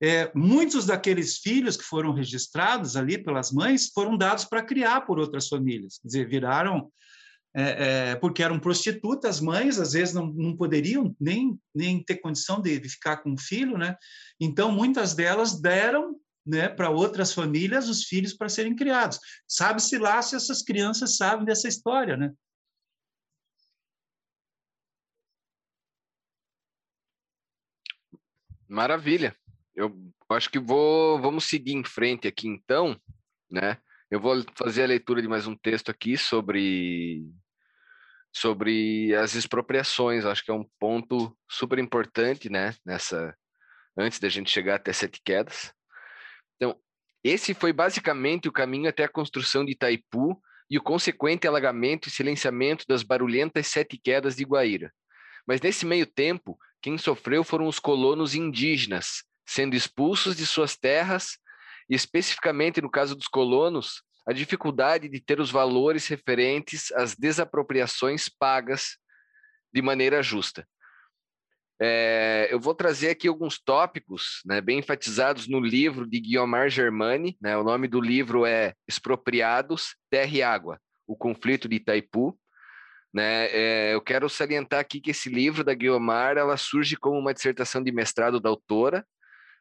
é, 0.00 0.30
muitos 0.34 0.86
daqueles 0.86 1.38
filhos 1.38 1.76
que 1.76 1.84
foram 1.84 2.12
registrados 2.12 2.96
ali 2.96 3.18
pelas 3.18 3.50
mães 3.50 3.90
foram 3.92 4.16
dados 4.16 4.44
para 4.44 4.62
criar 4.62 5.00
por 5.02 5.18
outras 5.18 5.48
famílias, 5.48 5.98
quer 5.98 6.06
dizer, 6.06 6.28
viraram 6.28 6.90
é, 7.54 8.10
é, 8.10 8.14
porque 8.14 8.42
eram 8.42 8.60
prostitutas, 8.60 9.40
mães, 9.40 9.80
às 9.80 9.92
vezes 9.92 10.14
não, 10.14 10.26
não 10.26 10.56
poderiam 10.56 11.16
nem, 11.18 11.58
nem 11.74 12.02
ter 12.02 12.16
condição 12.16 12.60
de, 12.60 12.78
ficar 12.88 13.16
com 13.18 13.32
o 13.32 13.40
filho, 13.40 13.76
né? 13.76 13.96
Então, 14.38 14.70
muitas 14.70 15.14
delas 15.14 15.60
deram 15.60 16.14
né, 16.48 16.66
para 16.66 16.88
outras 16.88 17.34
famílias 17.34 17.90
os 17.90 18.04
filhos 18.04 18.32
para 18.32 18.48
serem 18.48 18.74
criados. 18.74 19.20
Sabe-se 19.46 19.98
lá 19.98 20.22
se 20.22 20.34
essas 20.34 20.62
crianças 20.62 21.16
sabem 21.16 21.44
dessa 21.44 21.68
história, 21.68 22.16
né? 22.16 22.32
Maravilha. 28.66 29.36
Eu 29.76 29.94
acho 30.30 30.50
que 30.50 30.58
vou 30.58 31.20
vamos 31.20 31.44
seguir 31.44 31.72
em 31.72 31.84
frente 31.84 32.26
aqui 32.26 32.48
então, 32.48 32.98
né? 33.50 33.78
Eu 34.10 34.20
vou 34.20 34.42
fazer 34.54 34.84
a 34.84 34.86
leitura 34.86 35.20
de 35.20 35.28
mais 35.28 35.46
um 35.46 35.54
texto 35.54 35.90
aqui 35.90 36.16
sobre 36.16 37.26
sobre 38.34 39.14
as 39.14 39.34
expropriações. 39.34 40.24
Acho 40.24 40.44
que 40.44 40.50
é 40.50 40.54
um 40.54 40.68
ponto 40.78 41.36
super 41.50 41.78
importante, 41.78 42.48
né? 42.48 42.74
Nessa 42.84 43.36
antes 43.96 44.18
da 44.18 44.28
gente 44.28 44.50
chegar 44.50 44.76
até 44.76 44.92
sete 44.92 45.20
quedas. 45.22 45.72
Esse 47.22 47.52
foi 47.54 47.72
basicamente 47.72 48.48
o 48.48 48.52
caminho 48.52 48.88
até 48.88 49.04
a 49.04 49.08
construção 49.08 49.64
de 49.64 49.72
Itaipu 49.72 50.40
e 50.70 50.78
o 50.78 50.82
consequente 50.82 51.46
alagamento 51.46 52.08
e 52.08 52.10
silenciamento 52.10 52.84
das 52.88 53.02
barulhentas 53.02 53.66
sete 53.66 53.98
quedas 53.98 54.36
de 54.36 54.44
Guaíra. 54.44 54.92
Mas 55.46 55.60
nesse 55.60 55.86
meio 55.86 56.06
tempo, 56.06 56.58
quem 56.80 56.98
sofreu 56.98 57.42
foram 57.42 57.66
os 57.66 57.78
colonos 57.78 58.34
indígenas, 58.34 59.24
sendo 59.46 59.74
expulsos 59.74 60.36
de 60.36 60.46
suas 60.46 60.76
terras 60.76 61.38
e 61.88 61.94
especificamente 61.94 62.80
no 62.80 62.90
caso 62.90 63.16
dos 63.16 63.26
colonos, 63.26 64.02
a 64.26 64.32
dificuldade 64.32 65.08
de 65.08 65.20
ter 65.20 65.40
os 65.40 65.50
valores 65.50 66.06
referentes 66.06 66.92
às 66.92 67.16
desapropriações 67.16 68.28
pagas 68.28 68.98
de 69.72 69.80
maneira 69.80 70.22
justa. 70.22 70.68
É, 71.80 72.48
eu 72.50 72.58
vou 72.58 72.74
trazer 72.74 73.10
aqui 73.10 73.28
alguns 73.28 73.58
tópicos 73.58 74.40
né, 74.44 74.60
bem 74.60 74.80
enfatizados 74.80 75.46
no 75.46 75.60
livro 75.60 76.06
de 76.06 76.20
Guiomar 76.20 76.68
Germani. 76.68 77.36
Né, 77.40 77.56
o 77.56 77.62
nome 77.62 77.86
do 77.86 78.00
livro 78.00 78.44
é 78.44 78.74
Expropriados, 78.86 79.96
Terra 80.10 80.32
e 80.32 80.42
Água, 80.42 80.80
o 81.06 81.16
conflito 81.16 81.68
de 81.68 81.76
Itaipu. 81.76 82.38
Né, 83.14 83.46
é, 83.46 83.94
eu 83.94 84.00
quero 84.00 84.28
salientar 84.28 84.80
aqui 84.80 85.00
que 85.00 85.12
esse 85.12 85.28
livro 85.28 85.64
da 85.64 85.72
Guiomar 85.72 86.36
ela 86.36 86.56
surge 86.56 86.96
como 86.96 87.18
uma 87.18 87.32
dissertação 87.32 87.82
de 87.82 87.92
mestrado 87.92 88.40
da 88.40 88.48
autora, 88.48 89.06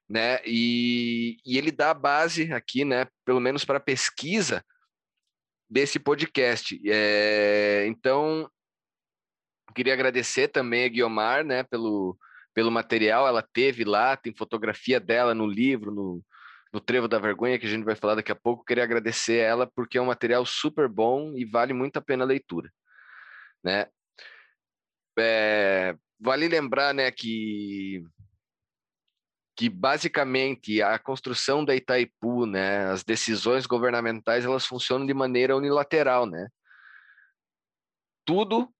né? 0.10 0.40
E, 0.46 1.38
e 1.46 1.58
ele 1.58 1.72
dá 1.72 1.92
a 1.92 1.94
base 1.94 2.52
aqui, 2.54 2.86
né? 2.86 3.08
Pelo 3.26 3.40
menos 3.40 3.66
para 3.66 3.80
pesquisa 3.80 4.64
desse 5.70 6.00
podcast. 6.00 6.80
É, 6.86 7.86
então, 7.88 8.50
queria 9.78 9.94
agradecer 9.94 10.48
também 10.48 10.86
a 10.86 10.90
Guiomar, 10.90 11.46
né? 11.46 11.64
Pelo 11.64 12.18
pelo 12.54 12.72
material, 12.72 13.28
ela 13.28 13.44
teve 13.44 13.84
lá, 13.84 14.18
tem 14.18 14.34
fotografia 14.36 15.00
dela 15.00 15.36
no 15.36 15.46
livro, 15.46 15.92
no, 15.92 16.26
no 16.74 16.82
Trevo 16.82 17.08
da 17.08 17.20
Vergonha, 17.20 17.60
que 17.60 17.68
a 17.68 17.70
gente 17.70 17.84
vai 17.84 17.96
falar 17.96 18.16
daqui 18.16 18.32
a 18.32 18.36
pouco. 18.36 18.66
Queria 18.66 18.84
agradecer 18.84 19.36
ela 19.36 19.68
porque 19.76 20.00
é 20.00 20.02
um 20.02 20.08
material 20.08 20.44
super 20.44 20.88
bom 20.88 21.34
e 21.36 21.46
vale 21.46 21.72
muito 21.72 21.98
a 21.98 22.02
pena 22.02 22.24
a 22.24 22.28
leitura, 22.28 22.72
né? 23.64 23.86
É, 25.20 25.96
vale 26.20 26.48
lembrar, 26.48 26.96
né, 26.96 27.12
que 27.12 28.04
que 29.56 29.70
basicamente 29.70 30.82
a 30.82 30.98
construção 30.98 31.64
da 31.66 31.76
Itaipu, 31.76 32.48
né, 32.48 32.86
as 32.92 33.04
decisões 33.04 33.68
governamentais, 33.68 34.46
elas 34.46 34.66
funcionam 34.66 35.06
de 35.06 35.14
maneira 35.14 35.56
unilateral, 35.56 36.26
né? 36.26 36.48
Tudo, 38.26 38.72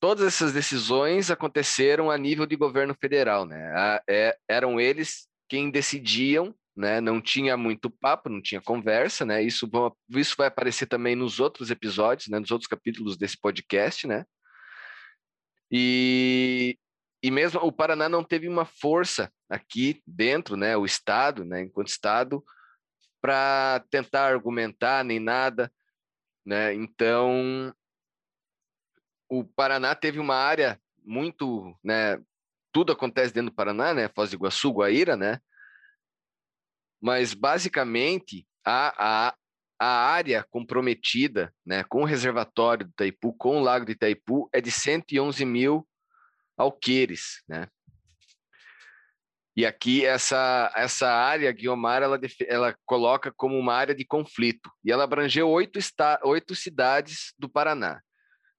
todas 0.00 0.26
essas 0.26 0.52
decisões 0.52 1.30
aconteceram 1.30 2.10
a 2.10 2.18
nível 2.18 2.46
de 2.46 2.56
governo 2.56 2.94
federal, 3.00 3.46
né? 3.46 3.72
A, 3.74 4.02
é, 4.08 4.36
eram 4.48 4.80
eles 4.80 5.28
quem 5.48 5.70
decidiam, 5.70 6.54
né? 6.76 7.00
Não 7.00 7.20
tinha 7.20 7.56
muito 7.56 7.90
papo, 7.90 8.28
não 8.28 8.42
tinha 8.42 8.60
conversa, 8.60 9.24
né? 9.24 9.42
Isso, 9.42 9.68
isso 10.10 10.34
vai 10.36 10.48
aparecer 10.48 10.86
também 10.86 11.16
nos 11.16 11.40
outros 11.40 11.70
episódios, 11.70 12.28
né? 12.28 12.38
Nos 12.38 12.50
outros 12.50 12.68
capítulos 12.68 13.16
desse 13.16 13.38
podcast, 13.38 14.06
né? 14.06 14.24
E, 15.70 16.78
e 17.22 17.30
mesmo 17.30 17.60
o 17.60 17.72
Paraná 17.72 18.08
não 18.08 18.22
teve 18.22 18.48
uma 18.48 18.64
força 18.64 19.32
aqui 19.48 20.02
dentro, 20.06 20.56
né, 20.56 20.76
o 20.76 20.84
Estado, 20.84 21.44
né, 21.44 21.62
enquanto 21.62 21.88
Estado, 21.88 22.44
para 23.20 23.84
tentar 23.90 24.32
argumentar 24.32 25.04
nem 25.04 25.18
nada, 25.18 25.72
né? 26.44 26.72
Então, 26.74 27.74
o 29.28 29.44
Paraná 29.44 29.94
teve 29.94 30.18
uma 30.18 30.36
área 30.36 30.80
muito, 31.04 31.76
né, 31.82 32.20
tudo 32.72 32.92
acontece 32.92 33.32
dentro 33.32 33.50
do 33.50 33.54
Paraná, 33.56 33.94
né, 33.94 34.08
Foz 34.08 34.30
do 34.30 34.36
Iguaçu, 34.36 34.70
Guaíra, 34.70 35.16
né? 35.16 35.40
Mas 37.00 37.34
basicamente 37.34 38.46
a, 38.64 39.28
a, 39.28 39.36
a 39.78 39.86
área 39.86 40.44
comprometida, 40.50 41.52
né, 41.64 41.84
com 41.84 42.02
o 42.02 42.06
reservatório 42.06 42.86
do 42.86 42.90
Itaipu, 42.90 43.32
com 43.34 43.58
o 43.58 43.62
Lago 43.62 43.84
de 43.84 43.92
Itaipu, 43.92 44.48
é 44.52 44.60
de 44.60 44.70
111 44.70 45.44
mil 45.44 45.86
alqueires, 46.56 47.42
né? 47.48 47.68
E 49.56 49.64
aqui 49.64 50.04
essa 50.04 50.70
essa 50.76 51.08
área 51.08 51.50
Guiomar 51.50 52.02
ela, 52.02 52.20
ela 52.46 52.76
coloca 52.84 53.32
como 53.34 53.58
uma 53.58 53.72
área 53.72 53.94
de 53.94 54.04
conflito 54.04 54.70
e 54.84 54.92
ela 54.92 55.04
abrangeu 55.04 55.48
oito, 55.48 55.78
esta, 55.78 56.20
oito 56.24 56.54
cidades 56.54 57.32
do 57.38 57.48
Paraná, 57.48 58.02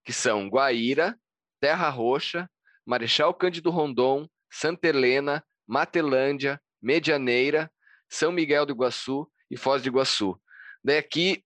que 0.08 0.14
são 0.14 0.48
Guaíra, 0.48 1.20
Terra 1.60 1.90
Roxa, 1.90 2.50
Marechal 2.86 3.34
Cândido 3.34 3.70
Rondon, 3.70 4.26
Santa 4.50 4.88
Helena, 4.88 5.44
Matelândia, 5.68 6.62
Medianeira, 6.82 7.70
São 8.08 8.32
Miguel 8.32 8.66
do 8.66 8.72
Iguaçu 8.72 9.30
e 9.52 9.58
Foz 9.58 9.82
do 9.82 9.90
Iguaçu. 9.90 10.40
Daí 10.82 10.98
aqui 10.98 11.44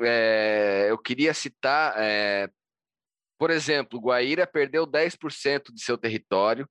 é, 0.00 0.88
eu 0.90 0.98
queria 0.98 1.32
citar 1.32 1.94
é, 1.98 2.50
por 3.38 3.48
exemplo, 3.48 4.00
Guaíra 4.00 4.44
perdeu 4.44 4.84
10% 4.84 5.72
de 5.72 5.80
seu 5.80 5.96
território, 5.96 6.68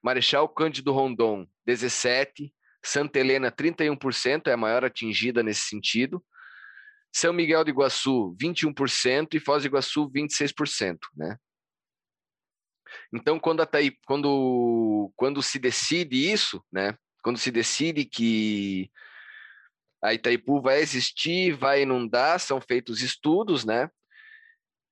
Marechal 0.00 0.48
Cândido 0.48 0.92
Rondon, 0.92 1.48
17%, 1.68 2.48
Santa 2.80 3.18
Helena, 3.18 3.50
31%, 3.50 4.46
é 4.46 4.52
a 4.52 4.56
maior 4.56 4.84
atingida 4.84 5.42
nesse 5.42 5.62
sentido. 5.62 6.24
São 7.12 7.32
Miguel 7.32 7.64
do 7.64 7.70
Iguaçu, 7.70 8.36
21%, 8.40 9.34
e 9.34 9.40
Foz 9.40 9.62
do 9.62 9.66
Iguaçu, 9.66 10.08
26%, 10.10 10.98
né? 11.16 11.36
Então, 13.12 13.38
quando, 13.38 13.62
Itaí, 13.62 13.96
quando, 14.06 15.12
quando 15.16 15.42
se 15.42 15.58
decide 15.58 16.30
isso, 16.30 16.64
né? 16.72 16.96
Quando 17.22 17.38
se 17.38 17.50
decide 17.50 18.04
que 18.04 18.90
a 20.02 20.14
Itaipu 20.14 20.60
vai 20.60 20.80
existir, 20.80 21.52
vai 21.52 21.82
inundar, 21.82 22.40
são 22.40 22.60
feitos 22.60 23.02
estudos, 23.02 23.64
né? 23.64 23.90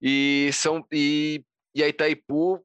E, 0.01 0.51
são, 0.53 0.87
e, 0.93 1.45
e 1.75 1.83
a 1.83 1.89
Itaipu 1.89 2.65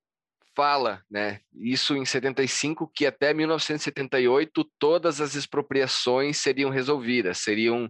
fala, 0.55 1.03
né? 1.09 1.39
Isso 1.53 1.95
em 1.95 2.05
75, 2.05 2.87
que 2.93 3.05
até 3.05 3.33
1978 3.33 4.69
todas 4.77 5.21
as 5.21 5.35
expropriações 5.35 6.37
seriam 6.37 6.69
resolvidas, 6.69 7.39
seriam 7.39 7.89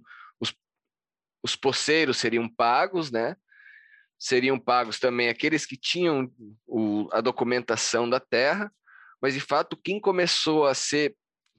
os, 1.44 1.52
os 1.52 1.56
poceiros 1.56 2.18
seriam 2.18 2.48
pagos, 2.48 3.12
né? 3.12 3.36
Seriam 4.18 4.58
pagos 4.58 5.00
também 5.00 5.30
aqueles 5.30 5.66
que 5.66 5.78
tinham 5.78 6.32
o, 6.66 7.10
a 7.12 7.22
documentação 7.22 8.10
da 8.10 8.20
terra, 8.20 8.72
mas 9.22 9.34
de 9.34 9.42
fato 9.42 9.78
quem 9.78 10.00
começou 10.00 10.66
a 10.66 10.74
ser 10.74 11.16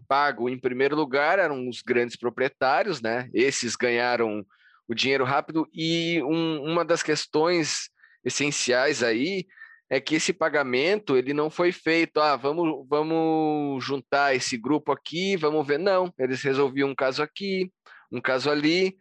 pago 0.08 0.48
em 0.48 0.58
primeiro 0.58 0.96
lugar 0.96 1.38
eram 1.38 1.68
os 1.68 1.82
grandes 1.82 2.16
proprietários, 2.16 3.00
né? 3.00 3.28
Esses 3.32 3.76
ganharam 3.76 4.44
o 4.86 4.94
dinheiro 4.94 5.24
rápido 5.24 5.68
e 5.72 6.22
um, 6.22 6.62
uma 6.62 6.84
das 6.84 7.02
questões 7.02 7.88
essenciais 8.24 9.02
aí 9.02 9.46
é 9.90 10.00
que 10.00 10.16
esse 10.16 10.32
pagamento 10.32 11.16
ele 11.16 11.32
não 11.32 11.50
foi 11.50 11.70
feito, 11.70 12.20
ah, 12.20 12.36
vamos, 12.36 12.86
vamos 12.88 13.84
juntar 13.84 14.34
esse 14.34 14.56
grupo 14.56 14.92
aqui, 14.92 15.36
vamos 15.36 15.66
ver. 15.66 15.78
Não, 15.78 16.12
eles 16.18 16.42
resolviam 16.42 16.88
um 16.88 16.94
caso 16.94 17.22
aqui, 17.22 17.70
um 18.10 18.20
caso 18.20 18.50
ali, 18.50 18.96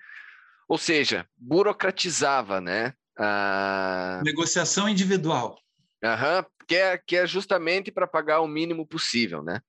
ou 0.73 0.77
seja, 0.79 1.29
burocratizava, 1.37 2.59
né? 2.59 2.95
A... 3.15 4.19
Negociação 4.25 4.89
individual. 4.89 5.55
Aham, 6.03 6.43
que, 6.67 6.75
é, 6.75 6.97
que 6.97 7.15
é 7.15 7.27
justamente 7.27 7.91
para 7.91 8.07
pagar 8.07 8.41
o 8.41 8.47
mínimo 8.47 8.83
possível, 8.83 9.43
né? 9.43 9.61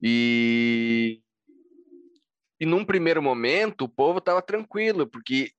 E, 0.00 1.20
e 2.60 2.64
num 2.64 2.84
primeiro 2.84 3.20
momento 3.20 3.86
o 3.86 3.88
povo 3.88 4.20
estava 4.20 4.40
tranquilo, 4.40 5.04
porque 5.04 5.50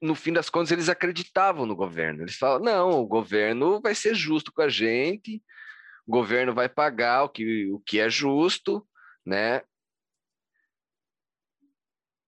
no 0.00 0.14
fim 0.14 0.32
das 0.32 0.48
contas, 0.48 0.70
eles 0.70 0.88
acreditavam 0.88 1.66
no 1.66 1.74
governo. 1.74 2.22
Eles 2.22 2.36
falam: 2.36 2.62
não, 2.62 2.90
o 3.00 3.04
governo 3.04 3.80
vai 3.80 3.96
ser 3.96 4.14
justo 4.14 4.52
com 4.52 4.62
a 4.62 4.68
gente, 4.68 5.42
o 6.06 6.12
governo 6.12 6.54
vai 6.54 6.68
pagar 6.68 7.24
o 7.24 7.28
que, 7.28 7.68
o 7.72 7.80
que 7.80 7.98
é 7.98 8.08
justo, 8.08 8.86
né? 9.26 9.62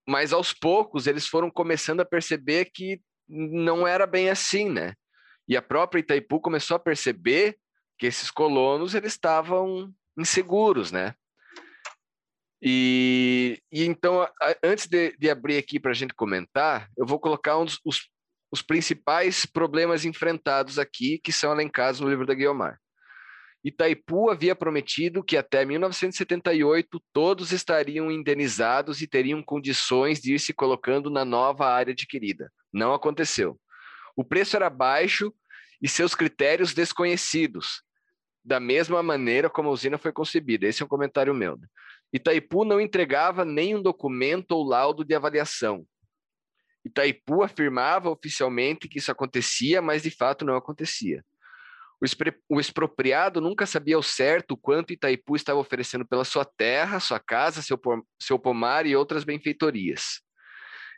Mas 0.07 0.31
aos 0.31 0.53
poucos 0.53 1.07
eles 1.07 1.27
foram 1.27 1.49
começando 1.49 2.01
a 2.01 2.05
perceber 2.05 2.65
que 2.65 3.01
não 3.27 3.87
era 3.87 4.05
bem 4.05 4.29
assim, 4.29 4.69
né? 4.69 4.93
E 5.47 5.55
a 5.55 5.61
própria 5.61 5.99
Itaipu 5.99 6.39
começou 6.39 6.75
a 6.75 6.79
perceber 6.79 7.57
que 7.97 8.05
esses 8.05 8.29
colonos 8.29 8.93
eles 8.93 9.13
estavam 9.13 9.91
inseguros, 10.17 10.91
né? 10.91 11.13
E, 12.61 13.61
e 13.71 13.85
então, 13.85 14.27
antes 14.63 14.87
de, 14.87 15.15
de 15.17 15.29
abrir 15.29 15.57
aqui 15.57 15.79
para 15.79 15.91
a 15.91 15.93
gente 15.93 16.13
comentar, 16.13 16.89
eu 16.97 17.05
vou 17.05 17.19
colocar 17.19 17.57
um 17.57 17.65
dos, 17.65 17.79
os, 17.85 18.09
os 18.51 18.61
principais 18.61 19.45
problemas 19.45 20.05
enfrentados 20.05 20.79
aqui, 20.79 21.19
que 21.19 21.31
são 21.31 21.51
elencados 21.51 21.99
no 21.99 22.09
livro 22.09 22.25
da 22.25 22.33
Guiomar. 22.33 22.79
Itaipu 23.65 24.29
havia 24.29 24.55
prometido 24.55 25.23
que 25.23 25.35
até 25.35 25.65
1978 25.65 27.01
todos 27.11 27.51
estariam 27.51 28.11
indenizados 28.11 29.01
e 29.01 29.07
teriam 29.07 29.41
condições 29.41 30.21
de 30.21 30.35
ir 30.35 30.39
se 30.39 30.53
colocando 30.53 31.09
na 31.09 31.25
nova 31.25 31.65
área 31.65 31.91
adquirida. 31.91 32.53
Não 32.71 32.93
aconteceu. 32.93 33.59
O 34.15 34.23
preço 34.23 34.55
era 34.55 34.69
baixo 34.69 35.33
e 35.81 35.89
seus 35.89 36.13
critérios 36.13 36.75
desconhecidos, 36.75 37.81
da 38.43 38.59
mesma 38.59 39.01
maneira 39.01 39.49
como 39.49 39.69
a 39.69 39.71
usina 39.71 39.97
foi 39.97 40.11
concebida. 40.11 40.67
Esse 40.67 40.83
é 40.83 40.85
um 40.85 40.89
comentário 40.89 41.33
meu. 41.33 41.57
Né? 41.57 41.67
Itaipu 42.13 42.65
não 42.65 42.79
entregava 42.79 43.43
nenhum 43.43 43.81
documento 43.81 44.51
ou 44.51 44.63
laudo 44.63 45.03
de 45.03 45.15
avaliação. 45.15 45.87
Itaipu 46.85 47.41
afirmava 47.41 48.11
oficialmente 48.11 48.87
que 48.87 48.99
isso 48.99 49.11
acontecia, 49.11 49.81
mas 49.81 50.03
de 50.03 50.11
fato 50.11 50.45
não 50.45 50.55
acontecia. 50.55 51.25
O 52.49 52.59
expropriado 52.59 53.39
nunca 53.39 53.65
sabia 53.65 53.95
ao 53.95 54.03
certo 54.03 54.51
o 54.51 54.57
quanto 54.57 54.93
Itaipu 54.93 55.35
estava 55.35 55.59
oferecendo 55.59 56.05
pela 56.05 56.25
sua 56.25 56.45
terra, 56.45 56.99
sua 56.99 57.19
casa, 57.19 57.61
seu, 57.61 58.37
pomar 58.39 58.85
e 58.85 58.95
outras 58.95 59.23
benfeitorias. 59.23 60.21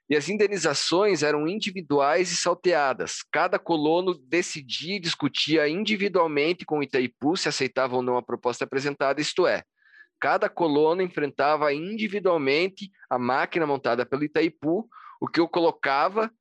E 0.09 0.15
as 0.15 0.29
indenizações 0.29 1.21
eram 1.21 1.47
individuais 1.47 2.31
e 2.31 2.37
salteadas. 2.37 3.17
Cada 3.31 3.59
colono 3.59 4.13
decidia 4.13 4.95
e 4.95 4.99
discutia 4.99 5.67
individualmente 5.67 6.65
com 6.65 6.81
Itaipu 6.81 7.37
se 7.37 7.49
aceitava 7.49 7.95
ou 7.95 8.01
não 8.01 8.17
a 8.17 8.23
proposta 8.23 8.63
apresentada, 8.63 9.21
isto 9.21 9.45
é, 9.45 9.63
Cada 10.19 10.49
colono 10.49 11.01
enfrentava 11.01 11.71
individualmente 11.73 12.91
a 13.09 13.19
máquina 13.19 13.67
montada 13.67 14.05
pelo 14.05 14.23
Itaipu, 14.23 14.89
o 15.21 15.27
que 15.27 15.39
o 15.39 15.47
colocava 15.47 16.31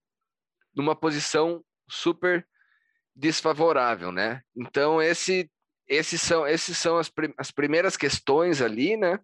numa 0.75 0.97
posição 0.97 1.63
super 1.89 2.47
desfavorável, 3.17 4.13
né? 4.13 4.43
Então 4.55 5.01
esse, 5.01 5.51
esses 5.89 6.21
são, 6.21 6.47
esses 6.47 6.77
são 6.77 6.99
as, 6.99 7.11
as 7.39 7.51
primeiras 7.51 7.97
questões 7.97 8.61
ali, 8.61 8.97
né? 8.97 9.19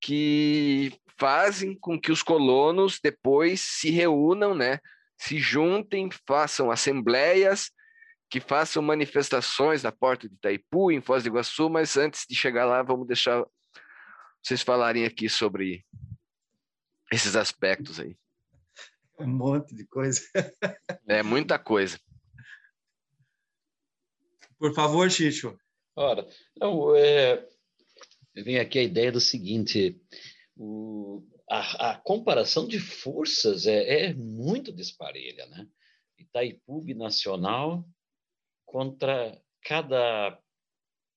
Que 0.00 0.92
fazem 1.18 1.78
com 1.78 1.98
que 1.98 2.10
os 2.10 2.22
colonos 2.22 2.98
depois 3.02 3.60
se 3.60 3.90
reúnam, 3.90 4.54
né? 4.54 4.80
Se 5.16 5.38
juntem, 5.38 6.10
façam 6.26 6.70
assembleias, 6.70 7.70
que 8.28 8.40
façam 8.40 8.82
manifestações 8.82 9.82
na 9.82 9.92
porta 9.92 10.28
de 10.28 10.34
Itaipu, 10.34 10.90
em 10.90 11.00
Foz 11.00 11.22
do 11.22 11.28
Iguaçu, 11.28 11.70
mas 11.70 11.96
antes 11.96 12.26
de 12.28 12.34
chegar 12.34 12.66
lá, 12.66 12.82
vamos 12.82 13.06
deixar 13.06 13.44
vocês 14.42 14.62
falarem 14.62 15.04
aqui 15.04 15.28
sobre 15.28 15.84
esses 17.12 17.36
aspectos 17.36 18.00
aí. 18.00 18.16
Um 19.18 19.28
monte 19.28 19.74
de 19.74 19.86
coisa. 19.86 20.20
É 21.08 21.22
muita 21.22 21.58
coisa. 21.58 21.98
Por 24.58 24.74
favor, 24.74 25.10
Xixo. 25.10 25.56
Ora, 25.94 26.26
não, 26.58 26.94
é, 26.94 27.46
vem 28.34 28.58
aqui 28.58 28.78
a 28.78 28.82
ideia 28.82 29.10
do 29.10 29.20
seguinte: 29.20 30.00
o, 30.56 31.22
a, 31.50 31.90
a, 31.90 31.98
comparação 31.98 32.66
de 32.66 32.78
forças 32.78 33.66
é, 33.66 34.06
é 34.06 34.14
muito 34.14 34.72
disparelha, 34.72 35.46
né? 35.46 35.66
Itaipu 36.18 36.84
Nacional 36.94 37.86
contra 38.64 39.40
cada 39.62 40.38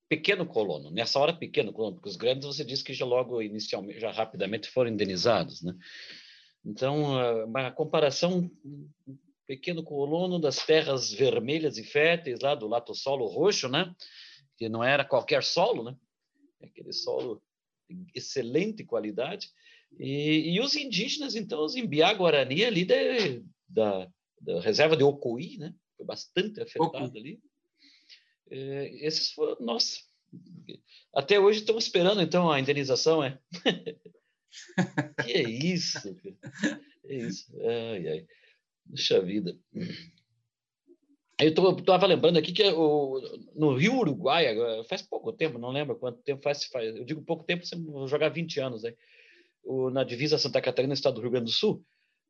pequeno 0.08 0.46
colono. 0.46 0.90
Nessa 0.90 1.18
hora, 1.18 1.32
pequeno 1.32 1.72
colono, 1.72 1.96
porque 1.96 2.08
os 2.08 2.16
grandes 2.16 2.46
você 2.46 2.64
disse 2.64 2.84
que 2.84 2.92
já 2.92 3.04
logo 3.04 3.40
inicialmente, 3.40 4.00
já 4.00 4.10
rapidamente 4.10 4.68
foram 4.68 4.90
indenizados, 4.90 5.62
né? 5.62 5.74
Então, 6.64 7.44
uma 7.46 7.70
comparação 7.70 8.50
pequeno 9.50 9.82
colono 9.82 10.38
das 10.38 10.64
terras 10.64 11.12
vermelhas 11.12 11.76
e 11.76 11.82
férteis 11.82 12.38
lá 12.38 12.54
do 12.54 12.68
lato 12.68 12.94
solo 12.94 13.26
roxo, 13.26 13.68
né? 13.68 13.92
Que 14.56 14.68
não 14.68 14.84
era 14.84 15.04
qualquer 15.04 15.42
solo, 15.42 15.82
né? 15.82 15.96
É 16.60 16.66
aquele 16.66 16.92
solo 16.92 17.42
de 17.90 18.06
excelente 18.14 18.84
qualidade. 18.84 19.50
E, 19.98 20.54
e 20.54 20.60
os 20.60 20.76
indígenas, 20.76 21.34
então, 21.34 21.64
os 21.64 21.74
Imbiá 21.74 22.14
Guarani 22.14 22.64
ali 22.64 22.84
de, 22.84 23.42
da, 23.68 24.08
da 24.40 24.60
reserva 24.60 24.96
de 24.96 25.02
Ocoí, 25.02 25.58
né? 25.58 25.74
Foi 25.96 26.06
bastante 26.06 26.60
afetado 26.60 27.18
ali. 27.18 27.42
É, 28.48 29.04
esses 29.04 29.32
foram, 29.32 29.56
nossa, 29.58 29.98
até 31.12 31.40
hoje 31.40 31.58
estamos 31.58 31.86
esperando 31.86 32.22
então 32.22 32.48
a 32.48 32.60
indenização, 32.60 33.24
é? 33.24 33.36
que 35.24 35.32
é 35.32 35.42
isso? 35.42 36.16
É 37.04 37.14
isso. 37.16 37.52
Ai, 37.60 38.08
ai. 38.08 38.26
Puxa 38.90 39.20
vida. 39.20 39.56
Eu 41.38 41.48
estava 41.78 42.06
lembrando 42.06 42.38
aqui 42.38 42.52
que 42.52 42.62
o, 42.64 43.18
no 43.54 43.74
Rio 43.74 43.96
Uruguai, 43.98 44.44
faz 44.84 45.00
pouco 45.00 45.32
tempo, 45.32 45.58
não 45.58 45.70
lembro 45.70 45.96
quanto 45.96 46.22
tempo 46.22 46.42
faz, 46.42 46.64
faz 46.64 46.94
eu 46.94 47.04
digo 47.04 47.22
pouco 47.22 47.44
tempo, 47.44 47.64
vou 47.90 48.06
jogar 48.06 48.28
20 48.28 48.60
anos 48.60 48.84
aí, 48.84 48.94
o, 49.62 49.88
na 49.88 50.04
divisa 50.04 50.36
Santa 50.36 50.60
Catarina, 50.60 50.92
estado 50.92 51.14
do 51.14 51.22
Rio 51.22 51.30
Grande 51.30 51.46
do 51.46 51.50
Sul, 51.50 51.82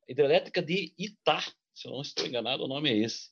hidrelétrica 0.08 0.62
de 0.62 0.94
Itá, 0.96 1.40
se 1.74 1.88
eu 1.88 1.92
não 1.92 2.02
estou 2.02 2.24
enganado, 2.24 2.62
o 2.62 2.68
nome 2.68 2.88
é 2.88 2.98
esse 2.98 3.30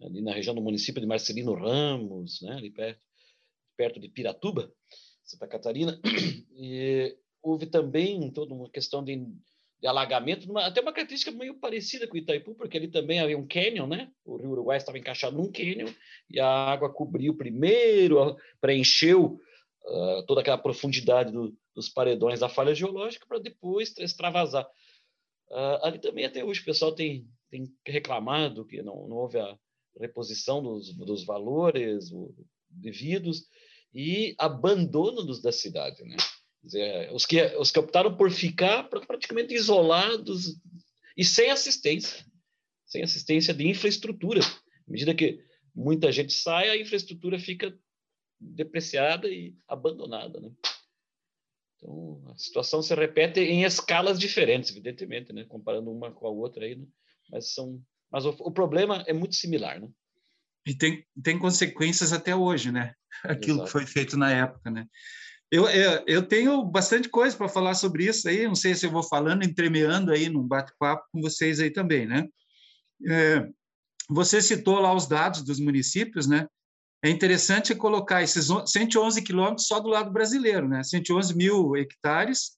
ali 0.00 0.22
na 0.22 0.32
região 0.32 0.54
do 0.54 0.62
município 0.62 1.00
de 1.00 1.06
Marcelino 1.06 1.54
Ramos, 1.54 2.40
né, 2.40 2.52
ali 2.52 2.70
perto, 2.70 3.02
perto 3.76 4.00
de 4.00 4.08
Piratuba, 4.08 4.72
Santa 5.24 5.46
Catarina, 5.46 6.00
e 6.56 7.16
houve 7.42 7.66
também 7.66 8.30
toda 8.30 8.54
uma 8.54 8.70
questão 8.70 9.04
de, 9.04 9.26
de 9.82 9.88
alagamento, 9.88 10.48
uma, 10.48 10.64
até 10.64 10.80
uma 10.80 10.92
característica 10.92 11.36
meio 11.36 11.58
parecida 11.58 12.06
com 12.06 12.16
Itaipu, 12.16 12.54
porque 12.54 12.76
ali 12.76 12.86
também 12.86 13.18
havia 13.18 13.36
um 13.36 13.44
cânion, 13.44 13.88
né? 13.88 14.12
O 14.24 14.36
Rio 14.36 14.50
Uruguai 14.50 14.76
estava 14.76 14.96
encaixado 14.96 15.36
num 15.36 15.50
cânion 15.50 15.88
e 16.30 16.38
a 16.38 16.46
água 16.46 16.88
cobriu 16.88 17.36
primeiro, 17.36 18.36
preencheu 18.60 19.40
uh, 19.84 20.24
toda 20.24 20.40
aquela 20.40 20.56
profundidade 20.56 21.32
do, 21.32 21.52
dos 21.74 21.88
paredões 21.88 22.38
da 22.38 22.48
falha 22.48 22.72
geológica 22.72 23.26
para 23.26 23.40
depois 23.40 23.92
extravasar. 23.98 24.64
Uh, 25.50 25.84
ali 25.84 25.98
também 25.98 26.26
até 26.26 26.44
hoje 26.44 26.60
o 26.60 26.64
pessoal 26.64 26.94
tem, 26.94 27.26
tem 27.50 27.68
reclamado 27.84 28.64
que 28.64 28.80
não, 28.82 29.08
não 29.08 29.16
houve 29.16 29.40
a 29.40 29.58
reposição 29.98 30.62
dos, 30.62 30.94
dos 30.94 31.24
valores 31.24 32.08
devidos 32.70 33.48
e 33.92 34.32
abandono 34.38 35.24
dos 35.24 35.42
da 35.42 35.50
cidade, 35.50 36.04
né? 36.04 36.16
Dizer, 36.62 37.12
os, 37.12 37.26
que, 37.26 37.42
os 37.56 37.70
que 37.70 37.78
optaram 37.78 38.16
por 38.16 38.30
ficar 38.30 38.84
praticamente 38.84 39.52
isolados 39.54 40.56
e 41.16 41.24
sem 41.24 41.50
assistência, 41.50 42.24
sem 42.86 43.02
assistência 43.02 43.52
de 43.52 43.66
infraestrutura. 43.66 44.40
À 44.40 44.90
medida 44.90 45.14
que 45.14 45.44
muita 45.74 46.12
gente 46.12 46.32
sai, 46.32 46.70
a 46.70 46.76
infraestrutura 46.76 47.38
fica 47.38 47.76
depreciada 48.40 49.28
e 49.28 49.56
abandonada, 49.66 50.40
né? 50.40 50.50
Então, 51.76 52.22
a 52.28 52.36
situação 52.36 52.80
se 52.80 52.94
repete 52.94 53.40
em 53.40 53.64
escalas 53.64 54.18
diferentes, 54.18 54.70
evidentemente, 54.70 55.32
né? 55.32 55.44
comparando 55.44 55.90
uma 55.90 56.12
com 56.12 56.26
a 56.26 56.30
outra 56.30 56.64
aí, 56.64 56.76
né? 56.76 56.86
mas 57.28 57.52
são 57.52 57.82
mas 58.12 58.26
o, 58.26 58.28
o, 58.40 58.52
problema 58.52 59.02
é 59.06 59.12
muito 59.14 59.34
similar, 59.34 59.80
né? 59.80 59.88
E 60.66 60.74
tem, 60.74 61.04
tem 61.24 61.38
consequências 61.38 62.12
até 62.12 62.36
hoje, 62.36 62.70
né? 62.70 62.94
Aquilo 63.24 63.56
Exato. 63.56 63.64
que 63.64 63.72
foi 63.72 63.86
feito 63.86 64.18
na 64.18 64.30
época, 64.30 64.70
né? 64.70 64.86
Eu, 65.52 65.68
eu, 65.68 66.02
eu 66.06 66.26
tenho 66.26 66.64
bastante 66.64 67.08
coisa 67.10 67.36
para 67.36 67.46
falar 67.46 67.74
sobre 67.74 68.06
isso 68.06 68.26
aí, 68.26 68.46
não 68.46 68.54
sei 68.54 68.74
se 68.74 68.86
eu 68.86 68.90
vou 68.90 69.02
falando, 69.02 69.44
entremeando 69.44 70.10
aí 70.10 70.30
num 70.30 70.48
bate-papo 70.48 71.06
com 71.12 71.20
vocês 71.20 71.60
aí 71.60 71.70
também, 71.70 72.06
né? 72.06 72.26
É, 73.06 73.46
você 74.08 74.40
citou 74.40 74.78
lá 74.78 74.94
os 74.94 75.06
dados 75.06 75.42
dos 75.42 75.60
municípios, 75.60 76.26
né? 76.26 76.48
É 77.04 77.10
interessante 77.10 77.74
colocar 77.74 78.22
esses 78.22 78.46
111 78.46 79.20
quilômetros 79.20 79.66
só 79.66 79.78
do 79.78 79.90
lado 79.90 80.10
brasileiro, 80.10 80.66
né? 80.66 80.82
111 80.82 81.36
mil 81.36 81.76
hectares, 81.76 82.52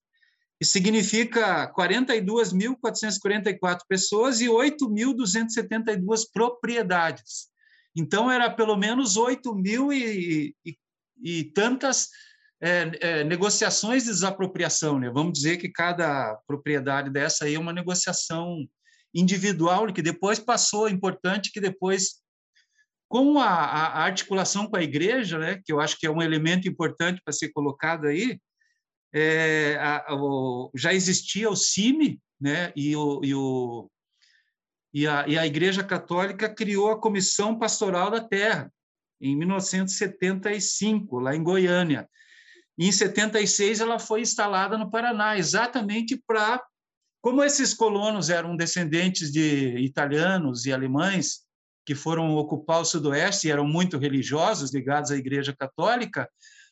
e 0.61 0.65
significa 0.65 1.67
42.444 1.75 3.81
pessoas 3.89 4.41
e 4.41 4.47
8.272 4.47 6.21
propriedades. 6.33 7.49
Então, 7.97 8.31
era 8.31 8.49
pelo 8.49 8.77
menos 8.77 9.17
8 9.17 9.53
mil 9.53 9.93
e, 9.93 10.55
e, 10.65 10.79
e 11.21 11.45
tantas 11.47 12.11
é, 12.65 12.91
é, 13.01 13.25
negociações 13.25 14.05
de 14.05 14.11
desapropriação. 14.11 14.99
Né? 14.99 15.11
Vamos 15.11 15.35
dizer 15.35 15.59
que 15.59 15.69
cada 15.69 16.35
propriedade 16.47 17.11
dessa 17.11 17.45
aí 17.45 17.55
é 17.55 17.59
uma 17.59 17.75
negociação 17.75 18.67
individual, 19.15 19.93
que 19.93 20.01
depois 20.01 20.39
passou, 20.39 20.89
importante 20.89 21.53
que 21.53 21.61
depois 21.61 22.23
com 23.07 23.39
a, 23.39 23.49
a, 23.49 24.03
articulação 24.03 24.67
com 24.67 24.77
a 24.77 24.83
igreja, 24.83 25.39
né, 25.39 25.61
que 25.63 25.71
eu 25.73 25.79
acho 25.79 25.99
que 25.99 26.07
é 26.07 26.11
um 26.11 26.23
elemento 26.23 26.67
importante 26.67 27.21
para 27.23 27.35
ser 27.35 27.51
colocado 27.51 28.07
aí, 28.07 28.41
é, 29.13 29.77
a, 29.79 30.15
o, 30.15 30.73
já 30.75 30.93
existia 30.93 31.49
o 31.51 31.55
CIMI, 31.55 32.19
né, 32.41 32.73
e, 32.75 32.97
o, 32.97 33.21
e, 33.23 33.35
o, 33.35 33.91
e, 34.93 35.07
a, 35.07 35.29
e 35.29 35.39
a 35.39 35.47
Igreja 35.47 35.85
Católica 35.85 36.49
criou 36.49 36.91
a 36.91 37.01
Comissão 37.01 37.57
Pastoral 37.57 38.11
da 38.11 38.21
Terra, 38.21 38.73
em 39.21 39.37
1975, 39.37 41.21
lá 41.21 41.37
em 41.37 41.43
Goiânia. 41.45 42.09
E 42.79 42.89
em 42.89 42.93
76 42.93 43.81
ela 43.81 43.99
foi 43.99 44.21
instalada 44.21 44.77
no 44.77 44.91
Paraná, 44.91 45.39
exatamente 45.39 46.21
para 46.27 46.63
como 47.21 47.43
esses 47.43 47.73
colonos 47.73 48.29
eram 48.29 48.55
descendentes 48.55 49.33
de 49.33 49.79
italianos 49.79 50.67
e 50.67 50.73
alemães, 50.73 51.41
que 51.87 51.95
foram 51.95 52.35
ocupar 52.35 52.81
o 52.81 52.85
Sudoeste 52.85 53.47
e 53.47 53.51
eram 53.51 53.67
muito 53.67 53.97
religiosos, 53.97 54.75
ligados 54.75 55.11
à 55.11 55.17
Igreja 55.17 55.55
Católica, 55.57 56.29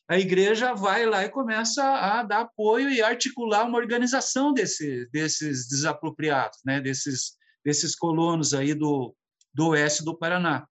a 0.09 0.19
igreja 0.19 0.75
vai 0.75 1.07
lá 1.07 1.25
e 1.25 1.31
começa 1.31 1.83
a 1.83 2.23
dar 2.23 2.41
apoio 2.41 2.91
e 2.91 3.01
articular 3.01 3.65
uma 3.65 3.79
organização 3.79 4.53
desse, 4.53 5.09
desses 5.11 5.67
desapropriados, 5.69 6.59
né? 6.67 6.81
desses, 6.81 7.37
desses 7.65 7.95
colonos 7.95 8.53
aí 8.53 8.75
do, 8.75 9.15
do 9.55 9.69
oeste 9.69 10.05
do 10.05 10.17
Paraná. 10.17 10.67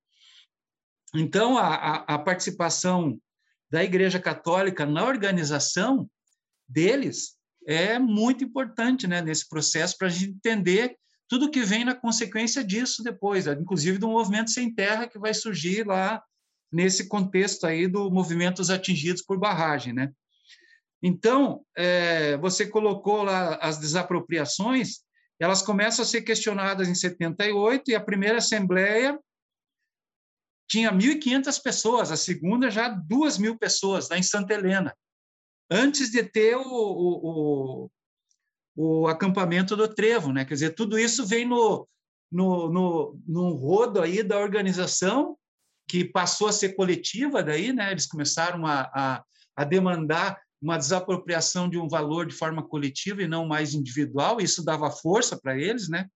Então, 1.16 1.58
a, 1.58 1.96
a 2.04 2.20
participação 2.20 3.20
da 3.72 3.84
Igreja 3.84 4.19
Católica 4.19 4.86
na 4.86 5.05
organização 5.05 6.09
deles 6.67 7.38
é 7.65 7.97
muito 7.97 8.43
importante 8.43 9.07
né, 9.07 9.22
nesse 9.22 9.47
processo 9.47 9.97
para 9.97 10.07
a 10.07 10.09
gente 10.11 10.32
entender 10.32 10.95
tudo 11.28 11.49
que 11.49 11.63
vem 11.63 11.86
na 11.86 11.95
consequência 11.95 12.63
disso 12.63 13.01
depois, 13.01 13.47
inclusive 13.47 13.97
do 13.97 14.09
movimento 14.09 14.51
sem 14.51 14.74
terra 14.74 15.07
que 15.07 15.17
vai 15.17 15.34
surgir 15.34 15.88
lá 15.88 16.22
nesse 16.72 17.07
contexto 17.07 17.65
aí 17.65 17.88
do 17.88 18.11
movimentos 18.11 18.69
atingidos 18.69 19.22
por 19.22 19.39
barragem, 19.39 19.93
né? 19.93 20.11
Então, 21.01 21.61
é, 21.76 22.38
você 22.38 22.67
colocou 22.67 23.24
lá 23.24 23.55
as 23.55 23.78
desapropriações, 23.78 24.99
elas 25.39 25.61
começam 25.61 26.03
a 26.03 26.07
ser 26.07 26.22
questionadas 26.22 26.88
em 26.88 26.95
78 26.95 27.89
e 27.89 27.95
a 27.95 27.99
primeira 27.99 28.38
assembleia 28.38 29.17
tinha 30.72 30.89
1.500 30.89 31.61
pessoas, 31.61 32.11
a 32.13 32.15
segunda 32.15 32.72
já 32.72 32.89
2.000 32.89 33.57
pessoas, 33.59 34.07
lá 34.07 34.17
em 34.17 34.24
Santa 34.24 34.53
Helena, 34.53 34.95
antes 35.69 36.09
de 36.09 36.24
ter 36.24 36.55
o, 36.55 36.63
o, 36.63 37.91
o 38.74 39.07
acampamento 39.07 39.76
do 39.76 39.93
Trevo, 39.93 40.32
né? 40.32 40.45
Quer 40.45 40.53
dizer, 40.53 40.69
tudo 40.74 40.97
isso 40.97 41.26
vem 41.26 41.45
no, 41.45 41.86
no, 42.32 42.69
no, 42.69 43.19
no 43.28 43.53
rodo 43.53 44.01
aí 44.01 44.24
da 44.24 44.39
organização 44.39 45.38
que 45.89 46.05
passou 46.05 46.47
a 46.47 46.53
ser 46.53 46.74
coletiva 46.74 47.43
daí, 47.43 47.74
né? 47.74 47.91
Eles 47.91 48.05
começaram 48.05 48.65
a, 48.65 48.89
a, 48.95 49.24
a 49.57 49.65
demandar 49.65 50.41
uma 50.61 50.78
desapropriação 50.78 51.69
de 51.69 51.78
um 51.78 51.89
valor 51.89 52.26
de 52.26 52.34
forma 52.34 52.65
coletiva 52.65 53.22
e 53.22 53.28
não 53.28 53.45
mais 53.45 53.74
individual. 53.74 54.39
Isso 54.39 54.63
dava 54.63 54.89
força 54.89 55.38
para 55.38 55.57
eles, 55.57 55.89
né? 55.89 56.07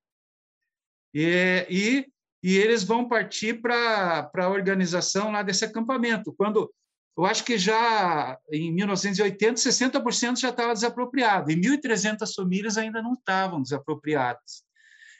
E, 1.14 1.68
e, 1.70 2.15
e 2.46 2.60
eles 2.60 2.84
vão 2.84 3.08
partir 3.08 3.60
para 3.60 4.30
a 4.32 4.50
organização 4.50 5.32
lá 5.32 5.42
desse 5.42 5.66
acampamento. 5.66 6.32
Quando 6.32 6.72
eu 7.18 7.26
acho 7.26 7.44
que 7.44 7.58
já 7.58 8.38
em 8.52 8.72
1980, 8.72 9.56
60% 9.60 10.38
já 10.38 10.50
estava 10.50 10.72
desapropriado, 10.72 11.50
e 11.50 11.56
1.300 11.56 12.32
famílias 12.36 12.78
ainda 12.78 13.02
não 13.02 13.14
estavam 13.14 13.64
desapropriadas. 13.64 14.64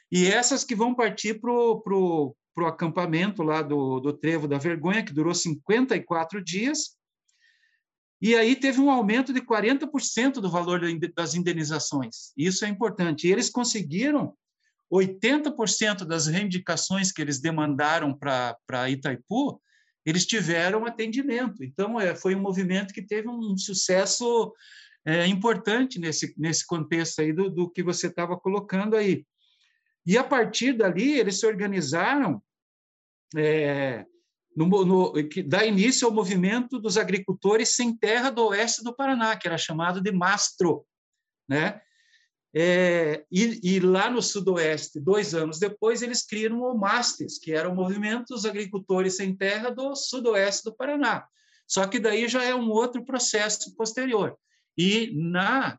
E 0.08 0.28
essas 0.28 0.62
que 0.62 0.76
vão 0.76 0.94
partir 0.94 1.40
para 1.40 1.50
o 1.50 2.36
acampamento 2.64 3.42
lá 3.42 3.60
do, 3.60 3.98
do 3.98 4.12
Trevo 4.12 4.46
da 4.46 4.56
Vergonha, 4.58 5.04
que 5.04 5.12
durou 5.12 5.34
54 5.34 6.40
dias, 6.40 6.96
e 8.22 8.36
aí 8.36 8.54
teve 8.54 8.80
um 8.80 8.88
aumento 8.88 9.32
de 9.32 9.40
40% 9.40 10.34
do 10.34 10.48
valor 10.48 10.80
das 11.12 11.34
indenizações. 11.34 12.32
Isso 12.36 12.64
é 12.64 12.68
importante. 12.68 13.26
E 13.26 13.32
eles 13.32 13.50
conseguiram 13.50 14.32
80% 14.92 16.04
das 16.04 16.26
reivindicações 16.26 17.10
que 17.10 17.20
eles 17.20 17.40
demandaram 17.40 18.16
para 18.16 18.90
Itaipu, 18.90 19.60
eles 20.04 20.24
tiveram 20.24 20.86
atendimento. 20.86 21.64
Então, 21.64 22.00
é, 22.00 22.14
foi 22.14 22.34
um 22.34 22.40
movimento 22.40 22.94
que 22.94 23.02
teve 23.02 23.28
um 23.28 23.56
sucesso 23.56 24.54
é, 25.04 25.26
importante 25.26 25.98
nesse, 25.98 26.32
nesse 26.38 26.64
contexto 26.64 27.20
aí 27.20 27.32
do, 27.32 27.50
do 27.50 27.68
que 27.68 27.82
você 27.82 28.06
estava 28.06 28.36
colocando 28.36 28.96
aí. 28.96 29.26
E, 30.06 30.16
a 30.16 30.22
partir 30.22 30.72
dali, 30.72 31.18
eles 31.18 31.40
se 31.40 31.46
organizaram 31.46 32.40
é, 33.36 34.06
no, 34.56 34.84
no, 34.84 35.28
que 35.28 35.42
dá 35.42 35.66
início 35.66 36.06
ao 36.06 36.14
movimento 36.14 36.78
dos 36.78 36.96
agricultores 36.96 37.74
sem 37.74 37.96
terra 37.96 38.30
do 38.30 38.46
oeste 38.46 38.84
do 38.84 38.94
Paraná, 38.94 39.36
que 39.36 39.48
era 39.48 39.58
chamado 39.58 40.00
de 40.00 40.12
Mastro, 40.12 40.86
né? 41.48 41.80
É, 42.58 43.22
e, 43.30 43.60
e, 43.62 43.80
lá 43.80 44.08
no 44.08 44.22
Sudoeste, 44.22 44.98
dois 44.98 45.34
anos 45.34 45.58
depois, 45.58 46.00
eles 46.00 46.24
criam 46.24 46.62
o 46.62 46.74
MASTES, 46.74 47.38
que 47.38 47.52
era 47.52 47.68
o 47.68 47.74
Movimento 47.74 48.28
dos 48.28 48.46
Agricultores 48.46 49.16
Sem 49.16 49.36
Terra 49.36 49.68
do 49.68 49.94
Sudoeste 49.94 50.64
do 50.64 50.74
Paraná. 50.74 51.26
Só 51.68 51.86
que 51.86 52.00
daí 52.00 52.26
já 52.26 52.42
é 52.42 52.54
um 52.54 52.70
outro 52.70 53.04
processo 53.04 53.76
posterior. 53.76 54.34
E 54.74 55.12
na, 55.14 55.78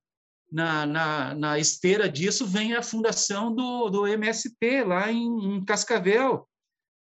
na, 0.52 0.86
na, 0.86 1.34
na 1.34 1.58
esteira 1.58 2.08
disso 2.08 2.46
vem 2.46 2.76
a 2.76 2.84
fundação 2.84 3.52
do, 3.52 3.90
do 3.90 4.06
MST, 4.06 4.84
lá 4.84 5.12
em, 5.12 5.56
em 5.56 5.66
Cascavel. 5.66 6.48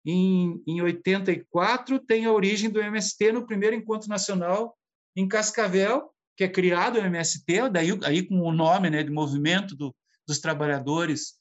Em, 0.02 0.62
em 0.66 0.80
84, 0.80 1.98
tem 2.06 2.24
a 2.24 2.32
origem 2.32 2.70
do 2.70 2.80
MST 2.80 3.32
no 3.32 3.44
primeiro 3.44 3.76
encontro 3.76 4.08
nacional 4.08 4.74
em 5.14 5.28
Cascavel, 5.28 6.10
que 6.38 6.44
é 6.44 6.48
criado 6.48 6.96
o 6.96 7.04
MST, 7.04 7.68
daí 7.70 7.90
aí 8.04 8.22
com 8.22 8.40
o 8.40 8.52
nome 8.52 8.88
né, 8.88 9.02
de 9.02 9.10
Movimento 9.10 9.76
do, 9.76 9.94
dos 10.26 10.38
Trabalhadores 10.38 11.34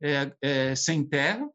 é, 0.00 0.32
é, 0.40 0.74
Sem 0.74 1.04
Terra, 1.04 1.46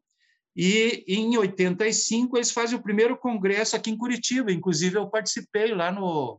e 0.54 1.02
em 1.08 1.36
85 1.36 2.36
eles 2.36 2.50
fazem 2.50 2.78
o 2.78 2.82
primeiro 2.82 3.16
congresso 3.16 3.74
aqui 3.74 3.90
em 3.90 3.96
Curitiba, 3.96 4.52
inclusive 4.52 4.98
eu 4.98 5.08
participei 5.08 5.74
lá 5.74 5.90
no, 5.90 6.38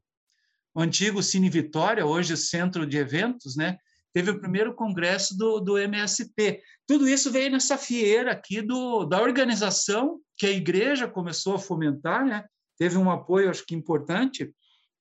antigo 0.75 1.21
Cine 1.21 1.49
Vitória, 1.49 2.05
hoje 2.05 2.35
Centro 2.35 2.85
de 2.85 2.97
Eventos, 2.97 3.55
né? 3.55 3.77
Teve 4.13 4.31
o 4.31 4.39
primeiro 4.39 4.75
congresso 4.75 5.35
do, 5.35 5.59
do 5.59 5.77
MST. 5.77 6.61
Tudo 6.85 7.07
isso 7.07 7.31
veio 7.31 7.51
nessa 7.51 7.77
fieira 7.77 8.31
aqui 8.31 8.61
do, 8.61 9.05
da 9.05 9.19
organização 9.21 10.19
que 10.37 10.45
a 10.45 10.51
igreja 10.51 11.07
começou 11.07 11.55
a 11.55 11.59
fomentar, 11.59 12.25
né? 12.25 12.45
Teve 12.77 12.97
um 12.97 13.09
apoio, 13.09 13.49
acho 13.49 13.65
que 13.65 13.75
importante, 13.75 14.53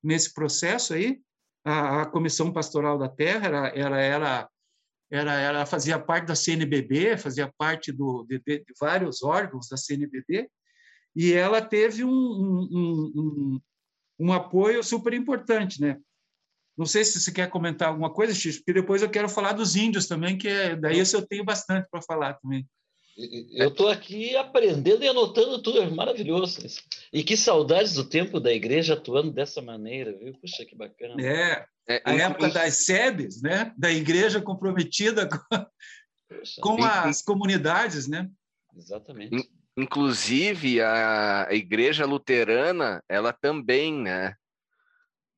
nesse 0.03 0.33
processo 0.33 0.93
aí, 0.93 1.19
a, 1.63 2.01
a 2.01 2.05
Comissão 2.05 2.51
Pastoral 2.51 2.97
da 2.97 3.07
Terra, 3.07 3.47
era, 3.47 3.67
era, 3.69 4.01
era, 4.01 4.49
era, 5.11 5.33
ela 5.39 5.65
fazia 5.65 5.99
parte 5.99 6.27
da 6.27 6.35
CNBB, 6.35 7.17
fazia 7.17 7.51
parte 7.57 7.91
do, 7.91 8.23
de, 8.23 8.39
de, 8.39 8.59
de 8.59 8.73
vários 8.79 9.23
órgãos 9.23 9.67
da 9.69 9.77
CNBB, 9.77 10.49
e 11.15 11.33
ela 11.33 11.61
teve 11.61 12.03
um, 12.03 12.09
um, 12.09 13.11
um, 13.15 13.61
um 14.19 14.33
apoio 14.33 14.83
super 14.83 15.13
importante, 15.13 15.79
né? 15.79 15.99
Não 16.75 16.87
sei 16.87 17.05
se 17.05 17.19
você 17.19 17.31
quer 17.31 17.49
comentar 17.49 17.89
alguma 17.89 18.11
coisa, 18.11 18.33
X, 18.33 18.57
porque 18.57 18.73
depois 18.73 19.01
eu 19.01 19.09
quero 19.09 19.29
falar 19.29 19.53
dos 19.53 19.75
índios 19.75 20.07
também, 20.07 20.37
que 20.37 20.47
é, 20.47 20.75
daí 20.75 20.97
eu 20.99 21.27
tenho 21.27 21.45
bastante 21.45 21.87
para 21.89 22.01
falar 22.01 22.33
também. 22.35 22.67
Eu 23.15 23.69
estou 23.69 23.89
aqui 23.89 24.35
aprendendo 24.35 25.03
e 25.03 25.07
anotando 25.07 25.61
tudo, 25.61 25.81
é 25.81 25.89
maravilhoso. 25.89 26.65
E 27.11 27.23
que 27.23 27.37
saudades 27.37 27.93
do 27.93 28.03
tempo 28.03 28.39
da 28.39 28.51
igreja 28.51 28.95
atuando 28.95 29.31
dessa 29.31 29.61
maneira, 29.61 30.11
viu? 30.13 30.33
Puxa, 30.33 30.65
que 30.65 30.75
bacana. 30.75 31.15
É, 31.21 31.65
é 31.87 32.01
a 32.03 32.13
época 32.13 32.49
das 32.49 32.85
SEBs, 32.85 33.41
né? 33.41 33.71
Da 33.77 33.91
igreja 33.91 34.41
comprometida 34.41 35.29
com, 35.29 35.37
Puxa, 36.27 36.61
com 36.61 36.83
as 36.83 37.21
comunidades, 37.21 38.07
né? 38.07 38.29
Exatamente. 38.75 39.47
Inclusive, 39.77 40.81
a 40.81 41.47
igreja 41.51 42.05
luterana, 42.05 43.03
ela 43.07 43.31
também, 43.31 43.93
né? 43.93 44.35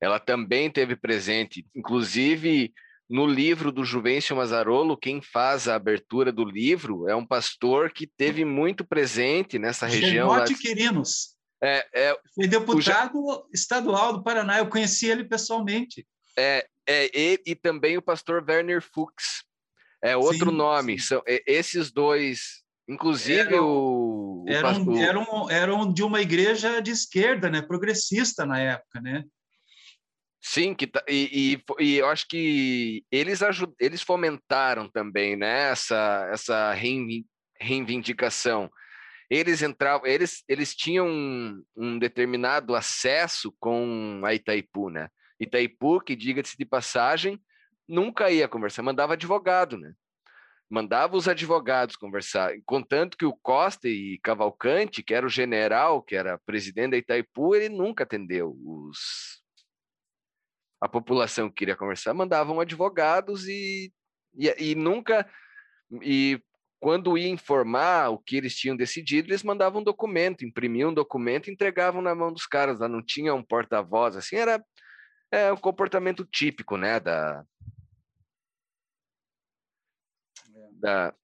Ela 0.00 0.18
também 0.18 0.70
teve 0.70 0.96
presente. 0.96 1.66
Inclusive, 1.74 2.72
no 3.08 3.26
livro 3.26 3.70
do 3.70 3.84
Juvencio 3.84 4.34
Mazzarolo, 4.36 4.96
quem 4.96 5.22
faz 5.22 5.68
a 5.68 5.76
abertura 5.76 6.32
do 6.32 6.44
livro 6.44 7.08
é 7.08 7.14
um 7.14 7.24
pastor 7.24 7.90
que 7.92 8.06
teve 8.06 8.44
muito 8.44 8.84
presente 8.84 9.58
nessa 9.58 9.86
região. 9.86 10.30
Genote 10.30 10.52
lá... 10.52 10.58
Quirinos. 10.58 11.36
É, 11.62 11.86
é, 11.94 12.18
Foi 12.34 12.46
deputado 12.46 13.18
o... 13.18 13.48
estadual 13.52 14.12
do 14.12 14.22
Paraná, 14.22 14.58
eu 14.58 14.68
conheci 14.68 15.06
ele 15.06 15.24
pessoalmente. 15.24 16.06
É, 16.36 16.66
é 16.86 17.10
e, 17.14 17.40
e 17.46 17.54
também 17.54 17.96
o 17.96 18.02
pastor 18.02 18.44
Werner 18.46 18.82
Fuchs. 18.82 19.44
É 20.02 20.16
outro 20.16 20.50
sim, 20.50 20.56
nome. 20.56 20.98
Sim. 20.98 21.06
São 21.06 21.22
é, 21.26 21.42
esses 21.46 21.90
dois. 21.90 22.64
Inclusive 22.88 23.40
eram, 23.40 23.64
o, 23.64 24.44
o, 24.44 24.48
eram, 24.48 24.62
pastor... 24.62 24.98
eram, 24.98 25.50
eram 25.50 25.92
de 25.92 26.02
uma 26.02 26.20
igreja 26.20 26.80
de 26.80 26.90
esquerda, 26.90 27.48
né? 27.48 27.62
Progressista 27.62 28.44
na 28.44 28.60
época, 28.60 29.00
né? 29.00 29.24
Sim, 30.40 30.74
que 30.74 30.86
tá, 30.86 31.02
e, 31.08 31.58
e, 31.78 31.84
e, 31.84 31.96
eu 31.96 32.08
acho 32.08 32.26
que 32.28 33.04
eles 33.10 33.42
ajud, 33.42 33.72
eles 33.80 34.02
fomentaram 34.02 34.88
também 34.88 35.36
né, 35.36 35.70
essa, 35.70 36.28
essa 36.32 36.72
reivindicação. 37.60 38.70
Eles 39.28 39.60
entravam, 39.62 40.06
eles, 40.06 40.44
eles 40.48 40.74
tinham 40.74 41.08
um, 41.08 41.64
um 41.76 41.98
determinado 41.98 42.74
acesso 42.74 43.52
com 43.58 44.22
a 44.24 44.34
Itaipu, 44.34 44.88
né? 44.88 45.08
Itaipu, 45.40 46.00
que 46.00 46.14
diga-se 46.14 46.56
de 46.56 46.64
passagem, 46.64 47.40
nunca 47.88 48.30
ia 48.30 48.48
conversar, 48.48 48.82
mandava 48.82 49.14
advogado, 49.14 49.76
né? 49.76 49.92
Mandava 50.70 51.16
os 51.16 51.28
advogados 51.28 51.96
conversar, 51.96 52.52
contanto 52.64 53.16
que 53.16 53.24
o 53.24 53.36
Costa 53.36 53.88
e 53.88 54.18
Cavalcante, 54.22 55.02
que 55.02 55.14
era 55.14 55.26
o 55.26 55.30
general, 55.30 56.02
que 56.02 56.16
era 56.16 56.40
presidente 56.46 56.90
da 56.92 56.96
Itaipu, 56.98 57.54
ele 57.54 57.68
nunca 57.68 58.04
atendeu 58.04 58.56
os, 58.64 59.44
a 60.80 60.88
população 60.88 61.48
que 61.48 61.56
queria 61.56 61.76
conversar, 61.76 62.14
mandavam 62.14 62.60
advogados 62.60 63.46
e, 63.48 63.92
e, 64.34 64.70
e 64.70 64.74
nunca. 64.74 65.28
E 66.02 66.40
quando 66.80 67.16
ia 67.16 67.28
informar 67.28 68.10
o 68.10 68.18
que 68.18 68.36
eles 68.36 68.54
tinham 68.54 68.76
decidido, 68.76 69.28
eles 69.28 69.42
mandavam 69.42 69.80
um 69.80 69.84
documento, 69.84 70.44
imprimiam 70.44 70.90
um 70.90 70.94
documento 70.94 71.48
e 71.48 71.52
entregavam 71.52 72.02
na 72.02 72.14
mão 72.14 72.32
dos 72.32 72.46
caras. 72.46 72.80
Lá 72.80 72.88
não 72.88 73.02
tinha 73.02 73.34
um 73.34 73.42
porta-voz, 73.42 74.16
assim, 74.16 74.36
era 74.36 74.62
é, 75.30 75.52
um 75.52 75.56
comportamento 75.56 76.24
típico, 76.24 76.76
né, 76.76 77.00
da, 77.00 77.44
da... 80.72 81.14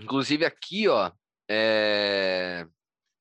Inclusive 0.00 0.44
aqui, 0.44 0.88
ó, 0.88 1.10
é... 1.48 2.66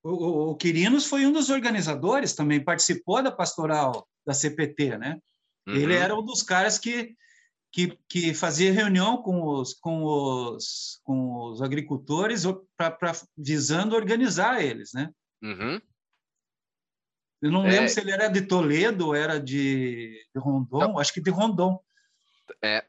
o, 0.03 0.09
o, 0.09 0.51
o 0.51 0.55
Quirinos 0.55 1.05
foi 1.05 1.25
um 1.25 1.31
dos 1.31 1.49
organizadores, 1.49 2.35
também 2.35 2.63
participou 2.63 3.21
da 3.21 3.31
pastoral 3.31 4.07
da 4.25 4.33
CPT, 4.33 4.97
né? 4.97 5.19
Uhum. 5.67 5.75
Ele 5.75 5.93
era 5.95 6.15
um 6.15 6.23
dos 6.23 6.43
caras 6.43 6.77
que, 6.77 7.15
que, 7.71 7.97
que 8.07 8.33
fazia 8.33 8.71
reunião 8.71 9.21
com 9.21 9.41
os, 9.41 9.73
com 9.73 10.03
os, 10.03 10.99
com 11.03 11.49
os 11.49 11.61
agricultores 11.61 12.43
pra, 12.77 12.91
pra 12.91 13.13
visando 13.37 13.95
organizar 13.95 14.63
eles, 14.63 14.93
né? 14.93 15.11
Uhum. 15.43 15.79
Eu 17.41 17.51
não 17.51 17.65
é... 17.65 17.71
lembro 17.71 17.89
se 17.89 17.99
ele 17.99 18.11
era 18.11 18.27
de 18.27 18.41
Toledo 18.41 19.07
ou 19.07 19.15
era 19.15 19.39
de, 19.39 20.25
de 20.33 20.41
Rondon, 20.41 20.79
não. 20.79 20.99
acho 20.99 21.13
que 21.13 21.21
de 21.21 21.29
Rondon. 21.29 21.79
É, 22.61 22.85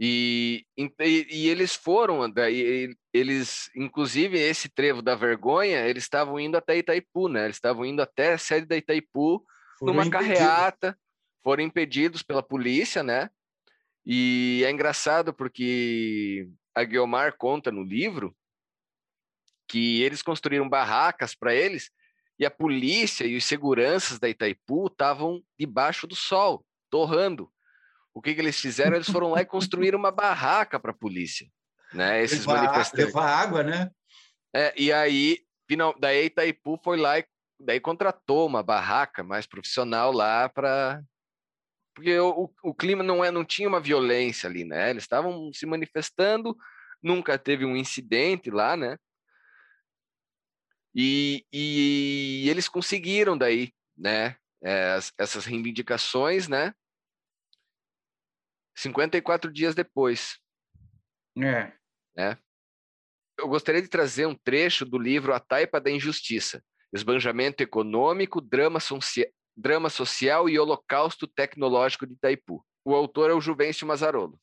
E, 0.00 0.64
e, 0.76 1.26
e, 1.28 1.48
eles 1.48 1.74
foram, 1.74 2.30
daí, 2.30 2.94
eles, 3.12 3.68
inclusive 3.74 4.38
esse 4.38 4.68
trevo 4.68 5.02
da 5.02 5.16
vergonha, 5.16 5.86
eles 5.86 6.04
estavam 6.04 6.38
indo 6.38 6.56
até 6.56 6.78
Itaipu, 6.78 7.28
né? 7.28 7.44
Eles 7.44 7.56
estavam 7.56 7.84
indo 7.84 8.00
até 8.00 8.34
a 8.34 8.38
sede 8.38 8.66
da 8.66 8.76
Itaipu 8.76 9.44
foram 9.78 9.94
numa 9.94 10.06
impedidos. 10.06 10.38
carreata, 10.38 10.98
foram 11.42 11.64
impedidos 11.64 12.22
pela 12.22 12.42
polícia, 12.42 13.02
né? 13.02 13.28
E 14.06 14.62
é 14.64 14.70
engraçado 14.70 15.34
porque 15.34 16.48
a 16.74 16.84
Guiomar 16.84 17.36
conta 17.36 17.72
no 17.72 17.82
livro 17.82 18.36
que 19.66 20.00
eles 20.02 20.22
construíram 20.22 20.68
barracas 20.68 21.34
para 21.34 21.52
eles 21.52 21.90
e 22.38 22.46
a 22.46 22.50
polícia 22.50 23.24
e 23.26 23.36
os 23.36 23.44
seguranças 23.44 24.18
da 24.18 24.28
Itaipu 24.28 24.86
estavam 24.86 25.42
debaixo 25.58 26.06
do 26.06 26.14
sol, 26.14 26.64
torrando 26.88 27.52
o 28.18 28.20
que, 28.20 28.34
que 28.34 28.40
eles 28.40 28.58
fizeram? 28.58 28.96
Eles 28.96 29.08
foram 29.08 29.30
lá 29.30 29.42
e 29.42 29.46
construíram 29.46 29.96
uma 29.96 30.10
barraca 30.10 30.80
para 30.80 30.90
a 30.90 30.94
polícia, 30.94 31.48
né? 31.94 32.20
Esses 32.20 32.44
levar, 32.44 32.64
manifestantes. 32.64 33.06
Levar 33.06 33.30
água, 33.30 33.62
né? 33.62 33.90
É, 34.52 34.74
e 34.76 34.92
aí, 34.92 35.38
final, 35.68 35.94
daí 36.00 36.26
Itaipu 36.26 36.80
foi 36.82 36.96
lá 36.96 37.16
e 37.20 37.24
daí 37.60 37.78
contratou 37.78 38.48
uma 38.48 38.60
barraca 38.60 39.22
mais 39.22 39.46
profissional 39.46 40.10
lá 40.10 40.48
para 40.48 41.00
porque 41.94 42.18
o, 42.18 42.52
o, 42.62 42.74
clima 42.74 43.02
não 43.02 43.24
é 43.24 43.30
não 43.30 43.44
tinha 43.44 43.68
uma 43.68 43.80
violência 43.80 44.48
ali, 44.48 44.64
né? 44.64 44.90
Eles 44.90 45.04
estavam 45.04 45.52
se 45.52 45.66
manifestando, 45.66 46.56
nunca 47.00 47.38
teve 47.38 47.64
um 47.64 47.76
incidente 47.76 48.50
lá, 48.50 48.76
né? 48.76 48.96
E, 50.92 51.44
e 51.52 52.48
eles 52.48 52.68
conseguiram 52.68 53.38
daí, 53.38 53.72
né? 53.96 54.36
É, 54.62 54.98
essas 55.16 55.44
reivindicações, 55.44 56.48
né? 56.48 56.74
54 58.78 59.52
dias 59.52 59.74
depois. 59.74 60.38
É. 61.36 61.72
Né? 62.16 62.38
Eu 63.36 63.48
gostaria 63.48 63.82
de 63.82 63.88
trazer 63.88 64.26
um 64.26 64.34
trecho 64.34 64.84
do 64.84 64.98
livro 64.98 65.34
A 65.34 65.40
Taipa 65.40 65.80
da 65.80 65.90
Injustiça, 65.90 66.62
Esbanjamento 66.92 67.62
Econômico, 67.62 68.40
Drama, 68.40 68.80
Socia 68.80 69.30
Drama 69.56 69.90
Social 69.90 70.48
e 70.48 70.56
Holocausto 70.56 71.26
Tecnológico 71.26 72.06
de 72.06 72.14
Itaipu. 72.14 72.64
O 72.84 72.94
autor 72.94 73.30
é 73.30 73.34
o 73.34 73.40
Juvencio 73.40 73.84
Mazzarolo. 73.88 74.40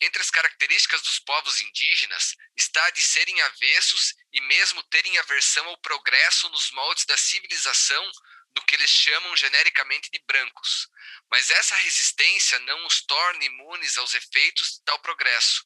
Entre 0.00 0.22
as 0.22 0.30
características 0.30 1.02
dos 1.02 1.18
povos 1.18 1.60
indígenas 1.60 2.36
está 2.56 2.84
a 2.86 2.90
de 2.90 3.02
serem 3.02 3.40
avessos 3.42 4.14
e 4.32 4.40
mesmo 4.42 4.82
terem 4.84 5.16
aversão 5.18 5.66
ao 5.68 5.78
progresso 5.78 6.48
nos 6.50 6.70
moldes 6.70 7.04
da 7.04 7.16
civilização 7.16 8.10
do 8.52 8.62
que 8.62 8.74
eles 8.74 8.90
chamam 8.90 9.36
genericamente 9.36 10.10
de 10.10 10.18
brancos. 10.26 10.88
Mas 11.30 11.50
essa 11.50 11.76
resistência 11.76 12.58
não 12.60 12.86
os 12.86 13.02
torna 13.02 13.44
imunes 13.44 13.96
aos 13.96 14.14
efeitos 14.14 14.74
de 14.74 14.84
tal 14.84 14.98
progresso. 15.00 15.64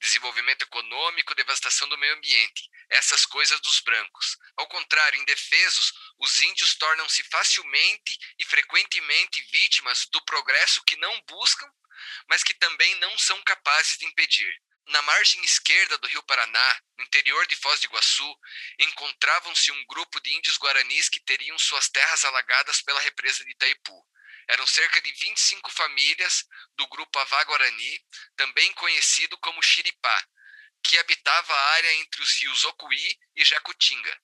Desenvolvimento 0.00 0.62
econômico, 0.62 1.34
devastação 1.34 1.88
do 1.88 1.98
meio 1.98 2.14
ambiente, 2.14 2.68
essas 2.90 3.24
coisas 3.24 3.60
dos 3.60 3.80
brancos. 3.80 4.36
Ao 4.56 4.66
contrário, 4.66 5.20
indefesos, 5.20 5.92
os 6.18 6.42
índios 6.42 6.74
tornam-se 6.74 7.22
facilmente 7.24 8.18
e 8.38 8.44
frequentemente 8.44 9.40
vítimas 9.52 10.06
do 10.06 10.20
progresso 10.24 10.82
que 10.84 10.96
não 10.96 11.20
buscam 11.22 11.70
mas 12.28 12.42
que 12.42 12.54
também 12.54 12.94
não 12.96 13.16
são 13.18 13.40
capazes 13.42 13.98
de 13.98 14.06
impedir. 14.06 14.52
Na 14.88 15.00
margem 15.02 15.42
esquerda 15.44 15.96
do 15.98 16.08
rio 16.08 16.22
Paraná, 16.24 16.82
no 16.98 17.04
interior 17.04 17.46
de 17.46 17.54
Foz 17.56 17.80
do 17.80 17.86
Iguaçu, 17.86 18.38
encontravam-se 18.80 19.70
um 19.70 19.86
grupo 19.86 20.20
de 20.20 20.34
índios 20.34 20.58
guaranis 20.58 21.08
que 21.08 21.20
teriam 21.20 21.58
suas 21.58 21.88
terras 21.88 22.24
alagadas 22.24 22.82
pela 22.82 23.00
represa 23.00 23.44
de 23.44 23.52
Itaipu. 23.52 24.06
Eram 24.48 24.66
cerca 24.66 25.00
de 25.00 25.12
25 25.12 25.70
famílias 25.70 26.44
do 26.76 26.86
grupo 26.88 27.18
Avá 27.18 27.44
Guarani, 27.44 28.04
também 28.36 28.72
conhecido 28.72 29.38
como 29.38 29.62
Xiripá, 29.62 30.26
que 30.82 30.98
habitava 30.98 31.54
a 31.54 31.70
área 31.74 31.94
entre 31.94 32.20
os 32.20 32.40
rios 32.40 32.64
Ocuí 32.64 33.18
e 33.36 33.44
Jacutinga. 33.44 34.20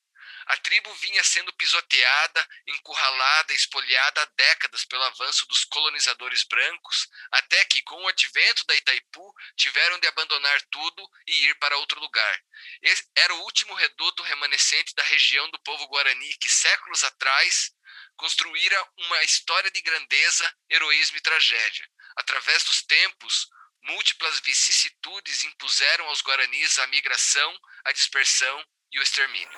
A 0.49 0.57
tribo 0.57 0.91
vinha 0.95 1.23
sendo 1.23 1.53
pisoteada, 1.53 2.49
encurralada, 2.69 3.53
espoliada 3.53 4.23
há 4.23 4.25
décadas 4.35 4.83
pelo 4.87 5.03
avanço 5.03 5.47
dos 5.47 5.63
colonizadores 5.67 6.43
brancos, 6.45 7.07
até 7.31 7.63
que, 7.67 7.83
com 7.83 8.03
o 8.03 8.09
advento 8.09 8.65
da 8.65 8.75
Itaipu, 8.75 9.35
tiveram 9.57 9.99
de 9.99 10.07
abandonar 10.07 10.59
tudo 10.71 11.11
e 11.27 11.49
ir 11.49 11.55
para 11.57 11.77
outro 11.77 12.01
lugar. 12.01 12.43
Esse 12.81 13.07
era 13.15 13.35
o 13.35 13.43
último 13.43 13.75
reduto 13.75 14.23
remanescente 14.23 14.95
da 14.95 15.03
região 15.03 15.51
do 15.51 15.61
povo 15.61 15.87
guarani 15.87 16.35
que, 16.39 16.49
séculos 16.49 17.05
atrás, 17.05 17.71
construíra 18.17 18.91
uma 18.97 19.23
história 19.25 19.71
de 19.71 19.83
grandeza, 19.83 20.51
heroísmo 20.71 21.19
e 21.19 21.21
tragédia. 21.21 21.87
Através 22.17 22.65
dos 22.65 22.81
tempos, 22.85 23.51
múltiplas 23.83 24.41
vicissitudes 24.41 25.45
impuseram 25.45 26.07
aos 26.07 26.23
guaranis 26.23 26.79
a 26.79 26.87
migração, 26.87 27.61
a 27.85 27.93
dispersão 27.93 28.65
e 28.93 28.99
o 28.99 29.03
extermínio. 29.03 29.49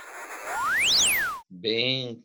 Bem 1.49 2.25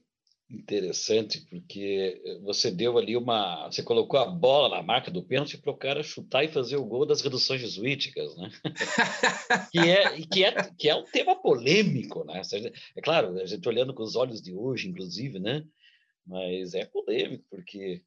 interessante, 0.49 1.41
porque 1.49 2.21
você 2.43 2.69
deu 2.69 2.97
ali 2.97 3.17
uma. 3.17 3.65
Você 3.65 3.81
colocou 3.81 4.19
a 4.19 4.25
bola 4.25 4.77
na 4.77 4.83
marca 4.83 5.09
do 5.09 5.23
pênalti 5.23 5.57
para 5.57 5.71
o 5.71 5.77
cara 5.77 6.03
chutar 6.03 6.43
e 6.43 6.51
fazer 6.51 6.77
o 6.77 6.85
gol 6.85 7.05
das 7.05 7.21
reduções 7.21 7.61
jesuíticas, 7.61 8.35
né? 8.37 8.49
que, 9.71 9.79
é, 9.79 10.21
que, 10.21 10.43
é, 10.43 10.71
que 10.77 10.89
é 10.89 10.95
um 10.95 11.03
tema 11.05 11.35
polêmico, 11.35 12.23
né? 12.23 12.41
É 12.95 13.01
claro, 13.01 13.39
a 13.39 13.45
gente 13.45 13.67
olhando 13.67 13.93
com 13.93 14.03
os 14.03 14.15
olhos 14.15 14.41
de 14.41 14.53
hoje, 14.53 14.87
inclusive, 14.87 15.39
né? 15.39 15.65
Mas 16.25 16.73
é 16.73 16.85
polêmico, 16.85 17.43
porque 17.49 18.03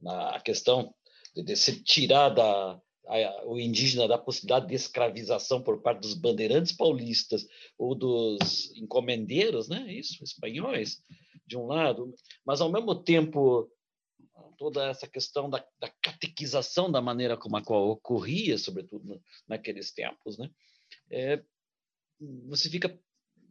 na 0.00 0.40
questão 0.40 0.94
de, 1.34 1.42
de 1.42 1.56
se 1.56 1.82
tirar 1.82 2.30
da, 2.30 2.80
a, 3.06 3.46
o 3.46 3.58
indígena 3.58 4.06
da 4.06 4.18
possibilidade 4.18 4.68
de 4.68 4.74
escravização 4.74 5.62
por 5.62 5.80
parte 5.80 6.00
dos 6.00 6.14
bandeirantes 6.14 6.72
paulistas 6.72 7.46
ou 7.78 7.94
dos 7.94 8.72
encomendeiros, 8.76 9.68
né? 9.68 9.92
Isso, 9.92 10.22
espanhóis, 10.22 11.02
de 11.46 11.56
um 11.56 11.66
lado, 11.66 12.14
mas 12.44 12.60
ao 12.60 12.70
mesmo 12.70 12.94
tempo 12.94 13.70
toda 14.56 14.88
essa 14.88 15.08
questão 15.08 15.50
da, 15.50 15.64
da 15.80 15.88
catequização 16.00 16.90
da 16.90 17.00
maneira 17.00 17.36
como 17.36 17.56
a 17.56 17.64
qual 17.64 17.88
ocorria, 17.90 18.56
sobretudo 18.56 19.20
naqueles 19.48 19.92
tempos, 19.92 20.38
né? 20.38 20.48
É, 21.10 21.42
você 22.48 22.70
fica 22.70 22.96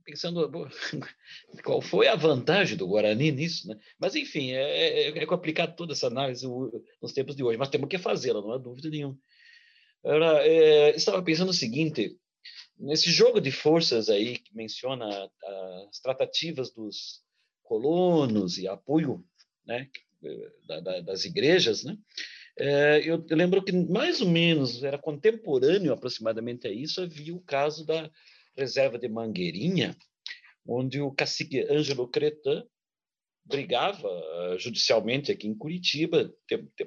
pensando 0.04 0.50
qual 1.64 1.82
foi 1.82 2.08
a 2.08 2.16
vantagem 2.16 2.78
do 2.78 2.88
Guarani 2.88 3.32
nisso, 3.32 3.68
né? 3.68 3.78
Mas 4.00 4.16
enfim, 4.16 4.52
é, 4.52 5.10
é, 5.10 5.18
é 5.18 5.26
complicado 5.26 5.76
toda 5.76 5.94
essa 5.94 6.08
análise 6.08 6.48
nos 7.02 7.14
tempos 7.14 7.36
de 7.36 7.44
hoje, 7.44 7.58
mas 7.58 7.70
temos 7.70 7.90
que 7.90 7.98
fazê-la, 7.98 8.42
não 8.42 8.54
há 8.54 8.58
dúvida 8.58 8.90
nenhuma. 8.90 9.18
Era, 10.04 10.46
é, 10.46 10.96
estava 10.96 11.22
pensando 11.22 11.50
o 11.50 11.54
seguinte: 11.54 12.18
nesse 12.78 13.12
jogo 13.12 13.40
de 13.40 13.52
forças 13.52 14.10
aí 14.10 14.38
que 14.38 14.56
menciona 14.56 15.08
as 15.90 16.00
tratativas 16.00 16.74
dos 16.74 17.22
colonos 17.64 18.58
e 18.58 18.68
apoio, 18.68 19.24
né, 19.66 19.90
da, 20.68 20.80
da, 20.80 21.02
das 21.02 21.26
igrejas, 21.26 21.84
né? 21.84 21.98
É, 22.58 23.02
eu, 23.06 23.26
lembro 23.30 23.64
que 23.64 23.72
mais 23.72 24.22
ou 24.22 24.30
menos 24.30 24.84
era 24.84 24.98
contemporâneo 24.98 25.94
aproximadamente 25.94 26.68
a 26.68 26.72
isso 26.72 27.02
havia 27.02 27.34
o 27.34 27.42
caso 27.42 27.86
da 27.86 28.12
reserva 28.56 29.00
de 29.00 29.08
Mangueirinha, 29.08 29.96
onde 30.66 31.00
o 31.00 31.12
cacique 31.12 31.66
Ângelo 31.72 32.08
Cretan 32.08 32.66
brigava 33.46 34.08
uh, 34.08 34.60
judicialmente 34.60 35.32
aqui 35.32 35.48
em 35.48 35.54
Curitiba, 35.54 36.32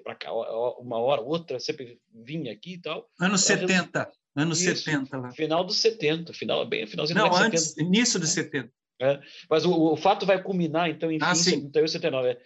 para 0.03 0.15
cá 0.15 0.33
uma 0.79 0.99
hora, 0.99 1.21
outra, 1.21 1.59
sempre 1.61 1.99
vinha 2.13 2.53
aqui 2.53 2.75
e 2.75 2.81
tal. 2.81 3.09
Anos 3.21 3.43
70, 3.43 4.11
anos 4.37 4.61
Isso, 4.61 4.85
70 4.85 5.17
lá. 5.17 5.31
Final 5.33 5.65
dos 5.65 5.77
70, 5.79 6.33
final, 6.33 6.67
bem, 6.67 6.87
finalzinho 6.87 7.19
Não, 7.19 7.35
antes, 7.35 7.71
70. 7.71 7.83
início 7.83 8.21
dos 8.21 8.31
70. 8.31 8.71
É, 9.01 9.21
mas 9.51 9.65
o, 9.65 9.93
o, 9.93 9.97
fato 9.97 10.25
vai 10.25 10.41
culminar, 10.43 10.89
então, 10.89 11.11
em 11.11 11.19
ah, 11.21 11.35
78, 11.35 11.91
79. 11.91 12.29
É. 12.29 12.39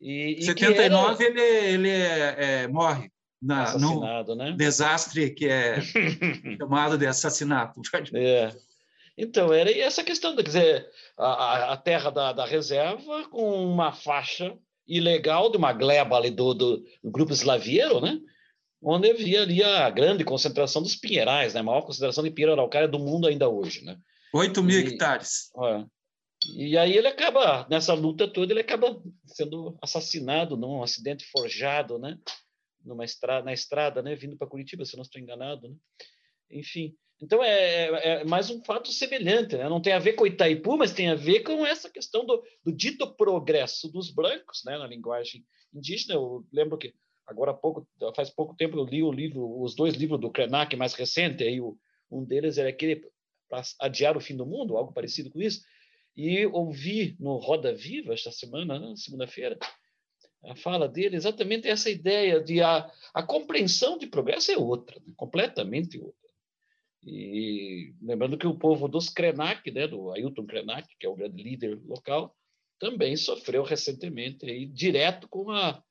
E, 0.00 0.42
79 0.42 1.24
era... 1.24 1.32
ele, 1.32 1.40
ele 1.40 1.90
é, 1.90 2.36
é, 2.38 2.68
morre 2.68 3.10
na, 3.42 3.76
no 3.76 4.00
né? 4.36 4.52
desastre 4.56 5.30
que 5.30 5.46
é 5.46 5.80
chamado 6.58 6.96
de 6.96 7.06
assassinato. 7.06 7.80
É. 8.14 8.54
Então, 9.16 9.52
era 9.52 9.70
essa 9.70 10.04
questão, 10.04 10.36
quer 10.36 10.42
dizer, 10.42 10.90
a, 11.16 11.72
a 11.72 11.76
terra 11.76 12.10
da, 12.10 12.32
da, 12.32 12.44
reserva 12.44 13.28
com 13.30 13.64
uma 13.64 13.92
faixa 13.92 14.56
ilegal 14.86 15.50
de 15.50 15.56
uma 15.56 15.72
gleba 15.72 16.16
ali 16.16 16.30
do, 16.30 16.52
do, 16.52 16.76
do 17.02 17.10
grupo 17.10 17.32
eslavieiro, 17.32 18.00
né? 18.00 18.20
onde 18.82 19.10
havia 19.10 19.42
ali 19.42 19.62
a 19.62 19.88
grande 19.88 20.22
concentração 20.22 20.82
dos 20.82 20.94
pinheirais, 20.94 21.54
né? 21.54 21.60
a 21.60 21.62
maior 21.62 21.82
concentração 21.82 22.22
de 22.22 22.30
pinheiro 22.30 22.52
araucária 22.52 22.86
do 22.86 22.98
mundo 22.98 23.26
ainda 23.26 23.48
hoje. 23.48 23.82
Né? 23.82 23.98
8 24.34 24.62
mil 24.62 24.78
e, 24.78 24.84
hectares. 24.84 25.50
É. 25.64 25.84
E 26.54 26.76
aí 26.76 26.96
ele 26.96 27.08
acaba, 27.08 27.66
nessa 27.70 27.94
luta 27.94 28.28
toda, 28.28 28.52
ele 28.52 28.60
acaba 28.60 29.02
sendo 29.24 29.76
assassinado 29.82 30.56
num 30.56 30.82
acidente 30.82 31.24
forjado, 31.30 31.98
né? 31.98 32.18
Numa 32.84 33.04
estrada, 33.04 33.44
na 33.44 33.52
estrada, 33.52 34.02
né? 34.02 34.14
Vindo 34.14 34.36
para 34.36 34.46
Curitiba, 34.46 34.84
se 34.84 34.94
eu 34.94 34.98
não 34.98 35.02
estou 35.02 35.20
enganado, 35.20 35.68
né? 35.68 35.74
Enfim, 36.50 36.94
então 37.20 37.42
é, 37.42 37.48
é, 37.48 38.08
é, 38.20 38.24
mais 38.24 38.50
um 38.50 38.62
fato 38.62 38.92
semelhante, 38.92 39.56
né? 39.56 39.68
não 39.68 39.80
tem 39.80 39.92
a 39.92 39.98
ver 39.98 40.12
com 40.12 40.26
Itaipu, 40.26 40.76
mas 40.76 40.92
tem 40.92 41.08
a 41.08 41.14
ver 41.14 41.40
com 41.40 41.64
essa 41.64 41.90
questão 41.90 42.24
do, 42.26 42.42
do 42.64 42.72
dito 42.72 43.06
progresso 43.14 43.90
dos 43.90 44.10
brancos, 44.10 44.62
né? 44.64 44.76
na 44.76 44.86
linguagem 44.86 45.44
indígena. 45.72 46.14
Eu 46.14 46.44
lembro 46.52 46.76
que 46.76 46.94
agora 47.26 47.54
pouco, 47.54 47.88
faz 48.14 48.28
pouco 48.30 48.54
tempo 48.54 48.78
eu 48.78 48.84
li 48.84 49.02
o 49.02 49.10
livro, 49.10 49.60
os 49.60 49.74
dois 49.74 49.94
livros 49.94 50.20
do 50.20 50.30
Krenak 50.30 50.76
mais 50.76 50.92
recente, 50.94 51.42
aí 51.42 51.60
o, 51.60 51.78
um 52.10 52.22
deles 52.24 52.58
era 52.58 52.68
aquele 52.68 53.02
para 53.48 53.62
adiar 53.80 54.16
o 54.16 54.20
fim 54.20 54.36
do 54.36 54.44
mundo, 54.44 54.76
algo 54.76 54.92
parecido 54.92 55.30
com 55.30 55.40
isso. 55.40 55.62
E 56.16 56.46
ouvi 56.46 57.16
no 57.20 57.36
Roda 57.36 57.74
Viva 57.74 58.12
esta 58.12 58.32
semana, 58.32 58.78
né? 58.78 58.94
segunda-feira, 58.96 59.58
a 60.44 60.54
fala 60.54 60.88
dele 60.88 61.16
exatamente 61.16 61.68
essa 61.68 61.90
ideia 61.90 62.40
de 62.40 62.62
a, 62.62 62.90
a 63.12 63.22
compreensão 63.22 63.98
de 63.98 64.06
progresso 64.06 64.50
é 64.50 64.56
outra, 64.56 65.00
né? 65.00 65.12
completamente 65.16 65.98
outra. 65.98 66.25
E 67.06 67.94
lembrando 68.02 68.36
que 68.36 68.48
o 68.48 68.58
povo 68.58 68.88
dos 68.88 69.08
Krenak, 69.08 69.70
né, 69.70 69.86
do 69.86 70.10
Ailton 70.10 70.44
Krenak, 70.44 70.88
que 70.98 71.06
é 71.06 71.08
o 71.08 71.14
grande 71.14 71.40
líder 71.40 71.80
local, 71.86 72.34
também 72.80 73.16
sofreu 73.16 73.62
recentemente 73.62 74.44
aí, 74.44 74.66
direto 74.66 75.28
com 75.28 75.52
o 75.52 75.82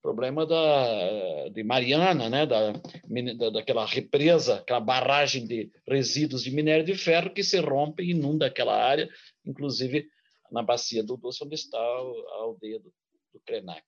problema 0.00 0.46
da, 0.46 1.48
de 1.50 1.62
Mariana, 1.62 2.30
né, 2.30 2.46
da, 2.46 2.72
da, 2.72 3.50
daquela 3.50 3.84
represa, 3.84 4.56
aquela 4.56 4.80
barragem 4.80 5.46
de 5.46 5.70
resíduos 5.86 6.42
de 6.42 6.50
minério 6.50 6.84
de 6.84 6.94
ferro 6.94 7.32
que 7.32 7.44
se 7.44 7.60
rompe 7.60 8.02
e 8.02 8.10
inunda 8.10 8.46
aquela 8.46 8.74
área, 8.74 9.08
inclusive 9.44 10.08
na 10.50 10.62
bacia 10.62 11.04
do 11.04 11.18
Doce, 11.18 11.44
onde 11.44 11.54
está 11.54 11.78
a 11.78 12.34
aldeia 12.40 12.78
do, 12.78 12.92
do 13.32 13.40
Krenak. 13.44 13.84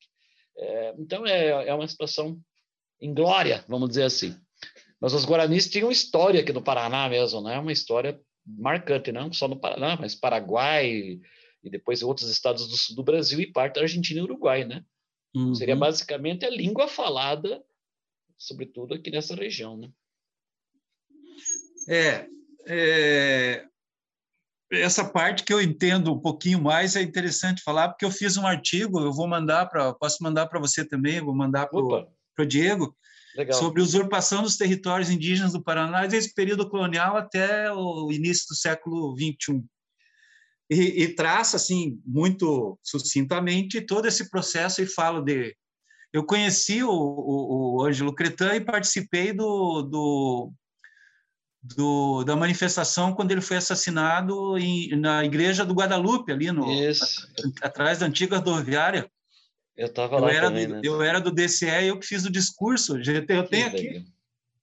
É, 0.57 0.95
então, 0.99 1.27
é, 1.27 1.69
é 1.69 1.75
uma 1.75 1.89
situação 1.89 2.39
inglória, 3.01 3.65
vamos 3.67 3.89
dizer 3.89 4.05
assim. 4.05 4.39
Mas 5.01 5.13
os 5.13 5.25
guaranis 5.25 5.69
tinham 5.69 5.91
história 5.91 6.41
aqui 6.41 6.53
no 6.53 6.63
Paraná 6.63 7.09
mesmo, 7.09 7.43
né? 7.43 7.59
Uma 7.59 7.73
história 7.73 8.21
marcante, 8.47 9.13
não 9.13 9.33
só 9.33 9.49
no 9.49 9.59
Paraná, 9.59 9.97
mas 9.99 10.15
Paraguai 10.15 11.21
e 11.63 11.71
depois 11.71 12.03
outros 12.03 12.31
estados 12.31 12.69
do 12.69 12.77
sul 12.77 12.95
do 12.97 13.03
Brasil 13.03 13.41
e 13.41 13.51
parte 13.51 13.77
da 13.77 13.83
Argentina 13.83 14.21
e 14.21 14.23
Uruguai, 14.23 14.65
né? 14.65 14.85
Uhum. 15.35 15.55
Seria 15.55 15.75
basicamente 15.75 16.45
a 16.45 16.51
língua 16.51 16.87
falada, 16.87 17.63
sobretudo 18.39 18.95
aqui 18.95 19.11
nessa 19.11 19.35
região, 19.35 19.77
né? 19.77 19.91
É, 21.89 22.27
é, 22.67 23.67
essa 24.71 25.05
parte 25.05 25.45
que 25.45 25.53
eu 25.53 25.61
entendo 25.61 26.13
um 26.13 26.21
pouquinho 26.21 26.61
mais 26.61 26.97
é 26.97 27.03
interessante 27.03 27.63
falar, 27.63 27.89
porque 27.89 28.05
eu 28.05 28.11
fiz 28.11 28.37
um 28.37 28.47
artigo, 28.47 29.01
eu 29.01 29.13
vou 29.13 29.27
mandar 29.27 29.67
para, 29.67 29.93
posso 29.95 30.23
mandar 30.23 30.47
para 30.47 30.61
você 30.61 30.87
também, 30.87 31.21
vou 31.21 31.35
mandar 31.35 31.67
para 31.67 31.81
o 31.81 32.47
Diego, 32.47 32.97
Legal. 33.37 33.59
sobre 33.59 33.83
usurpação 33.83 34.43
dos 34.43 34.57
territórios 34.57 35.11
indígenas 35.11 35.53
do 35.53 35.63
Paraná 35.63 36.07
desde 36.07 36.31
o 36.31 36.35
período 36.35 36.69
colonial 36.69 37.17
até 37.17 37.73
o 37.73 38.11
início 38.13 38.47
do 38.49 38.55
século 38.55 39.17
XXI. 39.17 39.63
E, 40.71 41.03
e 41.03 41.09
traça, 41.09 41.57
assim, 41.57 42.01
muito 42.07 42.79
sucintamente 42.83 43.81
todo 43.81 44.07
esse 44.07 44.31
processo 44.31 44.81
e 44.81 44.87
falo 44.87 45.21
de... 45.21 45.55
Eu 46.13 46.25
conheci 46.25 46.83
o, 46.83 46.91
o, 46.91 47.77
o 47.77 47.85
Ângelo 47.85 48.15
Cretan 48.15 48.55
e 48.55 48.65
participei 48.65 49.33
do, 49.33 49.83
do, 49.83 50.53
do, 51.61 52.25
da 52.25 52.37
manifestação 52.37 53.13
quando 53.13 53.33
ele 53.33 53.41
foi 53.41 53.57
assassinado 53.57 54.57
em, 54.57 54.95
na 54.97 55.25
igreja 55.25 55.65
do 55.65 55.75
Guadalupe, 55.75 56.31
ali 56.31 56.53
no, 56.53 56.65
atrás 57.61 57.99
da 57.99 58.07
antiga 58.07 58.37
rodoviária. 58.37 59.11
Eu 59.77 59.87
estava 59.87 60.19
lá 60.19 60.31
era 60.33 60.49
também, 60.49 60.69
do, 60.69 60.75
né? 60.75 60.81
Eu 60.85 61.03
era 61.03 61.21
do 61.21 61.33
DCE, 61.33 61.87
eu 61.87 61.99
que 61.99 62.07
fiz 62.07 62.25
o 62.25 62.31
discurso. 62.31 62.97
Eu 62.97 63.27
tenho 63.27 63.49
que 63.49 63.57
aqui. 63.57 64.05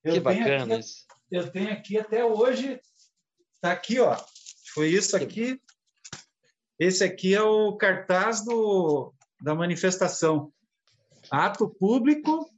Eu 0.03 0.13
que 0.13 0.19
bacana 0.19 0.75
aqui, 0.75 0.79
isso. 0.79 1.05
Eu 1.29 1.51
tenho 1.51 1.71
aqui 1.71 1.97
até 1.97 2.23
hoje. 2.23 2.79
Está 3.55 3.73
aqui, 3.73 3.99
ó. 3.99 4.17
Foi 4.73 4.89
isso 4.89 5.15
aqui. 5.15 5.59
Esse 6.79 7.03
aqui 7.03 7.35
é 7.35 7.41
o 7.41 7.75
cartaz 7.75 8.43
do, 8.43 9.13
da 9.41 9.53
manifestação. 9.53 10.51
Ato 11.29 11.69
público 11.69 12.49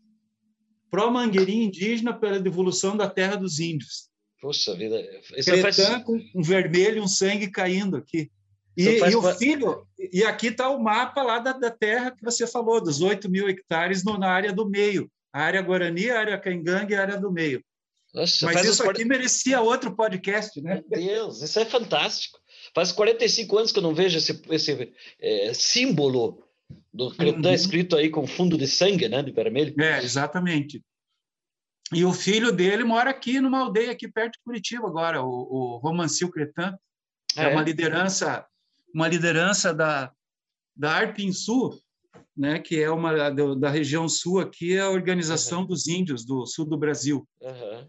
pró-mangueirinha 0.90 1.66
indígena 1.66 2.14
pela 2.14 2.40
devolução 2.40 2.96
da 2.96 3.10
terra 3.10 3.36
dos 3.36 3.60
índios. 3.60 4.10
Poxa 4.40 4.76
vida. 4.76 5.02
Isso 5.36 5.50
Cretã 5.50 5.72
faz... 5.72 6.04
com 6.04 6.22
um 6.36 6.42
vermelho, 6.44 7.02
um 7.02 7.08
sangue 7.08 7.50
caindo 7.50 7.98
aqui. 7.98 8.32
E, 8.76 8.86
e 8.86 9.16
o 9.16 9.22
filho, 9.36 9.88
e 10.12 10.24
aqui 10.24 10.48
está 10.48 10.70
o 10.70 10.82
mapa 10.82 11.22
lá 11.22 11.40
da, 11.40 11.54
da, 11.54 11.70
terra 11.70 12.12
que 12.12 12.24
você 12.24 12.48
falou, 12.48 12.82
dos 12.82 13.02
8 13.02 13.30
mil 13.30 13.48
hectares 13.48 14.04
no, 14.04 14.18
na 14.18 14.30
área 14.30 14.52
do 14.52 14.68
meio. 14.68 15.10
A 15.32 15.42
área 15.42 15.62
Guarani, 15.62 16.10
a 16.10 16.20
área 16.20 16.40
Caingangue 16.40 16.94
e 16.94 16.96
a 16.96 17.02
área 17.02 17.20
do 17.20 17.32
meio. 17.32 17.64
Nossa, 18.14 18.46
Mas 18.46 18.64
isso 18.64 18.84
aqui 18.84 19.04
40... 19.04 19.08
merecia 19.08 19.62
outro 19.62 19.96
podcast, 19.96 20.62
né? 20.62 20.84
Meu 20.88 21.00
Deus, 21.00 21.42
isso 21.42 21.60
é 21.60 21.66
fantástico. 21.66 22.40
Faz 22.74 22.92
45 22.92 23.58
anos 23.58 23.72
que 23.72 23.80
eu 23.80 23.84
não 23.84 23.94
vejo 23.94 24.18
esse, 24.18 24.42
esse 24.50 24.94
é, 25.20 25.54
símbolo 25.54 26.44
do 26.94 27.12
Cretã 27.16 27.50
uhum. 27.50 27.54
escrito 27.54 27.96
aí 27.96 28.10
com 28.10 28.28
fundo 28.28 28.58
de 28.58 28.68
sangue, 28.68 29.10
né, 29.10 29.22
de 29.22 29.32
vermelho. 29.32 29.74
É, 29.80 30.04
exatamente. 30.04 30.82
E 31.92 32.06
o 32.06 32.14
filho 32.14 32.52
dele 32.52 32.84
mora 32.84 33.10
aqui 33.10 33.40
numa 33.40 33.60
aldeia 33.60 33.92
aqui 33.92 34.08
perto 34.08 34.34
de 34.34 34.40
Curitiba 34.44 34.88
agora, 34.88 35.24
o, 35.24 35.28
o 35.28 35.78
Romancio 35.78 36.30
Cretan. 36.30 36.76
É, 37.36 37.46
é 37.46 37.48
uma 37.48 37.64
liderança, 37.64 38.46
uma 38.94 39.08
liderança 39.08 39.74
da 39.74 40.12
da 40.76 40.92
Arpin 40.92 41.32
Sul, 41.32 41.80
né, 42.36 42.60
que 42.60 42.82
é 42.82 42.90
uma 42.90 43.30
da, 43.30 43.56
da 43.56 43.70
região 43.70 44.10
sul 44.10 44.40
aqui, 44.40 44.76
é 44.76 44.82
a 44.82 44.90
organização 44.90 45.62
uhum. 45.62 45.68
dos 45.68 45.88
índios 45.88 46.26
do 46.26 46.46
sul 46.46 46.66
do 46.66 46.78
Brasil. 46.78 47.28
Uhum. 47.40 47.88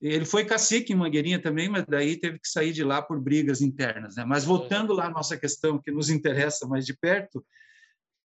Ele 0.00 0.24
foi 0.24 0.44
cacique 0.44 0.92
em 0.92 0.96
Mangueirinha 0.96 1.42
também, 1.42 1.68
mas 1.68 1.84
daí 1.86 2.16
teve 2.16 2.38
que 2.38 2.48
sair 2.48 2.72
de 2.72 2.82
lá 2.82 3.02
por 3.02 3.20
brigas 3.20 3.60
internas. 3.60 4.16
Né? 4.16 4.24
Mas 4.24 4.44
voltando 4.44 4.94
lá 4.94 5.06
à 5.06 5.10
nossa 5.10 5.36
questão 5.36 5.78
que 5.78 5.90
nos 5.90 6.08
interessa 6.08 6.66
mais 6.66 6.86
de 6.86 6.96
perto, 6.96 7.44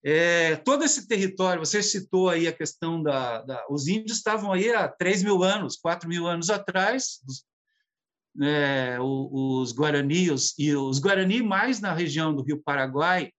é, 0.02 0.56
todo 0.58 0.84
esse 0.84 1.08
território, 1.08 1.66
você 1.66 1.82
citou 1.82 2.30
aí 2.30 2.48
a 2.48 2.54
questão 2.54 3.02
da, 3.02 3.42
da, 3.42 3.66
Os 3.70 3.88
índios 3.88 4.18
estavam 4.18 4.54
aí 4.54 4.72
há 4.72 4.88
3 4.88 5.24
mil 5.24 5.44
anos, 5.44 5.76
4 5.78 6.08
mil 6.08 6.28
anos 6.28 6.50
atrás, 6.52 7.20
os, 8.36 8.42
é, 8.42 8.98
os, 9.00 9.72
Guarani, 9.72 10.32
os, 10.32 10.58
e 10.58 10.76
os 10.76 11.00
Guarani 11.00 11.42
mais 11.42 11.80
na 11.80 11.94
região 11.94 12.34
do 12.34 12.44
Rio 12.44 12.62
Paraguai 12.64 13.32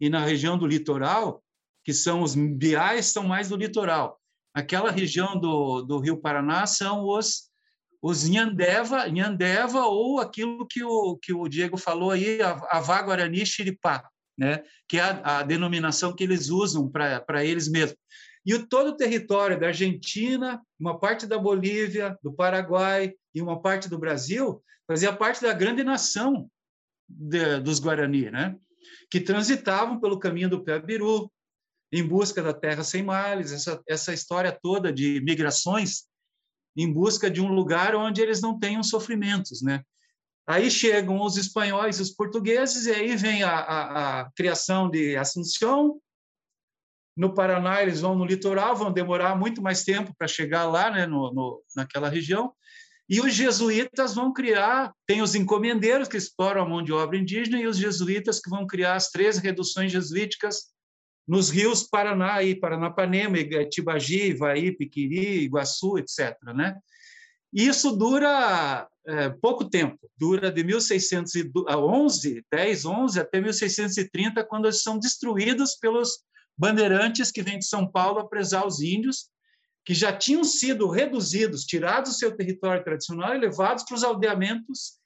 e 0.00 0.08
na 0.08 0.20
região 0.20 0.58
do 0.58 0.66
litoral, 0.66 1.42
que 1.84 1.92
são 1.92 2.22
os 2.22 2.34
biais, 2.34 3.06
são 3.06 3.24
mais 3.24 3.48
do 3.48 3.56
litoral. 3.56 4.20
Aquela 4.54 4.90
região 4.90 5.38
do, 5.38 5.82
do 5.82 5.98
Rio 5.98 6.18
Paraná 6.18 6.66
são 6.66 7.04
os 7.06 7.50
os 8.04 8.28
Nhandeva, 8.28 9.08
Nhandeva 9.08 9.84
ou 9.84 10.18
aquilo 10.18 10.66
que 10.66 10.82
o, 10.82 11.16
que 11.22 11.32
o 11.32 11.46
Diego 11.46 11.76
falou 11.76 12.10
aí, 12.10 12.42
a 12.42 12.50
Avá 12.72 13.00
Guarani 13.00 13.46
Xiripá 13.46 14.02
né? 14.36 14.62
que 14.88 14.98
é 14.98 15.02
a, 15.02 15.38
a 15.38 15.42
denominação 15.42 16.14
que 16.14 16.24
eles 16.24 16.48
usam 16.48 16.88
para 16.88 17.44
eles 17.44 17.68
mesmos. 17.68 17.98
E 18.44 18.54
o, 18.54 18.66
todo 18.66 18.88
o 18.88 18.96
território 18.96 19.58
da 19.58 19.68
Argentina, 19.68 20.60
uma 20.78 20.98
parte 20.98 21.26
da 21.26 21.38
Bolívia, 21.38 22.18
do 22.22 22.32
Paraguai 22.32 23.14
e 23.34 23.40
uma 23.40 23.60
parte 23.60 23.88
do 23.88 23.98
Brasil 23.98 24.62
fazia 24.86 25.12
parte 25.12 25.40
da 25.40 25.52
grande 25.52 25.84
nação 25.84 26.50
de, 27.08 27.60
dos 27.60 27.78
Guarani, 27.78 28.30
né? 28.30 28.56
que 29.10 29.20
transitavam 29.20 30.00
pelo 30.00 30.18
caminho 30.18 30.48
do 30.48 30.62
Piabiru, 30.62 31.30
em 31.92 32.02
busca 32.02 32.42
da 32.42 32.54
terra 32.54 32.82
sem 32.82 33.02
males, 33.02 33.52
essa, 33.52 33.82
essa 33.86 34.14
história 34.14 34.50
toda 34.50 34.92
de 34.92 35.20
migrações 35.20 36.04
em 36.74 36.90
busca 36.90 37.30
de 37.30 37.40
um 37.40 37.52
lugar 37.52 37.94
onde 37.94 38.22
eles 38.22 38.40
não 38.40 38.58
tenham 38.58 38.82
sofrimentos, 38.82 39.60
né? 39.60 39.82
Aí 40.46 40.70
chegam 40.70 41.20
os 41.20 41.36
espanhóis 41.36 42.00
os 42.00 42.10
portugueses, 42.10 42.86
e 42.86 42.90
aí 42.90 43.14
vem 43.14 43.42
a, 43.42 43.50
a, 43.50 44.20
a 44.20 44.30
criação 44.32 44.90
de 44.90 45.16
Assunção. 45.16 46.00
No 47.16 47.34
Paraná, 47.34 47.82
eles 47.82 48.00
vão 48.00 48.16
no 48.16 48.24
litoral, 48.24 48.74
vão 48.74 48.92
demorar 48.92 49.36
muito 49.36 49.60
mais 49.60 49.84
tempo 49.84 50.14
para 50.16 50.26
chegar 50.26 50.64
lá, 50.64 50.90
né, 50.90 51.06
no, 51.06 51.32
no, 51.32 51.62
naquela 51.76 52.08
região. 52.08 52.52
E 53.08 53.20
os 53.20 53.34
jesuítas 53.34 54.14
vão 54.14 54.32
criar, 54.32 54.92
tem 55.06 55.20
os 55.20 55.34
encomendeiros 55.34 56.08
que 56.08 56.16
exploram 56.16 56.62
a 56.62 56.68
mão 56.68 56.82
de 56.82 56.92
obra 56.92 57.18
indígena 57.18 57.60
e 57.60 57.66
os 57.66 57.76
jesuítas 57.76 58.40
que 58.40 58.48
vão 58.48 58.66
criar 58.66 58.94
as 58.94 59.10
três 59.10 59.38
reduções 59.38 59.92
jesuíticas 59.92 60.72
nos 61.28 61.50
rios 61.50 61.82
Paraná 61.82 62.42
e 62.42 62.54
Paranapanema, 62.54 63.36
Tibagi, 63.68 64.30
Ivaí, 64.30 64.72
Piquiri, 64.72 65.44
Iguaçu, 65.44 65.98
etc. 65.98 66.36
Né? 66.54 66.76
Isso 67.52 67.94
dura 67.94 68.88
é, 69.06 69.28
pouco 69.28 69.68
tempo, 69.68 69.98
dura 70.16 70.50
de 70.50 70.64
1611, 70.64 72.44
10, 72.50 72.84
11 72.84 73.20
até 73.20 73.40
1630, 73.40 74.44
quando 74.44 74.66
eles 74.66 74.82
são 74.82 74.98
destruídos 74.98 75.76
pelos 75.76 76.20
bandeirantes 76.56 77.30
que 77.30 77.42
vêm 77.42 77.58
de 77.58 77.66
São 77.66 77.90
Paulo 77.90 78.20
a 78.20 78.28
presar 78.28 78.66
os 78.66 78.80
índios, 78.80 79.30
que 79.84 79.94
já 79.94 80.16
tinham 80.16 80.44
sido 80.44 80.88
reduzidos, 80.88 81.64
tirados 81.64 82.12
do 82.12 82.16
seu 82.16 82.36
território 82.36 82.84
tradicional 82.84 83.34
e 83.34 83.38
levados 83.38 83.84
para 83.84 83.96
os 83.96 84.04
aldeamentos 84.04 85.00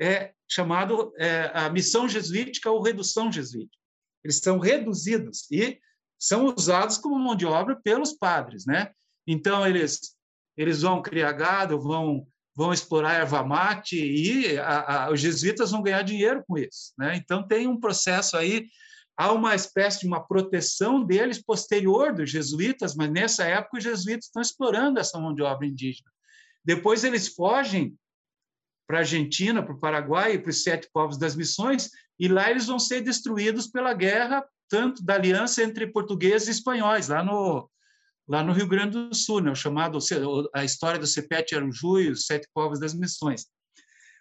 é, 0.00 0.32
chamado 0.48 1.12
é, 1.18 1.50
a 1.52 1.68
missão 1.68 2.08
jesuítica 2.08 2.70
ou 2.70 2.82
redução 2.82 3.30
jesuítica. 3.30 3.76
Eles 4.24 4.38
são 4.38 4.58
reduzidos 4.58 5.50
e 5.50 5.78
são 6.18 6.54
usados 6.54 6.96
como 6.96 7.18
mão 7.18 7.34
de 7.34 7.46
obra 7.46 7.76
pelos 7.82 8.12
padres, 8.12 8.66
né? 8.66 8.92
Então 9.26 9.66
eles 9.66 10.14
eles 10.56 10.82
vão 10.82 11.00
criar 11.00 11.32
gado, 11.32 11.80
vão 11.80 12.26
vão 12.54 12.72
explorar 12.72 13.14
erva 13.14 13.42
mate 13.42 13.96
e 13.96 14.58
a, 14.58 15.04
a, 15.04 15.10
os 15.10 15.20
jesuítas 15.20 15.70
vão 15.70 15.82
ganhar 15.82 16.02
dinheiro 16.02 16.44
com 16.46 16.58
isso. 16.58 16.92
Né? 16.98 17.16
Então, 17.16 17.46
tem 17.46 17.66
um 17.66 17.78
processo 17.78 18.36
aí, 18.36 18.66
há 19.20 19.30
uma 19.32 19.54
espécie 19.54 20.00
de 20.00 20.06
uma 20.06 20.26
proteção 20.26 21.04
deles 21.04 21.44
posterior 21.44 22.14
dos 22.14 22.30
jesuítas, 22.30 22.94
mas 22.94 23.10
nessa 23.10 23.44
época 23.44 23.76
os 23.76 23.84
jesuítas 23.84 24.24
estão 24.24 24.40
explorando 24.40 24.98
essa 24.98 25.20
mão 25.20 25.34
de 25.34 25.42
obra 25.42 25.66
indígena. 25.66 26.10
Depois 26.64 27.04
eles 27.04 27.28
fogem 27.28 27.94
para 28.86 28.96
a 28.96 29.00
Argentina, 29.00 29.62
para 29.62 29.74
o 29.74 29.78
Paraguai, 29.78 30.38
para 30.38 30.48
os 30.48 30.62
sete 30.62 30.88
povos 30.90 31.18
das 31.18 31.36
missões, 31.36 31.90
e 32.18 32.28
lá 32.28 32.50
eles 32.50 32.66
vão 32.66 32.78
ser 32.78 33.02
destruídos 33.02 33.66
pela 33.66 33.92
guerra, 33.92 34.42
tanto 34.70 35.04
da 35.04 35.16
aliança 35.16 35.62
entre 35.62 35.86
portugueses 35.88 36.48
e 36.48 36.52
espanhóis, 36.52 37.08
lá 37.08 37.22
no, 37.22 37.70
lá 38.26 38.42
no 38.42 38.54
Rio 38.54 38.66
Grande 38.66 38.92
do 39.06 39.14
Sul, 39.14 39.42
né, 39.42 39.50
o 39.50 39.54
chamado 39.54 39.98
a 40.54 40.64
história 40.64 40.98
do 40.98 41.06
Cepete 41.06 41.54
Aruju 41.54 42.00
e 42.00 42.08
os 42.08 42.24
Sete 42.24 42.48
Povos 42.54 42.80
das 42.80 42.94
Missões. 42.94 43.44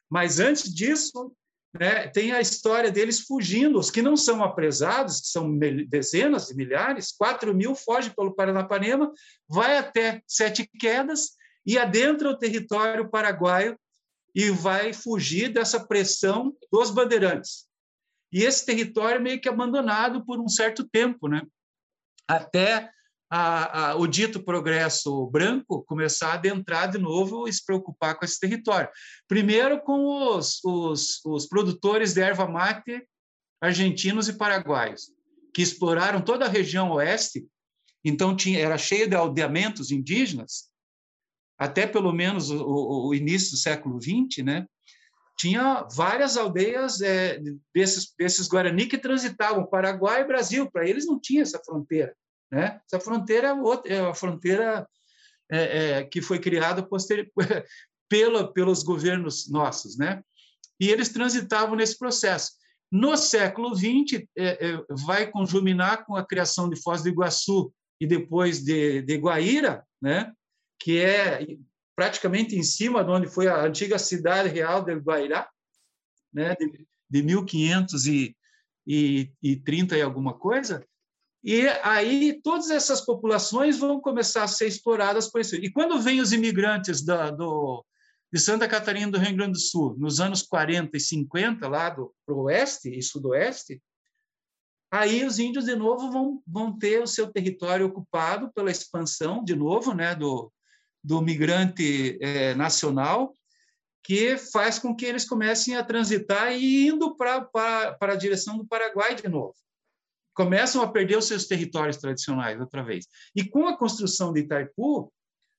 Mas 0.10 0.42
antes 0.42 0.74
disso, 0.74 1.34
né, 1.74 2.08
tem 2.08 2.32
a 2.32 2.42
história 2.42 2.92
deles 2.92 3.22
fugindo, 3.22 3.78
os 3.78 3.92
que 3.92 4.02
não 4.02 4.18
são 4.18 4.44
apresados, 4.44 5.22
que 5.22 5.28
são 5.28 5.58
dezenas 5.88 6.48
de 6.48 6.56
milhares, 6.56 7.12
4 7.12 7.54
mil 7.54 7.76
fogem 7.76 8.12
pelo 8.12 8.34
Paranapanema, 8.34 9.12
vai 9.48 9.78
até 9.78 10.22
Sete 10.28 10.68
Quedas 10.80 11.32
e 11.66 11.78
adentra 11.78 12.30
o 12.30 12.38
território 12.38 13.10
paraguaio 13.10 13.78
e 14.34 14.50
vai 14.50 14.94
fugir 14.94 15.50
dessa 15.50 15.86
pressão 15.86 16.56
dos 16.72 16.90
bandeirantes. 16.90 17.68
E 18.32 18.44
esse 18.44 18.66
território 18.66 19.22
meio 19.22 19.42
que 19.42 19.50
abandonado 19.50 20.24
por 20.26 20.40
um 20.40 20.48
certo 20.48 20.88
tempo, 20.88 21.28
né? 21.28 21.42
até 22.30 22.92
a, 23.30 23.92
a, 23.92 23.96
o 23.96 24.08
dito 24.08 24.44
progresso 24.44 25.28
branco 25.28 25.84
começar 25.84 26.32
a 26.32 26.34
adentrar 26.34 26.90
de 26.90 26.98
novo 26.98 27.48
e 27.48 27.54
se 27.54 27.64
preocupar 27.64 28.18
com 28.18 28.26
esse 28.26 28.40
território. 28.40 28.90
Primeiro 29.28 29.82
com 29.82 30.36
os, 30.36 30.60
os, 30.64 31.24
os 31.26 31.48
produtores 31.48 32.14
de 32.14 32.22
erva 32.22 32.48
mate 32.48 33.06
argentinos 33.62 34.28
e 34.30 34.34
paraguaios, 34.34 35.12
que 35.54 35.62
exploraram 35.62 36.22
toda 36.22 36.46
a 36.46 36.50
região 36.50 36.92
oeste, 36.92 37.46
então 38.04 38.36
tinha, 38.36 38.60
era 38.60 38.78
cheio 38.78 39.08
de 39.08 39.16
aldeamentos 39.16 39.92
indígenas, 39.92 40.70
até 41.58 41.86
pelo 41.86 42.14
menos 42.14 42.50
o, 42.50 43.10
o 43.10 43.14
início 43.14 43.52
do 43.52 43.58
século 43.58 44.02
XX, 44.02 44.46
né? 44.46 44.66
tinha 45.40 45.88
várias 45.96 46.36
aldeias 46.36 47.00
é, 47.00 47.40
desses, 47.74 48.14
desses 48.18 48.48
Guarani 48.50 48.88
que 48.88 48.98
transitavam 48.98 49.66
Paraguai 49.66 50.22
e 50.22 50.28
Brasil. 50.28 50.70
Para 50.70 50.88
eles 50.88 51.06
não 51.06 51.18
tinha 51.18 51.44
essa 51.44 51.62
fronteira. 51.64 52.14
Né? 52.52 52.80
Essa 52.86 53.00
fronteira 53.00 53.56
é, 53.86 53.96
é 53.96 54.00
a 54.00 54.14
fronteira 54.14 54.88
é, 55.52 56.00
é, 56.00 56.04
que 56.04 56.22
foi 56.22 56.38
criada 56.40 56.84
posterior, 56.84 57.28
pela, 58.10 58.52
pelos 58.52 58.84
governos 58.84 59.50
nossos. 59.50 59.98
Né? 59.98 60.22
E 60.80 60.90
eles 60.90 61.10
transitavam 61.10 61.76
nesse 61.76 61.98
processo. 61.98 62.52
No 62.92 63.18
século 63.18 63.76
XX, 63.76 64.24
é, 64.36 64.70
é, 64.70 64.84
vai 65.06 65.30
conjuminar 65.30 66.06
com 66.06 66.16
a 66.16 66.26
criação 66.26 66.68
de 66.70 66.82
Foz 66.82 67.04
do 67.04 67.10
Iguaçu 67.10 67.72
e 68.02 68.08
depois 68.08 68.64
de, 68.64 69.04
de 69.04 69.18
Guaíra, 69.18 69.86
né? 70.02 70.34
que 70.80 71.00
é 71.00 71.46
praticamente 71.96 72.56
em 72.56 72.64
cima 72.64 73.04
de 73.04 73.12
onde 73.12 73.28
foi 73.28 73.48
a 73.48 73.64
antiga 73.64 74.00
cidade 74.00 74.50
real 74.50 74.84
de 74.84 74.96
Guairá, 74.96 75.48
né? 76.34 76.56
de, 76.56 76.88
de 77.10 77.22
1530 77.22 79.98
e 79.98 80.02
alguma 80.02 80.34
coisa, 80.34 80.84
e 81.44 81.68
aí 81.84 82.40
todas 82.44 82.70
essas 82.70 83.02
populações 83.02 83.78
vão 83.78 84.02
começar 84.02 84.44
a 84.44 84.48
ser 84.48 84.68
exploradas 84.68 85.30
por 85.30 85.40
isso. 85.40 85.56
E 85.56 85.72
quando 85.72 86.02
vêm 86.02 86.20
os 86.20 86.34
imigrantes 86.34 87.02
da, 87.04 87.32
do, 87.32 87.86
de 88.32 88.40
Santa 88.40 88.68
Catarina 88.68 89.12
do 89.12 89.18
Rio 89.18 89.36
Grande 89.36 89.54
do 89.54 89.60
Sul, 89.60 89.96
nos 89.98 90.20
anos 90.20 90.42
40 90.42 90.96
e 90.98 91.00
50, 91.00 91.68
lá 91.68 91.90
do 91.90 92.14
oeste 92.28 92.90
e 92.90 93.02
sudoeste, 93.02 93.82
aí 94.92 95.24
os 95.24 95.40
índios 95.40 95.66
de 95.66 95.76
novo 95.76 96.12
vão, 96.12 96.44
vão 96.46 96.78
ter 96.78 97.02
o 97.02 97.08
seu 97.08 97.32
território 97.32 97.86
ocupado 97.86 98.52
pela 98.54 98.72
expansão 98.72 99.44
de 99.44 99.56
novo, 99.56 99.94
né, 99.94 100.14
do, 100.16 100.52
do 101.02 101.22
migrante 101.22 102.18
é, 102.22 102.54
nacional 102.54 103.34
que 104.04 104.38
faz 104.38 104.80
com 104.80 104.96
que 104.96 105.06
eles 105.06 105.28
comecem 105.28 105.76
a 105.76 105.84
transitar 105.84 106.54
e 106.54 106.88
indo 106.88 107.16
para 107.16 107.48
a 108.02 108.16
direção 108.16 108.58
do 108.58 108.66
Paraguai 108.66 109.14
de 109.14 109.28
novo. 109.28 109.54
Começam 110.40 110.82
a 110.82 110.88
perder 110.88 111.18
os 111.18 111.26
seus 111.26 111.48
territórios 111.48 111.98
tradicionais 111.98 112.58
outra 112.62 112.82
vez. 112.82 113.08
E 113.36 113.44
com 113.44 113.68
a 113.68 113.76
construção 113.76 114.32
de 114.32 114.40
Itaipu, 114.40 115.12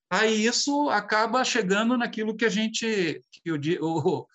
aí 0.08 0.46
isso 0.46 0.88
acaba 0.88 1.44
chegando 1.44 1.98
naquilo 1.98 2.34
que 2.34 2.46
a 2.46 2.48
gente, 2.48 3.22
que 3.30 3.52
o, 3.52 3.58
o, 3.82 4.26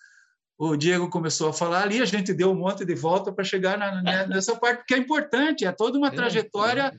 o 0.56 0.76
Diego 0.76 1.10
começou 1.10 1.48
a 1.48 1.52
falar 1.52 1.82
ali, 1.82 2.00
a 2.00 2.04
gente 2.04 2.32
deu 2.32 2.52
um 2.52 2.54
monte 2.54 2.84
de 2.84 2.94
volta 2.94 3.32
para 3.32 3.42
chegar 3.42 3.76
na, 3.76 4.28
nessa 4.28 4.54
parte, 4.54 4.84
que 4.86 4.94
é 4.94 4.98
importante, 4.98 5.64
é 5.64 5.72
toda 5.72 5.98
uma 5.98 6.12
trajetória 6.12 6.96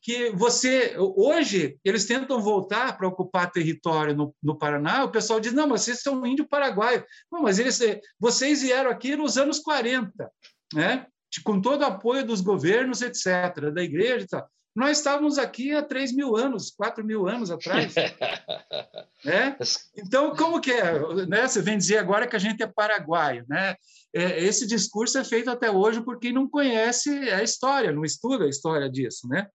que 0.00 0.30
você 0.30 0.96
hoje 0.96 1.78
eles 1.84 2.06
tentam 2.06 2.40
voltar 2.40 2.96
para 2.96 3.06
ocupar 3.06 3.52
território 3.52 4.16
no, 4.16 4.34
no, 4.42 4.56
Paraná. 4.56 5.04
O 5.04 5.10
pessoal 5.10 5.38
diz: 5.38 5.52
não, 5.52 5.68
mas 5.68 5.82
vocês 5.82 6.00
são 6.00 6.24
índio 6.24 6.48
paraguaio. 6.48 7.04
Não, 7.30 7.42
mas 7.42 7.58
eles, 7.58 7.78
vocês 8.18 8.62
vieram 8.62 8.90
aqui 8.90 9.14
nos 9.16 9.36
anos 9.36 9.58
40, 9.58 10.32
né? 10.72 11.06
Com 11.44 11.60
todo 11.60 11.82
o 11.82 11.86
apoio 11.86 12.26
dos 12.26 12.40
governos, 12.40 13.02
etc., 13.02 13.72
da 13.72 13.82
igreja 13.82 14.24
e 14.24 14.28
tal. 14.28 14.48
Nós 14.74 14.98
estávamos 14.98 15.36
aqui 15.36 15.74
há 15.74 15.82
3 15.82 16.12
mil 16.12 16.36
anos, 16.36 16.70
4 16.70 17.04
mil 17.04 17.28
anos 17.28 17.50
atrás. 17.50 17.92
né? 19.24 19.56
Então, 19.96 20.34
como 20.34 20.60
que 20.60 20.70
é? 20.70 21.26
Né? 21.26 21.46
Você 21.46 21.60
vem 21.60 21.76
dizer 21.76 21.98
agora 21.98 22.26
que 22.26 22.36
a 22.36 22.38
gente 22.38 22.62
é 22.62 22.66
paraguaio. 22.66 23.44
Né? 23.48 23.74
É, 24.14 24.42
esse 24.42 24.66
discurso 24.66 25.18
é 25.18 25.24
feito 25.24 25.50
até 25.50 25.70
hoje 25.70 26.00
por 26.02 26.20
quem 26.20 26.32
não 26.32 26.48
conhece 26.48 27.10
a 27.30 27.42
história, 27.42 27.92
não 27.92 28.04
estuda 28.04 28.44
a 28.44 28.48
história 28.48 28.88
disso. 28.88 29.26
Né? 29.28 29.48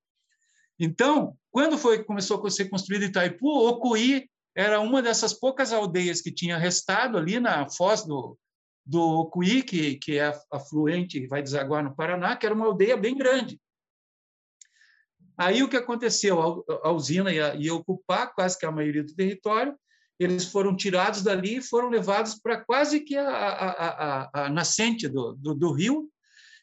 Então, 0.78 1.34
quando 1.50 1.78
foi 1.78 2.04
começou 2.04 2.46
a 2.46 2.50
ser 2.50 2.66
construído 2.66 3.06
Itaipu, 3.06 3.48
Ocuí 3.48 4.30
era 4.54 4.80
uma 4.82 5.02
dessas 5.02 5.34
poucas 5.34 5.72
aldeias 5.72 6.22
que 6.22 6.32
tinha 6.32 6.58
restado 6.58 7.18
ali 7.18 7.40
na 7.40 7.70
foz 7.70 8.04
do, 8.04 8.38
do 8.86 9.02
Ocuí, 9.02 9.64
que, 9.64 9.96
que 9.96 10.20
é 10.20 10.32
afluente 10.52 11.18
e 11.18 11.28
vai 11.28 11.42
desaguar 11.42 11.84
no 11.84 11.96
Paraná, 11.96 12.36
que 12.36 12.46
era 12.46 12.54
uma 12.54 12.66
aldeia 12.66 12.96
bem 12.96 13.18
grande. 13.18 13.60
Aí 15.38 15.64
o 15.64 15.68
que 15.68 15.76
aconteceu? 15.76 16.64
A 16.84 16.92
usina 16.92 17.34
ia, 17.34 17.56
ia 17.56 17.74
ocupar 17.74 18.34
quase 18.34 18.58
que 18.58 18.66
a 18.66 18.72
maioria 18.72 19.04
do 19.04 19.14
território, 19.14 19.76
eles 20.18 20.46
foram 20.46 20.76
tirados 20.76 21.24
dali 21.24 21.58
e 21.58 21.62
foram 21.62 21.90
levados 21.90 22.36
para 22.36 22.64
quase 22.64 23.02
que 23.02 23.18
a, 23.18 23.28
a, 23.28 23.70
a, 23.70 24.46
a 24.46 24.50
nascente 24.50 25.10
do, 25.10 25.34
do, 25.34 25.54
do, 25.54 25.72
rio 25.74 26.10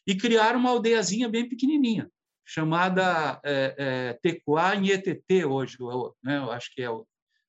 e 0.07 0.15
criaram 0.15 0.59
uma 0.59 0.71
aldeiazinha 0.71 1.29
bem 1.29 1.47
pequenininha 1.47 2.09
chamada 2.45 3.39
é, 3.43 3.75
é, 3.77 4.19
Tecuá 4.21 4.75
Nhetete 4.75 5.45
hoje, 5.45 5.77
né? 6.23 6.37
eu 6.37 6.51
acho 6.51 6.73
que 6.73 6.81
é 6.81 6.89
o, 6.89 7.05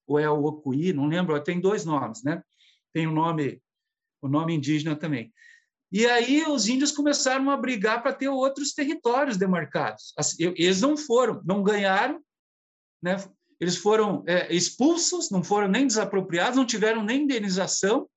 ou 0.07 0.19
é 0.19 0.29
o 0.29 0.45
Ocuí, 0.45 0.93
não 0.93 1.07
lembro, 1.07 1.43
tem 1.43 1.59
dois 1.59 1.85
nomes, 1.85 2.23
né? 2.23 2.43
Tem 2.93 3.07
o 3.07 3.11
um 3.11 3.15
nome, 3.15 3.61
o 4.25 4.29
nome 4.29 4.55
indígena 4.55 4.97
também. 4.97 5.33
E 5.93 6.07
aí 6.07 6.43
os 6.45 6.67
índios 6.67 6.91
começaram 6.91 7.51
a 7.51 7.57
brigar 7.57 8.03
para 8.03 8.13
ter 8.13 8.29
outros 8.29 8.73
territórios 8.73 9.37
demarcados. 9.37 10.13
Eles 10.39 10.81
não 10.81 10.97
foram, 10.97 11.41
não 11.45 11.63
ganharam, 11.63 12.21
né? 13.03 13.17
Eles 13.61 13.77
foram 13.77 14.25
é, 14.27 14.53
expulsos, 14.53 15.31
não 15.31 15.45
foram 15.45 15.69
nem 15.69 15.87
desapropriados, 15.87 16.57
não 16.57 16.67
tiveram 16.67 17.05
nem 17.05 17.23
indenização. 17.23 18.09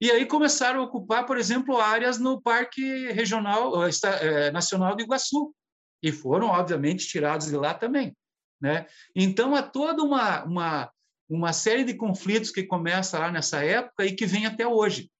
E 0.00 0.10
aí 0.10 0.26
começaram 0.26 0.80
a 0.80 0.84
ocupar, 0.84 1.24
por 1.24 1.38
exemplo, 1.38 1.78
áreas 1.78 2.18
no 2.18 2.42
Parque 2.42 3.10
Regional 3.12 3.72
é, 4.20 4.50
Nacional 4.50 4.94
do 4.94 5.02
Iguaçu, 5.02 5.54
e 6.02 6.12
foram, 6.12 6.48
obviamente, 6.48 7.08
tirados 7.08 7.46
de 7.46 7.56
lá 7.56 7.72
também. 7.72 8.14
Né? 8.60 8.86
Então, 9.16 9.54
há 9.54 9.62
toda 9.62 10.02
uma, 10.02 10.44
uma, 10.44 10.92
uma 11.28 11.52
série 11.52 11.84
de 11.84 11.94
conflitos 11.94 12.50
que 12.50 12.64
começa 12.64 13.18
lá 13.18 13.30
nessa 13.30 13.64
época 13.64 14.04
e 14.04 14.14
que 14.14 14.26
vem 14.26 14.46
até 14.46 14.66
hoje. 14.66 15.10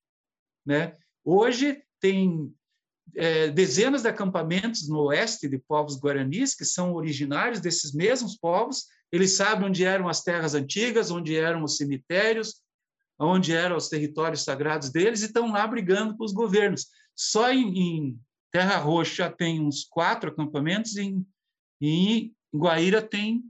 Né? 0.65 0.95
Hoje, 1.23 1.81
tem 1.99 2.53
é, 3.15 3.49
dezenas 3.49 4.01
de 4.01 4.07
acampamentos 4.07 4.87
no 4.87 4.99
oeste 5.05 5.47
de 5.47 5.57
povos 5.57 5.99
guaranis, 5.99 6.55
que 6.55 6.65
são 6.65 6.93
originários 6.93 7.59
desses 7.59 7.93
mesmos 7.93 8.37
povos, 8.37 8.85
eles 9.11 9.35
sabem 9.35 9.67
onde 9.67 9.83
eram 9.85 10.07
as 10.07 10.21
terras 10.21 10.55
antigas, 10.55 11.11
onde 11.11 11.35
eram 11.35 11.63
os 11.63 11.77
cemitérios, 11.77 12.61
onde 13.19 13.53
eram 13.53 13.77
os 13.77 13.87
territórios 13.87 14.43
sagrados 14.43 14.89
deles, 14.89 15.21
e 15.21 15.27
estão 15.27 15.51
lá 15.51 15.65
brigando 15.65 16.17
com 16.17 16.23
os 16.23 16.33
governos. 16.33 16.87
Só 17.15 17.51
em, 17.51 17.77
em 17.77 18.19
Terra 18.51 18.77
Roxa 18.77 19.29
tem 19.29 19.61
uns 19.61 19.85
quatro 19.85 20.31
acampamentos, 20.31 20.95
e 20.97 21.03
em, 21.03 21.27
em 21.81 22.35
Guaíra 22.53 23.01
tem 23.01 23.43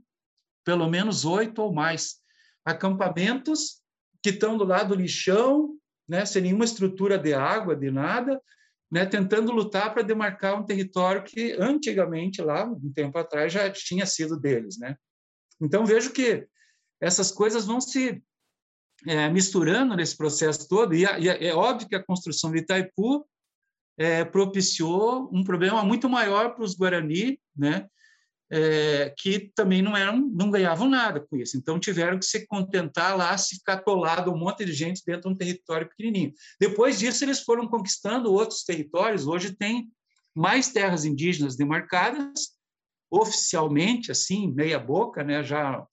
pelo 0.64 0.88
menos 0.88 1.24
oito 1.24 1.62
ou 1.62 1.72
mais 1.72 2.20
acampamentos 2.66 3.80
que 4.20 4.30
estão 4.30 4.58
do 4.58 4.64
lado 4.64 4.88
do 4.88 5.00
lixão, 5.00 5.78
né, 6.08 6.26
sem 6.26 6.42
nenhuma 6.42 6.64
estrutura 6.64 7.16
de 7.16 7.32
água, 7.32 7.76
de 7.76 7.90
nada, 7.90 8.40
né, 8.90 9.06
tentando 9.06 9.52
lutar 9.52 9.94
para 9.94 10.02
demarcar 10.02 10.58
um 10.58 10.64
território 10.64 11.22
que 11.22 11.52
antigamente, 11.52 12.42
lá, 12.42 12.64
um 12.64 12.92
tempo 12.92 13.16
atrás, 13.18 13.52
já 13.52 13.70
tinha 13.70 14.04
sido 14.04 14.38
deles. 14.38 14.78
Né? 14.78 14.96
Então, 15.60 15.86
vejo 15.86 16.12
que 16.12 16.46
essas 17.00 17.30
coisas 17.30 17.64
vão 17.64 17.80
se 17.80 18.22
é, 19.06 19.28
misturando 19.28 19.94
nesse 19.94 20.16
processo 20.16 20.68
todo, 20.68 20.94
e, 20.94 21.02
e 21.02 21.28
é 21.28 21.54
óbvio 21.54 21.88
que 21.88 21.94
a 21.94 22.02
construção 22.02 22.50
de 22.50 22.58
Itaipu 22.58 23.26
é, 23.98 24.24
propiciou 24.24 25.30
um 25.32 25.44
problema 25.44 25.84
muito 25.84 26.08
maior 26.08 26.54
para 26.54 26.64
os 26.64 26.74
Guarani, 26.74 27.40
né? 27.56 27.88
É, 28.48 29.12
que 29.18 29.50
também 29.56 29.82
não 29.82 29.96
eram, 29.96 30.18
não 30.18 30.52
ganhavam 30.52 30.88
nada 30.88 31.20
com 31.20 31.36
isso. 31.36 31.56
Então 31.56 31.80
tiveram 31.80 32.18
que 32.18 32.24
se 32.24 32.46
contentar 32.46 33.16
lá, 33.16 33.36
se 33.36 33.56
ficar 33.56 33.74
atolado 33.74 34.32
um 34.32 34.38
monte 34.38 34.64
de 34.64 34.72
gente 34.72 35.02
dentro 35.04 35.22
de 35.22 35.28
um 35.28 35.36
território 35.36 35.88
pequenininho. 35.88 36.32
Depois 36.60 36.98
disso 36.98 37.24
eles 37.24 37.40
foram 37.40 37.66
conquistando 37.66 38.32
outros 38.32 38.62
territórios. 38.62 39.26
Hoje 39.26 39.52
tem 39.52 39.90
mais 40.32 40.68
terras 40.68 41.04
indígenas 41.04 41.56
demarcadas 41.56 42.56
oficialmente, 43.10 44.12
assim, 44.12 44.52
meia 44.52 44.78
boca, 44.78 45.24
né? 45.24 45.42
Já 45.42 45.84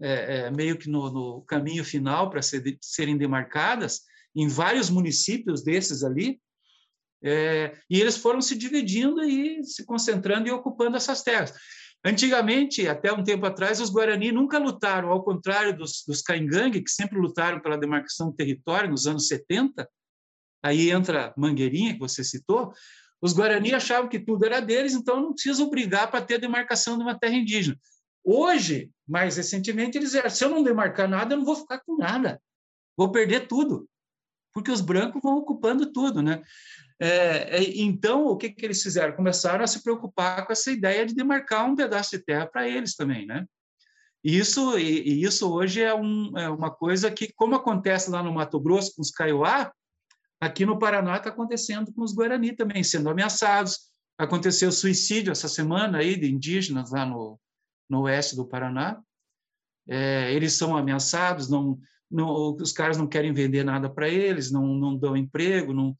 é, 0.00 0.38
é, 0.38 0.50
meio 0.50 0.78
que 0.78 0.88
no, 0.88 1.10
no 1.10 1.42
caminho 1.42 1.84
final 1.84 2.28
para 2.28 2.42
ser, 2.42 2.62
serem 2.80 3.16
demarcadas 3.16 4.02
em 4.34 4.48
vários 4.48 4.90
municípios 4.90 5.62
desses 5.62 6.04
ali. 6.04 6.38
É, 7.24 7.74
e 7.88 7.98
eles 7.98 8.18
foram 8.18 8.40
se 8.42 8.54
dividindo 8.54 9.22
e 9.24 9.64
se 9.64 9.84
concentrando 9.86 10.48
e 10.48 10.52
ocupando 10.52 10.96
essas 10.96 11.22
terras. 11.22 11.54
Antigamente, 12.06 12.86
até 12.86 13.12
um 13.12 13.24
tempo 13.24 13.44
atrás, 13.46 13.80
os 13.80 13.90
Guarani 13.90 14.30
nunca 14.30 14.58
lutaram, 14.58 15.10
ao 15.10 15.24
contrário 15.24 15.76
dos, 15.76 16.04
dos 16.06 16.22
Caingangue, 16.22 16.80
que 16.80 16.90
sempre 16.90 17.18
lutaram 17.18 17.58
pela 17.58 17.76
demarcação 17.76 18.30
do 18.30 18.36
território 18.36 18.88
nos 18.88 19.08
anos 19.08 19.26
70, 19.26 19.90
aí 20.62 20.92
entra 20.92 21.34
Mangueirinha, 21.36 21.94
que 21.94 21.98
você 21.98 22.22
citou, 22.22 22.72
os 23.20 23.32
Guarani 23.32 23.74
achavam 23.74 24.08
que 24.08 24.20
tudo 24.20 24.46
era 24.46 24.60
deles, 24.60 24.92
então 24.94 25.20
não 25.20 25.34
precisam 25.34 25.68
brigar 25.68 26.08
para 26.08 26.24
ter 26.24 26.36
a 26.36 26.38
demarcação 26.38 26.96
de 26.96 27.02
uma 27.02 27.18
terra 27.18 27.34
indígena. 27.34 27.76
Hoje, 28.22 28.88
mais 29.04 29.36
recentemente, 29.36 29.98
eles 29.98 30.10
disseram, 30.10 30.30
se 30.30 30.44
eu 30.44 30.50
não 30.50 30.62
demarcar 30.62 31.08
nada, 31.08 31.34
eu 31.34 31.38
não 31.38 31.44
vou 31.44 31.56
ficar 31.56 31.80
com 31.80 31.96
nada, 31.96 32.40
vou 32.96 33.10
perder 33.10 33.48
tudo, 33.48 33.88
porque 34.54 34.70
os 34.70 34.80
brancos 34.80 35.20
vão 35.20 35.38
ocupando 35.38 35.92
tudo, 35.92 36.22
né? 36.22 36.40
É, 36.98 37.58
é, 37.58 37.80
então, 37.80 38.26
o 38.26 38.36
que, 38.36 38.50
que 38.50 38.64
eles 38.64 38.82
fizeram? 38.82 39.14
Começaram 39.14 39.62
a 39.62 39.66
se 39.66 39.82
preocupar 39.82 40.46
com 40.46 40.52
essa 40.52 40.70
ideia 40.70 41.04
de 41.04 41.14
demarcar 41.14 41.66
um 41.66 41.76
pedaço 41.76 42.16
de 42.16 42.24
terra 42.24 42.46
para 42.46 42.68
eles 42.68 42.94
também, 42.94 43.26
né? 43.26 43.44
Isso, 44.24 44.76
e, 44.78 45.02
e 45.02 45.22
isso 45.22 45.52
hoje 45.52 45.82
é, 45.82 45.94
um, 45.94 46.36
é, 46.36 46.48
uma 46.48 46.70
coisa 46.70 47.10
que, 47.10 47.32
como 47.34 47.54
acontece 47.54 48.10
lá 48.10 48.22
no 48.22 48.32
Mato 48.32 48.58
Grosso 48.58 48.94
com 48.96 49.02
os 49.02 49.10
Kaiowá, 49.10 49.70
aqui 50.40 50.66
no 50.66 50.78
Paraná 50.78 51.16
está 51.16 51.28
acontecendo 51.30 51.92
com 51.92 52.02
os 52.02 52.12
Guarani 52.12 52.56
também, 52.56 52.82
sendo 52.82 53.08
ameaçados. 53.08 53.90
Aconteceu 54.18 54.72
suicídio 54.72 55.30
essa 55.30 55.48
semana 55.48 55.98
aí 55.98 56.18
de 56.18 56.30
indígenas 56.30 56.90
lá 56.90 57.04
no, 57.04 57.38
no 57.88 58.02
oeste 58.02 58.34
do 58.34 58.46
Paraná. 58.46 59.00
É, 59.88 60.32
eles 60.32 60.54
são 60.54 60.76
ameaçados, 60.76 61.48
não, 61.48 61.78
não, 62.10 62.56
os 62.56 62.72
caras 62.72 62.96
não 62.96 63.06
querem 63.06 63.32
vender 63.32 63.64
nada 63.64 63.88
para 63.88 64.08
eles, 64.08 64.50
não, 64.50 64.66
não 64.66 64.96
dão 64.96 65.16
emprego, 65.16 65.72
não, 65.72 65.96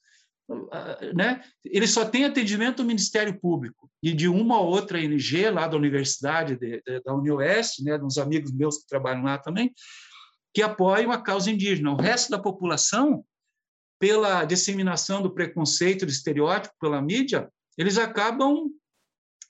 né? 1.14 1.42
Ele 1.64 1.86
só 1.86 2.04
tem 2.04 2.24
atendimento 2.24 2.78
do 2.78 2.84
Ministério 2.84 3.38
Público 3.38 3.90
e 4.02 4.12
de 4.12 4.28
uma 4.28 4.60
ou 4.60 4.68
outra 4.68 4.98
ONG 4.98 5.50
lá 5.50 5.66
da 5.66 5.76
Universidade 5.76 6.56
de, 6.56 6.82
de, 6.82 7.00
da 7.00 7.14
Unioeste, 7.14 7.82
né, 7.82 7.98
uns 7.98 8.18
amigos 8.18 8.52
meus 8.52 8.78
que 8.78 8.86
trabalham 8.86 9.24
lá 9.24 9.38
também, 9.38 9.74
que 10.54 10.62
apoiam 10.62 11.10
a 11.10 11.20
causa 11.20 11.50
indígena. 11.50 11.90
O 11.90 11.96
resto 11.96 12.30
da 12.30 12.38
população, 12.38 13.24
pela 13.98 14.44
disseminação 14.44 15.20
do 15.20 15.32
preconceito, 15.32 16.06
do 16.06 16.12
estereótipo 16.12 16.74
pela 16.80 17.02
mídia, 17.02 17.50
eles 17.76 17.98
acabam 17.98 18.70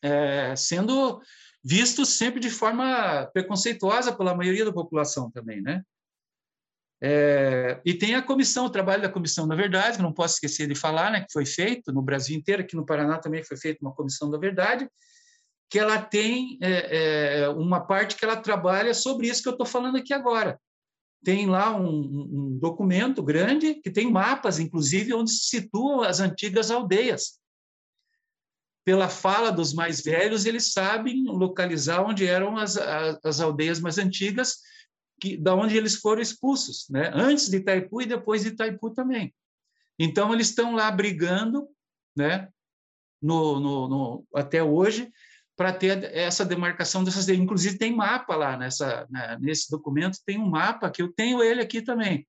é, 0.02 0.54
sendo 0.56 1.20
vistos 1.62 2.10
sempre 2.10 2.40
de 2.40 2.48
forma 2.48 3.26
preconceituosa 3.32 4.16
pela 4.16 4.34
maioria 4.34 4.64
da 4.64 4.72
população 4.72 5.30
também, 5.30 5.60
né? 5.60 5.82
É, 7.00 7.80
e 7.84 7.92
tem 7.94 8.14
a 8.14 8.22
comissão, 8.22 8.64
o 8.64 8.70
trabalho 8.70 9.02
da 9.02 9.08
comissão 9.08 9.46
da 9.46 9.54
verdade, 9.54 9.96
que 9.96 10.02
não 10.02 10.12
posso 10.12 10.34
esquecer 10.34 10.66
de 10.66 10.74
falar, 10.74 11.10
né, 11.10 11.20
que 11.20 11.32
foi 11.32 11.44
feito 11.44 11.92
no 11.92 12.00
Brasil 12.00 12.36
inteiro, 12.36 12.62
aqui 12.62 12.74
no 12.74 12.86
Paraná 12.86 13.18
também 13.18 13.42
foi 13.42 13.56
feita 13.56 13.78
uma 13.82 13.92
comissão 13.92 14.30
da 14.30 14.38
verdade, 14.38 14.88
que 15.68 15.78
ela 15.78 16.00
tem 16.00 16.58
é, 16.62 17.42
é, 17.42 17.48
uma 17.50 17.80
parte 17.80 18.16
que 18.16 18.24
ela 18.24 18.36
trabalha 18.36 18.94
sobre 18.94 19.28
isso 19.28 19.42
que 19.42 19.48
eu 19.48 19.52
estou 19.52 19.66
falando 19.66 19.96
aqui 19.96 20.14
agora, 20.14 20.58
tem 21.24 21.46
lá 21.46 21.76
um, 21.76 21.88
um, 21.88 22.58
documento 22.58 23.22
grande 23.22 23.74
que 23.74 23.90
tem 23.90 24.10
mapas, 24.10 24.60
inclusive, 24.60 25.12
onde 25.12 25.32
se 25.32 25.48
situam 25.48 26.02
as 26.02 26.20
antigas 26.20 26.70
aldeias. 26.70 27.40
Pela 28.84 29.08
fala 29.08 29.50
dos 29.50 29.74
mais 29.74 30.00
velhos, 30.00 30.46
eles 30.46 30.72
sabem 30.72 31.24
localizar 31.24 32.02
onde 32.02 32.24
eram 32.24 32.56
as, 32.56 32.76
as, 32.76 33.18
as 33.24 33.40
aldeias 33.40 33.80
mais 33.80 33.98
antigas, 33.98 34.58
que, 35.20 35.36
da 35.36 35.54
onde 35.54 35.76
eles 35.76 35.96
foram 35.96 36.20
expulsos, 36.20 36.86
né? 36.90 37.10
antes 37.14 37.48
de 37.48 37.56
Itaipu 37.58 38.02
e 38.02 38.06
depois 38.06 38.42
de 38.42 38.48
Itaipu 38.48 38.90
também. 38.90 39.34
Então, 39.98 40.32
eles 40.32 40.48
estão 40.48 40.74
lá 40.74 40.90
brigando, 40.90 41.68
né? 42.14 42.48
no, 43.20 43.58
no, 43.60 43.88
no 43.88 44.26
até 44.34 44.62
hoje, 44.62 45.10
para 45.56 45.72
ter 45.72 46.04
essa 46.14 46.44
demarcação 46.44 47.02
dessas. 47.02 47.28
Inclusive, 47.28 47.78
tem 47.78 47.94
mapa 47.94 48.36
lá 48.36 48.56
nessa, 48.56 49.06
né, 49.10 49.38
nesse 49.40 49.70
documento, 49.70 50.18
tem 50.24 50.38
um 50.38 50.48
mapa 50.48 50.90
que 50.90 51.02
eu 51.02 51.12
tenho 51.12 51.42
ele 51.42 51.60
aqui 51.60 51.82
também. 51.82 52.26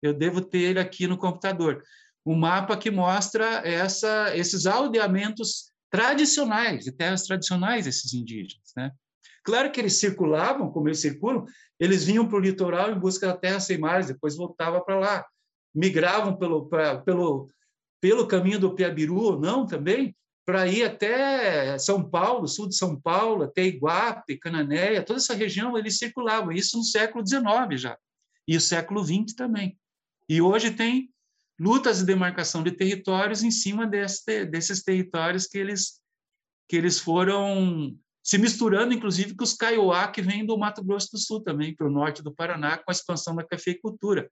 Eu 0.00 0.14
devo 0.14 0.40
ter 0.40 0.58
ele 0.58 0.80
aqui 0.80 1.06
no 1.06 1.18
computador. 1.18 1.82
Um 2.24 2.36
mapa 2.36 2.76
que 2.76 2.90
mostra 2.90 3.62
essa, 3.66 4.36
esses 4.36 4.66
aldeamentos 4.66 5.72
tradicionais, 5.90 6.84
de 6.84 6.92
terras 6.92 7.24
tradicionais 7.24 7.86
desses 7.86 8.12
indígenas. 8.12 8.72
Né? 8.76 8.92
Claro 9.42 9.72
que 9.72 9.80
eles 9.80 9.98
circulavam, 9.98 10.70
como 10.70 10.88
eles 10.88 11.00
circulam, 11.00 11.44
eles 11.78 12.04
vinham 12.04 12.26
para 12.26 12.36
o 12.36 12.40
litoral 12.40 12.90
em 12.90 12.98
busca 12.98 13.28
da 13.28 13.36
terra 13.36 13.60
sem 13.60 13.78
mares, 13.78 14.08
depois 14.08 14.36
voltavam 14.36 14.84
para 14.84 14.98
lá. 14.98 15.26
Migravam 15.74 16.36
pelo, 16.36 16.66
pra, 16.68 16.98
pelo, 16.98 17.50
pelo 18.00 18.26
caminho 18.26 18.58
do 18.58 18.74
Piabiru 18.74 19.16
ou 19.16 19.40
não 19.40 19.66
também, 19.66 20.14
para 20.44 20.66
ir 20.66 20.82
até 20.82 21.78
São 21.78 22.02
Paulo, 22.02 22.48
sul 22.48 22.68
de 22.68 22.74
São 22.74 22.98
Paulo, 22.98 23.44
até 23.44 23.66
Iguape, 23.66 24.38
Cananéia, 24.38 25.02
toda 25.02 25.18
essa 25.18 25.34
região 25.34 25.76
eles 25.76 25.98
circulavam, 25.98 26.50
isso 26.50 26.78
no 26.78 26.84
século 26.84 27.22
XIX 27.26 27.78
já, 27.78 27.98
e 28.46 28.56
o 28.56 28.60
século 28.60 29.04
XX 29.04 29.34
também. 29.36 29.78
E 30.26 30.40
hoje 30.40 30.70
tem 30.70 31.10
lutas 31.60 31.98
de 31.98 32.06
demarcação 32.06 32.62
de 32.62 32.72
territórios 32.72 33.42
em 33.42 33.50
cima 33.50 33.86
desse, 33.86 34.46
desses 34.46 34.82
territórios 34.82 35.46
que 35.46 35.58
eles, 35.58 36.00
que 36.66 36.76
eles 36.76 36.98
foram 36.98 37.94
se 38.28 38.36
misturando, 38.36 38.92
inclusive, 38.92 39.34
com 39.34 39.44
os 39.44 39.54
Kaiowá, 39.54 40.08
que 40.08 40.20
vêm 40.20 40.44
do 40.44 40.58
Mato 40.58 40.84
Grosso 40.84 41.12
do 41.12 41.18
Sul 41.18 41.42
também, 41.42 41.74
para 41.74 41.86
o 41.86 41.90
norte 41.90 42.22
do 42.22 42.34
Paraná, 42.34 42.76
com 42.76 42.90
a 42.90 42.92
expansão 42.92 43.34
da 43.34 43.44
cafeicultura. 43.44 44.30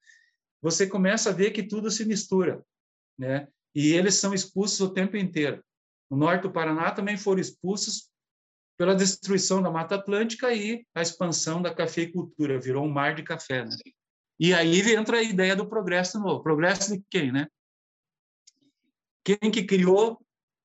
Você 0.61 0.87
começa 0.87 1.31
a 1.31 1.33
ver 1.33 1.53
que 1.53 1.63
tudo 1.63 1.91
se 1.91 2.05
mistura, 2.05 2.63
né? 3.19 3.49
E 3.75 3.93
eles 3.93 4.15
são 4.17 4.35
expulsos 4.35 4.81
o 4.81 4.93
tempo 4.93 5.17
inteiro 5.17 5.63
no 6.11 6.17
norte 6.17 6.43
do 6.43 6.53
Paraná 6.53 6.91
também 6.91 7.17
foram 7.17 7.41
expulsos 7.41 8.09
pela 8.79 8.95
destruição 8.95 9.63
da 9.63 9.71
Mata 9.71 9.95
Atlântica 9.95 10.53
e 10.53 10.87
a 10.95 11.03
expansão 11.03 11.63
da 11.63 11.75
cafeicultura, 11.75 12.61
virou 12.61 12.85
um 12.85 12.91
mar 12.91 13.15
de 13.15 13.23
café. 13.23 13.65
Né? 13.65 13.77
E 14.39 14.53
aí 14.53 14.81
entra 14.95 15.19
a 15.19 15.23
ideia 15.23 15.57
do 15.57 15.69
progresso 15.69 16.19
novo. 16.21 16.43
Progresso 16.43 16.93
de 16.93 17.03
quem, 17.11 17.33
né? 17.33 17.49
Quem 19.25 19.51
que 19.51 19.65
criou 19.65 20.21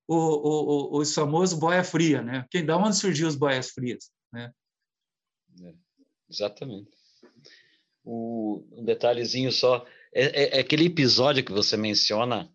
o, 0.07 0.15
o, 0.15 0.98
o, 0.98 1.02
o 1.02 1.06
famoso 1.06 1.57
boia 1.57 1.84
fria, 1.84 2.22
né? 2.22 2.45
Quem, 2.49 2.65
da 2.65 2.78
onde 2.78 2.95
surgiu 2.95 3.28
os 3.28 3.36
boias 3.36 3.69
frias, 3.69 4.11
né? 4.32 4.52
É, 5.64 5.73
exatamente. 6.30 6.90
O, 8.03 8.65
um 8.72 8.84
detalhezinho 8.84 9.52
só, 9.52 9.86
é, 10.14 10.26
é, 10.26 10.57
é, 10.57 10.60
aquele 10.60 10.86
episódio 10.86 11.44
que 11.44 11.52
você 11.52 11.78
menciona 11.78 12.52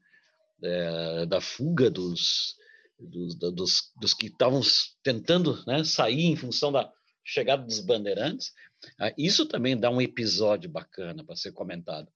é, 0.63 1.27
da 1.27 1.41
fuga 1.41 1.91
dos, 1.91 2.57
dos, 2.99 3.35
dos, 3.35 3.93
dos 4.01 4.15
que 4.15 4.27
estavam 4.27 4.61
tentando 5.03 5.65
né, 5.67 5.85
sair 5.85 6.25
em 6.25 6.37
função 6.37 6.73
da 6.73 6.93
chegada 7.25 7.65
dos 7.65 7.81
bandeirantes, 7.81 8.53
ah, 8.99 9.13
isso 9.17 9.47
também 9.47 9.77
dá 9.77 9.91
um 9.91 10.01
episódio 10.01 10.71
bacana 10.71 11.25
para 11.25 11.37
ser 11.37 11.53
comentado. 11.53 12.09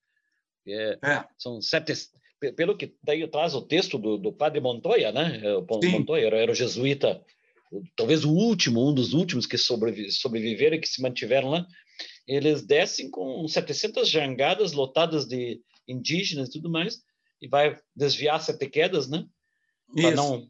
É, 0.66 0.98
é. 1.02 1.24
São 1.38 1.60
sete, 1.60 1.92
pelo 2.56 2.76
que 2.76 2.94
daí 3.02 3.26
traz 3.28 3.54
o 3.54 3.62
texto 3.62 3.98
do, 3.98 4.16
do 4.16 4.32
padre 4.32 4.60
Montoya, 4.60 5.12
né? 5.12 5.40
É, 5.42 5.54
o 5.54 5.66
Sim. 5.82 5.90
Montoya 5.90 6.26
era, 6.26 6.38
era 6.38 6.52
o 6.52 6.54
jesuíta, 6.54 7.22
talvez 7.94 8.24
o 8.24 8.32
último, 8.32 8.88
um 8.88 8.94
dos 8.94 9.12
últimos 9.12 9.46
que 9.46 9.58
sobrevi, 9.58 10.10
sobreviveram 10.10 10.76
e 10.76 10.80
que 10.80 10.88
se 10.88 11.02
mantiveram 11.02 11.50
lá. 11.50 11.66
Eles 12.26 12.62
descem 12.62 13.10
com 13.10 13.46
700 13.46 14.08
jangadas 14.08 14.72
lotadas 14.72 15.26
de 15.26 15.60
indígenas 15.86 16.48
e 16.48 16.52
tudo 16.52 16.70
mais, 16.70 17.02
e 17.42 17.48
vai 17.48 17.76
desviar 17.94 18.40
sete 18.40 18.68
quedas, 18.68 19.08
né? 19.08 19.26
Para 19.94 20.12
não 20.12 20.48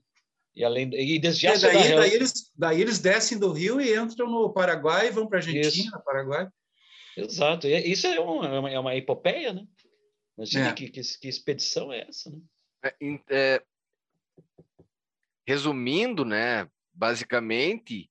e 0.54 0.64
além 0.64 0.90
e 0.92 1.18
desviar 1.18 1.58
daí, 1.58 1.90
da 1.90 1.96
daí, 1.96 2.12
eles, 2.12 2.50
daí 2.56 2.80
eles 2.80 2.98
descem 2.98 3.38
do 3.38 3.52
rio 3.52 3.80
e 3.80 3.96
entram 3.96 4.28
no 4.28 4.52
Paraguai 4.52 5.06
e 5.06 5.10
vão 5.10 5.26
para 5.26 5.38
a 5.38 5.40
Argentina, 5.40 5.68
isso. 5.68 6.04
Paraguai. 6.04 6.48
Exato. 7.16 7.66
E 7.66 7.90
isso 7.90 8.06
é 8.06 8.18
uma, 8.18 8.70
é 8.70 8.78
uma 8.78 8.96
epopeia, 8.96 9.52
né? 9.52 9.64
Imagina 10.40 10.70
é. 10.70 10.72
que, 10.72 10.88
que, 10.88 11.02
que, 11.02 11.28
expedição 11.28 11.92
é 11.92 12.06
essa, 12.08 12.30
né? 12.30 12.40
É, 12.82 12.94
é, 13.28 13.62
resumindo, 15.46 16.24
né? 16.24 16.66
Basicamente, 16.94 18.10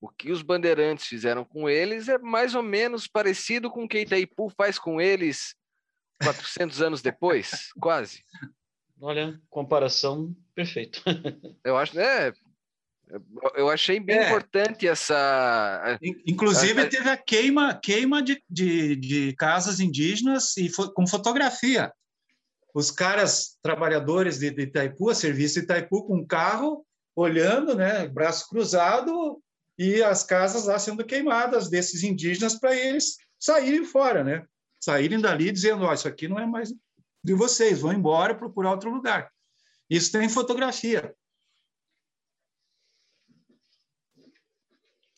o 0.00 0.08
que 0.08 0.30
os 0.30 0.40
bandeirantes 0.40 1.06
fizeram 1.06 1.44
com 1.44 1.68
eles 1.68 2.08
é 2.08 2.16
mais 2.16 2.54
ou 2.54 2.62
menos 2.62 3.08
parecido 3.08 3.68
com 3.72 3.84
o 3.84 3.88
que 3.88 4.02
Itaipu 4.02 4.50
faz 4.50 4.78
com 4.78 5.00
eles 5.00 5.56
400 6.22 6.80
anos 6.80 7.02
depois, 7.02 7.72
quase. 7.80 8.24
Olha, 9.00 9.40
comparação 9.50 10.32
perfeito. 10.54 11.02
eu 11.64 11.76
acho, 11.76 11.98
é, 11.98 12.32
eu 13.54 13.68
achei 13.68 14.00
bem 14.00 14.18
é. 14.18 14.26
importante 14.26 14.86
essa. 14.86 15.98
Inclusive 16.26 16.86
teve 16.88 17.08
a 17.08 17.16
queima, 17.16 17.74
queima 17.74 18.22
de, 18.22 18.42
de, 18.48 18.96
de 18.96 19.32
casas 19.34 19.80
indígenas 19.80 20.56
e 20.56 20.68
fo, 20.68 20.92
com 20.92 21.06
fotografia. 21.06 21.92
Os 22.74 22.90
caras 22.90 23.56
trabalhadores 23.62 24.38
de, 24.38 24.50
de 24.50 24.62
Itaipu, 24.62 25.10
a 25.10 25.14
serviço 25.14 25.54
de 25.54 25.60
Itaipu, 25.60 26.06
com 26.06 26.26
carro 26.26 26.84
olhando, 27.14 27.76
né, 27.76 28.08
braço 28.08 28.48
cruzado 28.48 29.40
e 29.78 30.02
as 30.02 30.24
casas 30.24 30.66
lá 30.66 30.78
sendo 30.78 31.04
queimadas 31.04 31.68
desses 31.68 32.02
indígenas 32.02 32.58
para 32.58 32.74
eles 32.74 33.16
saírem 33.38 33.84
fora, 33.84 34.24
né? 34.24 34.44
Saírem 34.80 35.20
dali 35.20 35.52
dizendo, 35.52 35.84
ó, 35.84 35.90
oh, 35.90 35.94
isso 35.94 36.08
aqui 36.08 36.26
não 36.26 36.38
é 36.38 36.46
mais 36.46 36.72
de 37.22 37.34
vocês, 37.34 37.80
vão 37.80 37.92
embora 37.92 38.34
procurar 38.34 38.72
outro 38.72 38.90
lugar. 38.90 39.30
Isso 39.88 40.12
tem 40.12 40.28
fotografia. 40.28 41.14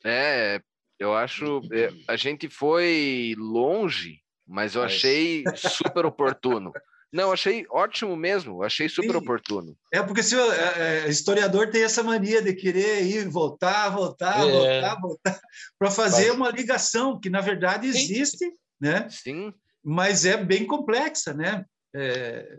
É, 0.06 0.60
eu 0.98 1.14
acho. 1.14 1.60
É, 1.72 1.90
a 2.08 2.16
gente 2.16 2.48
foi 2.48 3.34
longe, 3.36 4.20
mas 4.46 4.74
eu 4.74 4.82
achei 4.82 5.44
super 5.56 6.06
oportuno. 6.06 6.72
Não, 7.12 7.32
achei 7.32 7.64
ótimo 7.70 8.16
mesmo, 8.16 8.62
achei 8.62 8.88
super 8.88 9.12
Sim. 9.12 9.16
oportuno. 9.16 9.76
É 9.92 10.02
porque 10.02 10.22
se 10.22 10.36
o 10.36 10.52
é, 10.52 11.06
é, 11.06 11.08
historiador 11.08 11.70
tem 11.70 11.82
essa 11.82 12.02
mania 12.02 12.42
de 12.42 12.52
querer 12.52 13.04
ir 13.04 13.28
voltar, 13.28 13.88
voltar, 13.90 14.46
é. 14.46 14.50
voltar, 14.50 15.00
voltar, 15.00 15.40
para 15.78 15.90
fazer 15.90 16.28
Mas... 16.28 16.36
uma 16.36 16.50
ligação 16.50 17.18
que 17.18 17.30
na 17.30 17.40
verdade 17.40 17.86
existe, 17.86 18.44
Sim. 18.44 18.52
né? 18.80 19.08
Sim. 19.08 19.54
Mas 19.82 20.24
é 20.24 20.36
bem 20.36 20.66
complexa, 20.66 21.32
né? 21.32 21.64
É, 21.94 22.58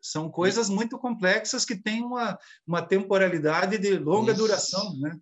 são 0.00 0.30
coisas 0.30 0.68
muito 0.68 0.98
complexas 0.98 1.64
que 1.64 1.74
têm 1.74 2.02
uma, 2.02 2.38
uma 2.66 2.82
temporalidade 2.82 3.76
de 3.78 3.98
longa 3.98 4.32
Isso. 4.32 4.40
duração, 4.40 4.96
né? 4.98 5.18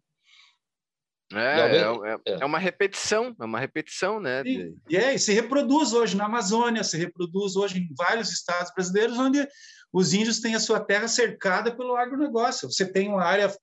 É, 1.33 1.79
é, 1.79 1.81
é, 1.81 2.39
é, 2.41 2.45
uma 2.45 2.59
repetição, 2.59 3.35
é 3.41 3.45
uma 3.45 3.59
repetição, 3.59 4.21
né? 4.21 4.43
E, 4.45 4.75
e, 4.89 4.97
é, 4.97 5.15
e 5.15 5.19
se 5.19 5.33
reproduz 5.33 5.93
hoje 5.93 6.17
na 6.17 6.27
Amazônia, 6.27 6.85
se 6.85 6.97
reproduz 6.97 7.57
hoje 7.57 7.79
em 7.79 7.95
vários 7.97 8.31
estados 8.31 8.73
brasileiros, 8.75 9.19
onde 9.19 9.47
os 9.93 10.13
índios 10.13 10.41
têm 10.41 10.55
a 10.55 10.61
sua 10.61 10.81
terra 10.81 11.09
cercada 11.09 11.75
pelo 11.75 11.97
agronegócio. 11.97 12.71
Você 12.71 12.85
tem 12.85 13.09
uma 13.09 13.25
área 13.25 13.55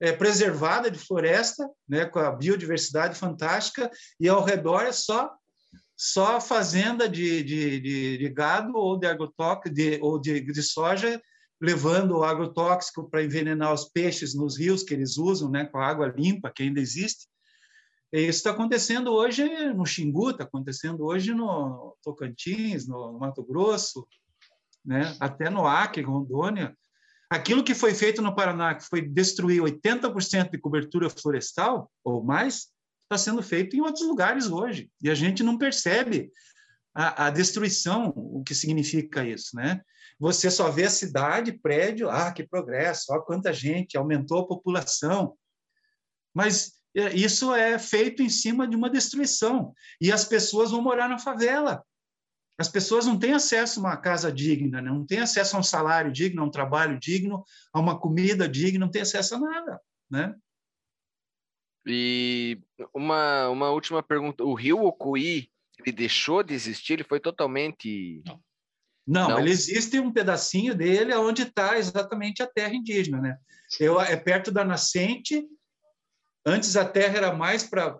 é, 0.00 0.12
preservada 0.12 0.90
de 0.90 0.98
floresta, 0.98 1.68
né, 1.88 2.04
com 2.04 2.18
a 2.18 2.30
biodiversidade 2.30 3.18
fantástica, 3.18 3.90
e 4.20 4.28
ao 4.28 4.44
redor 4.44 4.82
é 4.82 4.92
só 4.92 5.32
só 6.00 6.40
fazenda 6.40 7.08
de, 7.08 7.42
de, 7.42 7.80
de, 7.80 8.18
de 8.18 8.28
gado 8.28 8.76
ou 8.76 8.96
de 8.96 9.04
agrotóxico 9.04 9.68
de, 9.68 9.98
ou 10.00 10.16
de, 10.20 10.40
de 10.40 10.62
soja 10.62 11.20
levando 11.60 12.18
o 12.18 12.24
agrotóxico 12.24 13.08
para 13.10 13.22
envenenar 13.22 13.72
os 13.72 13.84
peixes 13.84 14.34
nos 14.34 14.58
rios 14.58 14.82
que 14.82 14.94
eles 14.94 15.16
usam, 15.16 15.50
né, 15.50 15.64
com 15.64 15.78
a 15.78 15.86
água 15.86 16.06
limpa 16.06 16.52
que 16.54 16.62
ainda 16.62 16.80
existe. 16.80 17.26
E 18.12 18.20
isso 18.20 18.38
está 18.38 18.50
acontecendo 18.50 19.12
hoje 19.12 19.44
no 19.74 19.84
Xingu, 19.84 20.30
está 20.30 20.44
acontecendo 20.44 21.04
hoje 21.04 21.34
no 21.34 21.96
Tocantins, 22.02 22.86
no 22.86 23.18
Mato 23.18 23.42
Grosso, 23.42 24.06
né, 24.84 25.16
até 25.20 25.50
no 25.50 25.66
Acre, 25.66 26.02
Rondônia. 26.02 26.76
Aquilo 27.28 27.62
que 27.62 27.74
foi 27.74 27.94
feito 27.94 28.22
no 28.22 28.34
Paraná, 28.34 28.74
que 28.74 28.84
foi 28.84 29.02
destruir 29.02 29.60
80% 29.60 30.50
de 30.50 30.58
cobertura 30.58 31.10
florestal 31.10 31.90
ou 32.02 32.24
mais, 32.24 32.68
está 33.02 33.18
sendo 33.18 33.42
feito 33.42 33.76
em 33.76 33.80
outros 33.80 34.06
lugares 34.06 34.46
hoje. 34.46 34.90
E 35.02 35.10
a 35.10 35.14
gente 35.14 35.42
não 35.42 35.58
percebe 35.58 36.30
a, 36.94 37.26
a, 37.26 37.30
destruição, 37.30 38.12
o 38.16 38.42
que 38.42 38.54
significa 38.54 39.26
isso, 39.26 39.54
né? 39.54 39.82
Você 40.18 40.50
só 40.50 40.70
vê 40.70 40.84
a 40.84 40.90
cidade, 40.90 41.52
prédio, 41.52 42.10
ah, 42.10 42.32
que 42.32 42.46
progresso, 42.46 43.12
olha 43.12 43.22
quanta 43.22 43.52
gente, 43.52 43.96
aumentou 43.96 44.40
a 44.40 44.46
população. 44.46 45.36
Mas 46.34 46.72
isso 47.14 47.54
é 47.54 47.78
feito 47.78 48.22
em 48.22 48.28
cima 48.28 48.66
de 48.66 48.74
uma 48.74 48.90
destruição. 48.90 49.72
E 50.00 50.10
as 50.10 50.24
pessoas 50.24 50.70
vão 50.72 50.82
morar 50.82 51.08
na 51.08 51.18
favela. 51.18 51.84
As 52.58 52.68
pessoas 52.68 53.06
não 53.06 53.16
têm 53.16 53.34
acesso 53.34 53.78
a 53.78 53.82
uma 53.84 53.96
casa 53.96 54.32
digna, 54.32 54.82
não 54.82 55.06
têm 55.06 55.20
acesso 55.20 55.56
a 55.56 55.60
um 55.60 55.62
salário 55.62 56.10
digno, 56.10 56.42
a 56.42 56.44
um 56.44 56.50
trabalho 56.50 56.98
digno, 56.98 57.44
a 57.72 57.78
uma 57.78 57.98
comida 57.98 58.48
digna, 58.48 58.84
não 58.84 58.90
têm 58.90 59.02
acesso 59.02 59.36
a 59.36 59.38
nada, 59.38 59.80
né? 60.10 60.34
E 61.86 62.60
uma, 62.92 63.48
uma 63.48 63.70
última 63.70 64.02
pergunta. 64.02 64.42
O 64.42 64.54
rio 64.54 64.82
Ocuí, 64.82 65.48
ele 65.78 65.92
deixou 65.92 66.42
de 66.42 66.52
existir? 66.52 66.94
Ele 66.94 67.04
foi 67.04 67.20
totalmente... 67.20 68.22
Não. 68.26 68.47
Não, 69.08 69.30
não. 69.30 69.40
ele 69.40 69.50
existe 69.50 69.98
um 69.98 70.12
pedacinho 70.12 70.74
dele 70.74 71.14
onde 71.14 71.42
está 71.42 71.78
exatamente 71.78 72.42
a 72.42 72.46
terra 72.46 72.74
indígena, 72.74 73.18
né? 73.18 73.38
Eu, 73.80 73.98
é 73.98 74.14
perto 74.16 74.52
da 74.52 74.62
nascente. 74.62 75.48
Antes 76.44 76.76
a 76.76 76.84
terra 76.84 77.16
era 77.16 77.32
mais 77.32 77.64
para 77.64 77.98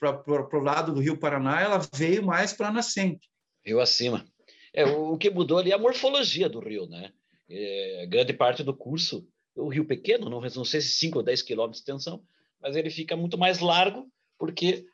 o 0.00 0.58
lado 0.60 0.94
do 0.94 1.00
Rio 1.00 1.18
Paraná, 1.18 1.60
ela 1.60 1.80
veio 1.92 2.24
mais 2.24 2.52
para 2.52 2.68
a 2.68 2.72
nascente. 2.72 3.28
Rio 3.66 3.80
acima. 3.80 4.24
É, 4.72 4.86
o, 4.86 5.14
o, 5.14 5.18
que 5.18 5.30
mudou 5.30 5.58
ali 5.58 5.72
é 5.72 5.74
a 5.74 5.78
morfologia 5.78 6.48
do 6.48 6.60
rio, 6.60 6.86
né? 6.86 7.12
É, 7.50 8.06
grande 8.06 8.32
parte 8.32 8.62
do 8.62 8.76
curso, 8.76 9.26
o 9.56 9.68
rio 9.68 9.84
pequeno, 9.84 10.30
não, 10.30 10.40
não 10.40 10.64
sei 10.64 10.80
se 10.80 10.90
5 10.90 11.18
ou 11.18 11.24
10 11.24 11.42
quilômetros 11.42 11.82
de 11.82 11.90
extensão, 11.90 12.22
mas 12.60 12.76
ele 12.76 12.90
fica 12.90 13.16
muito 13.16 13.36
mais 13.36 13.58
largo, 13.58 14.08
porque 14.38 14.86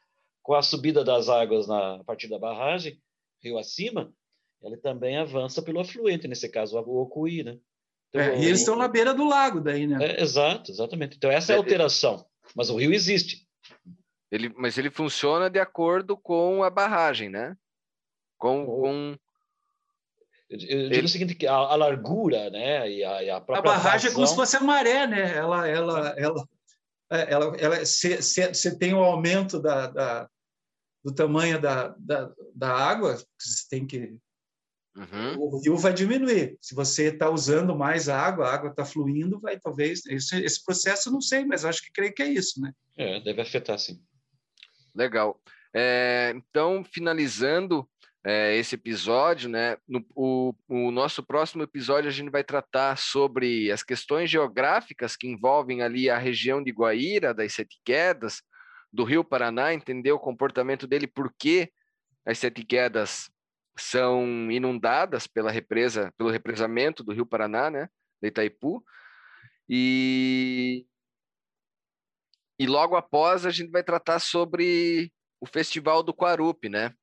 com 0.42 0.54
a 0.54 0.62
subida 0.62 1.04
das 1.04 1.28
águas 1.28 1.66
na, 1.66 1.96
a 1.96 2.04
partir 2.04 2.28
da 2.28 2.38
barragem, 2.38 2.98
rio 3.42 3.58
acima, 3.58 4.10
ele 4.64 4.76
também 4.76 5.16
avança 5.16 5.62
pelo 5.62 5.80
afluente, 5.80 6.28
nesse 6.28 6.48
caso 6.48 6.78
o 6.78 7.02
Ocuí, 7.02 7.42
né? 7.42 7.58
Então, 8.08 8.22
é, 8.22 8.38
e 8.38 8.46
eles 8.46 8.60
estão 8.60 8.76
na 8.76 8.86
beira 8.86 9.12
do 9.12 9.24
lago 9.24 9.60
daí, 9.60 9.86
né? 9.86 9.98
É, 10.00 10.22
exato, 10.22 10.70
exatamente. 10.70 11.16
Então 11.16 11.30
essa 11.30 11.52
é 11.52 11.54
a 11.54 11.56
é, 11.56 11.58
é 11.58 11.62
alteração, 11.62 12.24
mas 12.54 12.70
o 12.70 12.76
rio 12.76 12.92
existe. 12.92 13.46
Ele, 14.30 14.52
mas 14.56 14.78
ele 14.78 14.90
funciona 14.90 15.50
de 15.50 15.58
acordo 15.58 16.16
com 16.16 16.62
a 16.62 16.70
barragem, 16.70 17.28
né? 17.28 17.56
Com, 18.38 18.64
com... 18.66 19.16
Eu, 20.48 20.58
eu 20.58 20.90
digo 20.90 21.06
o 21.06 21.08
seguinte, 21.08 21.34
que 21.34 21.46
a, 21.46 21.54
a, 21.54 21.76
largura, 21.76 22.50
né, 22.50 22.90
e 22.90 23.04
a, 23.04 23.22
e 23.22 23.30
a 23.30 23.40
própria 23.40 23.72
A 23.72 23.76
barragem 23.76 24.10
vazão... 24.10 24.10
é 24.10 24.14
como 24.14 24.26
se 24.26 24.34
fosse 24.34 24.56
a 24.56 24.60
maré, 24.60 25.06
né? 25.06 25.36
Ela, 25.36 25.68
ela, 25.68 26.14
ela, 26.16 26.48
ela, 27.10 27.56
ela, 27.56 27.86
se, 27.86 28.22
se, 28.22 28.54
se 28.54 28.78
tem 28.78 28.94
o 28.94 28.98
um 28.98 29.04
aumento 29.04 29.60
da, 29.60 29.86
da, 29.88 30.30
do 31.04 31.12
tamanho 31.12 31.60
da, 31.60 31.94
da, 31.98 32.32
da 32.54 32.72
água, 32.72 33.16
você 33.38 33.68
tem 33.68 33.86
que 33.86 34.16
Uhum. 34.96 35.36
O 35.38 35.60
rio 35.60 35.76
vai 35.76 35.92
diminuir. 35.92 36.56
Se 36.60 36.74
você 36.74 37.08
está 37.08 37.28
usando 37.28 37.76
mais 37.76 38.08
água, 38.08 38.46
a 38.46 38.54
água 38.54 38.70
está 38.70 38.84
fluindo, 38.84 39.40
vai 39.40 39.58
talvez. 39.58 40.06
Esse, 40.06 40.42
esse 40.44 40.64
processo 40.64 41.08
eu 41.08 41.12
não 41.12 41.20
sei, 41.20 41.44
mas 41.44 41.64
acho 41.64 41.82
que 41.82 41.92
creio 41.92 42.14
que 42.14 42.22
é 42.22 42.28
isso, 42.28 42.60
né? 42.60 42.72
É, 42.96 43.20
deve 43.20 43.40
afetar, 43.40 43.78
sim. 43.78 44.00
Legal. 44.94 45.40
É, 45.74 46.32
então, 46.36 46.84
finalizando 46.84 47.88
é, 48.24 48.56
esse 48.56 48.76
episódio, 48.76 49.50
né? 49.50 49.76
No, 49.86 50.04
o, 50.14 50.54
o 50.68 50.90
nosso 50.92 51.22
próximo 51.22 51.64
episódio 51.64 52.08
a 52.08 52.12
gente 52.12 52.30
vai 52.30 52.44
tratar 52.44 52.96
sobre 52.96 53.72
as 53.72 53.82
questões 53.82 54.30
geográficas 54.30 55.16
que 55.16 55.26
envolvem 55.26 55.82
ali 55.82 56.08
a 56.08 56.16
região 56.16 56.62
de 56.62 56.70
Guaíra, 56.70 57.34
das 57.34 57.52
Sete 57.52 57.80
Quedas, 57.84 58.40
do 58.92 59.02
Rio 59.02 59.24
Paraná, 59.24 59.74
entender 59.74 60.12
o 60.12 60.20
comportamento 60.20 60.86
dele, 60.86 61.08
por 61.08 61.34
que 61.36 61.68
as 62.24 62.38
Sete 62.38 62.64
Quedas 62.64 63.28
são 63.76 64.50
inundadas 64.50 65.26
pela 65.26 65.50
represa, 65.50 66.12
pelo 66.16 66.30
represamento 66.30 67.02
do 67.02 67.12
Rio 67.12 67.26
Paraná, 67.26 67.70
né, 67.70 67.88
de 68.22 68.28
Itaipu. 68.28 68.84
E 69.68 70.86
e 72.58 72.66
logo 72.66 72.96
após 72.96 73.44
a 73.44 73.50
gente 73.50 73.70
vai 73.70 73.82
tratar 73.82 74.20
sobre 74.20 75.12
o 75.40 75.46
Festival 75.46 76.02
do 76.02 76.14
Quarupi, 76.14 76.68
né? 76.68 76.94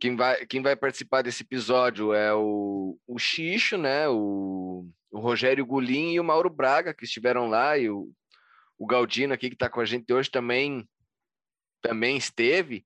Quem 0.00 0.16
vai, 0.16 0.46
quem 0.46 0.62
vai 0.62 0.74
participar 0.74 1.22
desse 1.22 1.42
episódio 1.42 2.12
é 2.12 2.34
o, 2.34 2.98
o 3.06 3.18
Xixo, 3.18 3.76
né? 3.76 4.08
O, 4.08 4.88
o 5.10 5.20
Rogério 5.20 5.64
Gulim 5.64 6.14
e 6.14 6.20
o 6.20 6.24
Mauro 6.24 6.50
Braga, 6.50 6.94
que 6.94 7.04
estiveram 7.04 7.48
lá, 7.48 7.78
e 7.78 7.88
o, 7.90 8.10
o 8.78 8.86
Galdino 8.86 9.34
aqui, 9.34 9.48
que 9.48 9.54
está 9.54 9.68
com 9.68 9.80
a 9.80 9.84
gente 9.84 10.12
hoje, 10.12 10.30
também, 10.30 10.88
também 11.80 12.16
esteve. 12.16 12.84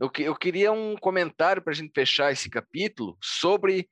Eu, 0.00 0.10
eu 0.18 0.34
queria 0.36 0.70
um 0.72 0.96
comentário 0.96 1.60
para 1.60 1.72
a 1.72 1.76
gente 1.76 1.92
fechar 1.92 2.32
esse 2.32 2.48
capítulo 2.48 3.18
sobre 3.20 3.88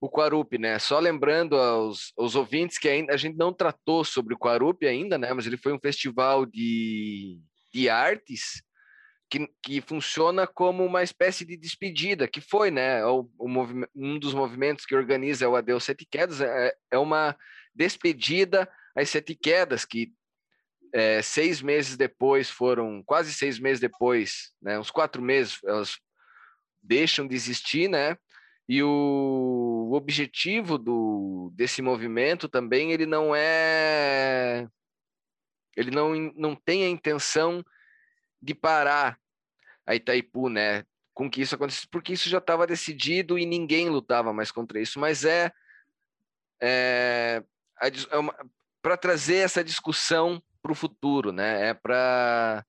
o 0.00 0.10
Quarup, 0.10 0.58
né? 0.58 0.78
Só 0.78 0.98
lembrando 0.98 1.56
aos, 1.56 2.12
aos 2.16 2.34
ouvintes 2.34 2.78
que 2.78 2.88
ainda, 2.88 3.12
a 3.12 3.16
gente 3.16 3.36
não 3.36 3.52
tratou 3.52 4.04
sobre 4.04 4.34
o 4.34 4.38
Quarup 4.38 4.86
ainda, 4.86 5.18
né? 5.18 5.32
Mas 5.32 5.46
ele 5.46 5.56
foi 5.56 5.72
um 5.72 5.78
festival 5.78 6.46
de, 6.46 7.38
de 7.72 7.88
artes 7.88 8.62
que, 9.30 9.48
que 9.62 9.80
funciona 9.80 10.46
como 10.46 10.84
uma 10.84 11.02
espécie 11.02 11.44
de 11.44 11.56
despedida, 11.56 12.28
que 12.28 12.40
foi, 12.40 12.70
né? 12.70 13.04
O, 13.06 13.28
o 13.38 13.48
um 13.94 14.18
dos 14.18 14.34
movimentos 14.34 14.86
que 14.86 14.94
organiza 14.94 15.48
o 15.48 15.56
Adeus 15.56 15.84
Sete 15.84 16.06
Quedas 16.10 16.40
é, 16.40 16.74
é 16.90 16.98
uma 16.98 17.36
despedida 17.74 18.70
às 18.94 19.10
Sete 19.10 19.34
Quedas, 19.34 19.84
que 19.84 20.12
é, 20.94 21.20
seis 21.20 21.60
meses 21.60 21.96
depois 21.96 22.48
foram, 22.48 23.02
quase 23.02 23.34
seis 23.34 23.58
meses 23.58 23.80
depois, 23.80 24.52
né, 24.62 24.78
uns 24.78 24.92
quatro 24.92 25.20
meses, 25.20 25.58
elas 25.64 25.98
deixam 26.80 27.26
de 27.26 27.34
existir, 27.34 27.88
né? 27.88 28.16
E 28.68 28.80
o, 28.80 29.90
objetivo 29.92 30.78
do, 30.78 31.52
desse 31.54 31.82
movimento 31.82 32.48
também, 32.48 32.92
ele 32.92 33.06
não 33.06 33.34
é... 33.34 34.68
Ele 35.76 35.90
não, 35.90 36.14
não 36.36 36.54
tem 36.54 36.84
a 36.84 36.88
intenção 36.88 37.64
de 38.40 38.54
parar 38.54 39.18
a 39.84 39.96
Itaipu, 39.96 40.48
né? 40.48 40.84
Com 41.12 41.28
que 41.28 41.42
isso 41.42 41.56
acontecesse, 41.56 41.88
porque 41.88 42.12
isso 42.12 42.28
já 42.28 42.38
estava 42.38 42.66
decidido 42.66 43.36
e 43.36 43.44
ninguém 43.44 43.88
lutava 43.88 44.32
mais 44.32 44.52
contra 44.52 44.80
isso. 44.80 45.00
Mas 45.00 45.24
é, 45.24 45.52
é, 46.62 47.42
é 47.82 47.90
para 48.80 48.96
trazer 48.96 49.36
essa 49.36 49.64
discussão 49.64 50.42
para 50.64 50.72
o 50.72 50.74
futuro, 50.74 51.30
né? 51.30 51.68
É 51.68 51.74
para 51.74 52.64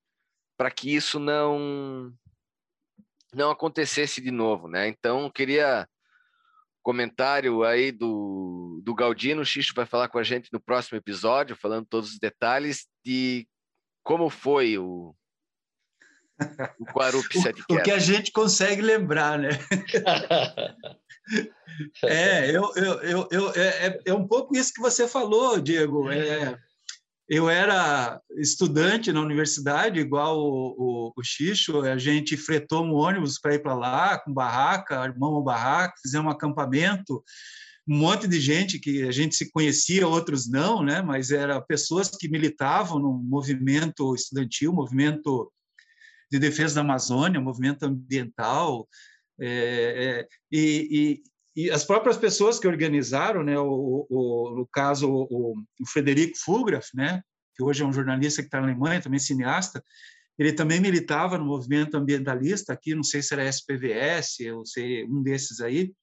para 0.58 0.70
que 0.70 0.94
isso 0.94 1.18
não 1.18 2.14
não 3.34 3.50
acontecesse 3.50 4.22
de 4.22 4.32
novo, 4.32 4.68
né? 4.68 4.90
Então 4.90 5.30
queria 5.30 5.88
comentário 6.84 7.64
aí 7.64 7.92
do, 7.92 8.82
do 8.84 8.94
Galdino, 8.94 9.42
o 9.42 9.46
Xixo 9.46 9.74
vai 9.74 9.86
falar 9.86 10.10
com 10.10 10.20
a 10.20 10.24
gente 10.24 10.50
no 10.54 10.60
próximo 10.60 10.98
episódio, 10.98 11.56
falando 11.56 11.88
todos 11.88 12.12
os 12.12 12.20
detalhes 12.20 12.86
de 13.04 13.48
como 14.04 14.30
foi 14.30 14.78
o, 14.78 15.16
o 16.80 16.86
Quarup 16.94 17.26
Sete 17.42 17.64
O 17.72 17.82
que 17.82 17.92
a 17.92 17.98
gente 17.98 18.32
consegue 18.32 18.82
lembrar, 18.82 19.40
né? 19.40 19.50
é, 22.04 22.52
eu, 22.52 22.72
eu, 22.76 23.02
eu, 23.02 23.28
eu, 23.32 23.52
é, 23.56 24.00
é 24.06 24.14
um 24.14 24.28
pouco 24.28 24.56
isso 24.56 24.74
que 24.74 24.82
você 24.82 25.08
falou, 25.08 25.60
Diego. 25.60 26.12
É, 26.12 26.60
eu 27.28 27.50
era 27.50 28.22
estudante 28.38 29.12
na 29.12 29.22
universidade, 29.22 30.00
igual 30.00 30.40
o, 30.40 30.76
o, 30.78 31.14
o 31.16 31.24
Xixo, 31.24 31.82
a 31.82 31.98
gente 31.98 32.38
fretou 32.38 32.86
um 32.86 32.94
ônibus 32.94 33.40
para 33.40 33.56
ir 33.56 33.60
para 33.60 33.74
lá, 33.74 34.20
com 34.20 34.32
barraca, 34.32 35.00
armamos 35.00 35.44
barraca, 35.44 35.96
fizemos 36.02 36.28
um 36.28 36.36
acampamento, 36.36 37.24
um 37.88 37.98
monte 37.98 38.28
de 38.28 38.40
gente 38.40 38.80
que 38.80 39.04
a 39.04 39.12
gente 39.12 39.36
se 39.36 39.52
conhecia, 39.52 40.08
outros 40.08 40.48
não, 40.48 40.84
né? 40.84 41.02
mas 41.02 41.32
eram 41.32 41.64
pessoas 41.66 42.10
que 42.10 42.30
militavam 42.30 43.00
no 43.00 43.14
movimento 43.14 44.14
estudantil, 44.14 44.72
movimento 44.72 45.52
de 46.32 46.40
defesa 46.40 46.76
da 46.76 46.82
Amazônia, 46.82 47.42
movimento 47.42 47.84
ambiental, 47.84 48.88
é, 49.40 49.48
é, 49.48 50.28
e, 50.52 51.24
e 51.56 51.72
as 51.72 51.86
próprias 51.86 52.18
pessoas 52.18 52.60
que 52.60 52.68
organizaram, 52.68 53.42
né, 53.42 53.58
o, 53.58 54.06
o, 54.10 54.56
no 54.58 54.68
caso 54.68 55.10
o, 55.10 55.54
o 55.80 55.88
Frederico 55.88 56.38
Fulgraf, 56.38 56.90
né, 56.94 57.22
que 57.56 57.64
hoje 57.64 57.82
é 57.82 57.86
um 57.86 57.94
jornalista 57.94 58.42
que 58.42 58.48
está 58.48 58.60
na 58.60 58.68
Alemanha, 58.68 59.02
também 59.02 59.20
cineasta, 59.20 59.82
ele 60.38 60.52
também 60.52 60.82
militava 60.82 61.38
no 61.38 61.46
movimento 61.46 61.96
ambientalista 61.96 62.74
aqui, 62.74 62.94
não 62.94 63.04
sei 63.04 63.22
se 63.22 63.34
era 63.34 63.48
SPVS, 63.48 64.40
ou 64.54 64.66
sei 64.66 65.06
um 65.06 65.24
desses 65.24 65.62
aí, 65.62 65.94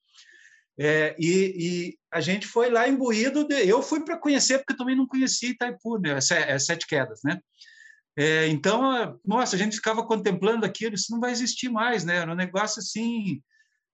é, 0.79 1.15
e, 1.19 1.53
e, 1.55 1.97
a 2.11 2.19
gente 2.19 2.47
foi 2.47 2.71
lá 2.71 2.89
imbuído, 2.89 3.47
de, 3.47 3.67
eu 3.67 3.83
fui 3.83 4.03
para 4.03 4.17
conhecer, 4.17 4.57
porque 4.57 4.75
também 4.75 4.95
não 4.95 5.05
conhecia 5.05 5.51
Itaipu, 5.51 5.99
né, 5.99 6.17
é 6.17 6.57
Sete 6.57 6.87
Quedas, 6.87 7.19
né, 7.23 7.39
é, 8.17 8.47
então, 8.47 9.19
nossa, 9.23 9.55
a 9.55 9.59
gente 9.59 9.75
ficava 9.75 10.03
contemplando 10.03 10.65
aquilo, 10.65 10.95
isso 10.95 11.11
não 11.11 11.19
vai 11.19 11.31
existir 11.31 11.69
mais, 11.69 12.03
né, 12.03 12.15
era 12.15 12.31
um 12.31 12.35
negócio 12.35 12.79
assim, 12.79 13.39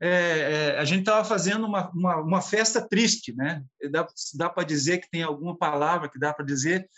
é, 0.01 0.09
é, 0.09 0.80
a 0.80 0.85
gente 0.85 1.01
estava 1.01 1.26
fazendo 1.26 1.65
uma, 1.65 1.89
uma, 1.91 2.17
uma, 2.17 2.41
festa 2.41 2.81
triste, 2.81 3.35
né? 3.35 3.63
Dá, 3.91 4.07
dá 4.35 4.49
para 4.49 4.63
dizer 4.63 4.99
que 4.99 5.09
tem 5.09 5.23
alguma 5.23 5.57
palavra 5.57 6.09
que 6.09 6.17
dá 6.17 6.34
para 6.34 6.45
dizer 6.45 6.89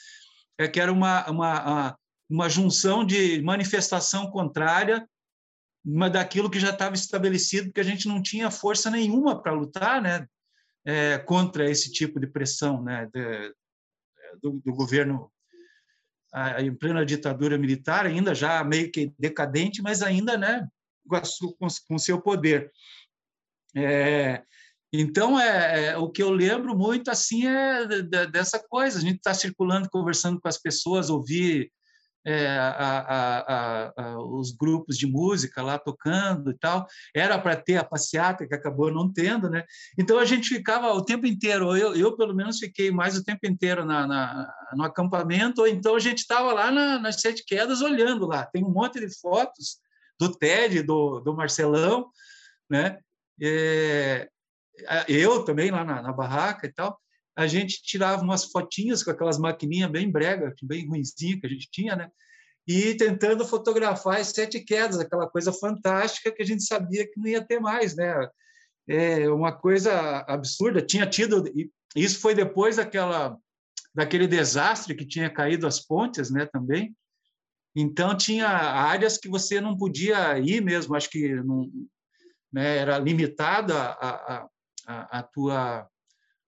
é 0.57 0.67
que 0.67 0.79
era 0.79 0.91
uma, 0.91 1.27
uma, 1.29 1.97
uma 2.29 2.49
junção 2.49 3.03
de 3.03 3.41
manifestação 3.41 4.29
contrária 4.29 5.07
uma 5.83 6.09
daquilo 6.09 6.49
que 6.49 6.59
já 6.59 6.69
estava 6.69 6.93
estabelecido, 6.93 7.67
porque 7.67 7.79
a 7.79 7.83
gente 7.83 8.07
não 8.07 8.21
tinha 8.21 8.51
força 8.51 8.91
nenhuma 8.91 9.41
para 9.41 9.51
lutar, 9.51 9.99
né? 9.99 10.27
É, 10.85 11.17
contra 11.19 11.69
esse 11.69 11.91
tipo 11.91 12.19
de 12.19 12.27
pressão, 12.27 12.83
né? 12.83 13.09
De, 13.11 13.53
do, 14.41 14.61
do 14.63 14.73
governo 14.73 15.31
em 16.59 16.73
plena 16.73 17.05
ditadura 17.05 17.57
militar, 17.57 18.05
ainda 18.05 18.33
já 18.33 18.63
meio 18.63 18.89
que 18.89 19.13
decadente, 19.19 19.81
mas 19.81 20.01
ainda 20.01 20.37
né, 20.37 20.65
com, 21.19 21.67
com 21.87 21.97
seu 21.97 22.21
poder. 22.21 22.71
É, 23.75 24.43
então, 24.93 25.39
é, 25.39 25.85
é, 25.85 25.97
o 25.97 26.09
que 26.09 26.21
eu 26.21 26.31
lembro 26.31 26.77
muito 26.77 27.09
assim 27.09 27.47
é 27.47 27.85
dessa 28.27 28.59
coisa. 28.59 28.97
A 28.97 29.01
gente 29.01 29.17
está 29.17 29.33
circulando, 29.33 29.89
conversando 29.89 30.39
com 30.39 30.47
as 30.47 30.57
pessoas, 30.57 31.09
ouvir 31.09 31.71
é, 32.25 32.45
a, 32.57 32.99
a, 32.99 33.93
a, 33.97 34.23
os 34.23 34.51
grupos 34.51 34.97
de 34.97 35.07
música 35.07 35.61
lá 35.61 35.79
tocando 35.79 36.51
e 36.51 36.57
tal. 36.57 36.85
Era 37.15 37.39
para 37.39 37.55
ter 37.55 37.77
a 37.77 37.85
passeata, 37.85 38.45
que 38.45 38.53
acabou 38.53 38.91
não 38.91 39.11
tendo, 39.11 39.49
né? 39.49 39.63
Então 39.97 40.19
a 40.19 40.25
gente 40.25 40.49
ficava 40.49 40.91
o 40.91 41.03
tempo 41.03 41.25
inteiro, 41.25 41.75
eu, 41.75 41.95
eu 41.95 42.15
pelo 42.17 42.35
menos 42.35 42.59
fiquei 42.59 42.91
mais 42.91 43.17
o 43.17 43.23
tempo 43.23 43.47
inteiro 43.47 43.85
na, 43.85 44.05
na 44.05 44.53
no 44.75 44.83
acampamento, 44.83 45.61
ou 45.61 45.67
então 45.67 45.95
a 45.95 45.99
gente 45.99 46.19
estava 46.19 46.53
lá 46.53 46.69
na, 46.69 46.99
nas 46.99 47.21
Sete 47.21 47.43
Quedas 47.45 47.81
olhando 47.81 48.27
lá. 48.27 48.45
Tem 48.45 48.63
um 48.63 48.71
monte 48.71 48.99
de 48.99 49.19
fotos 49.19 49.79
do 50.21 50.37
Ted, 50.37 50.83
do, 50.83 51.19
do 51.19 51.35
Marcelão, 51.35 52.09
né? 52.69 52.99
É, 53.41 54.29
eu 55.07 55.43
também 55.43 55.71
lá 55.71 55.83
na, 55.83 56.01
na 56.01 56.13
barraca 56.13 56.67
e 56.67 56.71
tal 56.71 57.01
a 57.35 57.47
gente 57.47 57.81
tirava 57.81 58.21
umas 58.21 58.45
fotinhas 58.45 59.03
com 59.03 59.11
aquelas 59.11 59.37
maquininhas 59.37 59.89
bem 59.89 60.09
brega, 60.09 60.53
bem 60.63 60.87
ruimzinha 60.87 61.39
que 61.39 61.47
a 61.47 61.49
gente 61.49 61.69
tinha, 61.71 61.95
né? 61.95 62.09
E 62.67 62.93
tentando 62.95 63.45
fotografar 63.47 64.19
as 64.19 64.27
sete 64.27 64.59
quedas, 64.59 64.99
aquela 64.99 65.27
coisa 65.27 65.51
fantástica 65.51 66.31
que 66.31 66.43
a 66.43 66.45
gente 66.45 66.63
sabia 66.63 67.05
que 67.05 67.19
não 67.19 67.27
ia 67.27 67.43
ter 67.43 67.59
mais, 67.59 67.95
né? 67.95 68.29
É 68.87 69.29
uma 69.29 69.51
coisa 69.51 70.19
absurda. 70.27 70.81
Tinha 70.81 71.07
tido 71.07 71.43
isso 71.95 72.19
foi 72.19 72.35
depois 72.35 72.75
daquela 72.75 73.37
daquele 73.93 74.27
desastre 74.27 74.95
que 74.95 75.05
tinha 75.05 75.29
caído 75.29 75.67
as 75.67 75.79
pontes, 75.79 76.29
né? 76.29 76.45
Também. 76.45 76.95
Então 77.75 78.15
tinha 78.15 78.47
áreas 78.47 79.17
que 79.17 79.29
você 79.29 79.61
não 79.61 79.77
podia 79.77 80.37
ir 80.39 80.61
mesmo. 80.61 80.95
Acho 80.95 81.09
que 81.09 81.35
não, 81.35 81.69
né, 82.51 82.77
era 82.77 82.97
limitada 82.97 83.75
a, 83.75 84.47
a, 84.87 85.19
a, 85.19 85.23
tua 85.23 85.87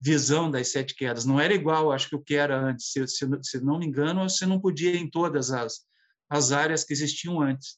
visão 0.02 0.52
das 0.52 0.70
sete 0.70 0.96
quedas. 0.96 1.26
Não 1.26 1.40
era 1.40 1.54
igual, 1.54 1.92
acho 1.92 2.10
que 2.10 2.16
o 2.16 2.22
que 2.22 2.36
era 2.36 2.60
antes. 2.60 2.92
Se, 2.92 3.08
se, 3.08 3.26
se 3.42 3.64
não 3.64 3.80
me 3.80 3.86
engano, 3.86 4.28
você 4.30 4.46
não 4.46 4.60
podia 4.60 4.92
ir 4.92 4.98
em 4.98 5.10
todas 5.10 5.52
as, 5.52 5.86
as 6.30 6.52
áreas 6.52 6.84
que 6.84 6.92
existiam 6.92 7.42
antes. 7.42 7.78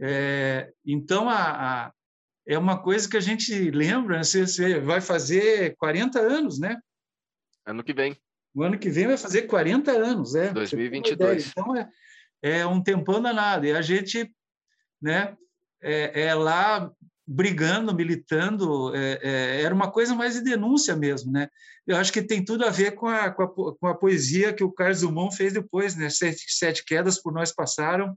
É, 0.00 0.72
então, 0.84 1.28
a, 1.28 1.84
a, 1.86 1.92
é 2.46 2.58
uma 2.58 2.82
coisa 2.82 3.08
que 3.08 3.16
a 3.16 3.20
gente 3.20 3.70
lembra, 3.70 4.16
né? 4.16 4.24
você, 4.24 4.46
você 4.46 4.80
vai 4.80 5.00
fazer 5.00 5.76
40 5.76 6.18
anos, 6.18 6.58
né? 6.58 6.76
Ano 7.64 7.84
que 7.84 7.94
vem. 7.94 8.16
O 8.52 8.62
ano 8.62 8.78
que 8.78 8.90
vem 8.90 9.06
vai 9.06 9.16
fazer 9.16 9.42
40 9.42 9.92
anos, 9.92 10.34
é. 10.34 10.52
2022. 10.52 11.48
Então, 11.48 11.76
é, 11.76 11.88
é 12.42 12.66
um 12.66 12.82
tempão 12.82 13.22
danado. 13.22 13.64
E 13.64 13.72
a 13.72 13.80
gente 13.80 14.30
né, 15.00 15.36
é, 15.80 16.22
é 16.24 16.34
lá 16.34 16.90
brigando, 17.26 17.94
militando, 17.94 18.94
é, 18.94 19.20
é, 19.22 19.62
era 19.62 19.74
uma 19.74 19.90
coisa 19.90 20.14
mais 20.14 20.34
de 20.34 20.42
denúncia 20.42 20.96
mesmo, 20.96 21.30
né? 21.30 21.48
Eu 21.86 21.96
acho 21.96 22.12
que 22.12 22.22
tem 22.22 22.44
tudo 22.44 22.64
a 22.64 22.70
ver 22.70 22.92
com 22.92 23.08
a, 23.08 23.30
com 23.30 23.42
a, 23.42 23.48
com 23.76 23.86
a 23.86 23.94
poesia 23.94 24.52
que 24.52 24.62
o 24.62 24.72
Carlos 24.72 25.00
Dumont 25.00 25.36
fez 25.36 25.52
depois, 25.52 25.96
né? 25.96 26.10
Sete, 26.10 26.44
sete 26.48 26.84
quedas 26.84 27.20
por 27.20 27.32
nós 27.32 27.52
passaram 27.52 28.16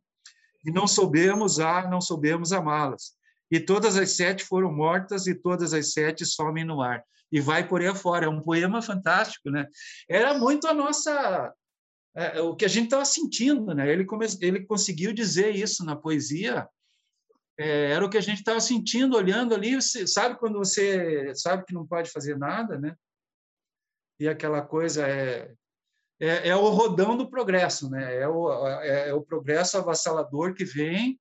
e 0.65 0.71
não 0.71 0.87
soubemos 0.87 1.59
a, 1.59 1.87
não 1.87 2.01
soubemos 2.01 2.51
amá-las. 2.51 3.13
E 3.51 3.59
todas 3.59 3.95
as 3.95 4.11
sete 4.11 4.43
foram 4.43 4.73
mortas 4.73 5.27
e 5.27 5.35
todas 5.35 5.73
as 5.73 5.93
sete 5.93 6.25
somem 6.25 6.65
no 6.65 6.81
ar. 6.81 7.03
E 7.31 7.39
vai 7.39 7.67
por 7.67 7.81
aí 7.81 7.87
afora. 7.87 8.25
É 8.25 8.29
um 8.29 8.41
poema 8.41 8.81
fantástico, 8.81 9.49
né? 9.49 9.67
Era 10.09 10.37
muito 10.37 10.67
a 10.67 10.73
nossa 10.73 11.53
é, 12.15 12.41
o 12.41 12.55
que 12.55 12.65
a 12.65 12.69
gente 12.69 12.85
estava 12.85 13.03
sentindo, 13.03 13.73
né? 13.73 13.91
Ele, 13.91 14.05
come, 14.05 14.25
ele 14.41 14.65
conseguiu 14.65 15.13
dizer 15.13 15.53
isso 15.53 15.83
na 15.83 15.95
poesia 15.95 16.67
é, 17.57 17.91
era 17.91 18.05
o 18.05 18.09
que 18.09 18.17
a 18.17 18.21
gente 18.21 18.39
estava 18.39 18.59
sentindo, 18.59 19.15
olhando 19.15 19.53
ali. 19.53 19.75
Você, 19.75 20.07
sabe 20.07 20.37
quando 20.37 20.57
você 20.57 21.33
sabe 21.35 21.65
que 21.65 21.73
não 21.73 21.85
pode 21.85 22.09
fazer 22.09 22.37
nada, 22.37 22.77
né? 22.77 22.95
E 24.19 24.27
aquela 24.27 24.61
coisa 24.61 25.07
é, 25.07 25.53
é, 26.19 26.49
é 26.49 26.55
o 26.55 26.69
rodão 26.69 27.17
do 27.17 27.29
progresso, 27.29 27.89
né? 27.89 28.17
É 28.17 28.27
o, 28.27 28.67
é, 28.81 29.09
é 29.09 29.13
o 29.13 29.21
progresso 29.21 29.77
avassalador 29.77 30.53
que 30.53 30.65
vem 30.65 31.19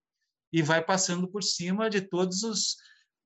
e 0.52 0.62
vai 0.62 0.84
passando 0.84 1.26
por 1.26 1.42
cima 1.42 1.90
de 1.90 2.00
todos 2.00 2.44
os, 2.44 2.74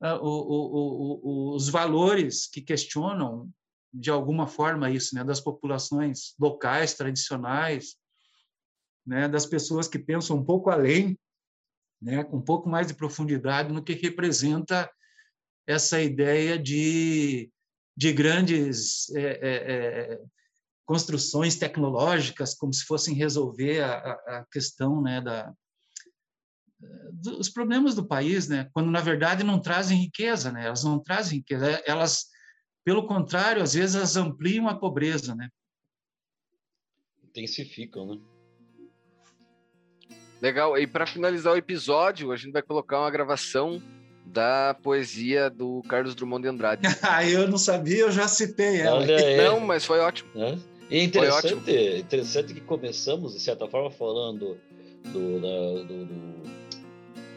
uh, 0.03 0.16
o, 0.23 0.28
o, 0.28 1.20
o, 1.23 1.55
os 1.55 1.69
valores 1.69 2.47
que 2.47 2.62
questionam 2.62 3.51
de 3.98 4.10
alguma 4.10 4.46
forma 4.46 4.90
isso, 4.90 5.14
né? 5.14 5.24
Das 5.24 5.40
populações 5.40 6.34
locais, 6.38 6.94
tradicionais, 6.94 7.96
né? 9.06 9.28
Das 9.28 9.46
pessoas 9.46 9.88
que 9.88 9.98
pensam 9.98 10.36
um 10.36 10.44
pouco 10.44 10.70
além 10.70 11.18
né, 12.00 12.24
com 12.24 12.36
um 12.36 12.42
pouco 12.42 12.68
mais 12.68 12.86
de 12.86 12.94
profundidade 12.94 13.72
no 13.72 13.82
que 13.82 13.92
representa 13.92 14.90
essa 15.66 16.00
ideia 16.00 16.58
de, 16.58 17.50
de 17.96 18.12
grandes 18.12 19.10
é, 19.14 19.22
é, 19.22 20.12
é 20.12 20.20
construções 20.86 21.56
tecnológicas, 21.56 22.54
como 22.54 22.72
se 22.72 22.84
fossem 22.84 23.14
resolver 23.14 23.82
a, 23.82 23.98
a 23.98 24.46
questão 24.50 25.02
né, 25.02 25.20
da, 25.20 25.52
dos 27.12 27.50
problemas 27.50 27.94
do 27.94 28.06
país, 28.06 28.48
né, 28.48 28.70
quando 28.72 28.90
na 28.90 29.02
verdade 29.02 29.44
não 29.44 29.60
trazem 29.60 29.98
riqueza, 29.98 30.50
né, 30.50 30.64
elas 30.64 30.82
não 30.84 30.98
trazem 30.98 31.40
riqueza, 31.40 31.82
elas, 31.84 32.28
pelo 32.84 33.06
contrário, 33.06 33.62
às 33.62 33.74
vezes 33.74 33.96
elas 33.96 34.16
ampliam 34.16 34.68
a 34.68 34.74
pobreza, 34.74 35.34
né. 35.34 35.48
Intensificam, 37.22 38.06
né? 38.06 38.20
Legal. 40.40 40.78
E 40.78 40.86
para 40.86 41.06
finalizar 41.06 41.52
o 41.52 41.56
episódio, 41.56 42.32
a 42.32 42.36
gente 42.36 42.52
vai 42.52 42.62
colocar 42.62 43.00
uma 43.00 43.10
gravação 43.10 43.82
da 44.24 44.74
poesia 44.82 45.48
do 45.50 45.82
Carlos 45.88 46.14
Drummond 46.14 46.42
de 46.42 46.48
Andrade. 46.48 46.82
ah, 47.02 47.24
eu 47.24 47.48
não 47.48 47.59
sabia, 47.59 48.00
eu 48.00 48.10
já 48.10 48.28
citei 48.28 48.80
ela. 48.80 49.05
Não, 49.36 49.60
mas 49.60 49.84
foi 49.84 49.98
ótimo. 50.00 50.30
É 50.90 51.02
interessante, 51.02 51.55
interessante 51.98 52.55
que 52.55 52.60
começamos, 52.60 53.34
de 53.34 53.40
certa 53.40 53.66
forma, 53.68 53.90
falando 53.90 54.59
do. 55.05 55.40
Da, 55.40 55.84
do, 55.86 56.05
do 56.06 56.48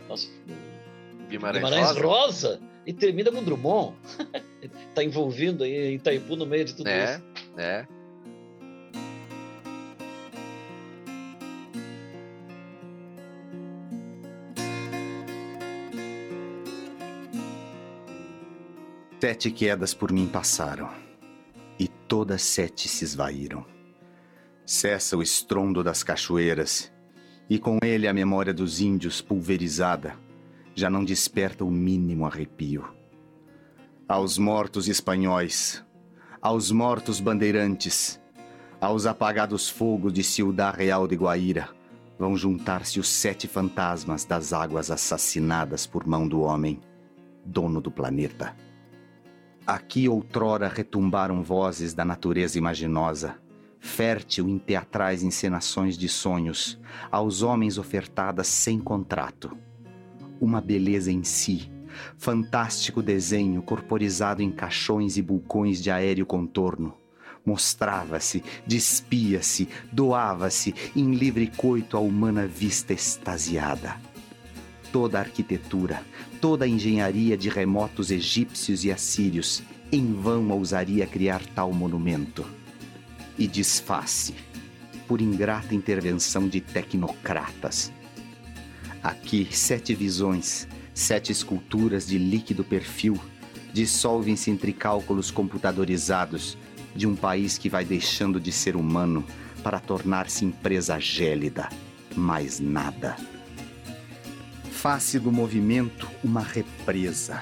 nossa, 0.08 0.28
do 0.28 1.28
Guimarães, 1.28 1.64
Guimarães 1.64 1.88
Rosa. 1.98 2.02
Rosa. 2.02 2.62
E 2.86 2.94
termina 2.94 3.32
com 3.32 3.44
Drummond. 3.44 3.96
Está 4.90 5.04
envolvido 5.04 5.64
aí 5.64 5.96
Itaipu 5.96 6.36
no 6.36 6.46
meio 6.46 6.66
de 6.66 6.76
tudo 6.76 6.88
é, 6.88 7.16
isso. 7.16 7.24
É, 7.58 7.64
é. 7.64 7.88
Sete 19.20 19.52
quedas 19.52 19.94
por 19.94 20.12
mim 20.12 20.28
passaram, 20.28 20.90
e 21.78 21.88
todas 21.88 22.42
sete 22.42 22.90
se 22.90 23.04
esvaíram. 23.04 23.64
Cessa 24.66 25.16
o 25.16 25.22
estrondo 25.22 25.84
das 25.84 26.02
cachoeiras, 26.02 26.92
e 27.48 27.60
com 27.60 27.78
ele 27.84 28.08
a 28.08 28.14
memória 28.14 28.52
dos 28.52 28.82
índios 28.82 29.22
pulverizada 29.22 30.18
já 30.74 30.90
não 30.90 31.04
desperta 31.04 31.64
o 31.64 31.72
mínimo 31.72 32.26
arrepio. 32.26 32.86
Aos 34.08 34.38
mortos 34.38 34.88
espanhóis, 34.88 35.84
aos 36.42 36.72
mortos 36.72 37.20
bandeirantes, 37.20 38.20
aos 38.80 39.06
apagados 39.06 39.70
fogos 39.70 40.12
de 40.12 40.24
Ciudad 40.24 40.76
Real 40.76 41.08
de 41.08 41.16
Guaíra, 41.16 41.70
vão 42.18 42.36
juntar-se 42.36 43.00
os 43.00 43.08
sete 43.08 43.48
fantasmas 43.48 44.26
das 44.26 44.54
águas 44.54 44.92
assassinadas 44.92 45.88
por 45.88 46.06
mão 46.06 46.28
do 46.28 46.42
homem, 46.42 46.80
dono 47.46 47.82
do 47.82 47.92
planeta. 47.92 48.56
Aqui 49.66 50.10
outrora 50.10 50.68
retumbaram 50.68 51.44
vozes 51.44 51.94
da 51.94 52.04
natureza 52.04 52.58
imaginosa, 52.58 53.40
fértil 53.80 54.50
em 54.50 54.58
teatrais 54.58 55.24
encenações 55.24 55.98
de 55.98 56.08
sonhos, 56.10 56.80
aos 57.12 57.42
homens 57.42 57.78
ofertadas 57.78 58.48
sem 58.48 58.80
contrato. 58.80 59.58
Uma 60.42 60.60
beleza 60.60 61.12
em 61.12 61.24
si, 61.24 61.72
fantástico 62.18 63.04
desenho 63.04 63.62
corporizado 63.62 64.42
em 64.42 64.52
caixões 64.52 65.16
e 65.16 65.22
bulcões 65.22 65.80
de 65.80 65.92
aéreo 65.92 66.26
contorno. 66.26 66.96
Mostrava-se, 67.46 68.44
despia-se, 68.66 69.70
doava-se 69.92 70.74
em 70.96 71.14
livre 71.14 71.46
coito 71.46 71.96
a 71.96 72.00
humana 72.00 72.48
vista 72.48 72.92
extasiada. 72.92 74.02
Toda 74.92 75.20
a 75.20 75.22
arquitetura, 75.22 76.04
toda 76.42 76.66
a 76.66 76.68
engenharia 76.68 77.38
de 77.38 77.48
remotos 77.48 78.10
egípcios 78.10 78.84
e 78.84 78.92
assírios 78.92 79.62
em 79.92 80.12
vão 80.12 80.50
ousaria 80.50 81.06
criar 81.06 81.46
tal 81.54 81.72
monumento. 81.72 82.44
E 83.38 83.48
desface, 83.48 84.34
por 85.08 85.22
ingrata 85.22 85.76
intervenção 85.76 86.48
de 86.48 86.62
tecnocratas. 86.62 87.94
Aqui, 89.04 89.48
sete 89.52 89.96
visões, 89.96 90.68
sete 90.94 91.32
esculturas 91.32 92.06
de 92.08 92.18
líquido 92.18 92.64
perfil 92.64 93.20
dissolvem-se 93.74 94.52
entre 94.52 94.74
cálculos 94.74 95.32
computadorizados 95.32 96.58
de 96.96 97.08
um 97.08 97.16
país 97.16 97.58
que 97.58 97.70
vai 97.70 97.86
deixando 97.86 98.40
de 98.40 98.52
ser 98.52 98.76
humano 98.76 99.26
para 99.64 99.80
tornar-se 99.80 100.46
em 100.46 100.52
presa 100.52 101.00
gélida. 101.00 101.70
Mais 102.16 102.60
nada. 102.60 103.16
Face 104.72 105.18
do 105.18 105.32
movimento, 105.32 106.08
uma 106.24 106.42
represa. 106.42 107.42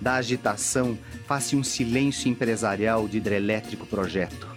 Da 0.00 0.14
agitação, 0.14 0.98
face 1.26 1.56
um 1.56 1.64
silêncio 1.64 2.28
empresarial 2.28 3.08
de 3.08 3.16
hidrelétrico 3.16 3.86
projeto. 3.86 4.53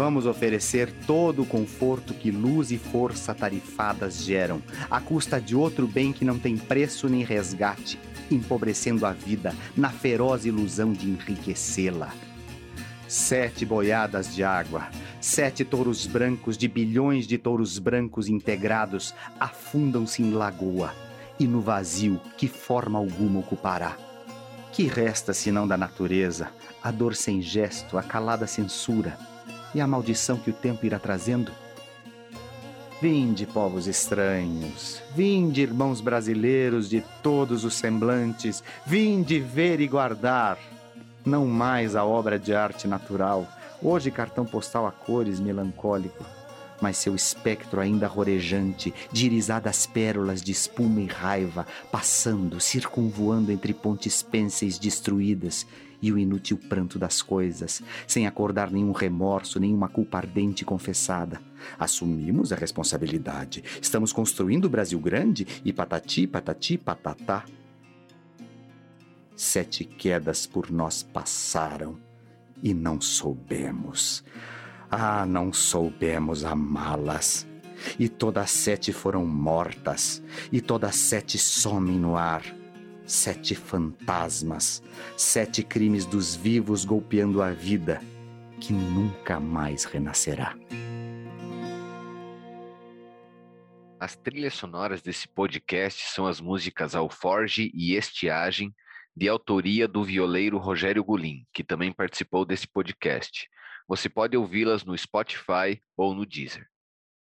Vamos 0.00 0.24
oferecer 0.24 0.90
todo 1.06 1.42
o 1.42 1.46
conforto 1.46 2.14
que 2.14 2.30
luz 2.30 2.70
e 2.70 2.78
força 2.78 3.34
tarifadas 3.34 4.24
geram, 4.24 4.62
à 4.90 4.98
custa 4.98 5.38
de 5.38 5.54
outro 5.54 5.86
bem 5.86 6.10
que 6.10 6.24
não 6.24 6.38
tem 6.38 6.56
preço 6.56 7.06
nem 7.06 7.22
resgate, 7.22 8.00
empobrecendo 8.30 9.04
a 9.04 9.12
vida 9.12 9.54
na 9.76 9.90
feroz 9.90 10.46
ilusão 10.46 10.94
de 10.94 11.06
enriquecê-la. 11.06 12.14
Sete 13.06 13.66
boiadas 13.66 14.34
de 14.34 14.42
água, 14.42 14.88
sete 15.20 15.66
touros 15.66 16.06
brancos 16.06 16.56
de 16.56 16.66
bilhões 16.66 17.26
de 17.26 17.36
touros 17.36 17.78
brancos 17.78 18.26
integrados 18.26 19.14
afundam-se 19.38 20.22
em 20.22 20.30
lagoa 20.30 20.94
e 21.38 21.46
no 21.46 21.60
vazio 21.60 22.18
que 22.38 22.48
forma 22.48 22.98
alguma 22.98 23.40
ocupará. 23.40 23.98
Que 24.72 24.84
resta 24.84 25.34
senão 25.34 25.68
da 25.68 25.76
natureza, 25.76 26.48
a 26.82 26.90
dor 26.90 27.14
sem 27.14 27.42
gesto, 27.42 27.98
a 27.98 28.02
calada 28.02 28.46
censura 28.46 29.28
e 29.74 29.80
a 29.80 29.86
maldição 29.86 30.36
que 30.36 30.50
o 30.50 30.54
tempo 30.54 30.84
irá 30.84 30.98
trazendo? 30.98 31.52
Vinde, 33.00 33.46
povos 33.46 33.86
estranhos, 33.86 35.02
vinde, 35.14 35.62
irmãos 35.62 36.02
brasileiros 36.02 36.88
de 36.88 37.02
todos 37.22 37.64
os 37.64 37.74
semblantes, 37.74 38.62
vinde 38.84 39.40
ver 39.40 39.80
e 39.80 39.88
guardar. 39.88 40.58
Não 41.24 41.46
mais 41.46 41.96
a 41.96 42.04
obra 42.04 42.38
de 42.38 42.54
arte 42.54 42.86
natural, 42.86 43.48
hoje 43.82 44.10
cartão 44.10 44.44
postal 44.44 44.86
a 44.86 44.92
cores 44.92 45.40
melancólico, 45.40 46.26
mas 46.78 46.98
seu 46.98 47.14
espectro 47.14 47.80
ainda 47.80 48.06
rorejante, 48.06 48.92
de 49.10 49.26
irisadas 49.26 49.86
pérolas 49.86 50.42
de 50.42 50.52
espuma 50.52 51.00
e 51.00 51.06
raiva, 51.06 51.66
passando, 51.90 52.60
circunvoando 52.60 53.50
entre 53.50 53.72
pontes 53.72 54.22
pênseis 54.22 54.78
destruídas 54.78 55.66
e 56.02 56.12
o 56.12 56.18
inútil 56.18 56.58
pranto 56.68 56.98
das 56.98 57.22
coisas, 57.22 57.82
sem 58.06 58.26
acordar 58.26 58.70
nenhum 58.70 58.92
remorso, 58.92 59.60
nenhuma 59.60 59.88
culpa 59.88 60.18
ardente 60.18 60.64
confessada. 60.64 61.40
Assumimos 61.78 62.52
a 62.52 62.56
responsabilidade. 62.56 63.62
Estamos 63.80 64.12
construindo 64.12 64.64
o 64.64 64.70
Brasil 64.70 64.98
grande 64.98 65.46
e 65.64 65.72
patati, 65.72 66.26
patati, 66.26 66.78
patatá. 66.78 67.44
Sete 69.36 69.84
quedas 69.84 70.46
por 70.46 70.70
nós 70.70 71.02
passaram 71.02 71.98
e 72.62 72.74
não 72.74 73.00
soubemos. 73.00 74.24
Ah, 74.90 75.24
não 75.24 75.52
soubemos 75.52 76.44
amá-las. 76.44 77.46
E 77.98 78.10
todas 78.10 78.50
sete 78.50 78.92
foram 78.92 79.24
mortas, 79.24 80.22
e 80.52 80.60
todas 80.60 80.96
sete 80.96 81.38
somem 81.38 81.98
no 81.98 82.14
ar 82.14 82.59
sete 83.10 83.56
fantasmas, 83.56 84.80
sete 85.16 85.64
crimes 85.64 86.06
dos 86.06 86.36
vivos 86.36 86.84
golpeando 86.84 87.42
a 87.42 87.50
vida 87.50 88.00
que 88.60 88.72
nunca 88.72 89.40
mais 89.40 89.84
renascerá. 89.84 90.56
As 93.98 94.14
trilhas 94.16 94.54
sonoras 94.54 95.02
desse 95.02 95.26
podcast 95.26 96.12
são 96.12 96.24
as 96.26 96.40
músicas 96.40 96.94
Alforge 96.94 97.72
e 97.74 97.96
Estiagem, 97.96 98.72
de 99.14 99.28
autoria 99.28 99.88
do 99.88 100.04
violeiro 100.04 100.56
Rogério 100.56 101.02
Gulim, 101.02 101.44
que 101.52 101.64
também 101.64 101.92
participou 101.92 102.44
desse 102.44 102.68
podcast. 102.68 103.48
Você 103.88 104.08
pode 104.08 104.36
ouvi-las 104.36 104.84
no 104.84 104.96
Spotify 104.96 105.82
ou 105.96 106.14
no 106.14 106.24
Deezer. 106.24 106.69